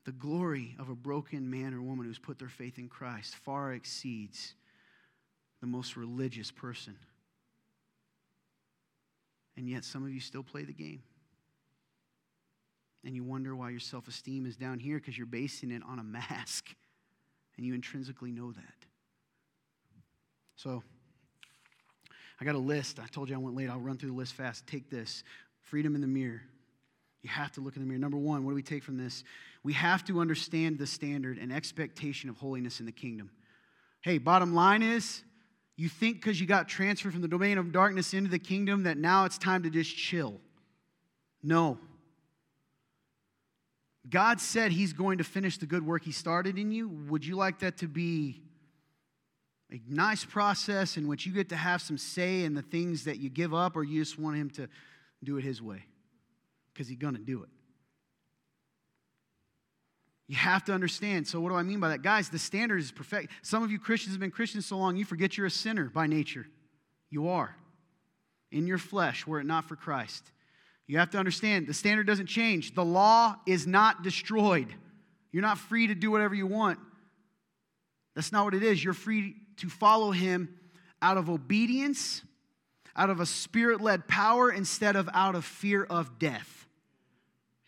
The 0.05 0.13
glory 0.13 0.75
of 0.79 0.89
a 0.89 0.95
broken 0.95 1.49
man 1.49 1.75
or 1.75 1.81
woman 1.81 2.07
who's 2.07 2.19
put 2.19 2.39
their 2.39 2.49
faith 2.49 2.79
in 2.79 2.89
Christ 2.89 3.37
far 3.37 3.73
exceeds 3.73 4.55
the 5.61 5.67
most 5.67 5.97
religious 5.97 6.51
person. 6.51 6.97
And 9.57 9.69
yet, 9.69 9.85
some 9.85 10.03
of 10.03 10.13
you 10.13 10.21
still 10.21 10.43
play 10.43 10.65
the 10.65 10.73
game. 10.73 11.03
And 13.05 13.15
you 13.15 13.23
wonder 13.23 13.55
why 13.55 13.71
your 13.71 13.81
self 13.81 14.09
esteem 14.09 14.47
is 14.47 14.57
down 14.57 14.79
here 14.79 14.99
because 14.99 15.17
you're 15.17 15.27
basing 15.27 15.71
it 15.71 15.83
on 15.89 15.99
a 15.99 16.05
mask. 16.05 16.67
And 17.59 17.67
you 17.67 17.75
intrinsically 17.75 18.33
know 18.33 18.51
that. 18.51 18.87
So, 20.57 20.83
I 22.41 22.47
got 22.47 22.55
a 22.55 22.59
list. 22.59 22.99
I 22.99 23.07
told 23.07 23.29
you 23.29 23.35
I 23.35 23.39
went 23.39 23.55
late. 23.55 23.69
I'll 23.69 23.79
run 23.79 23.99
through 23.99 24.09
the 24.09 24.17
list 24.17 24.33
fast. 24.33 24.67
Take 24.67 24.89
this 24.89 25.23
freedom 25.61 25.95
in 25.95 26.01
the 26.01 26.07
mirror. 26.07 26.41
You 27.23 27.31
have 27.31 27.53
to 27.53 27.61
look 27.61 27.77
in 27.77 27.83
the 27.83 27.89
mirror. 27.89 28.01
Number 28.01 28.19
one, 28.19 28.45
what 28.45 28.51
do 28.51 28.55
we 28.57 28.63
take 28.63 28.83
from 28.83 28.97
this? 28.97 29.23
We 29.63 29.73
have 29.75 30.05
to 30.07 30.21
understand 30.21 30.79
the 30.79 30.87
standard 30.87 31.39
and 31.39 31.53
expectation 31.53 32.29
of 32.29 32.37
holiness 32.37 32.81
in 32.81 32.87
the 32.87 32.93
kingdom. 32.93 33.31
Hey, 34.01 34.19
bottom 34.19 34.55
line 34.55 34.83
is 34.83 35.23
you 35.77 35.89
think 35.89 36.17
because 36.17 36.41
you 36.41 36.47
got 36.47 36.69
transferred 36.69 37.13
from 37.13 37.23
the 37.23 37.29
domain 37.29 37.59
of 37.59 37.73
darkness 37.73 38.13
into 38.13 38.31
the 38.31 38.39
kingdom 38.39 38.83
that 38.83 38.99
now 38.99 39.25
it's 39.25 39.39
time 39.39 39.63
to 39.63 39.71
just 39.71 39.97
chill. 39.97 40.41
No. 41.43 41.79
God 44.09 44.41
said 44.41 44.73
He's 44.73 44.93
going 44.93 45.19
to 45.19 45.25
finish 45.25 45.59
the 45.59 45.67
good 45.67 45.87
work 45.87 46.05
He 46.05 46.13
started 46.13 46.59
in 46.59 46.73
you. 46.73 46.89
Would 47.09 47.25
you 47.25 47.37
like 47.37 47.61
that 47.61 47.79
to 47.79 47.89
be 47.89 48.43
a 49.71 49.81
nice 49.89 50.25
process 50.25 50.97
in 50.97 51.07
which 51.07 51.25
you 51.25 51.33
get 51.33 51.49
to 51.51 51.57
have 51.57 51.81
some 51.81 51.97
say 51.97 52.43
in 52.43 52.55
the 52.55 52.63
things 52.63 53.05
that 53.05 53.19
you 53.19 53.31
give 53.31 53.55
up, 53.55 53.77
or 53.77 53.85
you 53.85 54.03
just 54.03 54.19
want 54.19 54.37
Him 54.37 54.51
to 54.51 54.69
do 55.23 55.39
it 55.39 55.45
His 55.45 55.63
way? 55.63 55.85
Because 56.73 56.89
He's 56.89 56.99
going 56.99 57.15
to 57.15 57.21
do 57.21 57.43
it. 57.43 57.49
You 60.29 60.37
have 60.37 60.65
to 60.65 60.73
understand. 60.73 61.27
So, 61.27 61.41
what 61.41 61.51
do 61.51 61.57
I 61.57 61.63
mean 61.63 61.81
by 61.81 61.91
that? 61.91 62.03
Guys, 62.03 62.31
the 62.31 62.39
standard 62.39 62.79
is 62.81 62.91
perfect. 62.91 63.33
Some 63.43 63.63
of 63.63 63.71
you 63.71 63.79
Christians 63.79 64.15
have 64.15 64.21
been 64.21 64.31
Christians 64.31 64.65
so 64.65 64.79
long, 64.79 64.97
you 64.97 65.05
forget 65.05 65.37
you're 65.37 65.47
a 65.47 65.51
sinner 65.51 65.91
by 65.93 66.07
nature. 66.07 66.47
You 67.11 67.29
are. 67.29 67.55
In 68.51 68.67
your 68.67 68.79
flesh, 68.79 69.27
were 69.27 69.41
it 69.41 69.47
not 69.47 69.67
for 69.67 69.77
Christ. 69.77 70.25
You 70.87 70.99
have 70.99 71.11
to 71.11 71.19
understand 71.19 71.67
the 71.67 71.75
standard 71.75 72.07
doesn't 72.07 72.27
change. 72.27 72.75
The 72.75 72.85
law 72.85 73.37
is 73.47 73.67
not 73.67 74.03
destroyed. 74.03 74.69
You're 75.33 75.43
not 75.43 75.59
free 75.59 75.87
to 75.89 75.95
do 75.95 76.11
whatever 76.11 76.35
you 76.35 76.47
want. 76.47 76.79
That's 78.15 78.33
not 78.33 78.45
what 78.45 78.55
it 78.55 78.63
is. 78.63 78.83
You're 78.83 78.95
free 78.95 79.37
to 79.59 79.69
follow 79.69 80.11
Him 80.11 80.59
out 81.01 81.17
of 81.17 81.29
obedience, 81.29 82.23
out 82.95 83.11
of 83.11 83.21
a 83.21 83.27
spirit 83.27 83.81
led 83.81 84.07
power, 84.07 84.51
instead 84.51 84.97
of 84.97 85.09
out 85.15 85.35
of 85.35 85.45
fear 85.45 85.85
of 85.85 86.19
death. 86.19 86.62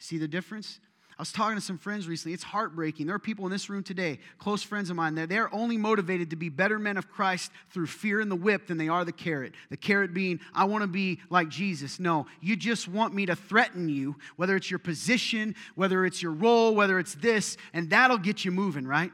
See 0.05 0.19
the 0.19 0.29
difference? 0.29 0.81
I 1.19 1.23
was 1.23 1.33
talking 1.33 1.57
to 1.57 1.63
some 1.63 1.79
friends 1.79 2.07
recently. 2.07 2.35
It's 2.35 2.43
heartbreaking. 2.43 3.07
There 3.07 3.17
are 3.17 3.19
people 3.19 3.47
in 3.47 3.51
this 3.51 3.71
room 3.71 3.83
today, 3.83 4.19
close 4.37 4.63
friends 4.63 4.91
of 4.91 4.97
mine, 4.97 5.15
that 5.15 5.31
they're 5.31 5.53
only 5.55 5.79
motivated 5.79 6.29
to 6.29 6.37
be 6.37 6.51
better 6.51 6.79
men 6.79 6.99
of 6.99 7.11
Christ 7.11 7.51
through 7.71 7.87
fear 7.87 8.21
and 8.21 8.31
the 8.31 8.37
whip 8.37 8.67
than 8.67 8.77
they 8.77 8.89
are 8.89 9.03
the 9.07 9.13
carrot. 9.13 9.55
The 9.71 9.79
carrot 9.79 10.13
being, 10.13 10.41
I 10.53 10.65
want 10.65 10.83
to 10.83 10.89
be 10.89 11.21
like 11.31 11.49
Jesus. 11.49 11.99
No, 11.99 12.27
you 12.43 12.55
just 12.55 12.87
want 12.87 13.15
me 13.15 13.25
to 13.25 13.35
threaten 13.35 13.89
you, 13.89 14.17
whether 14.37 14.57
it's 14.57 14.71
your 14.71 14.79
position, 14.79 15.55
whether 15.75 16.05
it's 16.05 16.21
your 16.21 16.33
role, 16.33 16.75
whether 16.75 16.99
it's 16.99 17.15
this, 17.15 17.57
and 17.73 17.89
that'll 17.89 18.19
get 18.19 18.45
you 18.45 18.51
moving, 18.51 18.87
right? 18.87 19.13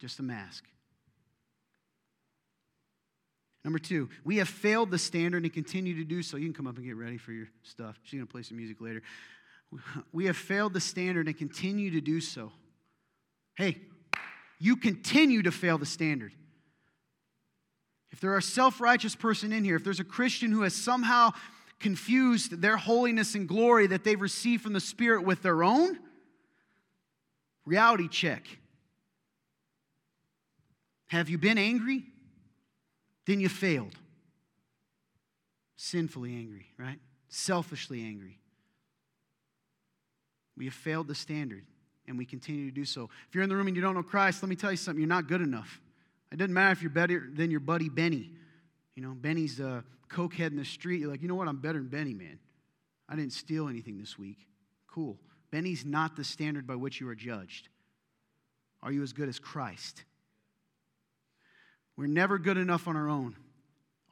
Just 0.00 0.18
a 0.18 0.24
mask. 0.24 0.64
Number 3.64 3.78
two, 3.78 4.10
we 4.24 4.36
have 4.36 4.48
failed 4.48 4.90
the 4.90 4.98
standard 4.98 5.42
and 5.42 5.52
continue 5.52 5.94
to 5.96 6.04
do 6.04 6.22
so. 6.22 6.36
You 6.36 6.44
can 6.44 6.52
come 6.52 6.66
up 6.66 6.76
and 6.76 6.84
get 6.84 6.96
ready 6.96 7.16
for 7.16 7.32
your 7.32 7.48
stuff. 7.62 7.98
She's 8.02 8.18
going 8.18 8.26
to 8.26 8.30
play 8.30 8.42
some 8.42 8.58
music 8.58 8.80
later. 8.80 9.02
We 10.12 10.26
have 10.26 10.36
failed 10.36 10.74
the 10.74 10.80
standard 10.80 11.26
and 11.26 11.36
continue 11.36 11.90
to 11.92 12.00
do 12.00 12.20
so. 12.20 12.52
Hey, 13.56 13.78
you 14.60 14.76
continue 14.76 15.42
to 15.42 15.50
fail 15.50 15.78
the 15.78 15.86
standard. 15.86 16.32
If 18.12 18.20
there 18.20 18.34
are 18.34 18.40
self 18.40 18.80
righteous 18.80 19.16
person 19.16 19.52
in 19.52 19.64
here, 19.64 19.76
if 19.76 19.82
there's 19.82 19.98
a 19.98 20.04
Christian 20.04 20.52
who 20.52 20.62
has 20.62 20.74
somehow 20.74 21.32
confused 21.80 22.60
their 22.60 22.76
holiness 22.76 23.34
and 23.34 23.48
glory 23.48 23.88
that 23.88 24.04
they've 24.04 24.20
received 24.20 24.62
from 24.62 24.72
the 24.72 24.80
Spirit 24.80 25.24
with 25.24 25.42
their 25.42 25.64
own, 25.64 25.98
reality 27.64 28.08
check. 28.08 28.46
Have 31.08 31.28
you 31.28 31.38
been 31.38 31.58
angry? 31.58 32.04
Then 33.26 33.40
you 33.40 33.48
failed. 33.48 33.94
Sinfully 35.76 36.34
angry, 36.34 36.66
right? 36.78 36.98
Selfishly 37.28 38.02
angry. 38.02 38.38
We 40.56 40.66
have 40.66 40.74
failed 40.74 41.08
the 41.08 41.14
standard, 41.14 41.64
and 42.06 42.16
we 42.16 42.24
continue 42.24 42.66
to 42.66 42.74
do 42.74 42.84
so. 42.84 43.10
If 43.28 43.34
you're 43.34 43.42
in 43.42 43.50
the 43.50 43.56
room 43.56 43.66
and 43.66 43.74
you 43.74 43.82
don't 43.82 43.94
know 43.94 44.02
Christ, 44.02 44.42
let 44.42 44.48
me 44.48 44.56
tell 44.56 44.70
you 44.70 44.76
something. 44.76 45.00
You're 45.00 45.08
not 45.08 45.26
good 45.26 45.40
enough. 45.40 45.80
It 46.30 46.36
doesn't 46.36 46.54
matter 46.54 46.72
if 46.72 46.82
you're 46.82 46.90
better 46.90 47.28
than 47.32 47.50
your 47.50 47.60
buddy 47.60 47.88
Benny. 47.88 48.30
You 48.94 49.02
know, 49.02 49.12
Benny's 49.14 49.58
a 49.58 49.84
cokehead 50.08 50.50
in 50.50 50.56
the 50.56 50.64
street. 50.64 51.00
You're 51.00 51.10
like, 51.10 51.22
you 51.22 51.28
know 51.28 51.34
what? 51.34 51.48
I'm 51.48 51.56
better 51.56 51.78
than 51.78 51.88
Benny, 51.88 52.14
man. 52.14 52.38
I 53.08 53.16
didn't 53.16 53.32
steal 53.32 53.68
anything 53.68 53.98
this 53.98 54.18
week. 54.18 54.46
Cool. 54.86 55.18
Benny's 55.50 55.84
not 55.84 56.16
the 56.16 56.24
standard 56.24 56.66
by 56.66 56.76
which 56.76 57.00
you 57.00 57.08
are 57.08 57.14
judged. 57.14 57.68
Are 58.82 58.92
you 58.92 59.02
as 59.02 59.12
good 59.12 59.28
as 59.28 59.38
Christ? 59.38 60.04
We're 61.96 62.06
never 62.06 62.38
good 62.38 62.56
enough 62.56 62.88
on 62.88 62.96
our 62.96 63.08
own. 63.08 63.36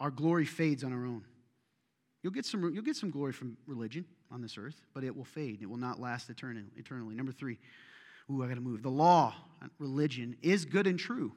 Our 0.01 0.11
glory 0.11 0.45
fades 0.45 0.85
on 0.85 0.93
our 0.93 1.05
own. 1.05 1.25
You'll 2.23 2.33
get 2.33 2.47
some, 2.47 2.73
you'll 2.73 2.85
get 2.85 2.97
some 2.97 3.11
glory 3.11 3.33
from 3.33 3.57
religion 3.67 4.05
on 4.31 4.41
this 4.41 4.57
earth, 4.57 4.81
but 4.95 5.05
it 5.05 5.17
will 5.17 5.25
fade. 5.25 5.61
It 5.63 5.67
will 5.69 5.77
not 5.77 6.01
last 6.01 6.31
eternally. 6.31 7.15
Number 7.15 7.33
three, 7.33 7.59
ooh, 8.31 8.43
I 8.43 8.49
got 8.49 8.55
to 8.55 8.61
move. 8.61 8.83
The 8.83 8.91
law, 8.91 9.35
religion, 9.79 10.37
is 10.43 10.65
good 10.65 10.87
and 10.87 10.99
true. 10.99 11.33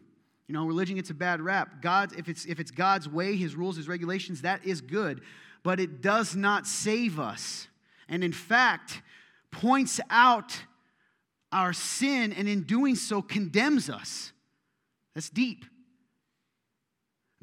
You 0.48 0.54
know, 0.54 0.66
religion 0.68 0.96
gets 0.96 1.10
a 1.10 1.16
bad 1.16 1.42
rap. 1.42 1.82
God, 1.82 2.14
if 2.18 2.30
it's 2.30 2.46
if 2.46 2.60
it's 2.60 2.70
God's 2.70 3.10
way, 3.10 3.36
His 3.36 3.56
rules, 3.56 3.78
His 3.78 3.88
regulations, 3.88 4.44
that 4.44 4.64
is 4.64 4.82
good, 4.82 5.22
but 5.64 5.80
it 5.80 6.02
does 6.02 6.36
not 6.36 6.68
save 6.68 7.20
us, 7.20 7.68
and 8.08 8.24
in 8.24 8.32
fact, 8.32 9.02
points 9.50 10.00
out 10.12 10.62
our 11.52 11.74
sin, 11.74 12.32
and 12.34 12.48
in 12.48 12.64
doing 12.64 12.96
so, 12.96 13.22
condemns 13.22 13.90
us. 13.90 14.34
That's 15.16 15.30
deep. 15.30 15.66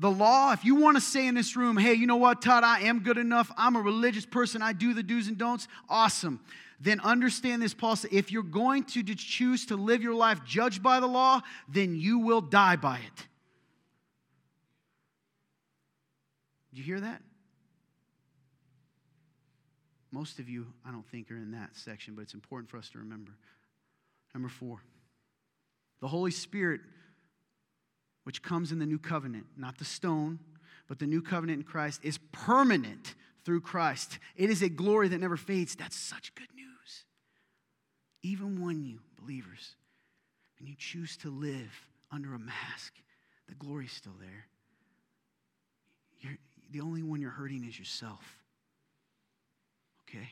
The 0.03 0.11
law, 0.11 0.51
if 0.53 0.65
you 0.65 0.75
want 0.75 0.97
to 0.97 1.01
say 1.01 1.29
in 1.29 1.37
this 1.37 1.55
room, 1.55 1.77
hey, 1.77 1.95
you 1.95 2.09
know 2.09 2.17
what, 2.17 2.43
Todd, 2.43 2.65
I 2.65 2.81
am 2.81 3.05
good 3.05 3.19
enough. 3.19 3.53
I'm 3.57 3.77
a 3.77 3.81
religious 3.81 4.27
person. 4.27 4.61
I 4.61 4.73
do 4.73 4.95
the 4.95 5.03
do's 5.05 5.29
and 5.29 5.39
don'ts. 5.39 5.69
Awesome. 5.89 6.41
Then 6.81 6.99
understand 6.99 7.63
this, 7.63 7.73
Paul 7.73 7.95
said, 7.95 8.13
if 8.13 8.33
you're 8.33 8.43
going 8.43 8.83
to 8.83 9.05
choose 9.05 9.67
to 9.67 9.77
live 9.77 10.03
your 10.03 10.17
life 10.17 10.41
judged 10.45 10.83
by 10.83 10.99
the 10.99 11.07
law, 11.07 11.41
then 11.69 11.95
you 11.95 12.19
will 12.19 12.41
die 12.41 12.75
by 12.75 12.97
it. 12.97 13.27
Did 16.71 16.79
you 16.79 16.83
hear 16.83 16.99
that? 16.99 17.23
Most 20.11 20.41
of 20.41 20.49
you, 20.49 20.67
I 20.85 20.91
don't 20.91 21.07
think, 21.07 21.31
are 21.31 21.37
in 21.37 21.53
that 21.53 21.77
section, 21.77 22.17
but 22.17 22.23
it's 22.23 22.35
important 22.35 22.69
for 22.69 22.77
us 22.77 22.89
to 22.91 22.99
remember. 22.99 23.31
Number 24.35 24.49
four, 24.49 24.83
the 26.01 26.09
Holy 26.09 26.33
Spirit 26.33 26.81
which 28.25 28.43
comes 28.43 28.73
in 28.73 28.79
the 28.79 28.87
new 28.87 28.99
covenant, 28.99 29.47
not 29.57 29.79
the 29.79 29.85
stone, 29.85 30.39
but 30.89 30.99
the 30.99 31.07
new 31.07 31.23
covenant 31.23 31.59
in 31.61 31.65
Christ, 31.65 32.01
is 32.03 32.19
permanent 32.33 33.15
through 33.45 33.61
Christ. 33.61 34.19
It 34.37 34.51
is 34.51 34.63
a 34.63 34.69
glory 34.69 35.09
that 35.09 35.19
never 35.19 35.37
fades. 35.37 35.75
That's 35.75 35.97
such 35.97 36.35
good 36.35 36.53
news. 36.55 37.05
Even 38.23 38.65
when 38.65 38.85
you, 38.85 39.01
believers, 39.21 39.75
and 40.59 40.69
you 40.69 40.75
choose 40.79 41.17
to 41.19 41.31
live 41.31 41.89
under 42.11 42.35
a 42.35 42.39
mask, 42.39 42.95
the 43.49 43.55
glory's 43.55 43.93
still 43.93 44.15
there. 44.21 44.47
You're, 46.21 46.39
the 46.71 46.81
only 46.81 47.03
one 47.03 47.21
you're 47.21 47.31
hurting 47.31 47.65
is 47.65 47.79
yourself. 47.79 48.39
Okay? 50.09 50.29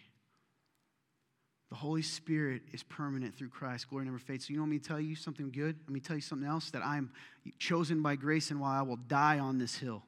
The 1.71 1.77
Holy 1.77 2.03
Spirit 2.03 2.63
is 2.73 2.83
permanent 2.83 3.37
through 3.37 3.51
Christ. 3.51 3.89
Glory 3.89 4.05
never 4.05 4.19
fades. 4.19 4.47
So, 4.47 4.53
you 4.53 4.59
know 4.59 4.67
me 4.67 4.79
to 4.79 4.89
tell 4.89 5.01
you 5.01 5.15
something 5.15 5.51
good? 5.51 5.77
Let 5.87 5.91
me 5.91 6.01
tell 6.01 6.17
you 6.17 6.23
something 6.23 6.49
else 6.49 6.71
that 6.73 6.85
I'm 6.85 7.11
chosen 7.59 8.03
by 8.03 8.17
grace 8.17 8.51
and 8.51 8.61
why 8.61 8.79
I 8.79 8.83
will 8.83 8.97
die 8.97 9.39
on 9.39 9.59
this 9.59 9.77
hill. 9.77 10.03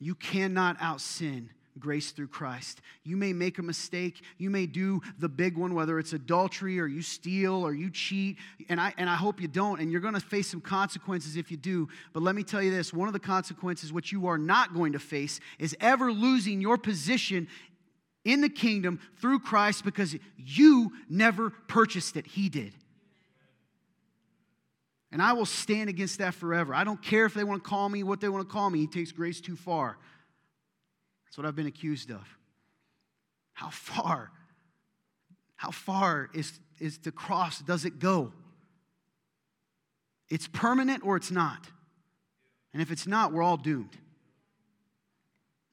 You 0.00 0.16
cannot 0.16 0.76
out 0.80 1.00
sin 1.00 1.50
grace 1.78 2.10
through 2.10 2.28
Christ. 2.28 2.80
You 3.04 3.16
may 3.16 3.32
make 3.32 3.58
a 3.58 3.62
mistake. 3.62 4.22
You 4.36 4.50
may 4.50 4.66
do 4.66 5.00
the 5.18 5.28
big 5.28 5.56
one, 5.56 5.74
whether 5.74 5.98
it's 5.98 6.12
adultery 6.12 6.78
or 6.78 6.86
you 6.86 7.02
steal 7.02 7.54
or 7.54 7.72
you 7.72 7.90
cheat. 7.90 8.36
And 8.68 8.80
I, 8.80 8.92
and 8.98 9.08
I 9.08 9.14
hope 9.14 9.40
you 9.40 9.48
don't. 9.48 9.80
And 9.80 9.90
you're 9.90 10.00
going 10.00 10.14
to 10.14 10.20
face 10.20 10.48
some 10.48 10.60
consequences 10.60 11.36
if 11.36 11.50
you 11.50 11.56
do. 11.56 11.88
But 12.12 12.22
let 12.22 12.34
me 12.34 12.42
tell 12.42 12.62
you 12.62 12.70
this 12.70 12.92
one 12.92 13.08
of 13.08 13.14
the 13.14 13.20
consequences 13.20 13.92
which 13.92 14.12
you 14.12 14.26
are 14.26 14.38
not 14.38 14.74
going 14.74 14.92
to 14.92 14.98
face 14.98 15.40
is 15.58 15.76
ever 15.80 16.12
losing 16.12 16.60
your 16.60 16.76
position 16.76 17.48
in 18.24 18.40
the 18.40 18.48
kingdom 18.48 19.00
through 19.20 19.40
Christ 19.40 19.84
because 19.84 20.16
you 20.36 20.92
never 21.08 21.50
purchased 21.50 22.16
it, 22.16 22.26
He 22.26 22.48
did. 22.48 22.74
And 25.10 25.20
I 25.20 25.34
will 25.34 25.46
stand 25.46 25.90
against 25.90 26.18
that 26.18 26.32
forever. 26.34 26.74
I 26.74 26.84
don't 26.84 27.02
care 27.02 27.26
if 27.26 27.34
they 27.34 27.44
want 27.44 27.62
to 27.62 27.68
call 27.68 27.88
me 27.88 28.02
what 28.02 28.20
they 28.20 28.30
want 28.30 28.48
to 28.48 28.52
call 28.52 28.70
me. 28.70 28.78
He 28.78 28.86
takes 28.86 29.12
grace 29.12 29.40
too 29.40 29.56
far. 29.56 29.98
That's 31.26 31.36
what 31.36 31.46
I've 31.46 31.56
been 31.56 31.66
accused 31.66 32.10
of. 32.10 32.26
How 33.52 33.68
far? 33.68 34.30
How 35.56 35.70
far 35.70 36.30
is, 36.32 36.58
is 36.80 36.98
the 36.98 37.12
cross, 37.12 37.60
does 37.60 37.84
it 37.84 37.98
go? 37.98 38.32
It's 40.30 40.48
permanent 40.48 41.04
or 41.04 41.16
it's 41.16 41.30
not. 41.30 41.66
And 42.72 42.80
if 42.80 42.90
it's 42.90 43.06
not, 43.06 43.32
we're 43.32 43.42
all 43.42 43.58
doomed. 43.58 43.96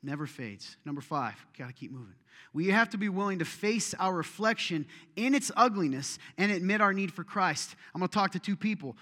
Never 0.03 0.27
fades. 0.27 0.75
Number 0.85 1.01
five, 1.01 1.35
got 1.57 1.67
to 1.67 1.73
keep 1.73 1.91
moving. 1.91 2.18
We 2.53 2.67
have 2.67 2.89
to 2.89 2.97
be 2.97 3.09
willing 3.09 3.39
to 3.39 3.45
face 3.45 3.93
our 3.99 4.13
reflection 4.13 4.87
in 5.15 5.35
its 5.35 5.51
ugliness 5.55 6.17
and 6.37 6.51
admit 6.51 6.81
our 6.81 6.93
need 6.93 7.13
for 7.13 7.23
Christ. 7.23 7.75
I'm 7.93 7.99
going 7.99 8.09
to 8.09 8.13
talk 8.13 8.31
to 8.31 8.39
two 8.39 8.55
people. 8.55 8.95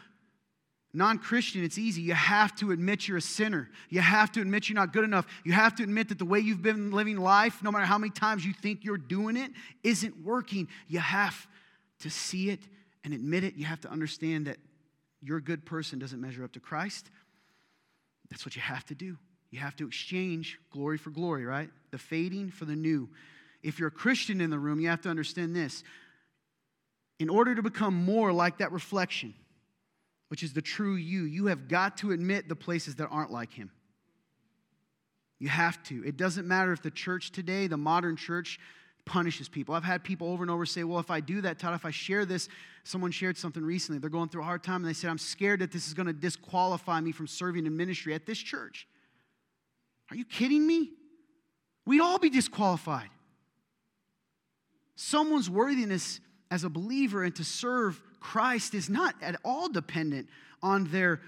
Non 0.94 1.18
Christian, 1.20 1.64
it's 1.64 1.78
easy. 1.78 2.02
You 2.02 2.14
have 2.14 2.56
to 2.56 2.72
admit 2.72 3.08
you're 3.08 3.18
a 3.18 3.22
sinner. 3.22 3.70
You 3.90 4.02
have 4.02 4.32
to 4.34 4.42
admit 4.42 4.70
you're 4.70 4.76
not 4.76 4.94
good 4.94 5.04
enough. 5.04 5.28
You 5.44 5.52
have 5.54 5.76
to 5.76 5.84
admit 5.84 6.10
that 6.10 6.18
the 6.18 6.26
way 6.26 6.40
you've 6.40 6.64
been 6.64 6.92
living 6.92 7.18
life, 7.18 7.62
no 7.62 7.72
matter 7.72 7.86
how 7.86 7.98
many 7.98 8.10
times 8.10 8.46
you 8.46 8.54
think 8.54 8.84
you're 8.84 8.98
doing 8.98 9.38
it, 9.38 9.52
isn't 9.84 10.24
working. 10.24 10.68
You 10.88 11.00
have 11.00 11.48
to 12.00 12.10
see 12.10 12.50
it 12.50 12.62
and 13.04 13.14
admit 13.14 13.44
it. 13.44 13.56
You 13.56 13.66
have 13.66 13.82
to 13.82 13.90
understand 13.90 14.48
that 14.48 14.58
your 15.22 15.40
good 15.40 15.66
person 15.66 16.00
doesn't 16.00 16.20
measure 16.20 16.44
up 16.44 16.54
to 16.54 16.60
Christ. 16.60 17.10
That's 18.30 18.46
what 18.46 18.56
you 18.56 18.62
have 18.62 18.86
to 18.86 18.96
do. 18.96 19.18
You 19.52 19.60
have 19.60 19.76
to 19.78 19.88
exchange 19.88 20.60
glory 20.72 20.98
for 20.98 21.10
glory, 21.10 21.46
right? 21.46 21.70
The 21.92 21.98
fading 21.98 22.52
for 22.52 22.66
the 22.66 22.76
new. 22.76 23.10
If 23.64 23.80
you're 23.80 23.88
a 23.88 23.92
Christian 23.92 24.42
in 24.42 24.50
the 24.50 24.60
room, 24.60 24.80
you 24.80 24.90
have 24.90 25.02
to 25.02 25.10
understand 25.10 25.56
this. 25.56 25.84
In 27.20 27.30
order 27.30 27.56
to 27.56 27.64
become 27.64 27.94
more 27.94 28.32
like 28.32 28.60
that 28.60 28.72
reflection, 28.72 29.34
which 30.28 30.44
is 30.44 30.54
the 30.54 30.62
true 30.62 30.96
you, 30.96 31.24
you 31.24 31.48
have 31.48 31.68
got 31.68 31.98
to 31.98 32.12
admit 32.12 32.50
the 32.50 32.56
places 32.56 32.96
that 32.96 33.08
aren't 33.08 33.32
like 33.32 33.54
him. 33.54 33.72
You 35.40 35.50
have 35.50 35.82
to. 35.84 36.04
It 36.06 36.18
doesn't 36.18 36.48
matter 36.48 36.74
if 36.74 36.82
the 36.82 36.92
church 36.92 37.32
today, 37.32 37.68
the 37.68 37.78
modern 37.78 38.16
church, 38.16 38.60
punishes 39.06 39.48
people. 39.48 39.74
I've 39.74 39.84
had 39.84 40.04
people 40.04 40.28
over 40.28 40.44
and 40.44 40.52
over 40.52 40.66
say, 40.66 40.84
Well, 40.84 41.00
if 41.00 41.10
I 41.10 41.22
do 41.22 41.42
that, 41.42 41.60
Todd, 41.60 41.74
if 41.76 41.86
I 41.86 41.92
share 41.92 42.26
this, 42.26 42.50
someone 42.84 43.12
shared 43.12 43.38
something 43.38 43.64
recently. 43.64 44.00
They're 44.00 44.10
going 44.10 44.30
through 44.30 44.42
a 44.42 44.46
hard 44.46 44.64
time 44.64 44.78
and 44.78 44.86
they 44.86 44.94
said, 44.94 45.10
I'm 45.10 45.18
scared 45.18 45.62
that 45.62 45.72
this 45.72 45.88
is 45.88 45.94
going 45.94 46.08
to 46.08 46.14
disqualify 46.14 47.00
me 47.00 47.12
from 47.12 47.28
serving 47.28 47.66
in 47.66 47.78
ministry 47.78 48.14
at 48.14 48.26
this 48.26 48.38
church. 48.38 48.88
Are 50.10 50.16
you 50.16 50.26
kidding 50.26 50.66
me? 50.66 50.92
We'd 51.86 52.02
all 52.02 52.20
be 52.20 52.30
disqualified. 52.30 53.10
Someone's 54.96 55.50
worthiness 55.50 56.20
as 56.50 56.64
a 56.64 56.70
believer 56.70 57.24
and 57.24 57.36
to 57.36 57.44
serve 57.44 58.02
Christ 58.20 58.74
is 58.74 58.90
not 58.90 59.16
at 59.22 59.36
all 59.44 59.70
dependent 59.70 60.28
on 60.62 60.86
their 60.86 61.22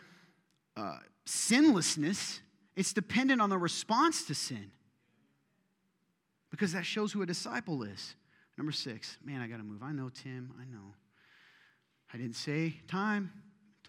uh, 0.75 0.97
sinlessness, 1.25 2.41
it's 2.75 2.93
dependent 2.93 3.41
on 3.41 3.49
the 3.49 3.57
response 3.57 4.23
to 4.25 4.35
sin. 4.35 4.71
Because 6.49 6.73
that 6.73 6.85
shows 6.85 7.11
who 7.11 7.21
a 7.21 7.25
disciple 7.25 7.83
is. 7.83 8.15
Number 8.57 8.71
six, 8.71 9.17
man, 9.23 9.41
I 9.41 9.47
got 9.47 9.57
to 9.57 9.63
move. 9.63 9.83
I 9.83 9.91
know, 9.91 10.09
Tim, 10.09 10.53
I 10.59 10.65
know. 10.65 10.95
I 12.13 12.17
didn't 12.17 12.35
say 12.35 12.75
time 12.87 13.31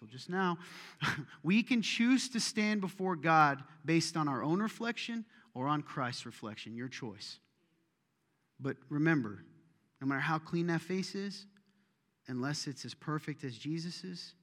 just 0.07 0.29
now. 0.29 0.57
we 1.43 1.63
can 1.63 1.81
choose 1.81 2.29
to 2.29 2.39
stand 2.39 2.81
before 2.81 3.15
God 3.15 3.63
based 3.85 4.17
on 4.17 4.27
our 4.27 4.43
own 4.43 4.61
reflection 4.61 5.25
or 5.53 5.67
on 5.67 5.81
Christ's 5.81 6.25
reflection, 6.25 6.75
your 6.75 6.87
choice. 6.87 7.39
But 8.59 8.77
remember, 8.89 9.43
no 9.99 10.07
matter 10.07 10.21
how 10.21 10.39
clean 10.39 10.67
that 10.67 10.81
face 10.81 11.15
is, 11.15 11.45
unless 12.27 12.67
it's 12.67 12.85
as 12.85 12.93
perfect 12.93 13.43
as 13.43 13.57
Jesus's, 13.57 14.33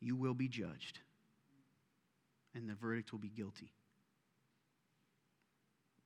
you 0.00 0.16
will 0.16 0.34
be 0.34 0.48
judged. 0.48 1.00
And 2.54 2.68
the 2.68 2.74
verdict 2.74 3.12
will 3.12 3.18
be 3.18 3.28
guilty. 3.28 3.72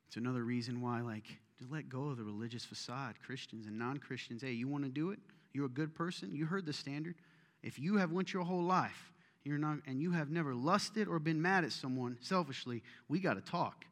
It's 0.06 0.16
another 0.16 0.44
reason 0.44 0.81
why, 0.81 1.01
like, 1.01 1.24
just 1.59 1.70
let 1.70 1.89
go 1.89 2.09
of 2.09 2.18
the 2.18 2.24
religious 2.24 2.64
facade. 2.64 3.16
Christians 3.24 3.66
and 3.66 3.78
non 3.78 3.98
Christians, 3.98 4.43
hey, 4.43 4.52
you 4.52 4.68
want 4.68 4.85
to 4.85 4.90
do 4.90 5.10
it? 5.10 5.18
You're 5.52 5.66
a 5.66 5.70
good 5.70 5.94
person. 5.94 6.35
You 6.35 6.47
heard 6.47 6.66
the 6.66 6.73
standard. 6.73 7.16
If 7.62 7.78
you 7.78 7.97
have 7.97 8.12
went 8.12 8.33
your 8.33 8.45
whole 8.45 8.62
life, 8.62 9.12
you're 9.45 9.59
not, 9.59 9.78
and 9.87 10.01
you 10.01 10.12
have 10.12 10.31
never 10.31 10.55
lusted 10.55 11.09
or 11.09 11.19
been 11.19 11.41
mad 11.41 11.65
at 11.65 11.73
someone 11.73 12.19
selfishly, 12.20 12.83
we 13.09 13.20
got 13.20 13.35
to 13.35 13.41
talk. 13.41 13.85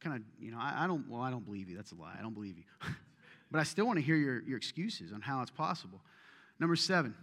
Kind 0.00 0.16
of, 0.16 0.22
you 0.40 0.50
know, 0.50 0.58
I, 0.60 0.84
I, 0.84 0.86
don't, 0.86 1.08
well, 1.08 1.22
I 1.22 1.30
don't 1.30 1.44
believe 1.44 1.68
you. 1.68 1.76
That's 1.76 1.92
a 1.92 1.94
lie. 1.94 2.14
I 2.18 2.22
don't 2.22 2.34
believe 2.34 2.56
you. 2.58 2.64
but 3.50 3.60
I 3.60 3.62
still 3.62 3.86
want 3.86 3.98
to 3.98 4.04
hear 4.04 4.16
your, 4.16 4.42
your 4.42 4.56
excuses 4.56 5.12
on 5.12 5.20
how 5.20 5.40
it's 5.42 5.50
possible. 5.50 6.00
Number 6.58 6.76
seven, 6.76 7.14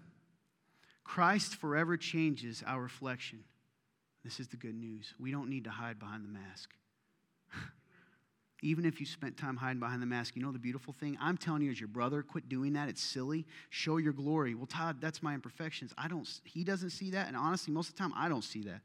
Christ 1.03 1.55
forever 1.55 1.97
changes 1.97 2.63
our 2.65 2.81
reflection. 2.81 3.39
This 4.23 4.39
is 4.39 4.47
the 4.47 4.57
good 4.57 4.75
news. 4.75 5.13
We 5.19 5.31
don't 5.31 5.49
need 5.49 5.65
to 5.65 5.69
hide 5.69 5.99
behind 5.99 6.23
the 6.23 6.29
mask. 6.29 6.69
Even 8.63 8.85
if 8.85 9.01
you 9.01 9.05
spent 9.05 9.35
time 9.35 9.57
hiding 9.57 9.81
behind 9.81 10.01
the 10.01 10.05
mask, 10.05 10.37
you 10.37 10.41
know 10.41 10.53
the 10.53 10.57
beautiful 10.57 10.93
thing? 10.93 11.17
I'm 11.19 11.35
telling 11.35 11.63
you 11.63 11.69
as 11.69 11.81
your 11.81 11.89
brother, 11.89 12.23
quit 12.23 12.47
doing 12.47 12.71
that. 12.73 12.87
It's 12.87 13.03
silly. 13.03 13.45
Show 13.69 13.97
your 13.97 14.13
glory. 14.13 14.55
Well, 14.55 14.67
Todd, 14.67 15.01
that's 15.01 15.21
my 15.21 15.33
imperfections. 15.33 15.93
I 15.97 16.07
don't 16.07 16.25
he 16.45 16.63
doesn't 16.63 16.91
see 16.91 17.11
that, 17.11 17.27
and 17.27 17.35
honestly, 17.35 17.73
most 17.73 17.89
of 17.89 17.95
the 17.95 17.99
time 17.99 18.13
I 18.15 18.29
don't 18.29 18.43
see 18.43 18.61
that. 18.63 18.79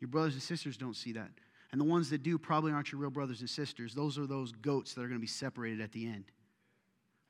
Your 0.00 0.08
brothers 0.08 0.34
and 0.34 0.42
sisters 0.42 0.76
don't 0.76 0.94
see 0.94 1.12
that. 1.12 1.30
And 1.72 1.80
the 1.80 1.84
ones 1.86 2.10
that 2.10 2.22
do 2.22 2.36
probably 2.36 2.72
aren't 2.72 2.92
your 2.92 3.00
real 3.00 3.10
brothers 3.10 3.40
and 3.40 3.48
sisters. 3.48 3.94
Those 3.94 4.18
are 4.18 4.26
those 4.26 4.52
goats 4.52 4.92
that 4.92 5.00
are 5.00 5.08
going 5.08 5.18
to 5.18 5.20
be 5.20 5.26
separated 5.26 5.80
at 5.80 5.92
the 5.92 6.06
end. 6.06 6.24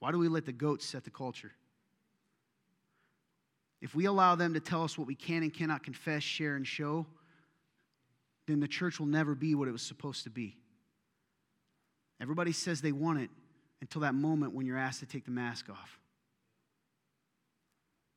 Why 0.00 0.10
do 0.10 0.18
we 0.18 0.26
let 0.26 0.46
the 0.46 0.52
goats 0.52 0.84
set 0.84 1.04
the 1.04 1.10
culture? 1.10 1.52
If 3.80 3.94
we 3.94 4.06
allow 4.06 4.34
them 4.34 4.54
to 4.54 4.60
tell 4.60 4.82
us 4.82 4.98
what 4.98 5.06
we 5.06 5.14
can 5.14 5.44
and 5.44 5.54
cannot 5.54 5.84
confess, 5.84 6.24
share, 6.24 6.56
and 6.56 6.66
show, 6.66 7.06
then 8.48 8.58
the 8.58 8.68
church 8.68 8.98
will 8.98 9.06
never 9.06 9.36
be 9.36 9.54
what 9.54 9.68
it 9.68 9.72
was 9.72 9.82
supposed 9.82 10.24
to 10.24 10.30
be. 10.30 10.56
Everybody 12.20 12.52
says 12.52 12.80
they 12.80 12.92
want 12.92 13.20
it 13.20 13.30
until 13.80 14.02
that 14.02 14.14
moment 14.14 14.54
when 14.54 14.66
you're 14.66 14.76
asked 14.76 15.00
to 15.00 15.06
take 15.06 15.24
the 15.24 15.30
mask 15.30 15.70
off. 15.70 15.98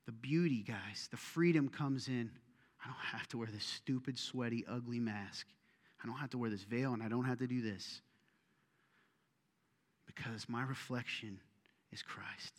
The 0.06 0.12
beauty, 0.12 0.64
guys, 0.64 1.08
the 1.12 1.18
freedom 1.18 1.70
comes 1.70 2.10
in. 2.10 2.30
I 2.84 2.88
don't 2.88 3.20
have 3.20 3.28
to 3.30 3.38
wear 3.38 3.48
this 3.52 3.64
stupid, 3.64 4.20
sweaty, 4.20 4.66
ugly 4.68 5.00
mask. 5.00 5.48
I 6.04 6.08
don't 6.08 6.18
have 6.18 6.32
to 6.32 6.38
wear 6.38 6.50
this 6.50 6.64
veil 6.64 6.94
and 6.94 7.02
I 7.02 7.08
don't 7.08 7.24
have 7.24 7.40
to 7.40 7.48
do 7.48 7.62
this. 7.62 8.02
Because 10.06 10.50
my 10.50 10.64
reflection 10.64 11.40
is 11.94 12.02
Christ. 12.02 12.54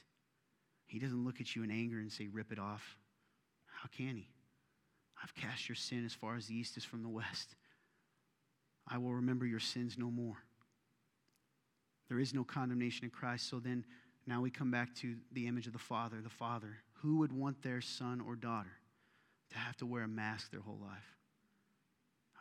He 0.87 0.99
doesn't 0.99 1.25
look 1.25 1.41
at 1.41 1.55
you 1.55 1.63
in 1.63 1.71
anger 1.71 1.99
and 1.99 2.11
say, 2.11 2.29
rip 2.29 2.53
it 2.53 2.59
off. 2.59 2.97
How 3.67 3.89
can 3.95 4.17
he? 4.17 4.29
I've 5.23 5.35
cast 5.35 5.69
your 5.69 5.77
sin 5.77 6.07
as 6.07 6.15
far 6.15 6.37
as 6.37 6.47
the 6.47 6.57
east 6.57 6.79
is 6.79 6.85
from 6.85 7.03
the 7.03 7.09
west. 7.09 7.55
I 8.89 8.99
will 8.99 9.15
remember 9.15 9.45
your 9.45 9.61
sins 9.61 9.97
no 9.99 10.11
more. 10.11 10.37
There 12.09 12.19
is 12.19 12.35
no 12.35 12.45
condemnation 12.45 13.05
in 13.05 13.11
Christ. 13.11 13.49
So 13.49 13.59
then, 13.59 13.85
now 14.27 14.41
we 14.41 14.51
come 14.51 14.71
back 14.71 14.95
to 14.97 15.17
the 15.33 15.47
image 15.47 15.67
of 15.67 15.73
the 15.73 15.79
Father. 15.79 16.21
The 16.23 16.31
Father. 16.31 16.79
Who 17.03 17.19
would 17.19 17.33
want 17.33 17.63
their 17.63 17.81
son 17.81 18.23
or 18.27 18.37
daughter 18.37 18.73
to 19.51 19.59
have 19.59 19.77
to 19.79 19.87
wear 19.87 20.03
a 20.03 20.09
mask 20.09 20.51
their 20.51 20.61
whole 20.61 20.79
life? 20.83 21.15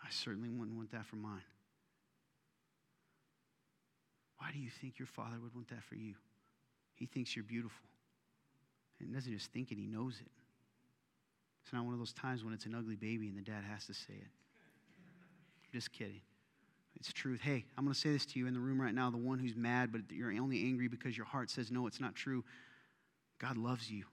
I 0.04 0.08
certainly 0.10 0.50
wouldn't 0.50 0.76
want 0.76 0.92
that 0.92 1.06
for 1.06 1.16
mine. 1.16 1.44
Why 4.38 4.52
do 4.52 4.60
you 4.60 4.70
think 4.70 5.00
your 5.00 5.08
father 5.08 5.38
would 5.42 5.56
want 5.56 5.70
that 5.70 5.84
for 5.84 5.96
you? 5.96 6.16
He 6.96 7.06
thinks 7.06 7.36
you're 7.36 7.44
beautiful. 7.44 7.88
And 9.00 9.14
doesn't 9.14 9.32
just 9.32 9.52
think 9.52 9.72
it, 9.72 9.78
he 9.78 9.88
knows 9.88 10.20
it. 10.20 10.32
It's 11.64 11.74
not 11.74 11.86
one 11.86 11.94
of 11.94 12.00
those 12.00 12.14
times 12.14 12.44
when 12.44 12.54
it's 12.54 12.66
an 12.66 12.76
ugly 12.76 12.96
baby 12.96 13.30
and 13.30 13.38
the 13.38 13.42
dad 13.42 13.64
has 13.70 13.86
to 13.88 13.94
say 13.94 14.14
it. 14.14 14.28
Just 15.72 15.92
kidding. 15.92 16.22
It's 16.96 17.12
truth. 17.12 17.42
Hey, 17.42 17.66
I'm 17.78 17.84
going 17.84 17.94
to 17.94 18.00
say 18.00 18.12
this 18.12 18.26
to 18.28 18.40
you 18.40 18.48
in 18.48 18.54
the 18.54 18.60
room 18.60 18.82
right 18.82 18.94
now 18.94 19.10
the 19.10 19.18
one 19.18 19.40
who's 19.40 19.56
mad, 19.56 19.92
but 19.92 20.02
you're 20.12 20.32
only 20.32 20.64
angry 20.64 20.88
because 20.88 21.18
your 21.18 21.26
heart 21.26 21.50
says, 21.50 21.72
no, 21.72 21.88
it's 21.88 22.00
not 22.00 22.16
true. 22.16 22.44
God 23.40 23.58
loves 23.58 23.92
you. 23.92 24.06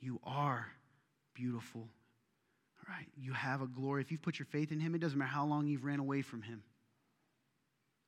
You 0.00 0.20
are 0.24 0.66
beautiful. 1.34 1.82
All 1.82 2.94
right? 2.94 3.06
You 3.16 3.32
have 3.32 3.62
a 3.62 3.66
glory. 3.66 4.02
If 4.02 4.10
you've 4.10 4.22
put 4.22 4.38
your 4.38 4.46
faith 4.46 4.72
in 4.72 4.80
Him, 4.80 4.94
it 4.94 5.00
doesn't 5.00 5.18
matter 5.18 5.30
how 5.30 5.46
long 5.46 5.66
you've 5.66 5.84
ran 5.84 6.00
away 6.00 6.22
from 6.22 6.42
Him. 6.42 6.62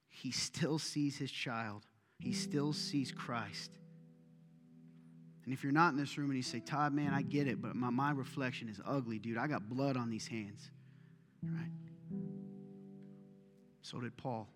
He 0.08 0.30
still 0.30 0.78
sees 0.78 1.16
His 1.16 1.30
child, 1.30 1.84
He 2.18 2.32
still 2.32 2.72
sees 2.72 3.12
Christ. 3.12 3.70
And 5.44 5.54
if 5.54 5.62
you're 5.62 5.72
not 5.72 5.94
in 5.94 5.96
this 5.98 6.18
room 6.18 6.28
and 6.28 6.36
you 6.36 6.42
say, 6.42 6.60
Todd, 6.60 6.92
man, 6.92 7.14
I 7.14 7.22
get 7.22 7.46
it, 7.46 7.62
but 7.62 7.74
my, 7.74 7.88
my 7.88 8.10
reflection 8.10 8.68
is 8.68 8.78
ugly, 8.86 9.18
dude. 9.18 9.38
I 9.38 9.46
got 9.46 9.66
blood 9.66 9.96
on 9.96 10.10
these 10.10 10.26
hands. 10.26 10.70
Right? 11.42 11.70
So 13.82 14.00
did 14.00 14.16
Paul. 14.16 14.48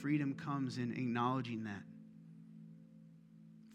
Freedom 0.00 0.34
comes 0.34 0.78
in 0.78 0.92
acknowledging 0.92 1.64
that. 1.64 1.82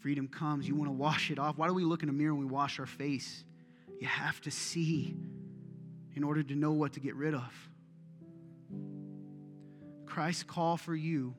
Freedom 0.00 0.28
comes, 0.28 0.66
you 0.66 0.74
want 0.74 0.88
to 0.88 0.92
wash 0.92 1.30
it 1.30 1.38
off. 1.38 1.58
Why 1.58 1.66
do 1.66 1.74
we 1.74 1.84
look 1.84 2.02
in 2.02 2.08
a 2.08 2.12
mirror 2.12 2.34
when 2.34 2.46
we 2.46 2.50
wash 2.50 2.78
our 2.78 2.86
face? 2.86 3.44
You 4.00 4.06
have 4.06 4.40
to 4.42 4.50
see 4.50 5.14
in 6.14 6.24
order 6.24 6.42
to 6.42 6.54
know 6.54 6.72
what 6.72 6.94
to 6.94 7.00
get 7.00 7.14
rid 7.14 7.34
of. 7.34 7.68
Christ's 10.06 10.42
call 10.42 10.76
for 10.76 10.94
you 10.94 11.34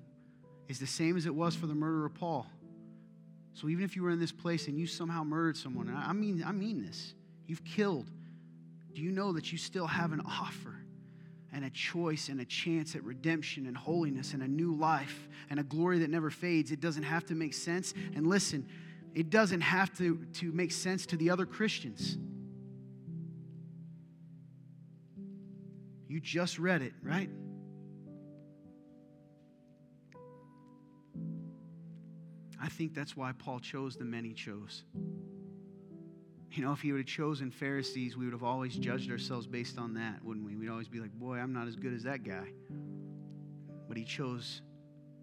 is 0.68 0.80
the 0.80 0.88
same 0.88 1.18
as 1.18 1.26
it 1.26 1.36
was 1.36 1.56
for 1.56 1.68
the 1.68 1.76
murderer 1.76 2.10
Paul. 2.10 2.48
So 3.54 3.68
even 3.68 3.84
if 3.84 3.96
you 3.96 4.04
were 4.04 4.12
in 4.12 4.20
this 4.20 4.32
place 4.32 4.68
and 4.68 4.80
you 4.80 4.88
somehow 4.88 5.24
murdered 5.24 5.58
someone, 5.58 5.94
I 5.94 6.14
mean, 6.14 6.44
I 6.46 6.52
mean 6.52 6.86
this, 6.86 7.14
you've 7.48 7.64
killed, 7.66 8.10
do 8.94 9.02
you 9.02 9.12
know 9.12 9.34
that 9.34 9.52
you 9.52 9.58
still 9.58 9.88
have 9.88 10.12
an 10.12 10.22
offer 10.22 10.76
and 11.54 11.66
a 11.66 11.70
choice 11.70 12.30
and 12.30 12.40
a 12.40 12.46
chance 12.46 12.96
at 12.96 13.04
redemption 13.04 13.68
and 13.68 13.76
holiness 13.76 14.34
and 14.34 14.42
a 14.42 14.48
new 14.48 14.74
life 14.74 15.28
and 15.50 15.60
a 15.60 15.64
glory 15.64 16.00
that 16.00 16.10
never 16.10 16.30
fades? 16.30 16.72
It 16.72 16.80
doesn't 16.80 17.04
have 17.04 17.26
to 17.28 17.36
make 17.36 17.54
sense. 17.54 17.94
And 18.16 18.28
listen, 18.28 18.68
it 19.14 19.30
doesn't 19.30 19.62
have 19.62 19.96
to, 19.98 20.26
to 20.34 20.52
make 20.52 20.72
sense 20.72 21.06
to 21.08 21.18
the 21.18 21.30
other 21.30 21.46
Christians. 21.46 22.18
You 26.08 26.20
just 26.20 26.60
read 26.60 26.82
it, 26.82 26.94
right? 27.02 27.30
I 32.62 32.70
think 32.70 32.94
that's 32.94 33.18
why 33.18 33.32
Paul 33.32 33.60
chose 33.60 33.96
the 33.96 34.06
men 34.06 34.24
he 34.24 34.34
chose. 34.34 34.84
You 36.52 36.66
know, 36.66 36.74
if 36.74 36.82
he 36.82 36.92
would 36.92 37.00
have 37.00 37.08
chosen 37.08 37.50
Pharisees, 37.50 38.18
we 38.18 38.26
would 38.26 38.34
have 38.34 38.44
always 38.44 38.76
judged 38.76 39.10
ourselves 39.10 39.48
based 39.48 39.78
on 39.78 39.94
that, 39.94 40.22
wouldn't 40.22 40.46
we? 40.46 40.58
We'd 40.58 40.70
always 40.70 40.90
be 40.90 41.00
like, 41.00 41.14
boy, 41.14 41.38
I'm 41.38 41.54
not 41.54 41.68
as 41.68 41.78
good 41.78 41.94
as 41.94 42.04
that 42.04 42.24
guy. 42.24 42.52
But 43.88 43.96
he 43.96 44.04
chose 44.04 44.62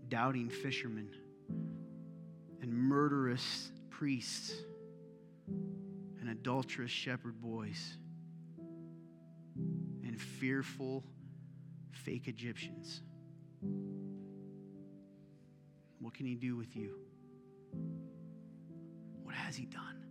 doubting 0.09 0.48
fishermen 0.48 1.10
and 2.62 2.72
murderous 2.72 3.70
priests 3.90 4.55
and 5.46 6.30
adulterous 6.30 6.90
shepherd 6.90 7.40
boys 7.42 7.98
and 10.02 10.18
fearful 10.18 11.05
fake 11.92 12.26
Egyptians. 12.26 13.02
What 16.00 16.14
can 16.14 16.24
he 16.24 16.36
do 16.36 16.56
with 16.56 16.74
you? 16.74 16.94
What 19.24 19.34
has 19.34 19.56
he 19.56 19.66
done? 19.66 20.07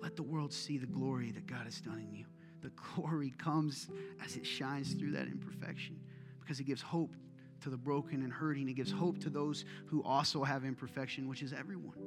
Let 0.00 0.16
the 0.16 0.22
world 0.22 0.52
see 0.52 0.78
the 0.78 0.86
glory 0.86 1.30
that 1.32 1.46
God 1.46 1.64
has 1.64 1.80
done 1.80 1.98
in 1.98 2.14
you. 2.14 2.26
The 2.62 2.70
glory 2.70 3.34
comes 3.36 3.88
as 4.24 4.36
it 4.36 4.46
shines 4.46 4.94
through 4.94 5.12
that 5.12 5.26
imperfection 5.26 6.00
because 6.40 6.60
it 6.60 6.64
gives 6.64 6.82
hope 6.82 7.14
to 7.60 7.70
the 7.70 7.76
broken 7.76 8.22
and 8.22 8.32
hurting. 8.32 8.68
It 8.68 8.74
gives 8.74 8.90
hope 8.90 9.18
to 9.20 9.30
those 9.30 9.64
who 9.86 10.02
also 10.02 10.44
have 10.44 10.64
imperfection, 10.64 11.28
which 11.28 11.42
is 11.42 11.52
everyone. 11.52 11.98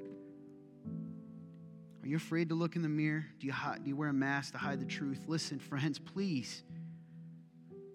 Are 2.04 2.08
you 2.08 2.16
afraid 2.16 2.50
to 2.50 2.56
look 2.56 2.76
in 2.76 2.82
the 2.82 2.90
mirror? 2.90 3.26
Do 3.40 3.48
you, 3.48 3.54
hide, 3.54 3.84
do 3.84 3.90
you 3.90 3.96
wear 3.96 4.10
a 4.10 4.14
mask 4.14 4.54
to 4.54 4.58
hide 4.58 4.80
the 4.80 4.86
truth? 4.86 5.26
Listen, 5.28 5.60
friends, 5.70 6.00
please. 6.00 6.64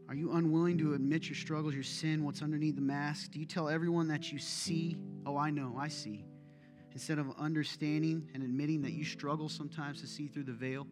Are 0.09 0.14
you 0.14 0.32
unwilling 0.32 0.76
to 0.78 0.92
admit 0.92 1.26
your 1.28 1.36
struggles, 1.36 1.72
your 1.72 1.82
sin, 1.82 2.22
what's 2.22 2.42
underneath 2.42 2.74
the 2.74 2.82
mask? 2.82 3.30
Do 3.30 3.40
you 3.40 3.46
tell 3.46 3.68
everyone 3.68 4.09
that 4.09 4.30
you 4.30 4.38
see, 4.38 4.98
oh, 5.24 5.38
I 5.38 5.50
know, 5.50 5.76
I 5.78 5.88
see, 5.88 6.26
instead 6.93 7.19
of 7.19 7.27
understanding 7.39 8.28
and 8.35 8.43
admitting 8.43 8.82
that 8.82 8.93
you 8.93 9.05
struggle 9.05 9.48
sometimes 9.48 10.01
to 10.01 10.06
see 10.06 10.28
through 10.28 10.44
the 10.44 10.52
veil? 10.52 10.86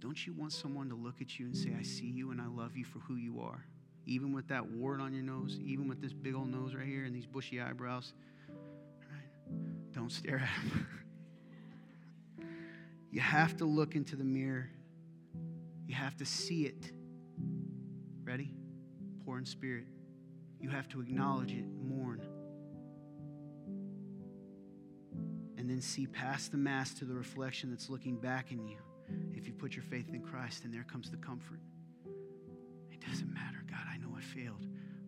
Don't 0.00 0.26
you 0.26 0.32
want 0.32 0.52
someone 0.52 0.88
to 0.88 0.94
look 0.94 1.20
at 1.20 1.38
you 1.38 1.46
and 1.46 1.56
say, 1.56 1.70
I 1.78 1.82
see 1.82 2.06
you 2.06 2.30
and 2.30 2.40
I 2.40 2.46
love 2.46 2.76
you 2.76 2.84
for 2.84 2.98
who 3.00 3.16
you 3.16 3.40
are? 3.42 3.64
Even 4.06 4.32
with 4.32 4.48
that 4.48 4.66
wart 4.66 5.00
on 5.00 5.12
your 5.12 5.22
nose, 5.22 5.58
even 5.62 5.88
with 5.88 6.00
this 6.00 6.12
big 6.12 6.34
old 6.34 6.48
nose 6.48 6.74
right 6.74 6.86
here 6.86 7.04
and 7.04 7.14
these 7.14 7.26
bushy 7.26 7.60
eyebrows. 7.60 8.14
Right? 8.48 9.92
Don't 9.92 10.10
stare 10.10 10.38
at 10.38 10.48
him. 10.48 10.86
you 13.10 13.20
have 13.20 13.56
to 13.58 13.66
look 13.66 13.94
into 13.94 14.16
the 14.16 14.24
mirror. 14.24 14.70
You 15.86 15.94
have 15.94 16.16
to 16.16 16.24
see 16.24 16.64
it. 16.64 16.92
Ready? 18.24 18.52
Poor 19.24 19.38
in 19.38 19.44
spirit. 19.44 19.84
You 20.60 20.68
have 20.68 20.88
to 20.90 21.00
acknowledge 21.00 21.52
it, 21.52 21.64
mourn. 21.82 22.20
And 25.56 25.68
then 25.68 25.80
see 25.80 26.06
past 26.06 26.52
the 26.52 26.58
mask 26.58 26.98
to 26.98 27.04
the 27.04 27.14
reflection 27.14 27.70
that's 27.70 27.88
looking 27.88 28.16
back 28.16 28.52
in 28.52 28.66
you. 28.66 28.78
If 29.34 29.46
you 29.46 29.52
put 29.52 29.74
your 29.74 29.84
faith 29.84 30.08
in 30.12 30.20
Christ, 30.20 30.64
and 30.64 30.72
there 30.72 30.84
comes 30.84 31.10
the 31.10 31.16
comfort. 31.16 31.60
It 32.90 33.00
doesn't 33.08 33.32
matter, 33.32 33.64
God, 33.68 33.80
I 33.92 33.96
know 33.96 34.14
I 34.16 34.20
failed, 34.20 34.66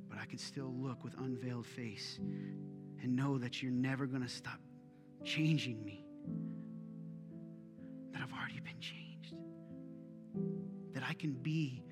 but 0.09 0.19
I 0.19 0.25
can 0.25 0.39
still 0.39 0.73
look 0.75 1.05
with 1.05 1.15
unveiled 1.19 1.67
face 1.67 2.19
and 3.03 3.15
know 3.15 3.39
that 3.39 3.63
you're 3.63 3.73
never 3.73 4.07
going 4.07 4.23
to 4.23 4.29
stop 4.29 4.59
changing 5.25 5.85
me. 5.85 6.05
That 8.13 8.23
I've 8.23 8.33
already 8.33 8.61
been 8.61 8.81
changed. 8.81 9.35
That 10.95 11.03
I 11.09 11.13
can 11.13 11.33
be 11.33 11.83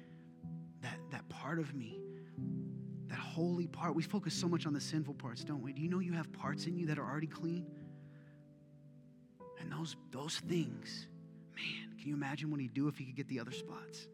that, 0.80 0.98
that 1.10 1.28
part 1.28 1.58
of 1.58 1.74
me 1.74 2.00
holy 3.31 3.66
part. 3.66 3.94
We 3.94 4.02
focus 4.02 4.35
so 4.35 4.48
much 4.48 4.66
on 4.66 4.73
the 4.73 4.81
sinful 4.81 5.15
parts, 5.15 5.44
don't 5.44 5.62
we? 5.62 5.73
Do 5.73 5.81
you 5.81 5.89
know 5.89 6.01
you 6.01 6.12
have 6.12 6.32
parts 6.32 6.66
in 6.66 6.77
you 6.77 6.86
that 6.86 6.98
are 6.98 7.09
already 7.09 7.27
clean? 7.27 7.66
And 9.61 9.70
those, 9.70 9.97
those 10.11 10.39
things, 10.48 11.07
man, 11.55 11.97
can 11.98 12.09
you 12.09 12.15
imagine 12.15 12.51
what 12.51 12.61
he'd 12.61 12.74
do 12.74 12.89
if 12.89 12.97
he 12.97 13.05
could 13.05 13.16
get 13.16 13.28
the 13.28 13.40
other 13.40 13.52
spots? 13.52 14.09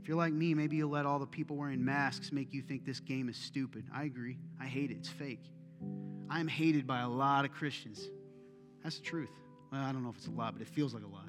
If 0.00 0.08
you're 0.08 0.16
like 0.16 0.32
me, 0.32 0.54
maybe 0.54 0.76
you'll 0.76 0.90
let 0.90 1.04
all 1.04 1.18
the 1.18 1.26
people 1.26 1.56
wearing 1.56 1.84
masks 1.84 2.30
make 2.30 2.54
you 2.54 2.62
think 2.62 2.84
this 2.84 3.00
game 3.00 3.28
is 3.28 3.36
stupid. 3.36 3.84
I 3.92 4.04
agree. 4.04 4.38
I 4.60 4.66
hate 4.66 4.92
it. 4.92 4.98
It's 4.98 5.08
fake. 5.08 5.42
I'm 6.30 6.48
hated 6.48 6.86
by 6.86 7.00
a 7.00 7.08
lot 7.08 7.44
of 7.44 7.52
Christians. 7.52 8.08
That's 8.82 8.98
the 8.98 9.04
truth. 9.04 9.30
Well, 9.72 9.80
I 9.82 9.92
don't 9.92 10.04
know 10.04 10.10
if 10.10 10.16
it's 10.16 10.28
a 10.28 10.30
lot, 10.30 10.52
but 10.52 10.62
it 10.62 10.68
feels 10.68 10.94
like 10.94 11.02
a 11.02 11.08
lot. 11.08 11.28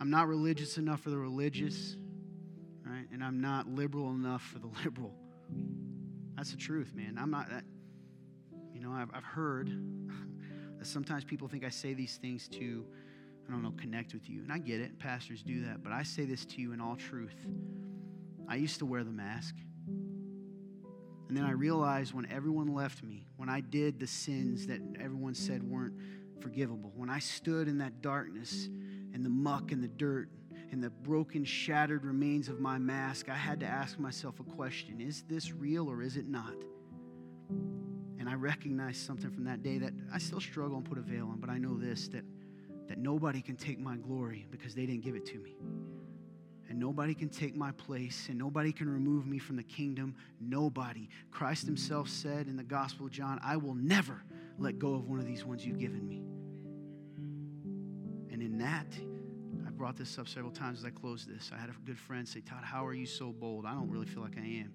I'm 0.00 0.10
not 0.10 0.28
religious 0.28 0.76
enough 0.76 1.00
for 1.00 1.08
the 1.08 1.16
religious 1.16 1.96
right? 2.84 3.06
And 3.12 3.22
I'm 3.22 3.40
not 3.40 3.66
liberal 3.66 4.10
enough 4.10 4.42
for 4.42 4.58
the 4.58 4.68
liberal. 4.84 5.14
That's 6.36 6.50
the 6.50 6.56
truth, 6.56 6.92
man. 6.94 7.16
I'm 7.18 7.30
not 7.30 7.48
that. 7.50 7.64
You 8.72 8.80
know, 8.80 8.92
I've, 8.92 9.08
I've 9.14 9.24
heard 9.24 9.68
that 10.78 10.86
sometimes 10.86 11.24
people 11.24 11.48
think 11.48 11.64
I 11.64 11.68
say 11.68 11.94
these 11.94 12.16
things 12.16 12.48
to, 12.48 12.84
I 13.48 13.52
don't 13.52 13.62
know, 13.62 13.72
connect 13.76 14.12
with 14.14 14.28
you. 14.28 14.42
And 14.42 14.52
I 14.52 14.58
get 14.58 14.80
it. 14.80 14.98
Pastors 14.98 15.42
do 15.42 15.64
that. 15.64 15.82
But 15.82 15.92
I 15.92 16.02
say 16.02 16.24
this 16.24 16.44
to 16.46 16.60
you 16.60 16.72
in 16.72 16.80
all 16.80 16.96
truth. 16.96 17.36
I 18.48 18.56
used 18.56 18.78
to 18.80 18.86
wear 18.86 19.04
the 19.04 19.12
mask. 19.12 19.54
And 19.86 21.36
then 21.36 21.44
I 21.44 21.52
realized 21.52 22.12
when 22.12 22.30
everyone 22.30 22.74
left 22.74 23.02
me, 23.02 23.26
when 23.36 23.48
I 23.48 23.60
did 23.60 23.98
the 23.98 24.06
sins 24.06 24.66
that 24.66 24.80
everyone 25.00 25.34
said 25.34 25.62
weren't 25.62 25.94
forgivable, 26.40 26.92
when 26.94 27.08
I 27.08 27.18
stood 27.18 27.66
in 27.68 27.78
that 27.78 28.02
darkness 28.02 28.68
and 29.14 29.24
the 29.24 29.30
muck 29.30 29.72
and 29.72 29.82
the 29.82 29.88
dirt 29.88 30.28
in 30.74 30.80
the 30.80 30.90
broken, 30.90 31.44
shattered 31.44 32.04
remains 32.04 32.48
of 32.48 32.58
my 32.58 32.78
mask, 32.78 33.28
I 33.28 33.36
had 33.36 33.60
to 33.60 33.66
ask 33.66 33.96
myself 33.96 34.40
a 34.40 34.42
question 34.42 35.00
Is 35.00 35.22
this 35.28 35.52
real 35.52 35.88
or 35.88 36.02
is 36.02 36.16
it 36.16 36.26
not? 36.26 36.56
And 38.18 38.28
I 38.28 38.34
recognized 38.34 39.06
something 39.06 39.30
from 39.30 39.44
that 39.44 39.62
day 39.62 39.78
that 39.78 39.92
I 40.12 40.18
still 40.18 40.40
struggle 40.40 40.76
and 40.76 40.84
put 40.84 40.98
a 40.98 41.00
veil 41.00 41.28
on, 41.28 41.38
but 41.38 41.48
I 41.48 41.58
know 41.58 41.78
this 41.78 42.08
that, 42.08 42.24
that 42.88 42.98
nobody 42.98 43.40
can 43.40 43.54
take 43.54 43.78
my 43.78 43.96
glory 43.96 44.48
because 44.50 44.74
they 44.74 44.84
didn't 44.84 45.04
give 45.04 45.14
it 45.14 45.24
to 45.26 45.38
me. 45.38 45.54
And 46.68 46.80
nobody 46.80 47.14
can 47.14 47.28
take 47.28 47.54
my 47.54 47.70
place, 47.70 48.26
and 48.28 48.36
nobody 48.36 48.72
can 48.72 48.88
remove 48.88 49.28
me 49.28 49.38
from 49.38 49.54
the 49.54 49.62
kingdom. 49.62 50.16
Nobody. 50.40 51.08
Christ 51.30 51.66
Himself 51.66 52.08
said 52.08 52.48
in 52.48 52.56
the 52.56 52.64
Gospel 52.64 53.06
of 53.06 53.12
John, 53.12 53.38
I 53.44 53.56
will 53.56 53.76
never 53.76 54.24
let 54.58 54.80
go 54.80 54.94
of 54.94 55.08
one 55.08 55.20
of 55.20 55.26
these 55.26 55.44
ones 55.44 55.64
you've 55.64 55.78
given 55.78 56.08
me. 56.08 56.24
And 58.32 58.42
in 58.42 58.58
that, 58.58 58.88
brought 59.84 59.98
this 59.98 60.18
up 60.18 60.26
several 60.26 60.50
times 60.50 60.78
as 60.78 60.86
I 60.86 60.88
closed 60.88 61.28
this. 61.28 61.50
I 61.54 61.58
had 61.58 61.68
a 61.68 61.74
good 61.84 61.98
friend 61.98 62.26
say, 62.26 62.40
Todd, 62.40 62.64
how 62.64 62.86
are 62.86 62.94
you 62.94 63.04
so 63.04 63.32
bold? 63.32 63.66
I 63.66 63.72
don't 63.72 63.90
really 63.90 64.06
feel 64.06 64.22
like 64.22 64.38
I 64.38 64.40
am. 64.40 64.72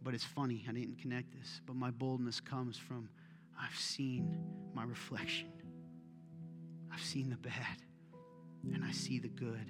But 0.00 0.14
it's 0.14 0.22
funny, 0.22 0.64
I 0.68 0.72
didn't 0.72 1.00
connect 1.00 1.32
this. 1.32 1.60
But 1.66 1.74
my 1.74 1.90
boldness 1.90 2.38
comes 2.38 2.78
from 2.78 3.08
I've 3.60 3.76
seen 3.76 4.38
my 4.72 4.84
reflection, 4.84 5.50
I've 6.92 7.02
seen 7.02 7.28
the 7.28 7.36
bad, 7.36 7.82
and 8.72 8.84
I 8.84 8.92
see 8.92 9.18
the 9.18 9.26
good, 9.26 9.66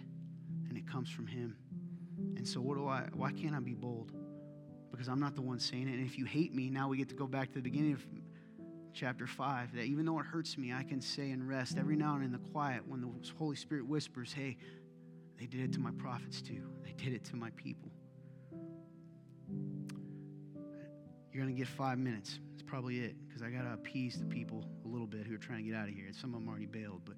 and 0.68 0.76
it 0.76 0.86
comes 0.86 1.08
from 1.08 1.26
Him. 1.26 1.56
And 2.36 2.46
so, 2.46 2.60
what 2.60 2.76
do 2.76 2.86
I, 2.86 3.08
why 3.14 3.32
can't 3.32 3.54
I 3.54 3.60
be 3.60 3.72
bold? 3.72 4.12
Because 4.90 5.08
I'm 5.08 5.20
not 5.20 5.36
the 5.36 5.42
one 5.42 5.58
saying 5.58 5.88
it. 5.88 5.92
And 5.92 6.04
if 6.04 6.18
you 6.18 6.26
hate 6.26 6.54
me, 6.54 6.68
now 6.68 6.88
we 6.88 6.98
get 6.98 7.08
to 7.08 7.14
go 7.14 7.26
back 7.26 7.48
to 7.52 7.54
the 7.54 7.62
beginning 7.62 7.94
of 7.94 8.04
chapter 8.94 9.26
5 9.26 9.74
that 9.74 9.84
even 9.84 10.06
though 10.06 10.18
it 10.20 10.26
hurts 10.26 10.56
me, 10.56 10.72
I 10.72 10.84
can 10.84 11.00
say 11.00 11.30
and 11.30 11.46
rest 11.48 11.76
every 11.78 11.96
now 11.96 12.14
and 12.14 12.24
in 12.24 12.32
the 12.32 12.38
quiet 12.38 12.86
when 12.86 13.00
the 13.00 13.08
Holy 13.36 13.56
Spirit 13.56 13.86
whispers, 13.86 14.32
hey, 14.32 14.56
they 15.38 15.46
did 15.46 15.60
it 15.60 15.72
to 15.74 15.80
my 15.80 15.90
prophets 15.98 16.40
too. 16.40 16.62
They 16.84 16.92
did 16.92 17.12
it 17.12 17.24
to 17.26 17.36
my 17.36 17.50
people. 17.56 17.90
You're 21.32 21.42
going 21.42 21.54
to 21.54 21.58
get 21.58 21.66
five 21.66 21.98
minutes. 21.98 22.38
That's 22.52 22.62
probably 22.62 23.00
it 23.00 23.16
because 23.26 23.42
I 23.42 23.50
got 23.50 23.62
to 23.62 23.72
appease 23.72 24.18
the 24.18 24.26
people 24.26 24.64
a 24.84 24.88
little 24.88 25.08
bit 25.08 25.26
who 25.26 25.34
are 25.34 25.38
trying 25.38 25.64
to 25.64 25.70
get 25.70 25.76
out 25.76 25.88
of 25.88 25.94
here. 25.94 26.06
Some 26.12 26.32
of 26.32 26.40
them 26.40 26.48
already 26.48 26.66
bailed, 26.66 27.02
but 27.04 27.16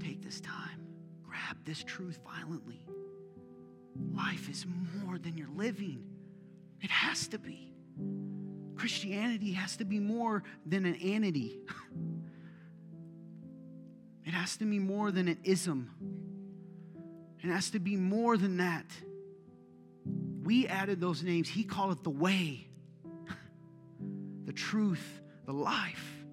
take 0.00 0.22
this 0.22 0.40
time. 0.40 0.86
Grab 1.22 1.58
this 1.64 1.84
truth 1.84 2.18
violently. 2.24 2.86
Life 4.14 4.48
is 4.48 4.64
more 5.04 5.18
than 5.18 5.36
you're 5.36 5.46
living, 5.54 6.02
it 6.80 6.90
has 6.90 7.28
to 7.28 7.38
be. 7.38 7.74
Christianity 8.76 9.52
has 9.52 9.76
to 9.76 9.84
be 9.84 9.98
more 9.98 10.42
than 10.66 10.86
an 10.86 10.96
entity. 10.96 11.60
It 14.26 14.32
has 14.32 14.56
to 14.56 14.64
be 14.64 14.78
more 14.78 15.10
than 15.10 15.28
an 15.28 15.38
ism. 15.44 15.90
It 17.42 17.48
has 17.48 17.70
to 17.70 17.78
be 17.78 17.94
more 17.94 18.38
than 18.38 18.56
that. 18.56 18.86
We 20.42 20.66
added 20.66 21.00
those 21.00 21.22
names. 21.22 21.48
He 21.48 21.62
called 21.62 21.92
it 21.92 22.04
the 22.04 22.10
way, 22.10 22.66
the 24.46 24.52
truth, 24.52 25.20
the 25.44 25.52
life. 25.52 26.24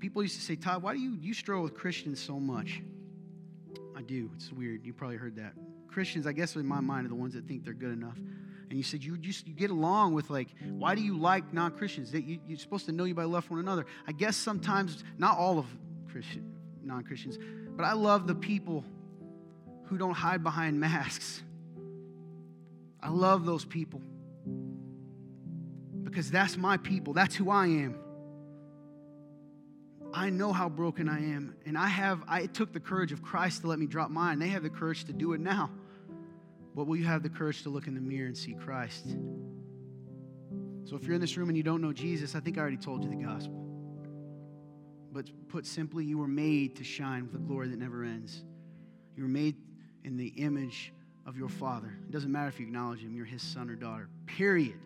People 0.00 0.22
used 0.22 0.34
to 0.34 0.42
say, 0.42 0.56
Todd, 0.56 0.82
why 0.82 0.94
do 0.94 1.00
you, 1.00 1.16
you 1.20 1.32
struggle 1.32 1.62
with 1.62 1.74
Christians 1.74 2.20
so 2.20 2.40
much? 2.40 2.82
I 3.96 4.02
do. 4.02 4.30
It's 4.34 4.52
weird. 4.52 4.84
You 4.84 4.92
probably 4.92 5.16
heard 5.16 5.36
that. 5.36 5.52
Christians, 5.86 6.26
I 6.26 6.32
guess 6.32 6.56
in 6.56 6.66
my 6.66 6.80
mind, 6.80 7.06
are 7.06 7.08
the 7.08 7.14
ones 7.14 7.34
that 7.34 7.46
think 7.46 7.64
they're 7.64 7.72
good 7.72 7.92
enough. 7.92 8.18
And 8.72 8.78
you 8.78 8.84
said 8.84 9.04
you 9.04 9.18
just 9.18 9.46
you 9.46 9.52
get 9.52 9.70
along 9.70 10.14
with 10.14 10.30
like, 10.30 10.48
why 10.62 10.94
do 10.94 11.02
you 11.02 11.18
like 11.18 11.52
non-Christians? 11.52 12.12
That 12.12 12.24
you, 12.24 12.38
you're 12.46 12.56
supposed 12.56 12.86
to 12.86 12.92
know 12.92 13.04
you 13.04 13.14
by 13.14 13.24
love 13.24 13.50
one 13.50 13.60
another. 13.60 13.84
I 14.06 14.12
guess 14.12 14.34
sometimes, 14.34 15.04
not 15.18 15.36
all 15.36 15.58
of 15.58 15.66
Christian 16.10 16.50
non-Christians, 16.82 17.38
but 17.76 17.84
I 17.84 17.92
love 17.92 18.26
the 18.26 18.34
people 18.34 18.82
who 19.88 19.98
don't 19.98 20.14
hide 20.14 20.42
behind 20.42 20.80
masks. 20.80 21.42
I 23.02 23.10
love 23.10 23.44
those 23.44 23.66
people 23.66 24.00
because 26.02 26.30
that's 26.30 26.56
my 26.56 26.78
people. 26.78 27.12
That's 27.12 27.34
who 27.34 27.50
I 27.50 27.66
am. 27.66 27.96
I 30.14 30.30
know 30.30 30.50
how 30.50 30.70
broken 30.70 31.10
I 31.10 31.18
am, 31.18 31.56
and 31.66 31.76
I 31.76 31.88
have. 31.88 32.22
I 32.26 32.46
took 32.46 32.72
the 32.72 32.80
courage 32.80 33.12
of 33.12 33.20
Christ 33.20 33.60
to 33.60 33.66
let 33.66 33.78
me 33.78 33.86
drop 33.86 34.10
mine. 34.10 34.38
They 34.38 34.48
have 34.48 34.62
the 34.62 34.70
courage 34.70 35.04
to 35.04 35.12
do 35.12 35.34
it 35.34 35.40
now. 35.40 35.68
But 36.74 36.86
will 36.86 36.96
you 36.96 37.04
have 37.04 37.22
the 37.22 37.28
courage 37.28 37.62
to 37.64 37.70
look 37.70 37.86
in 37.86 37.94
the 37.94 38.00
mirror 38.00 38.26
and 38.26 38.36
see 38.36 38.54
Christ? 38.54 39.16
So 40.84 40.96
if 40.96 41.04
you're 41.04 41.14
in 41.14 41.20
this 41.20 41.36
room 41.36 41.48
and 41.48 41.56
you 41.56 41.62
don't 41.62 41.80
know 41.80 41.92
Jesus, 41.92 42.34
I 42.34 42.40
think 42.40 42.58
I 42.58 42.60
already 42.60 42.76
told 42.76 43.04
you 43.04 43.10
the 43.10 43.16
gospel. 43.16 43.58
But 45.12 45.30
put 45.48 45.66
simply, 45.66 46.04
you 46.04 46.18
were 46.18 46.28
made 46.28 46.76
to 46.76 46.84
shine 46.84 47.26
with 47.26 47.34
a 47.34 47.38
glory 47.38 47.68
that 47.68 47.78
never 47.78 48.02
ends. 48.02 48.42
You 49.16 49.24
were 49.24 49.28
made 49.28 49.56
in 50.04 50.16
the 50.16 50.28
image 50.28 50.92
of 51.26 51.36
your 51.36 51.48
Father. 51.48 51.94
It 52.08 52.10
doesn't 52.10 52.32
matter 52.32 52.48
if 52.48 52.58
you 52.58 52.66
acknowledge 52.66 53.00
Him, 53.00 53.14
you're 53.14 53.26
His 53.26 53.42
son 53.42 53.68
or 53.70 53.74
daughter, 53.74 54.08
period. 54.26 54.78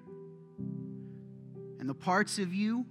And 1.79 1.89
the 1.89 1.95
parts 1.95 2.39
of 2.39 2.53
you, 2.53 2.85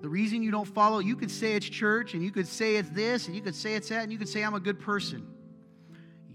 the 0.00 0.08
reason 0.08 0.42
you 0.42 0.50
don't 0.50 0.68
follow, 0.68 1.00
you 1.00 1.16
could 1.16 1.30
say 1.30 1.54
it's 1.54 1.68
church, 1.68 2.14
and 2.14 2.22
you 2.22 2.30
could 2.30 2.46
say 2.46 2.76
it's 2.76 2.90
this, 2.90 3.26
and 3.26 3.34
you 3.34 3.42
could 3.42 3.54
say 3.54 3.74
it's 3.74 3.88
that, 3.88 4.04
and 4.04 4.12
you 4.12 4.18
could 4.18 4.28
say 4.28 4.42
I'm 4.42 4.54
a 4.54 4.60
good 4.60 4.78
person. 4.78 5.26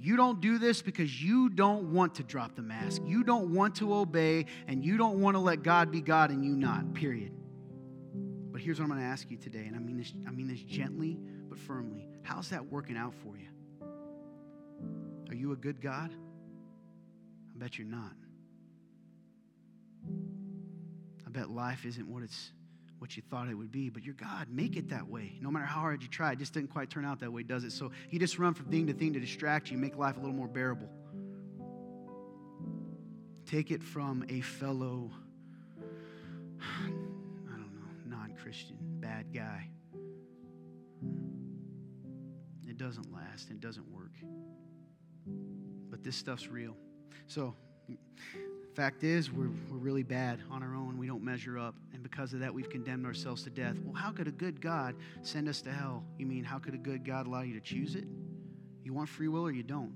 You 0.02 0.16
don't 0.16 0.40
do 0.40 0.58
this 0.58 0.82
because 0.82 1.22
you 1.22 1.50
don't 1.50 1.92
want 1.92 2.16
to 2.16 2.24
drop 2.24 2.56
the 2.56 2.62
mask. 2.62 3.02
You 3.06 3.24
don't 3.24 3.54
want 3.54 3.76
to 3.76 3.94
obey, 3.94 4.46
and 4.68 4.84
you 4.84 4.98
don't 4.98 5.20
want 5.20 5.36
to 5.36 5.40
let 5.40 5.62
God 5.62 5.92
be 5.92 6.00
God 6.00 6.32
and 6.32 6.44
you 6.44 6.56
not, 6.56 6.94
period. 6.94 7.34
But 8.52 8.62
here's 8.62 8.80
what 8.80 8.86
I'm 8.86 8.92
going 8.92 9.02
to 9.02 9.08
ask 9.08 9.30
you 9.30 9.38
today, 9.38 9.66
and 9.66 9.76
I 9.76 9.80
mean 9.80 9.98
this, 9.98 10.14
I 10.26 10.32
mean 10.32 10.48
this 10.48 10.62
gently 10.62 11.18
but 11.50 11.60
firmly. 11.60 12.08
How's 12.24 12.50
that 12.50 12.66
working 12.72 12.96
out 12.96 13.14
for 13.14 13.38
you? 13.38 13.48
Are 15.30 15.36
you 15.36 15.52
a 15.52 15.56
good 15.56 15.82
God? 15.82 16.14
I 16.14 17.58
bet 17.58 17.78
you're 17.78 17.88
not. 17.88 18.14
I 21.28 21.30
bet 21.30 21.50
life 21.50 21.86
isn't 21.86 22.08
what 22.08 22.24
it's 22.24 22.52
what 23.00 23.16
you 23.16 23.24
thought 23.30 23.48
it 23.50 23.56
would 23.56 23.72
be, 23.72 23.90
but 23.90 24.04
you're 24.04 24.14
God. 24.14 24.48
Make 24.50 24.76
it 24.76 24.90
that 24.90 25.08
way. 25.08 25.38
No 25.42 25.50
matter 25.50 25.66
how 25.66 25.80
hard 25.80 26.04
you 26.04 26.10
try, 26.10 26.34
it 26.34 26.40
just 26.40 26.54
didn't 26.54 26.70
quite 26.70 26.90
turn 26.90 27.06
out 27.06 27.20
that 27.22 27.32
way, 27.32 27.44
does 27.44 27.64
it? 27.64 27.72
So 27.72 27.92
you 28.10 28.20
just 28.20 28.38
run 28.38 28.54
from 28.54 28.66
thing 28.66 28.88
to 28.88 28.94
thing 28.94 29.14
to 29.14 29.20
distract 29.20 29.72
you, 29.72 29.78
make 29.78 29.96
life 29.98 30.18
a 30.18 30.20
little 30.20 30.36
more 30.36 30.48
bearable. 30.48 30.90
Take 33.46 33.72
it 33.72 33.82
from 33.82 34.26
a 34.30 34.42
fellow, 34.42 35.10
I 36.62 36.88
don't 36.88 37.74
know, 37.74 38.18
non 38.18 38.36
Christian, 38.42 38.78
bad 39.00 39.34
guy. 39.34 39.70
It 42.68 42.78
doesn't 42.78 43.12
last, 43.12 43.50
it 43.50 43.60
doesn't 43.60 43.90
work. 43.90 44.14
But 45.90 46.04
this 46.04 46.16
stuff's 46.16 46.48
real. 46.48 46.76
So, 47.28 47.56
Fact 48.80 49.04
is, 49.04 49.30
we're, 49.30 49.50
we're 49.70 49.78
really 49.78 50.04
bad 50.04 50.40
on 50.50 50.64
our 50.64 50.74
own. 50.74 50.98
We 50.98 51.06
don't 51.06 51.22
measure 51.22 51.60
up. 51.60 51.76
And 51.94 52.02
because 52.02 52.32
of 52.32 52.40
that, 52.40 52.54
we've 52.54 52.70
condemned 52.70 53.06
ourselves 53.06 53.44
to 53.44 53.50
death. 53.50 53.76
Well, 53.84 53.94
how 53.94 54.10
could 54.10 54.30
a 54.30 54.32
good 54.32 54.62
God 54.62 54.96
send 55.22 55.50
us 55.50 55.60
to 55.64 55.70
hell? 55.70 56.06
You 56.18 56.26
mean, 56.26 56.46
how 56.46 56.60
could 56.60 56.74
a 56.74 56.78
good 56.78 57.04
God 57.04 57.28
allow 57.28 57.42
you 57.42 57.54
to 57.56 57.60
choose 57.60 57.96
it? 57.96 58.06
You 58.86 58.94
want 58.94 59.10
free 59.10 59.28
will 59.28 59.46
or 59.46 59.52
you 59.52 59.64
don't? 59.64 59.92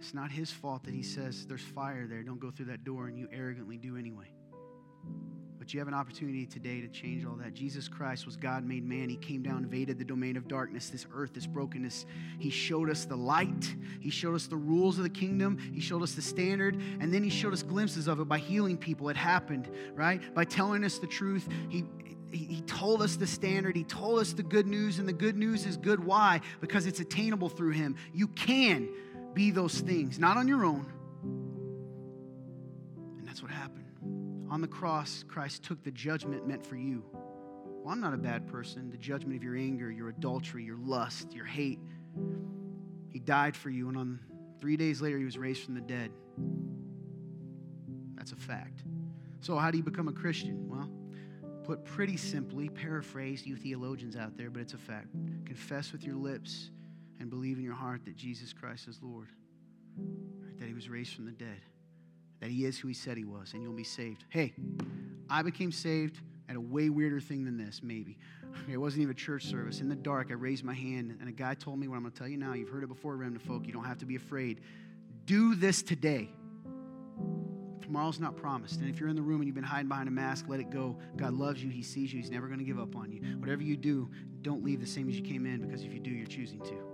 It's 0.00 0.14
not 0.14 0.32
his 0.32 0.50
fault 0.50 0.82
that 0.82 0.94
he 0.94 1.04
says 1.04 1.46
there's 1.46 1.62
fire 1.62 2.08
there. 2.08 2.24
Don't 2.24 2.40
go 2.40 2.50
through 2.50 2.66
that 2.66 2.82
door, 2.82 3.06
and 3.06 3.16
you 3.16 3.28
arrogantly 3.32 3.76
do 3.76 3.96
anyway. 3.96 4.32
But 5.62 5.72
you 5.72 5.78
have 5.78 5.86
an 5.86 5.94
opportunity 5.94 6.44
today 6.44 6.80
to 6.80 6.88
change 6.88 7.24
all 7.24 7.36
that. 7.36 7.54
Jesus 7.54 7.86
Christ 7.86 8.26
was 8.26 8.34
God 8.34 8.64
made 8.64 8.84
man. 8.84 9.08
He 9.08 9.14
came 9.14 9.44
down, 9.44 9.58
invaded 9.58 9.96
the 9.96 10.04
domain 10.04 10.36
of 10.36 10.48
darkness, 10.48 10.90
this 10.90 11.06
earth, 11.14 11.34
this 11.34 11.46
brokenness. 11.46 12.04
He 12.40 12.50
showed 12.50 12.90
us 12.90 13.04
the 13.04 13.14
light. 13.14 13.72
He 14.00 14.10
showed 14.10 14.34
us 14.34 14.48
the 14.48 14.56
rules 14.56 14.98
of 14.98 15.04
the 15.04 15.08
kingdom. 15.08 15.56
He 15.72 15.80
showed 15.80 16.02
us 16.02 16.14
the 16.14 16.20
standard. 16.20 16.82
And 16.98 17.14
then 17.14 17.22
he 17.22 17.30
showed 17.30 17.52
us 17.52 17.62
glimpses 17.62 18.08
of 18.08 18.18
it 18.18 18.24
by 18.24 18.38
healing 18.38 18.76
people. 18.76 19.08
It 19.08 19.16
happened, 19.16 19.70
right? 19.94 20.34
By 20.34 20.46
telling 20.46 20.82
us 20.82 20.98
the 20.98 21.06
truth. 21.06 21.48
He, 21.68 21.84
he 22.32 22.62
told 22.62 23.00
us 23.00 23.14
the 23.14 23.28
standard. 23.28 23.76
He 23.76 23.84
told 23.84 24.18
us 24.18 24.32
the 24.32 24.42
good 24.42 24.66
news. 24.66 24.98
And 24.98 25.06
the 25.06 25.12
good 25.12 25.36
news 25.36 25.64
is 25.64 25.76
good. 25.76 26.02
Why? 26.02 26.40
Because 26.60 26.86
it's 26.86 26.98
attainable 26.98 27.50
through 27.50 27.70
him. 27.70 27.94
You 28.12 28.26
can 28.26 28.88
be 29.32 29.52
those 29.52 29.78
things, 29.78 30.18
not 30.18 30.36
on 30.36 30.48
your 30.48 30.64
own. 30.64 30.92
And 33.20 33.28
that's 33.28 33.40
what 33.40 33.52
happened. 33.52 33.81
On 34.52 34.60
the 34.60 34.68
cross, 34.68 35.24
Christ 35.26 35.62
took 35.62 35.82
the 35.82 35.90
judgment 35.90 36.46
meant 36.46 36.62
for 36.62 36.76
you. 36.76 37.02
Well, 37.82 37.90
I'm 37.90 38.02
not 38.02 38.12
a 38.12 38.18
bad 38.18 38.46
person. 38.46 38.90
The 38.90 38.98
judgment 38.98 39.34
of 39.34 39.42
your 39.42 39.56
anger, 39.56 39.90
your 39.90 40.10
adultery, 40.10 40.62
your 40.62 40.76
lust, 40.76 41.32
your 41.32 41.46
hate. 41.46 41.78
He 43.08 43.18
died 43.18 43.56
for 43.56 43.70
you, 43.70 43.88
and 43.88 43.96
on 43.96 44.20
three 44.60 44.76
days 44.76 45.00
later, 45.00 45.16
he 45.16 45.24
was 45.24 45.38
raised 45.38 45.62
from 45.62 45.72
the 45.72 45.80
dead. 45.80 46.10
That's 48.14 48.32
a 48.32 48.36
fact. 48.36 48.84
So, 49.40 49.56
how 49.56 49.70
do 49.70 49.78
you 49.78 49.82
become 49.82 50.08
a 50.08 50.12
Christian? 50.12 50.68
Well, 50.68 50.90
put 51.64 51.86
pretty 51.86 52.18
simply, 52.18 52.68
paraphrase 52.68 53.46
you 53.46 53.56
theologians 53.56 54.16
out 54.16 54.36
there, 54.36 54.50
but 54.50 54.60
it's 54.60 54.74
a 54.74 54.78
fact. 54.78 55.08
Confess 55.46 55.92
with 55.92 56.04
your 56.04 56.16
lips 56.16 56.68
and 57.20 57.30
believe 57.30 57.56
in 57.56 57.64
your 57.64 57.72
heart 57.72 58.04
that 58.04 58.16
Jesus 58.16 58.52
Christ 58.52 58.86
is 58.86 58.98
Lord, 59.00 59.28
that 60.58 60.68
he 60.68 60.74
was 60.74 60.90
raised 60.90 61.14
from 61.14 61.24
the 61.24 61.32
dead 61.32 61.62
that 62.42 62.50
he 62.50 62.64
is 62.64 62.76
who 62.76 62.88
he 62.88 62.94
said 62.94 63.16
he 63.16 63.24
was, 63.24 63.52
and 63.52 63.62
you'll 63.62 63.72
be 63.72 63.84
saved. 63.84 64.24
Hey, 64.28 64.52
I 65.30 65.42
became 65.42 65.70
saved 65.70 66.20
at 66.48 66.56
a 66.56 66.60
way 66.60 66.90
weirder 66.90 67.20
thing 67.20 67.44
than 67.44 67.56
this, 67.56 67.80
maybe. 67.82 68.18
It 68.70 68.76
wasn't 68.76 69.02
even 69.02 69.12
a 69.12 69.14
church 69.14 69.46
service. 69.46 69.80
In 69.80 69.88
the 69.88 69.96
dark, 69.96 70.26
I 70.30 70.34
raised 70.34 70.62
my 70.62 70.74
hand, 70.74 71.16
and 71.20 71.28
a 71.28 71.32
guy 71.32 71.54
told 71.54 71.78
me 71.78 71.88
what 71.88 71.96
I'm 71.96 72.02
going 72.02 72.12
to 72.12 72.18
tell 72.18 72.28
you 72.28 72.36
now. 72.36 72.52
You've 72.52 72.68
heard 72.68 72.84
it 72.84 72.88
before, 72.88 73.16
Remnant 73.16 73.42
folk. 73.42 73.66
You 73.66 73.72
don't 73.72 73.84
have 73.84 73.96
to 73.98 74.04
be 74.04 74.16
afraid. 74.16 74.60
Do 75.24 75.54
this 75.54 75.82
today. 75.82 76.28
Tomorrow's 77.80 78.20
not 78.20 78.36
promised. 78.36 78.80
And 78.80 78.90
if 78.90 79.00
you're 79.00 79.08
in 79.08 79.16
the 79.16 79.22
room 79.22 79.40
and 79.40 79.46
you've 79.46 79.54
been 79.54 79.64
hiding 79.64 79.88
behind 79.88 80.08
a 80.08 80.12
mask, 80.12 80.46
let 80.48 80.60
it 80.60 80.68
go. 80.68 80.98
God 81.16 81.32
loves 81.32 81.64
you. 81.64 81.70
He 81.70 81.82
sees 81.82 82.12
you. 82.12 82.20
He's 82.20 82.30
never 82.30 82.46
going 82.46 82.58
to 82.58 82.64
give 82.64 82.78
up 82.78 82.94
on 82.94 83.10
you. 83.10 83.22
Whatever 83.38 83.62
you 83.62 83.76
do, 83.76 84.10
don't 84.42 84.62
leave 84.62 84.80
the 84.80 84.86
same 84.86 85.08
as 85.08 85.16
you 85.16 85.22
came 85.22 85.46
in 85.46 85.62
because 85.62 85.82
if 85.82 85.94
you 85.94 86.00
do, 86.00 86.10
you're 86.10 86.26
choosing 86.26 86.60
to. 86.60 86.91